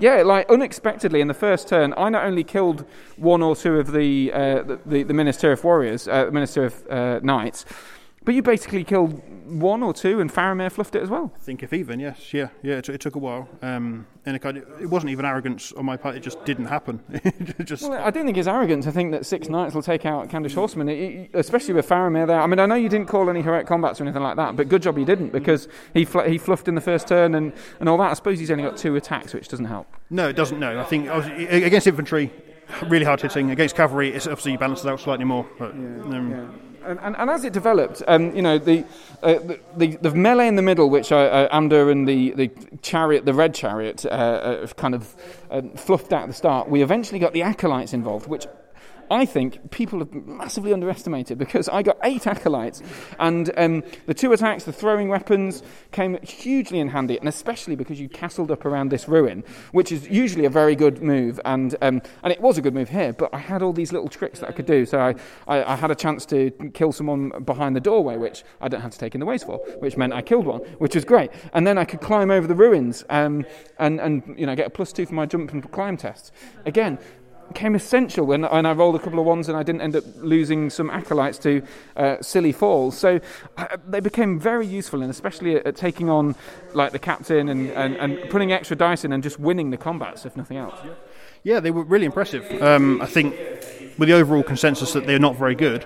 Yeah, 0.00 0.22
like 0.22 0.48
unexpectedly 0.48 1.20
in 1.20 1.26
the 1.26 1.34
first 1.34 1.66
turn, 1.66 1.92
I 1.96 2.08
not 2.08 2.24
only 2.24 2.44
killed 2.44 2.84
one 3.16 3.42
or 3.42 3.56
two 3.56 3.80
of 3.80 3.90
the 3.90 4.32
uh, 4.32 4.62
the, 4.62 4.80
the, 4.86 5.02
the 5.02 5.14
Minister 5.14 5.50
of 5.50 5.64
Warriors, 5.64 6.06
uh, 6.06 6.30
Minister 6.32 6.66
of 6.66 6.86
uh, 6.88 7.18
Knights, 7.20 7.64
but 8.28 8.34
you 8.34 8.42
basically 8.42 8.84
killed 8.84 9.22
one 9.46 9.82
or 9.82 9.94
two, 9.94 10.20
and 10.20 10.30
Faramir 10.30 10.70
fluffed 10.70 10.94
it 10.94 11.02
as 11.02 11.08
well. 11.08 11.32
I 11.34 11.38
think 11.38 11.62
if 11.62 11.72
even, 11.72 11.98
yes, 11.98 12.34
yeah, 12.34 12.48
yeah. 12.62 12.74
It, 12.74 12.84
took- 12.84 12.94
it 12.96 13.00
took 13.00 13.14
a 13.14 13.18
while, 13.18 13.48
um, 13.62 14.06
and 14.26 14.36
it, 14.36 14.40
kind 14.40 14.58
of, 14.58 14.64
it 14.82 14.84
wasn't 14.84 15.12
even 15.12 15.24
arrogance 15.24 15.72
on 15.72 15.86
my 15.86 15.96
part. 15.96 16.14
It 16.14 16.20
just 16.20 16.44
didn't 16.44 16.66
happen. 16.66 17.00
Just 17.64 17.88
Well, 17.88 17.94
I 17.94 18.10
don't 18.10 18.26
think 18.26 18.36
it's 18.36 18.46
arrogant 18.46 18.82
to 18.82 18.92
think 18.92 19.12
that 19.12 19.24
six 19.24 19.48
knights 19.48 19.74
will 19.74 19.80
take 19.80 20.04
out 20.04 20.28
Khandish 20.28 20.52
Horseman, 20.54 20.90
it- 20.90 21.30
especially 21.32 21.72
with 21.72 21.88
Faramir 21.88 22.26
there. 22.26 22.38
I 22.38 22.46
mean, 22.46 22.58
I 22.58 22.66
know 22.66 22.74
you 22.74 22.90
didn't 22.90 23.08
call 23.08 23.30
any 23.30 23.40
heroic 23.40 23.66
combats 23.66 23.98
or 23.98 24.04
anything 24.04 24.22
like 24.22 24.36
that, 24.36 24.56
but 24.56 24.68
good 24.68 24.82
job 24.82 24.98
you 24.98 25.06
didn't 25.06 25.32
because 25.32 25.66
he 25.94 26.04
fl- 26.04 26.20
he 26.20 26.36
fluffed 26.36 26.68
in 26.68 26.74
the 26.74 26.82
first 26.82 27.08
turn 27.08 27.34
and, 27.34 27.54
and 27.80 27.88
all 27.88 27.96
that. 27.96 28.10
I 28.10 28.12
suppose 28.12 28.38
he's 28.38 28.50
only 28.50 28.64
got 28.64 28.76
two 28.76 28.94
attacks, 28.96 29.32
which 29.32 29.48
doesn't 29.48 29.64
help. 29.64 29.86
no, 30.10 30.28
it 30.28 30.34
doesn't. 30.36 30.58
No, 30.60 30.78
I 30.78 30.84
think 30.84 31.08
I 31.08 31.16
was, 31.16 31.26
against 31.26 31.86
infantry, 31.86 32.30
really 32.88 33.06
hard 33.06 33.22
hitting. 33.22 33.50
Against 33.52 33.74
cavalry, 33.76 34.10
it's 34.12 34.26
obviously 34.26 34.58
balances 34.58 34.84
out 34.84 35.00
slightly 35.00 35.24
more. 35.24 35.46
But, 35.58 35.70
um, 35.70 36.60
And, 36.84 36.98
and, 37.00 37.16
and 37.16 37.30
as 37.30 37.44
it 37.44 37.52
developed, 37.52 38.02
um, 38.06 38.34
you 38.34 38.42
know, 38.42 38.58
the, 38.58 38.84
uh, 39.22 39.38
the, 39.76 39.96
the 39.96 40.14
melee 40.14 40.48
in 40.48 40.56
the 40.56 40.62
middle, 40.62 40.90
which 40.90 41.12
uh, 41.12 41.16
uh, 41.16 41.58
Amdur 41.58 41.90
and 41.90 42.08
the, 42.08 42.30
the 42.32 42.50
chariot, 42.82 43.24
the 43.24 43.34
red 43.34 43.54
chariot, 43.54 44.06
uh, 44.06 44.08
uh, 44.08 44.66
kind 44.68 44.94
of 44.94 45.14
uh, 45.50 45.62
fluffed 45.76 46.12
out 46.12 46.22
at 46.22 46.28
the 46.28 46.34
start, 46.34 46.68
we 46.68 46.82
eventually 46.82 47.18
got 47.18 47.32
the 47.32 47.42
acolytes 47.42 47.92
involved, 47.92 48.26
which 48.26 48.46
I 49.10 49.24
think 49.26 49.70
people 49.70 50.00
have 50.00 50.12
massively 50.12 50.72
underestimated 50.72 51.38
because 51.38 51.68
I 51.68 51.82
got 51.82 51.98
eight 52.04 52.26
acolytes, 52.26 52.82
and 53.18 53.50
um, 53.56 53.82
the 54.06 54.14
two 54.14 54.32
attacks, 54.32 54.64
the 54.64 54.72
throwing 54.72 55.08
weapons, 55.08 55.62
came 55.92 56.18
hugely 56.22 56.78
in 56.78 56.88
handy, 56.88 57.18
and 57.18 57.28
especially 57.28 57.76
because 57.76 58.00
you 58.00 58.08
castled 58.08 58.50
up 58.50 58.64
around 58.64 58.90
this 58.90 59.08
ruin, 59.08 59.44
which 59.72 59.92
is 59.92 60.08
usually 60.08 60.44
a 60.44 60.50
very 60.50 60.76
good 60.76 61.02
move, 61.02 61.40
and 61.44 61.74
um, 61.80 62.02
and 62.22 62.32
it 62.32 62.40
was 62.40 62.58
a 62.58 62.62
good 62.62 62.74
move 62.74 62.88
here. 62.88 63.12
But 63.12 63.32
I 63.32 63.38
had 63.38 63.62
all 63.62 63.72
these 63.72 63.92
little 63.92 64.08
tricks 64.08 64.40
that 64.40 64.48
I 64.48 64.52
could 64.52 64.66
do, 64.66 64.84
so 64.84 64.98
I, 64.98 65.14
I, 65.46 65.72
I 65.72 65.76
had 65.76 65.90
a 65.90 65.94
chance 65.94 66.26
to 66.26 66.50
kill 66.74 66.92
someone 66.92 67.30
behind 67.44 67.74
the 67.76 67.80
doorway, 67.80 68.16
which 68.16 68.44
I 68.60 68.68
don't 68.68 68.80
have 68.80 68.92
to 68.92 68.98
take 68.98 69.14
in 69.14 69.20
the 69.20 69.26
ways 69.26 69.42
for, 69.42 69.58
which 69.78 69.96
meant 69.96 70.12
I 70.12 70.22
killed 70.22 70.46
one, 70.46 70.60
which 70.78 70.94
was 70.94 71.04
great, 71.04 71.30
and 71.52 71.66
then 71.66 71.78
I 71.78 71.84
could 71.84 72.00
climb 72.00 72.30
over 72.30 72.46
the 72.46 72.54
ruins, 72.54 73.04
um, 73.08 73.44
and 73.78 74.00
and 74.00 74.34
you 74.38 74.46
know 74.46 74.54
get 74.54 74.66
a 74.66 74.70
plus 74.70 74.92
two 74.92 75.06
for 75.06 75.14
my 75.14 75.26
jump 75.26 75.52
and 75.52 75.70
climb 75.72 75.96
tests. 75.96 76.32
Again, 76.66 76.98
became 77.48 77.74
essential 77.74 78.26
when, 78.26 78.42
when 78.42 78.66
I 78.66 78.72
rolled 78.72 78.96
a 78.96 78.98
couple 78.98 79.18
of 79.18 79.26
ones 79.26 79.48
and 79.48 79.56
I 79.56 79.62
didn't 79.62 79.80
end 79.80 79.96
up 79.96 80.04
losing 80.16 80.70
some 80.70 80.90
acolytes 80.90 81.38
to 81.38 81.62
uh, 81.96 82.16
silly 82.20 82.52
falls. 82.52 82.96
So 82.96 83.20
uh, 83.56 83.76
they 83.86 84.00
became 84.00 84.38
very 84.38 84.66
useful, 84.66 85.02
and 85.02 85.10
especially 85.10 85.56
at, 85.56 85.66
at 85.66 85.76
taking 85.76 86.08
on 86.10 86.34
like 86.74 86.92
the 86.92 86.98
captain 86.98 87.48
and, 87.48 87.70
and, 87.70 87.96
and 87.96 88.30
putting 88.30 88.52
extra 88.52 88.76
dice 88.76 89.04
in 89.04 89.12
and 89.12 89.22
just 89.22 89.38
winning 89.40 89.70
the 89.70 89.76
combats, 89.76 90.26
if 90.26 90.36
nothing 90.36 90.56
else. 90.56 90.78
Yeah, 91.42 91.60
they 91.60 91.70
were 91.70 91.84
really 91.84 92.06
impressive. 92.06 92.62
Um, 92.62 93.00
I 93.00 93.06
think 93.06 93.34
with 93.98 94.08
the 94.08 94.14
overall 94.14 94.42
consensus 94.42 94.92
that 94.92 95.06
they're 95.06 95.18
not 95.18 95.36
very 95.36 95.54
good, 95.54 95.84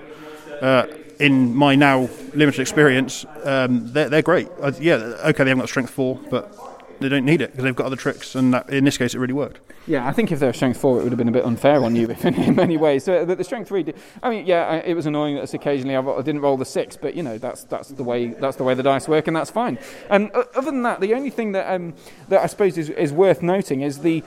uh, 0.61 0.87
in 1.19 1.55
my 1.55 1.75
now 1.75 2.09
limited 2.33 2.59
experience, 2.59 3.25
um, 3.43 3.91
they're, 3.93 4.09
they're 4.09 4.21
great. 4.21 4.49
Uh, 4.59 4.71
yeah, 4.79 4.95
okay, 4.95 5.43
they 5.43 5.49
haven't 5.49 5.59
got 5.59 5.69
strength 5.69 5.91
four, 5.91 6.19
but 6.29 6.51
they 7.03 7.09
don't 7.09 7.25
need 7.25 7.41
it 7.41 7.51
because 7.51 7.65
they've 7.65 7.75
got 7.75 7.85
other 7.85 7.97
tricks, 7.97 8.33
and 8.33 8.53
that, 8.53 8.69
in 8.69 8.85
this 8.85 8.97
case, 8.97 9.13
it 9.13 9.19
really 9.19 9.33
worked. 9.33 9.59
Yeah, 9.85 10.07
I 10.07 10.13
think 10.13 10.31
if 10.31 10.39
they 10.39 10.45
were 10.45 10.53
strength 10.53 10.79
four, 10.79 10.99
it 10.99 11.03
would 11.03 11.11
have 11.11 11.17
been 11.17 11.27
a 11.27 11.33
bit 11.33 11.43
unfair 11.43 11.83
on 11.83 11.95
you 11.95 12.07
in, 12.23 12.55
many 12.55 12.77
ways. 12.77 13.03
So, 13.03 13.25
but 13.25 13.37
the 13.37 13.43
strength 13.43 13.67
three, 13.67 13.93
I 14.23 14.29
mean, 14.29 14.45
yeah, 14.45 14.75
it 14.77 14.93
was 14.93 15.05
annoying 15.05 15.35
that 15.35 15.53
occasionally 15.53 15.95
I, 15.95 16.01
I 16.01 16.21
didn't 16.21 16.41
roll 16.41 16.55
the 16.55 16.65
six, 16.65 16.95
but 16.95 17.13
you 17.15 17.21
know 17.21 17.37
that's 17.37 17.65
that's 17.65 17.89
the 17.89 18.03
way 18.03 18.27
that's 18.27 18.55
the 18.55 18.63
way 18.63 18.73
the 18.73 18.83
dice 18.83 19.07
work, 19.07 19.27
and 19.27 19.35
that's 19.35 19.51
fine. 19.51 19.77
And 20.09 20.31
uh, 20.33 20.45
other 20.55 20.71
than 20.71 20.83
that, 20.83 21.01
the 21.01 21.13
only 21.13 21.29
thing 21.29 21.51
that 21.51 21.71
um, 21.71 21.93
that 22.29 22.41
I 22.41 22.47
suppose 22.47 22.77
is, 22.77 22.89
is 22.89 23.11
worth 23.11 23.43
noting 23.43 23.81
is 23.81 23.99
the 23.99 24.23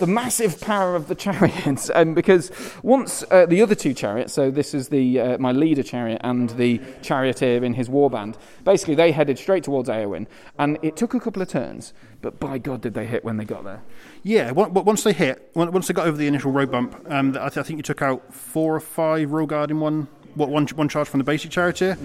the 0.00 0.06
massive 0.06 0.60
power 0.60 0.96
of 0.96 1.06
the 1.06 1.14
chariots, 1.14 1.90
um, 1.94 2.14
because 2.14 2.50
once 2.82 3.22
uh, 3.30 3.46
the 3.46 3.62
other 3.62 3.74
two 3.74 3.94
chariots, 3.94 4.32
so 4.32 4.50
this 4.50 4.74
is 4.74 4.88
the 4.88 5.20
uh, 5.20 5.38
my 5.38 5.52
leader 5.52 5.82
chariot 5.82 6.20
and 6.24 6.50
the 6.50 6.80
charioteer 7.02 7.62
in 7.62 7.74
his 7.74 7.88
warband, 7.88 8.36
basically 8.64 8.94
they 8.94 9.12
headed 9.12 9.38
straight 9.38 9.62
towards 9.62 9.88
Eowyn, 9.88 10.26
and 10.58 10.78
it 10.82 10.96
took 10.96 11.14
a 11.14 11.20
couple 11.20 11.40
of 11.40 11.48
turns, 11.48 11.92
but 12.22 12.40
by 12.40 12.58
God 12.58 12.80
did 12.80 12.94
they 12.94 13.06
hit 13.06 13.24
when 13.24 13.36
they 13.36 13.44
got 13.44 13.62
there. 13.62 13.82
Yeah, 14.22 14.50
once 14.50 15.04
they 15.04 15.12
hit, 15.12 15.50
once 15.54 15.86
they 15.86 15.94
got 15.94 16.06
over 16.06 16.16
the 16.16 16.26
initial 16.26 16.50
road 16.50 16.70
bump, 16.70 17.00
um, 17.08 17.30
I, 17.38 17.48
th- 17.48 17.58
I 17.58 17.62
think 17.62 17.76
you 17.76 17.82
took 17.82 18.02
out 18.02 18.34
four 18.34 18.74
or 18.74 18.80
five 18.80 19.30
row 19.30 19.46
guard 19.46 19.70
in 19.70 19.80
one, 19.80 20.08
what 20.34 20.48
one 20.48 20.66
one 20.68 20.88
charge 20.88 21.08
from 21.08 21.18
the 21.18 21.24
basic 21.24 21.50
charioteer, 21.50 21.96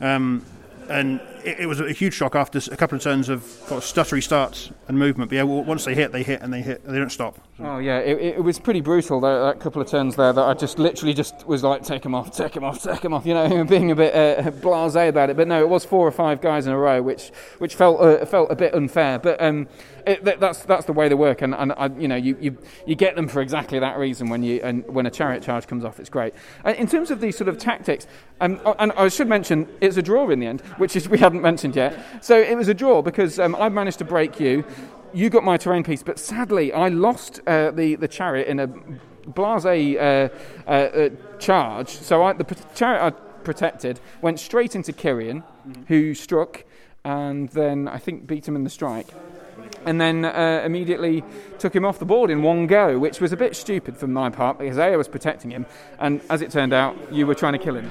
um, 0.00 0.44
and 0.88 1.20
it, 1.46 1.60
it 1.60 1.66
was 1.66 1.80
a 1.80 1.92
huge 1.92 2.14
shock 2.14 2.34
after 2.34 2.60
a 2.70 2.76
couple 2.76 2.96
of 2.96 3.02
turns 3.02 3.28
of 3.28 3.44
of 3.70 3.82
stuttery 3.82 4.22
starts 4.22 4.70
and 4.88 4.98
movement. 4.98 5.30
But 5.30 5.36
yeah, 5.36 5.42
once 5.44 5.84
they 5.84 5.94
hit, 5.94 6.12
they 6.12 6.22
hit 6.22 6.42
and 6.42 6.52
they 6.52 6.60
hit, 6.60 6.84
they 6.84 6.98
don't 6.98 7.10
stop. 7.10 7.38
Oh 7.60 7.78
yeah, 7.78 7.98
it, 7.98 8.36
it 8.36 8.44
was 8.44 8.58
pretty 8.58 8.80
brutal. 8.80 9.20
That, 9.20 9.38
that 9.38 9.60
couple 9.60 9.80
of 9.80 9.88
turns 9.88 10.16
there, 10.16 10.32
that 10.32 10.44
I 10.44 10.54
just 10.54 10.78
literally 10.78 11.14
just 11.14 11.46
was 11.46 11.62
like, 11.62 11.82
take 11.82 12.04
him 12.04 12.14
off, 12.14 12.36
take 12.36 12.54
him 12.54 12.64
off, 12.64 12.82
take 12.82 13.04
him 13.04 13.14
off. 13.14 13.24
You 13.24 13.34
know, 13.34 13.64
being 13.68 13.90
a 13.90 13.96
bit 13.96 14.14
uh, 14.14 14.50
blasé 14.50 15.08
about 15.08 15.30
it. 15.30 15.36
But 15.36 15.48
no, 15.48 15.60
it 15.60 15.68
was 15.68 15.84
four 15.84 16.06
or 16.06 16.12
five 16.12 16.40
guys 16.40 16.66
in 16.66 16.72
a 16.72 16.78
row, 16.78 17.00
which 17.00 17.30
which 17.58 17.76
felt 17.76 18.00
uh, 18.00 18.26
felt 18.26 18.50
a 18.50 18.56
bit 18.56 18.74
unfair. 18.74 19.18
But 19.18 19.40
um, 19.40 19.68
it, 20.06 20.24
that, 20.24 20.40
that's 20.40 20.64
that's 20.64 20.86
the 20.86 20.92
way 20.92 21.08
they 21.08 21.14
work, 21.14 21.42
and, 21.42 21.54
and 21.54 21.72
I, 21.72 21.86
you 21.98 22.08
know, 22.08 22.16
you, 22.16 22.36
you 22.40 22.58
you 22.86 22.94
get 22.94 23.16
them 23.16 23.28
for 23.28 23.40
exactly 23.40 23.78
that 23.78 23.98
reason 23.98 24.28
when 24.28 24.42
you 24.42 24.60
and 24.62 24.86
when 24.86 25.06
a 25.06 25.10
chariot 25.10 25.42
charge 25.42 25.66
comes 25.66 25.84
off, 25.84 25.98
it's 25.98 26.10
great. 26.10 26.34
In 26.64 26.86
terms 26.86 27.10
of 27.10 27.20
these 27.20 27.36
sort 27.36 27.48
of 27.48 27.58
tactics, 27.58 28.06
um, 28.40 28.60
and 28.78 28.92
I 28.92 29.08
should 29.08 29.28
mention 29.28 29.68
it's 29.80 29.96
a 29.96 30.02
draw 30.02 30.28
in 30.30 30.40
the 30.40 30.46
end, 30.46 30.60
which 30.78 30.94
is 30.94 31.08
we 31.08 31.18
hadn't 31.36 31.42
mentioned 31.42 31.76
yet. 31.76 32.24
So 32.24 32.40
it 32.40 32.56
was 32.56 32.68
a 32.68 32.74
draw 32.74 33.02
because 33.02 33.38
um, 33.38 33.54
I 33.56 33.68
managed 33.68 33.98
to 33.98 34.04
break 34.04 34.40
you. 34.40 34.64
You 35.12 35.30
got 35.30 35.44
my 35.44 35.56
terrain 35.56 35.84
piece, 35.84 36.02
but 36.02 36.18
sadly 36.18 36.72
I 36.72 36.88
lost 36.88 37.40
uh, 37.46 37.70
the 37.70 37.96
the 37.96 38.08
chariot 38.08 38.48
in 38.48 38.60
a 38.60 38.66
blase 38.66 39.64
uh, 39.64 40.28
uh, 40.66 40.70
uh, 40.70 41.10
charge. 41.38 41.88
So 41.88 42.22
I, 42.22 42.32
the 42.32 42.44
p- 42.44 42.56
chariot 42.74 43.02
I 43.02 43.10
protected 43.44 44.00
went 44.20 44.40
straight 44.40 44.74
into 44.74 44.92
Cirion, 44.92 45.42
who 45.88 46.14
struck, 46.14 46.64
and 47.04 47.48
then 47.50 47.88
I 47.88 47.98
think 47.98 48.26
beat 48.26 48.46
him 48.46 48.56
in 48.56 48.64
the 48.64 48.70
strike. 48.70 49.08
And 49.84 50.00
then 50.00 50.24
uh, 50.24 50.62
immediately 50.64 51.22
took 51.58 51.74
him 51.74 51.84
off 51.84 51.98
the 51.98 52.04
board 52.04 52.30
in 52.30 52.42
one 52.42 52.66
go, 52.66 52.98
which 52.98 53.20
was 53.20 53.32
a 53.32 53.36
bit 53.36 53.54
stupid 53.56 53.96
from 53.96 54.12
my 54.12 54.30
part 54.30 54.58
because 54.58 54.78
Aya 54.78 54.98
was 54.98 55.08
protecting 55.08 55.50
him, 55.50 55.66
and 55.98 56.20
as 56.28 56.42
it 56.42 56.50
turned 56.50 56.72
out, 56.72 56.96
you 57.12 57.26
were 57.26 57.34
trying 57.34 57.52
to 57.52 57.58
kill 57.58 57.76
him. 57.76 57.90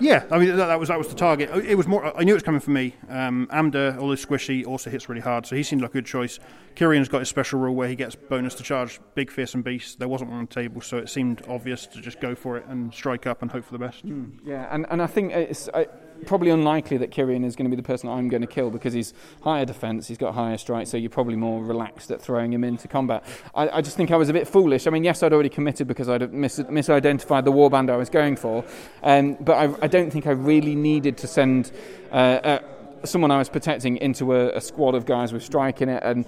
Yeah, 0.00 0.24
I 0.30 0.38
mean 0.38 0.48
that, 0.56 0.66
that 0.66 0.78
was 0.78 0.88
that 0.88 0.98
was 0.98 1.08
the 1.08 1.14
target. 1.14 1.50
It 1.64 1.74
was 1.74 1.86
more. 1.86 2.16
I 2.16 2.24
knew 2.24 2.32
it 2.32 2.36
was 2.36 2.42
coming 2.42 2.60
for 2.60 2.70
me. 2.70 2.94
Um, 3.08 3.48
Amdur, 3.52 3.96
although 3.98 4.14
squishy, 4.14 4.66
also 4.66 4.90
hits 4.90 5.08
really 5.08 5.20
hard, 5.20 5.46
so 5.46 5.56
he 5.56 5.62
seemed 5.62 5.82
like 5.82 5.90
a 5.90 5.94
good 5.94 6.06
choice. 6.06 6.38
Cirion's 6.76 7.08
got 7.08 7.18
his 7.20 7.28
special 7.28 7.58
rule 7.58 7.74
where 7.74 7.88
he 7.88 7.96
gets 7.96 8.14
bonus 8.14 8.54
to 8.54 8.62
charge 8.62 9.00
big, 9.14 9.30
fearsome 9.30 9.62
beasts. 9.62 9.96
There 9.96 10.08
wasn't 10.08 10.30
one 10.30 10.38
on 10.38 10.46
the 10.46 10.54
table, 10.54 10.80
so 10.80 10.96
it 10.98 11.08
seemed 11.08 11.42
obvious 11.48 11.86
to 11.86 12.00
just 12.00 12.20
go 12.20 12.34
for 12.34 12.56
it 12.56 12.66
and 12.66 12.94
strike 12.94 13.26
up 13.26 13.42
and 13.42 13.50
hope 13.50 13.64
for 13.64 13.72
the 13.72 13.78
best. 13.78 14.04
Yeah, 14.44 14.68
and, 14.70 14.86
and 14.90 15.02
I 15.02 15.08
think 15.08 15.32
it's 15.32 15.68
uh, 15.68 15.84
probably 16.26 16.50
unlikely 16.50 16.96
that 16.98 17.10
Cirion 17.10 17.44
is 17.44 17.56
going 17.56 17.70
to 17.70 17.74
be 17.74 17.80
the 17.80 17.86
person 17.86 18.08
I'm 18.08 18.28
going 18.28 18.40
to 18.40 18.46
kill 18.46 18.70
because 18.70 18.92
he's 18.92 19.14
higher 19.42 19.64
defence, 19.64 20.08
he's 20.08 20.18
got 20.18 20.34
higher 20.34 20.58
strike, 20.58 20.86
so 20.86 20.96
you're 20.96 21.10
probably 21.10 21.36
more 21.36 21.62
relaxed 21.62 22.10
at 22.10 22.20
throwing 22.20 22.52
him 22.52 22.64
into 22.64 22.88
combat. 22.88 23.24
I, 23.54 23.68
I 23.68 23.80
just 23.80 23.96
think 23.96 24.10
I 24.10 24.16
was 24.16 24.28
a 24.28 24.32
bit 24.32 24.48
foolish. 24.48 24.86
I 24.86 24.90
mean, 24.90 25.04
yes, 25.04 25.22
I'd 25.22 25.32
already 25.32 25.48
committed 25.48 25.86
because 25.86 26.08
I'd 26.08 26.32
mis- 26.32 26.58
misidentified 26.60 27.44
the 27.44 27.52
warband 27.52 27.90
I 27.90 27.96
was 27.96 28.08
going 28.10 28.36
for, 28.36 28.64
um, 29.02 29.34
but 29.40 29.54
I, 29.54 29.74
I 29.82 29.86
don't 29.86 30.10
think 30.10 30.26
I 30.26 30.32
really 30.32 30.74
needed 30.74 31.16
to 31.18 31.26
send. 31.26 31.72
Uh, 32.12 32.14
uh, 32.14 32.58
Someone 33.04 33.30
I 33.30 33.38
was 33.38 33.48
protecting 33.48 33.96
into 33.98 34.34
a, 34.34 34.56
a 34.56 34.60
squad 34.60 34.96
of 34.96 35.06
guys 35.06 35.32
with 35.32 35.44
strike 35.44 35.80
in 35.80 35.88
it, 35.88 36.02
and 36.02 36.26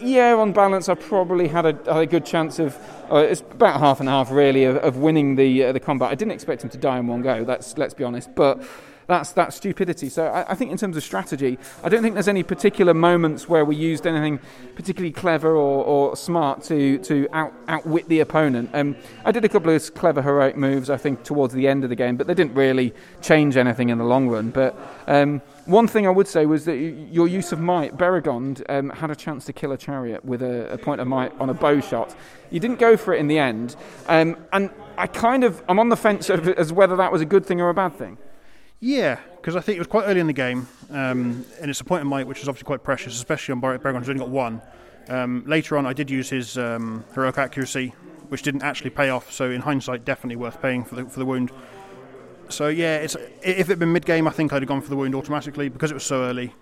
yeah, 0.00 0.32
on 0.34 0.52
balance, 0.52 0.88
I 0.88 0.94
probably 0.94 1.48
had 1.48 1.66
a, 1.66 1.72
had 1.92 2.02
a 2.02 2.06
good 2.06 2.24
chance 2.24 2.60
of. 2.60 2.78
Uh, 3.10 3.16
it's 3.16 3.40
about 3.40 3.80
half 3.80 3.98
and 3.98 4.08
half, 4.08 4.30
really, 4.30 4.62
of, 4.62 4.76
of 4.76 4.96
winning 4.96 5.34
the 5.34 5.64
uh, 5.64 5.72
the 5.72 5.80
combat. 5.80 6.12
I 6.12 6.14
didn't 6.14 6.30
expect 6.30 6.62
him 6.62 6.70
to 6.70 6.78
die 6.78 7.00
in 7.00 7.08
one 7.08 7.20
go. 7.20 7.42
That's 7.42 7.76
let's 7.76 7.94
be 7.94 8.04
honest, 8.04 8.32
but 8.36 8.62
that's 9.06 9.32
that's 9.32 9.56
stupidity. 9.56 10.08
So 10.08 10.26
I, 10.26 10.52
I 10.52 10.54
think 10.54 10.70
in 10.70 10.76
terms 10.76 10.96
of 10.96 11.02
strategy, 11.02 11.58
I 11.82 11.88
don't 11.88 12.02
think 12.02 12.14
there's 12.14 12.28
any 12.28 12.42
particular 12.42 12.94
moments 12.94 13.48
where 13.48 13.64
we 13.64 13.76
used 13.76 14.06
anything 14.06 14.40
particularly 14.74 15.12
clever 15.12 15.50
or, 15.50 15.84
or 15.84 16.16
smart 16.16 16.62
to 16.64 16.98
to 16.98 17.28
out, 17.32 17.52
outwit 17.68 18.08
the 18.08 18.20
opponent. 18.20 18.70
Um, 18.72 18.96
I 19.24 19.32
did 19.32 19.44
a 19.44 19.48
couple 19.48 19.70
of 19.70 19.94
clever 19.94 20.22
heroic 20.22 20.56
moves, 20.56 20.90
I 20.90 20.96
think, 20.96 21.22
towards 21.22 21.54
the 21.54 21.68
end 21.68 21.84
of 21.84 21.90
the 21.90 21.96
game, 21.96 22.16
but 22.16 22.26
they 22.26 22.34
didn't 22.34 22.54
really 22.54 22.94
change 23.20 23.56
anything 23.56 23.90
in 23.90 23.98
the 23.98 24.04
long 24.04 24.28
run. 24.28 24.50
But 24.50 24.76
um, 25.06 25.40
one 25.66 25.86
thing 25.86 26.06
I 26.06 26.10
would 26.10 26.28
say 26.28 26.46
was 26.46 26.64
that 26.66 26.76
your 26.76 27.26
use 27.26 27.52
of 27.52 27.60
might, 27.60 27.96
Beregond 27.96 28.62
um, 28.68 28.90
had 28.90 29.10
a 29.10 29.16
chance 29.16 29.44
to 29.46 29.52
kill 29.52 29.72
a 29.72 29.78
chariot 29.78 30.24
with 30.24 30.42
a, 30.42 30.72
a 30.72 30.78
point 30.78 31.00
of 31.00 31.06
might 31.06 31.32
on 31.40 31.50
a 31.50 31.54
bow 31.54 31.80
shot. 31.80 32.14
You 32.50 32.60
didn't 32.60 32.78
go 32.78 32.96
for 32.96 33.14
it 33.14 33.20
in 33.20 33.26
the 33.26 33.38
end, 33.38 33.76
um, 34.08 34.36
and 34.52 34.70
I 34.96 35.06
kind 35.06 35.44
of 35.44 35.62
I'm 35.68 35.78
on 35.78 35.88
the 35.88 35.96
fence 35.96 36.30
as 36.30 36.72
whether 36.72 36.96
that 36.96 37.10
was 37.10 37.20
a 37.20 37.24
good 37.24 37.44
thing 37.44 37.60
or 37.60 37.68
a 37.68 37.74
bad 37.74 37.96
thing. 37.96 38.18
Yeah, 38.84 39.18
because 39.36 39.56
I 39.56 39.60
think 39.60 39.76
it 39.76 39.80
was 39.80 39.86
quite 39.86 40.04
early 40.04 40.20
in 40.20 40.26
the 40.26 40.34
game, 40.34 40.68
um, 40.90 41.46
and 41.58 41.70
it's 41.70 41.80
a 41.80 41.84
point 41.84 42.02
of 42.02 42.06
might 42.06 42.26
which 42.26 42.42
is 42.42 42.50
obviously 42.50 42.66
quite 42.66 42.82
precious, 42.82 43.14
especially 43.14 43.52
on 43.52 43.60
Bar- 43.60 43.78
Baragon, 43.78 44.00
who's 44.00 44.10
only 44.10 44.20
got 44.20 44.28
one. 44.28 44.60
Um, 45.08 45.42
later 45.46 45.78
on, 45.78 45.86
I 45.86 45.94
did 45.94 46.10
use 46.10 46.28
his 46.28 46.58
um, 46.58 47.02
heroic 47.14 47.38
accuracy, 47.38 47.94
which 48.28 48.42
didn't 48.42 48.62
actually 48.62 48.90
pay 48.90 49.08
off. 49.08 49.32
So 49.32 49.50
in 49.50 49.62
hindsight, 49.62 50.04
definitely 50.04 50.36
worth 50.36 50.60
paying 50.60 50.84
for 50.84 50.96
the 50.96 51.06
for 51.06 51.18
the 51.18 51.24
wound. 51.24 51.50
So 52.50 52.68
yeah, 52.68 52.96
it's 52.96 53.14
if 53.42 53.58
it 53.60 53.68
had 53.68 53.78
been 53.78 53.94
mid 53.94 54.04
game, 54.04 54.28
I 54.28 54.32
think 54.32 54.52
I'd 54.52 54.60
have 54.60 54.68
gone 54.68 54.82
for 54.82 54.90
the 54.90 54.96
wound 54.96 55.14
automatically 55.14 55.70
because 55.70 55.90
it 55.90 55.94
was 55.94 56.04
so 56.04 56.22
early. 56.24 56.52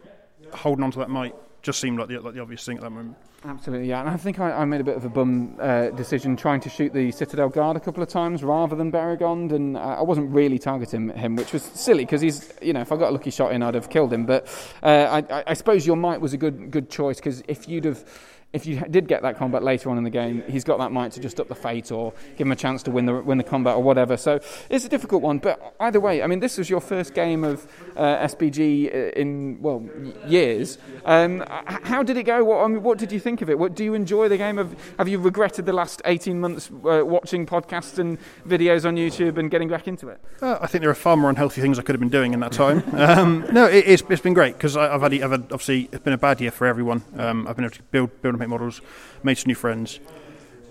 Holding 0.54 0.84
on 0.84 0.92
to 0.92 1.00
that 1.00 1.10
might 1.10 1.34
just 1.62 1.80
seemed 1.80 1.98
like 1.98 2.08
the, 2.08 2.18
like 2.18 2.34
the 2.34 2.40
obvious 2.40 2.64
thing 2.64 2.76
at 2.76 2.82
that 2.82 2.90
moment. 2.90 3.16
Absolutely, 3.44 3.88
yeah. 3.88 4.00
And 4.00 4.08
I 4.08 4.16
think 4.16 4.38
I, 4.38 4.52
I 4.52 4.64
made 4.64 4.80
a 4.80 4.84
bit 4.84 4.96
of 4.96 5.04
a 5.04 5.08
bum 5.08 5.56
uh, 5.58 5.90
decision 5.90 6.36
trying 6.36 6.60
to 6.60 6.68
shoot 6.68 6.92
the 6.92 7.10
Citadel 7.10 7.48
Guard 7.48 7.76
a 7.76 7.80
couple 7.80 8.02
of 8.02 8.08
times 8.08 8.44
rather 8.44 8.76
than 8.76 8.92
Beregond, 8.92 9.52
and 9.52 9.76
uh, 9.76 9.80
I 9.80 10.02
wasn't 10.02 10.30
really 10.30 10.58
targeting 10.58 11.08
him, 11.10 11.34
which 11.36 11.52
was 11.52 11.62
silly 11.62 12.04
because 12.04 12.20
he's, 12.20 12.52
you 12.62 12.72
know, 12.72 12.80
if 12.80 12.92
I 12.92 12.96
got 12.96 13.08
a 13.08 13.12
lucky 13.12 13.30
shot 13.30 13.52
in, 13.52 13.62
I'd 13.62 13.74
have 13.74 13.90
killed 13.90 14.12
him. 14.12 14.26
But 14.26 14.46
uh, 14.82 15.22
I, 15.28 15.44
I 15.48 15.54
suppose 15.54 15.86
your 15.86 15.96
might 15.96 16.20
was 16.20 16.32
a 16.32 16.36
good 16.36 16.70
good 16.70 16.88
choice 16.88 17.16
because 17.16 17.42
if 17.48 17.68
you'd 17.68 17.84
have 17.84 18.04
if 18.52 18.66
you 18.66 18.80
did 18.90 19.08
get 19.08 19.22
that 19.22 19.38
combat 19.38 19.62
later 19.62 19.88
on 19.90 19.98
in 19.98 20.04
the 20.04 20.10
game, 20.10 20.42
he's 20.46 20.64
got 20.64 20.78
that 20.78 20.92
might 20.92 21.12
to 21.12 21.20
just 21.20 21.40
up 21.40 21.48
the 21.48 21.54
fate 21.54 21.90
or 21.90 22.12
give 22.36 22.46
him 22.46 22.52
a 22.52 22.56
chance 22.56 22.82
to 22.82 22.90
win 22.90 23.06
the 23.06 23.14
win 23.14 23.38
the 23.38 23.44
combat 23.44 23.76
or 23.76 23.82
whatever. 23.82 24.16
So 24.16 24.40
it's 24.68 24.84
a 24.84 24.88
difficult 24.88 25.22
one. 25.22 25.38
But 25.38 25.74
either 25.80 26.00
way, 26.00 26.22
I 26.22 26.26
mean, 26.26 26.40
this 26.40 26.58
was 26.58 26.68
your 26.68 26.80
first 26.80 27.14
game 27.14 27.44
of 27.44 27.66
uh, 27.96 28.26
SBG 28.26 29.12
in 29.14 29.60
well 29.62 29.88
years. 30.26 30.78
Um, 31.04 31.44
how 31.48 32.02
did 32.02 32.16
it 32.16 32.24
go? 32.24 32.44
What, 32.44 32.64
I 32.64 32.68
mean, 32.68 32.82
what 32.82 32.98
did 32.98 33.10
you 33.10 33.20
think 33.20 33.40
of 33.40 33.48
it? 33.48 33.58
What 33.58 33.74
do 33.74 33.84
you 33.84 33.94
enjoy 33.94 34.28
the 34.28 34.36
game 34.36 34.58
of? 34.58 34.76
Have 34.98 35.08
you 35.08 35.18
regretted 35.18 35.64
the 35.64 35.72
last 35.72 36.02
eighteen 36.04 36.38
months 36.40 36.70
uh, 36.70 37.02
watching 37.04 37.46
podcasts 37.46 37.98
and 37.98 38.18
videos 38.46 38.84
on 38.84 38.96
YouTube 38.96 39.38
and 39.38 39.50
getting 39.50 39.68
back 39.68 39.88
into 39.88 40.08
it? 40.08 40.20
Uh, 40.42 40.58
I 40.60 40.66
think 40.66 40.82
there 40.82 40.90
are 40.90 40.94
far 40.94 41.16
more 41.16 41.30
unhealthy 41.30 41.62
things 41.62 41.78
I 41.78 41.82
could 41.82 41.94
have 41.94 42.00
been 42.00 42.10
doing 42.10 42.34
in 42.34 42.40
that 42.40 42.52
time. 42.52 42.82
um, 42.92 43.46
no, 43.50 43.66
it, 43.66 43.84
it's, 43.86 44.02
it's 44.10 44.22
been 44.22 44.34
great 44.34 44.54
because 44.54 44.76
I've 44.76 45.00
had, 45.00 45.14
I've 45.14 45.30
had 45.30 45.42
obviously 45.44 45.88
it's 45.90 46.04
been 46.04 46.12
a 46.12 46.18
bad 46.18 46.40
year 46.40 46.50
for 46.50 46.66
everyone. 46.66 47.02
Um, 47.16 47.48
I've 47.48 47.56
been 47.56 47.64
able 47.64 47.76
to 47.76 47.82
build 47.84 48.22
build 48.22 48.41
make 48.42 48.50
models, 48.50 48.80
made 49.22 49.38
some 49.38 49.48
new 49.48 49.54
friends. 49.54 50.00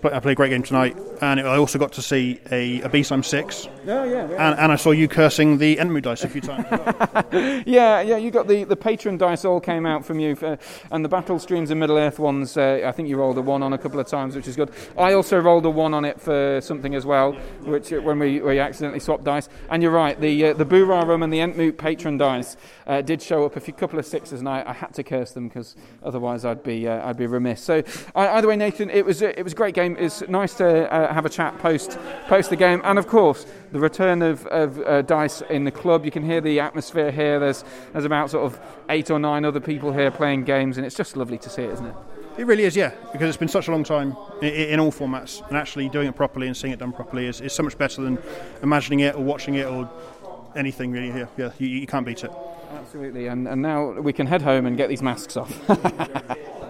I 0.04 0.20
played 0.20 0.32
a 0.32 0.34
great 0.34 0.50
game 0.50 0.62
tonight, 0.62 0.96
and 1.20 1.40
I 1.40 1.56
also 1.56 1.78
got 1.78 1.92
to 1.92 2.02
see 2.02 2.40
a, 2.50 2.80
a 2.80 2.88
B-Slime 2.88 3.22
6. 3.22 3.66
Oh, 3.66 4.04
yeah, 4.04 4.04
yeah. 4.04 4.50
And, 4.50 4.58
and 4.58 4.72
I 4.72 4.76
saw 4.76 4.90
you 4.90 5.08
cursing 5.08 5.58
the 5.58 5.76
Entmoot 5.76 6.02
dice 6.02 6.24
a 6.24 6.28
few 6.28 6.40
times. 6.40 6.66
yeah, 7.66 8.00
yeah, 8.00 8.16
you 8.16 8.30
got 8.30 8.48
the, 8.48 8.64
the 8.64 8.76
patron 8.76 9.16
dice 9.16 9.44
all 9.44 9.60
came 9.60 9.86
out 9.86 10.04
from 10.04 10.18
you, 10.18 10.34
for, 10.34 10.58
and 10.90 11.04
the 11.04 11.08
Battle 11.08 11.38
Streams 11.38 11.70
and 11.70 11.78
Middle 11.78 11.98
Earth 11.98 12.18
ones, 12.18 12.56
uh, 12.56 12.82
I 12.84 12.92
think 12.92 13.08
you 13.08 13.16
rolled 13.16 13.38
a 13.38 13.42
1 13.42 13.62
on 13.62 13.72
a 13.72 13.78
couple 13.78 14.00
of 14.00 14.06
times, 14.06 14.34
which 14.34 14.48
is 14.48 14.56
good. 14.56 14.70
I 14.98 15.12
also 15.12 15.38
rolled 15.38 15.66
a 15.66 15.70
1 15.70 15.94
on 15.94 16.04
it 16.04 16.20
for 16.20 16.60
something 16.60 16.94
as 16.94 17.06
well, 17.06 17.32
which 17.62 17.92
uh, 17.92 18.00
when 18.00 18.18
we, 18.18 18.40
we 18.40 18.58
accidentally 18.58 19.00
swapped 19.00 19.24
dice. 19.24 19.48
And 19.70 19.82
you're 19.82 19.92
right, 19.92 20.20
the 20.20 20.46
uh, 20.46 20.52
the 20.54 20.64
Boorarum 20.64 21.22
and 21.22 21.32
the 21.32 21.38
Entmoot 21.38 21.78
patron 21.78 22.16
dice 22.16 22.56
uh, 22.86 23.02
did 23.02 23.22
show 23.22 23.44
up 23.44 23.56
a 23.56 23.60
few 23.60 23.74
couple 23.74 23.98
of 23.98 24.06
sixes, 24.06 24.40
and 24.40 24.48
I, 24.48 24.62
I 24.66 24.72
had 24.72 24.94
to 24.94 25.02
curse 25.02 25.32
them 25.32 25.48
because 25.48 25.76
otherwise 26.02 26.44
I'd 26.44 26.62
be 26.62 26.88
uh, 26.88 27.08
I'd 27.08 27.16
be 27.16 27.26
remiss. 27.26 27.62
So 27.62 27.82
either 28.14 28.48
way, 28.48 28.56
Nathan, 28.56 28.90
it 28.90 29.04
was 29.04 29.22
it 29.22 29.42
was 29.42 29.52
a 29.52 29.56
great 29.56 29.74
game. 29.74 29.91
It's 29.98 30.26
nice 30.28 30.54
to 30.54 30.92
uh, 30.92 31.12
have 31.12 31.26
a 31.26 31.28
chat 31.28 31.58
post 31.58 31.98
post 32.26 32.50
the 32.50 32.56
game, 32.56 32.80
and 32.84 32.98
of 32.98 33.06
course 33.06 33.46
the 33.72 33.80
return 33.80 34.22
of, 34.22 34.46
of 34.46 34.78
uh, 34.80 35.02
dice 35.02 35.42
in 35.42 35.64
the 35.64 35.70
club. 35.70 36.04
You 36.04 36.10
can 36.10 36.24
hear 36.24 36.40
the 36.40 36.60
atmosphere 36.60 37.10
here. 37.10 37.38
There's 37.38 37.64
there's 37.92 38.04
about 38.04 38.30
sort 38.30 38.44
of 38.44 38.60
eight 38.88 39.10
or 39.10 39.18
nine 39.18 39.44
other 39.44 39.60
people 39.60 39.92
here 39.92 40.10
playing 40.10 40.44
games, 40.44 40.76
and 40.76 40.86
it's 40.86 40.96
just 40.96 41.16
lovely 41.16 41.38
to 41.38 41.50
see 41.50 41.62
it, 41.62 41.72
isn't 41.72 41.86
it? 41.86 41.94
It 42.38 42.46
really 42.46 42.64
is, 42.64 42.74
yeah, 42.74 42.92
because 43.12 43.28
it's 43.28 43.36
been 43.36 43.48
such 43.48 43.68
a 43.68 43.70
long 43.70 43.84
time 43.84 44.16
in, 44.40 44.48
in, 44.48 44.80
all 44.80 44.90
formats, 44.90 45.46
and 45.48 45.56
actually 45.56 45.90
doing 45.90 46.08
it 46.08 46.16
properly 46.16 46.46
and 46.46 46.56
seeing 46.56 46.72
it 46.72 46.78
done 46.78 46.92
properly 46.92 47.26
is, 47.26 47.42
is 47.42 47.52
so 47.52 47.62
much 47.62 47.76
better 47.76 48.00
than 48.00 48.18
imagining 48.62 49.00
it 49.00 49.14
or 49.14 49.22
watching 49.22 49.56
it 49.56 49.66
or 49.66 49.90
anything 50.56 50.92
really. 50.92 51.08
Yeah, 51.08 51.26
yeah 51.36 51.50
you, 51.58 51.68
you 51.68 51.86
can't 51.86 52.06
beat 52.06 52.24
it. 52.24 52.30
Absolutely, 52.74 53.26
and, 53.26 53.46
and 53.46 53.60
now 53.60 53.90
we 54.00 54.14
can 54.14 54.26
head 54.26 54.40
home 54.40 54.64
and 54.64 54.78
get 54.78 54.88
these 54.88 55.02
masks 55.02 55.36
off. 55.36 55.52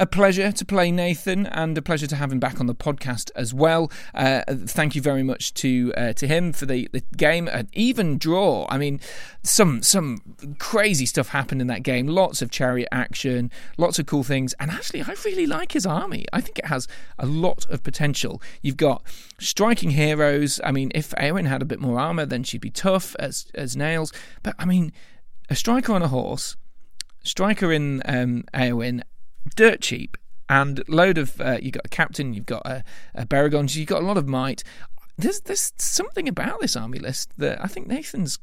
a 0.00 0.06
pleasure 0.06 0.50
to 0.52 0.64
play 0.64 0.90
Nathan 0.90 1.46
and 1.46 1.76
a 1.76 1.82
pleasure 1.82 2.06
to 2.06 2.16
have 2.16 2.32
him 2.32 2.40
back 2.40 2.60
on 2.60 2.66
the 2.66 2.74
podcast 2.74 3.30
as 3.36 3.54
well. 3.54 3.90
Uh, 4.14 4.42
thank 4.48 4.94
you 4.94 5.02
very 5.02 5.22
much 5.22 5.54
to 5.54 5.92
uh, 5.96 6.12
to 6.14 6.26
him 6.26 6.52
for 6.52 6.66
the, 6.66 6.88
the 6.92 7.02
game. 7.16 7.48
An 7.48 7.68
even 7.72 8.18
draw. 8.18 8.66
I 8.68 8.78
mean, 8.78 9.00
some 9.42 9.82
some 9.82 10.22
crazy 10.58 11.06
stuff 11.06 11.28
happened 11.28 11.60
in 11.60 11.66
that 11.68 11.82
game. 11.82 12.06
Lots 12.06 12.42
of 12.42 12.50
chariot 12.50 12.88
action, 12.90 13.50
lots 13.76 13.98
of 13.98 14.06
cool 14.06 14.24
things. 14.24 14.54
And 14.58 14.70
actually, 14.70 15.02
I 15.02 15.14
really 15.24 15.46
like 15.46 15.72
his 15.72 15.86
army. 15.86 16.26
I 16.32 16.40
think 16.40 16.58
it 16.58 16.66
has 16.66 16.88
a 17.18 17.26
lot 17.26 17.66
of 17.70 17.82
potential. 17.82 18.42
You've 18.62 18.76
got 18.76 19.02
striking 19.38 19.90
heroes. 19.90 20.60
I 20.64 20.72
mean, 20.72 20.90
if 20.94 21.10
Eowyn 21.10 21.46
had 21.46 21.62
a 21.62 21.66
bit 21.66 21.80
more 21.80 21.98
armor, 21.98 22.26
then 22.26 22.42
she'd 22.44 22.60
be 22.60 22.70
tough 22.70 23.14
as 23.18 23.46
as 23.54 23.76
nails. 23.76 24.12
But 24.42 24.54
I 24.58 24.64
mean, 24.64 24.92
a 25.48 25.54
striker 25.54 25.92
on 25.92 26.02
a 26.02 26.08
horse 26.08 26.56
striker 27.24 27.72
in 27.72 28.02
um, 28.04 28.44
Eowyn 28.54 29.02
dirt 29.56 29.80
cheap 29.80 30.16
and 30.48 30.82
load 30.88 31.18
of 31.18 31.40
uh, 31.40 31.58
you've 31.60 31.72
got 31.72 31.86
a 31.86 31.88
captain, 31.88 32.34
you've 32.34 32.46
got 32.46 32.66
a, 32.66 32.84
a 33.14 33.24
Beregond, 33.24 33.74
you've 33.74 33.88
got 33.88 34.02
a 34.02 34.06
lot 34.06 34.18
of 34.18 34.26
might. 34.26 34.62
There's 35.16 35.40
there's 35.40 35.72
something 35.76 36.28
about 36.28 36.60
this 36.60 36.76
army 36.76 36.98
list 36.98 37.30
that 37.38 37.62
I 37.62 37.68
think 37.68 37.86
Nathan's 37.86 38.38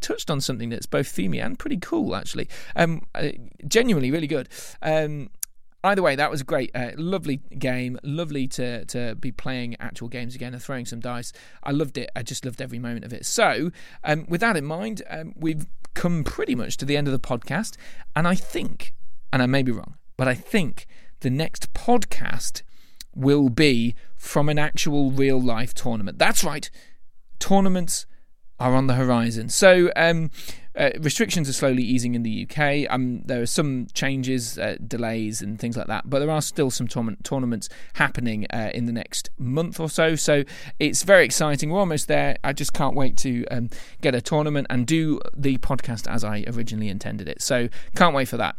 touched 0.00 0.30
on 0.30 0.40
something 0.40 0.68
that's 0.68 0.86
both 0.86 1.08
themey 1.08 1.44
and 1.44 1.58
pretty 1.58 1.76
cool 1.78 2.14
actually. 2.14 2.48
Um, 2.76 3.06
uh, 3.14 3.30
genuinely 3.66 4.10
really 4.10 4.26
good. 4.26 4.48
Um, 4.80 5.30
either 5.82 6.02
way, 6.02 6.16
that 6.16 6.30
was 6.30 6.40
a 6.40 6.44
great, 6.44 6.70
uh, 6.74 6.92
lovely 6.96 7.40
game. 7.58 7.98
Lovely 8.02 8.46
to 8.48 8.84
to 8.86 9.14
be 9.16 9.32
playing 9.32 9.76
actual 9.80 10.08
games 10.08 10.34
again 10.34 10.54
and 10.54 10.62
throwing 10.62 10.86
some 10.86 11.00
dice. 11.00 11.32
I 11.62 11.72
loved 11.72 11.98
it. 11.98 12.10
I 12.14 12.22
just 12.22 12.44
loved 12.44 12.60
every 12.62 12.78
moment 12.78 13.04
of 13.04 13.12
it. 13.12 13.26
So, 13.26 13.70
um, 14.04 14.26
with 14.28 14.40
that 14.40 14.56
in 14.56 14.64
mind, 14.64 15.02
um, 15.10 15.34
we've 15.36 15.66
come 15.94 16.24
pretty 16.24 16.54
much 16.54 16.76
to 16.78 16.84
the 16.84 16.96
end 16.96 17.08
of 17.08 17.12
the 17.12 17.18
podcast, 17.18 17.76
and 18.14 18.28
I 18.28 18.34
think, 18.34 18.94
and 19.32 19.42
I 19.42 19.46
may 19.46 19.62
be 19.62 19.72
wrong, 19.72 19.96
but 20.20 20.28
I 20.28 20.34
think 20.34 20.86
the 21.20 21.30
next 21.30 21.72
podcast 21.72 22.60
will 23.14 23.48
be 23.48 23.94
from 24.18 24.50
an 24.50 24.58
actual 24.58 25.10
real 25.10 25.40
life 25.40 25.72
tournament. 25.72 26.18
That's 26.18 26.44
right, 26.44 26.70
tournaments 27.38 28.04
are 28.58 28.74
on 28.74 28.86
the 28.86 28.96
horizon. 28.96 29.48
So 29.48 29.90
um, 29.96 30.30
uh, 30.76 30.90
restrictions 31.00 31.48
are 31.48 31.54
slowly 31.54 31.82
easing 31.82 32.14
in 32.14 32.22
the 32.22 32.46
UK. 32.46 32.86
Um, 32.92 33.22
there 33.24 33.40
are 33.40 33.46
some 33.46 33.86
changes, 33.94 34.58
uh, 34.58 34.76
delays, 34.86 35.40
and 35.40 35.58
things 35.58 35.78
like 35.78 35.86
that, 35.86 36.10
but 36.10 36.18
there 36.18 36.30
are 36.30 36.42
still 36.42 36.70
some 36.70 36.86
tournaments 36.86 37.70
happening 37.94 38.46
uh, 38.52 38.72
in 38.74 38.84
the 38.84 38.92
next 38.92 39.30
month 39.38 39.80
or 39.80 39.88
so. 39.88 40.16
So 40.16 40.44
it's 40.78 41.02
very 41.02 41.24
exciting. 41.24 41.70
We're 41.70 41.80
almost 41.80 42.08
there. 42.08 42.36
I 42.44 42.52
just 42.52 42.74
can't 42.74 42.94
wait 42.94 43.16
to 43.16 43.46
um, 43.46 43.70
get 44.02 44.14
a 44.14 44.20
tournament 44.20 44.66
and 44.68 44.86
do 44.86 45.18
the 45.34 45.56
podcast 45.56 46.06
as 46.06 46.24
I 46.24 46.44
originally 46.46 46.90
intended 46.90 47.26
it. 47.26 47.40
So 47.40 47.70
can't 47.96 48.14
wait 48.14 48.28
for 48.28 48.36
that. 48.36 48.56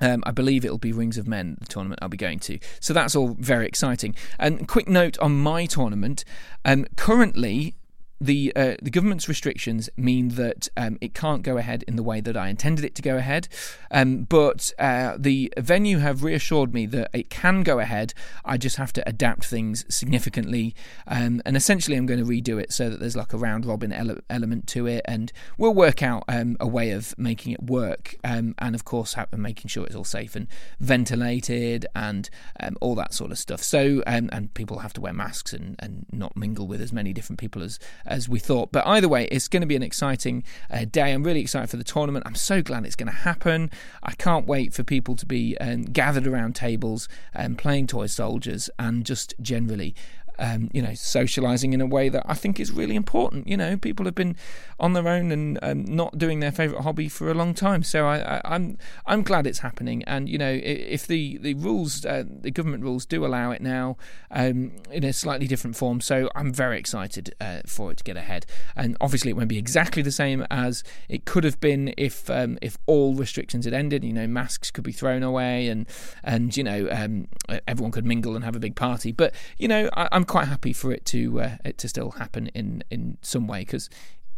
Um, 0.00 0.22
I 0.26 0.30
believe 0.30 0.64
it'll 0.64 0.78
be 0.78 0.92
Rings 0.92 1.18
of 1.18 1.26
Men, 1.28 1.56
the 1.60 1.66
tournament 1.66 2.00
I'll 2.02 2.08
be 2.08 2.16
going 2.16 2.38
to. 2.40 2.58
So 2.80 2.92
that's 2.92 3.14
all 3.14 3.36
very 3.38 3.66
exciting. 3.66 4.14
And 4.38 4.66
quick 4.66 4.88
note 4.88 5.18
on 5.18 5.36
my 5.40 5.66
tournament. 5.66 6.24
Um, 6.64 6.86
currently, 6.96 7.74
the 8.20 8.52
uh, 8.54 8.74
the 8.82 8.90
government's 8.90 9.28
restrictions 9.28 9.88
mean 9.96 10.30
that 10.30 10.68
um, 10.76 10.98
it 11.00 11.14
can't 11.14 11.42
go 11.42 11.56
ahead 11.56 11.82
in 11.84 11.96
the 11.96 12.02
way 12.02 12.20
that 12.20 12.36
I 12.36 12.48
intended 12.48 12.84
it 12.84 12.94
to 12.96 13.02
go 13.02 13.16
ahead. 13.16 13.48
Um, 13.90 14.24
but 14.24 14.72
uh, 14.78 15.16
the 15.18 15.52
venue 15.58 15.98
have 15.98 16.22
reassured 16.22 16.74
me 16.74 16.86
that 16.86 17.10
it 17.12 17.30
can 17.30 17.62
go 17.62 17.78
ahead. 17.78 18.12
I 18.44 18.56
just 18.58 18.76
have 18.76 18.92
to 18.94 19.08
adapt 19.08 19.44
things 19.44 19.84
significantly, 19.88 20.74
um, 21.06 21.40
and 21.44 21.56
essentially 21.56 21.96
I'm 21.96 22.06
going 22.06 22.20
to 22.20 22.26
redo 22.26 22.60
it 22.60 22.72
so 22.72 22.90
that 22.90 23.00
there's 23.00 23.16
like 23.16 23.32
a 23.32 23.38
round 23.38 23.64
robin 23.64 23.92
ele- 23.92 24.18
element 24.28 24.66
to 24.68 24.86
it, 24.86 25.02
and 25.06 25.32
we'll 25.56 25.74
work 25.74 26.02
out 26.02 26.24
um, 26.28 26.56
a 26.60 26.66
way 26.66 26.90
of 26.90 27.16
making 27.18 27.52
it 27.52 27.62
work, 27.62 28.16
um, 28.22 28.54
and 28.58 28.74
of 28.74 28.84
course 28.84 29.14
ha- 29.14 29.26
making 29.36 29.68
sure 29.68 29.86
it's 29.86 29.96
all 29.96 30.04
safe 30.04 30.36
and 30.36 30.46
ventilated 30.78 31.86
and 31.94 32.28
um, 32.60 32.76
all 32.80 32.94
that 32.94 33.14
sort 33.14 33.30
of 33.30 33.38
stuff. 33.38 33.62
So 33.62 34.02
and 34.06 34.52
people 34.54 34.80
have 34.80 34.92
to 34.94 35.00
wear 35.00 35.12
masks 35.12 35.52
and, 35.52 35.76
and 35.78 36.06
not 36.12 36.36
mingle 36.36 36.66
with 36.66 36.80
as 36.80 36.92
many 36.92 37.12
different 37.12 37.38
people 37.38 37.62
as 37.62 37.78
as 38.10 38.28
we 38.28 38.38
thought. 38.38 38.72
But 38.72 38.86
either 38.86 39.08
way, 39.08 39.26
it's 39.30 39.48
going 39.48 39.62
to 39.62 39.66
be 39.66 39.76
an 39.76 39.82
exciting 39.82 40.44
uh, 40.70 40.84
day. 40.84 41.12
I'm 41.12 41.22
really 41.22 41.40
excited 41.40 41.70
for 41.70 41.76
the 41.76 41.84
tournament. 41.84 42.26
I'm 42.26 42.34
so 42.34 42.60
glad 42.60 42.84
it's 42.84 42.96
going 42.96 43.10
to 43.10 43.18
happen. 43.18 43.70
I 44.02 44.12
can't 44.12 44.46
wait 44.46 44.74
for 44.74 44.82
people 44.82 45.16
to 45.16 45.24
be 45.24 45.56
um, 45.58 45.84
gathered 45.84 46.26
around 46.26 46.54
tables 46.56 47.08
and 47.32 47.56
playing 47.56 47.86
toy 47.86 48.06
soldiers 48.06 48.68
and 48.78 49.06
just 49.06 49.34
generally 49.40 49.94
um, 50.40 50.70
you 50.72 50.82
know, 50.82 50.94
socializing 50.94 51.72
in 51.72 51.80
a 51.80 51.86
way 51.86 52.08
that 52.08 52.24
I 52.26 52.34
think 52.34 52.58
is 52.58 52.72
really 52.72 52.96
important. 52.96 53.46
You 53.46 53.56
know, 53.56 53.76
people 53.76 54.06
have 54.06 54.14
been 54.14 54.36
on 54.80 54.94
their 54.94 55.06
own 55.06 55.30
and 55.30 55.58
um, 55.62 55.84
not 55.84 56.16
doing 56.18 56.40
their 56.40 56.50
favorite 56.50 56.80
hobby 56.80 57.08
for 57.08 57.30
a 57.30 57.34
long 57.34 57.54
time. 57.54 57.82
So 57.82 58.06
I, 58.06 58.18
am 58.18 58.40
I'm, 58.44 58.78
I'm 59.06 59.22
glad 59.22 59.46
it's 59.46 59.60
happening. 59.60 60.02
And 60.04 60.28
you 60.28 60.38
know, 60.38 60.58
if 60.62 61.06
the 61.06 61.38
the 61.38 61.54
rules, 61.54 62.04
uh, 62.04 62.24
the 62.26 62.50
government 62.50 62.82
rules, 62.82 63.04
do 63.04 63.24
allow 63.24 63.50
it 63.50 63.60
now 63.60 63.98
um, 64.30 64.72
in 64.90 65.04
a 65.04 65.12
slightly 65.12 65.46
different 65.46 65.76
form, 65.76 66.00
so 66.00 66.30
I'm 66.34 66.52
very 66.52 66.78
excited 66.78 67.34
uh, 67.40 67.60
for 67.66 67.92
it 67.92 67.98
to 67.98 68.04
get 68.04 68.16
ahead. 68.16 68.46
And 68.74 68.96
obviously, 69.00 69.30
it 69.30 69.36
won't 69.36 69.48
be 69.48 69.58
exactly 69.58 70.02
the 70.02 70.10
same 70.10 70.46
as 70.50 70.82
it 71.08 71.26
could 71.26 71.44
have 71.44 71.60
been 71.60 71.92
if 71.98 72.30
um, 72.30 72.58
if 72.62 72.78
all 72.86 73.14
restrictions 73.14 73.66
had 73.66 73.74
ended. 73.74 74.04
You 74.04 74.14
know, 74.14 74.26
masks 74.26 74.70
could 74.70 74.84
be 74.84 74.92
thrown 74.92 75.22
away, 75.22 75.68
and 75.68 75.86
and 76.24 76.56
you 76.56 76.64
know, 76.64 76.88
um, 76.90 77.28
everyone 77.68 77.92
could 77.92 78.06
mingle 78.06 78.34
and 78.36 78.44
have 78.44 78.56
a 78.56 78.60
big 78.60 78.74
party. 78.74 79.12
But 79.12 79.34
you 79.58 79.68
know, 79.68 79.90
I, 79.94 80.08
I'm 80.12 80.24
quite 80.30 80.46
happy 80.46 80.72
for 80.72 80.92
it 80.92 81.04
to 81.04 81.40
uh, 81.40 81.56
it 81.64 81.76
to 81.78 81.88
still 81.88 82.12
happen 82.12 82.46
in 82.54 82.84
in 82.88 83.18
some 83.20 83.48
way 83.48 83.60
because 83.60 83.90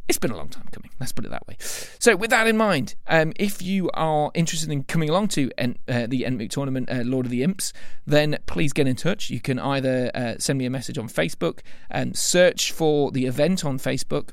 it's 0.09 0.18
been 0.18 0.30
a 0.30 0.36
long 0.36 0.49
time 0.49 0.66
coming. 0.72 0.90
Let's 0.99 1.12
put 1.12 1.24
it 1.24 1.30
that 1.30 1.47
way. 1.47 1.57
So, 1.61 2.16
with 2.16 2.30
that 2.30 2.47
in 2.49 2.57
mind, 2.57 2.97
um, 3.07 3.32
if 3.36 3.62
you 3.62 3.90
are 3.95 4.30
interested 4.34 4.70
in 4.70 4.84
coming 4.84 5.09
along 5.09 5.28
to 5.28 5.51
en- 5.59 5.78
uh, 5.86 6.07
the 6.09 6.22
Entmoot 6.22 6.51
tournament, 6.51 6.90
uh, 6.90 7.03
Lord 7.05 7.26
of 7.26 7.30
the 7.30 7.43
Imps, 7.43 7.72
then 8.07 8.38
please 8.47 8.72
get 8.72 8.88
in 8.88 8.97
touch. 8.97 9.30
You 9.30 9.40
can 9.40 9.59
either 9.59 10.11
uh, 10.14 10.34
send 10.38 10.59
me 10.59 10.64
a 10.64 10.70
message 10.70 10.99
on 10.99 11.09
Facebook 11.09 11.61
and 11.90 12.16
search 12.16 12.72
for 12.72 13.11
the 13.11 13.26
event 13.26 13.64
on 13.64 13.78
Facebook 13.78 14.30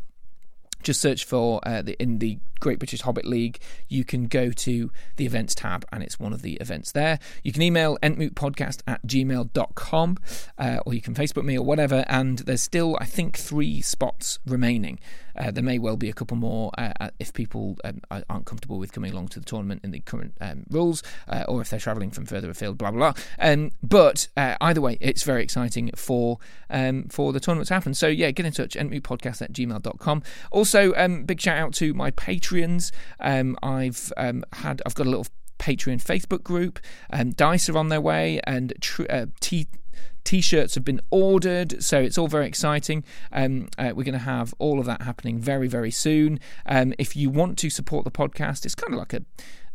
just 0.81 1.01
search 1.01 1.25
for 1.25 1.59
uh, 1.67 1.81
the, 1.81 2.01
in 2.01 2.19
the 2.19 2.39
Great 2.59 2.79
British 2.79 3.01
Hobbit 3.01 3.25
League, 3.25 3.59
you 3.87 4.03
can 4.03 4.27
go 4.27 4.51
to 4.51 4.91
the 5.15 5.25
events 5.25 5.55
tab 5.55 5.85
and 5.91 6.03
it's 6.03 6.19
one 6.19 6.33
of 6.33 6.41
the 6.41 6.53
events 6.55 6.91
there. 6.91 7.19
You 7.43 7.51
can 7.51 7.61
email 7.61 7.97
entmootpodcast 8.03 8.81
at 8.87 9.05
gmail.com 9.05 10.17
uh, 10.57 10.79
or 10.85 10.93
you 10.93 11.01
can 11.01 11.13
Facebook 11.13 11.43
me 11.43 11.57
or 11.57 11.65
whatever. 11.65 12.05
And 12.07 12.39
there's 12.39 12.61
still, 12.61 12.97
I 12.99 13.05
think, 13.05 13.37
three 13.37 13.81
spots 13.81 14.39
remaining. 14.45 14.99
Uh, 15.37 15.51
there 15.51 15.63
may 15.63 15.79
well 15.79 15.95
be 15.95 16.09
a 16.09 16.13
couple 16.13 16.35
more 16.35 16.69
uh, 16.77 16.91
uh 16.99 17.09
if 17.17 17.31
people 17.33 17.77
um, 17.85 18.01
aren't 18.09 18.45
comfortable 18.45 18.77
with 18.77 18.91
coming 18.91 19.13
along 19.13 19.29
to 19.29 19.39
the 19.39 19.45
tournament 19.45 19.79
in 19.85 19.91
the 19.91 20.01
current 20.01 20.33
um, 20.41 20.65
rules 20.69 21.01
uh, 21.29 21.45
or 21.47 21.61
if 21.61 21.69
they're 21.69 21.79
travelling 21.79 22.11
from 22.11 22.25
further 22.25 22.49
afield, 22.49 22.77
blah, 22.77 22.91
blah, 22.91 23.13
blah. 23.13 23.23
Um, 23.39 23.71
but 23.81 24.27
uh, 24.35 24.55
either 24.59 24.81
way, 24.81 24.97
it's 24.99 25.23
very 25.23 25.43
exciting 25.43 25.91
for 25.95 26.39
um, 26.69 27.05
for 27.09 27.33
the 27.33 27.39
tournament 27.39 27.67
to 27.69 27.73
happen. 27.73 27.93
So, 27.93 28.07
yeah, 28.07 28.31
get 28.31 28.45
in 28.45 28.51
touch, 28.51 28.75
entmootpodcast 28.75 29.41
at 29.41 29.53
gmail.com. 29.53 30.23
Also, 30.51 30.93
um, 30.95 31.23
big 31.23 31.41
shout 31.41 31.57
out 31.57 31.73
to 31.75 31.93
my 31.93 32.11
Patreons. 32.49 32.91
Um, 33.19 33.57
I've 33.61 34.11
had, 34.53 34.81
I've 34.85 34.95
got 34.95 35.05
a 35.05 35.09
little 35.09 35.27
Patreon 35.59 36.03
Facebook 36.03 36.43
group. 36.43 36.79
Um, 37.11 37.31
Dice 37.31 37.69
are 37.69 37.77
on 37.77 37.89
their 37.89 38.01
way, 38.01 38.39
and 38.45 38.73
tr- 38.81 39.03
uh, 39.09 39.25
T. 39.39 39.67
T-shirts 40.25 40.75
have 40.75 40.83
been 40.83 41.01
ordered, 41.09 41.81
so 41.81 41.99
it's 41.99 42.17
all 42.17 42.27
very 42.27 42.45
exciting. 42.45 43.03
Um, 43.31 43.67
uh, 43.79 43.93
we're 43.95 44.03
going 44.03 44.13
to 44.13 44.19
have 44.19 44.53
all 44.59 44.79
of 44.79 44.85
that 44.85 45.01
happening 45.01 45.39
very, 45.39 45.67
very 45.67 45.89
soon. 45.89 46.39
Um, 46.65 46.93
if 46.99 47.15
you 47.15 47.29
want 47.29 47.57
to 47.59 47.69
support 47.69 48.03
the 48.03 48.11
podcast, 48.11 48.63
it's 48.63 48.75
kind 48.75 48.93
of 48.93 48.99
like 48.99 49.13
a, 49.13 49.21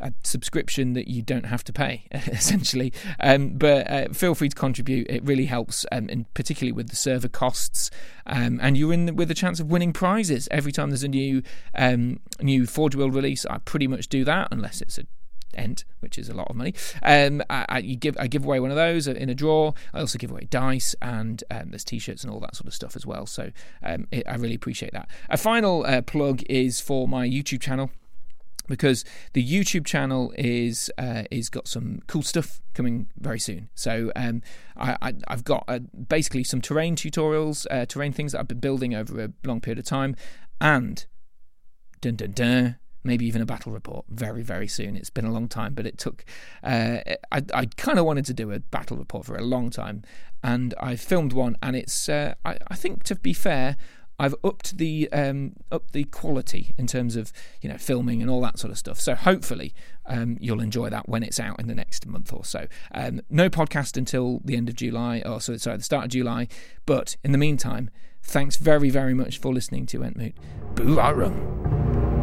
a 0.05 0.13
subscription 0.23 0.93
that 0.93 1.09
you 1.09 1.23
don't 1.23 1.47
have 1.47 1.65
to 1.65 1.73
pay, 1.73 2.05
essentially. 2.13 2.93
Um, 3.19 3.55
but 3.55 3.91
uh, 3.91 4.09
feel 4.13 4.35
free 4.35 4.51
to 4.51 4.57
contribute; 4.57 5.09
it 5.11 5.25
really 5.25 5.47
helps, 5.47 5.85
um, 5.91 6.09
and 6.09 6.33
particularly 6.35 6.73
with 6.73 6.91
the 6.91 6.97
server 6.97 7.29
costs. 7.29 7.91
Um, 8.27 8.61
and 8.63 8.77
you're 8.77 8.93
in 8.93 9.07
the, 9.07 9.15
with 9.15 9.31
a 9.31 9.35
chance 9.35 9.59
of 9.59 9.71
winning 9.71 9.93
prizes 9.93 10.47
every 10.51 10.73
time 10.73 10.91
there's 10.91 11.03
a 11.03 11.09
new 11.09 11.43
um, 11.75 12.21
new 12.41 12.67
Forge 12.67 12.95
World 12.95 13.15
release. 13.15 13.45
I 13.47 13.59
pretty 13.59 13.89
much 13.89 14.09
do 14.09 14.25
that, 14.25 14.49
unless 14.53 14.81
it's 14.81 14.99
a 14.99 15.07
Ent, 15.57 15.85
which 16.01 16.19
is 16.19 16.29
a 16.29 16.35
lot 16.35 16.49
of 16.49 16.57
money. 16.57 16.75
Um, 17.03 17.43
I, 17.49 17.65
I, 17.69 17.81
give 17.81 18.17
I 18.19 18.27
give 18.27 18.45
away 18.45 18.61
one 18.61 18.71
of 18.71 18.77
those 18.77 19.07
in 19.07 19.29
a 19.29 19.35
draw. 19.35 19.73
I 19.93 20.01
also 20.01 20.19
give 20.19 20.33
away 20.33 20.49
dice 20.51 20.97
and 21.01 21.43
um, 21.49 21.71
there's 21.71 21.85
t-shirts 21.85 22.25
and 22.25 22.33
all 22.33 22.41
that 22.41 22.57
sort 22.57 22.67
of 22.67 22.75
stuff 22.75 22.97
as 22.97 23.07
well. 23.07 23.25
So 23.27 23.53
um, 23.83 24.09
it, 24.11 24.25
I 24.27 24.35
really 24.35 24.55
appreciate 24.57 24.93
that. 24.93 25.09
A 25.31 25.37
final 25.37 25.85
uh, 25.87 26.03
plug 26.03 26.43
is 26.51 26.81
for 26.81 27.07
my 27.07 27.29
YouTube 27.29 27.61
channel 27.61 27.91
because 28.69 29.05
the 29.33 29.47
YouTube 29.47 29.85
channel 29.85 30.33
is 30.37 30.91
uh, 30.99 31.25
is 31.31 31.49
got 31.49 31.69
some 31.69 32.01
cool 32.07 32.23
stuff 32.23 32.61
coming 32.75 33.09
very 33.19 33.39
soon. 33.39 33.69
So 33.75 34.13
um, 34.17 34.43
I, 34.77 35.15
have 35.29 35.45
got 35.45 35.65
uh, 35.69 35.79
basically 35.79 36.45
some 36.45 36.61
terrain 36.61 36.97
tutorials, 36.97 37.67
uh, 37.71 37.87
terrain 37.87 38.13
things 38.13 38.33
that 38.33 38.41
I've 38.41 38.49
been 38.49 38.61
building 38.61 38.95
over 38.95 39.23
a 39.23 39.33
long 39.45 39.61
period 39.61 39.79
of 39.79 39.85
time, 39.85 40.17
and 40.61 41.07
dun 42.01 42.17
dun 42.17 42.33
dun 42.33 42.77
maybe 43.05 43.27
even 43.27 43.43
a 43.43 43.47
battle 43.47 43.71
report 43.71 44.05
very 44.09 44.43
very 44.43 44.67
soon 44.67 44.97
it's 44.97 45.11
been 45.11 45.27
a 45.27 45.33
long 45.33 45.47
time 45.47 45.75
but 45.75 45.87
it 45.87 45.99
took 45.99 46.25
uh, 46.63 46.99
i, 47.31 47.43
I 47.53 47.67
kind 47.77 47.99
of 47.99 48.07
wanted 48.07 48.25
to 48.27 48.35
do 48.35 48.51
a 48.51 48.61
battle 48.61 48.97
report 48.97 49.27
for 49.27 49.37
a 49.37 49.43
long 49.43 49.71
time 49.71 50.03
and 50.43 50.75
i 50.81 50.97
filmed 50.97 51.33
one 51.33 51.57
and 51.63 51.77
it's 51.77 52.09
uh, 52.09 52.35
I, 52.45 52.59
I, 52.69 52.75
think 52.75 53.05
to 53.05 53.15
be 53.15 53.33
fair 53.33 53.77
I've 54.19 54.35
upped 54.45 54.79
the 54.79 55.09
um, 55.13 55.55
up 55.73 55.91
the 55.93 56.05
quality 56.05 56.75
in 56.79 56.87
terms 56.87 57.17
of 57.17 57.33
you 57.61 57.69
know 57.69 57.79
filming 57.79 58.23
and 58.23 58.31
all 58.31 58.41
that 58.43 58.59
sort 58.59 58.71
of 58.71 58.79
stuff. 58.79 59.01
So 59.01 59.15
hopefully 59.15 59.75
um, 60.07 60.37
you'll 60.41 60.61
enjoy 60.61 60.91
that 60.91 61.09
when 61.09 61.23
it's 61.23 61.41
out 61.41 61.59
in 61.59 61.67
the 61.67 61.75
next 61.75 62.07
month 62.07 62.33
or 62.33 62.45
so. 62.45 62.67
Um, 62.93 63.21
no 63.29 63.49
podcast 63.49 63.97
until 63.97 64.41
the 64.45 64.57
end 64.57 64.69
of 64.69 64.77
July, 64.77 65.23
or 65.25 65.41
so 65.41 65.57
sorry, 65.57 65.79
the 65.79 65.83
start 65.83 66.05
of 66.05 66.11
July. 66.11 66.49
But 66.87 67.17
in 67.25 67.33
the 67.33 67.39
meantime, 67.39 67.91
thanks 68.23 68.57
very 68.57 68.91
very 68.91 69.15
much 69.15 69.39
for 69.39 69.53
listening 69.53 69.87
to 69.87 69.99
Entmoot. 70.01 70.35
Boo 70.75 72.14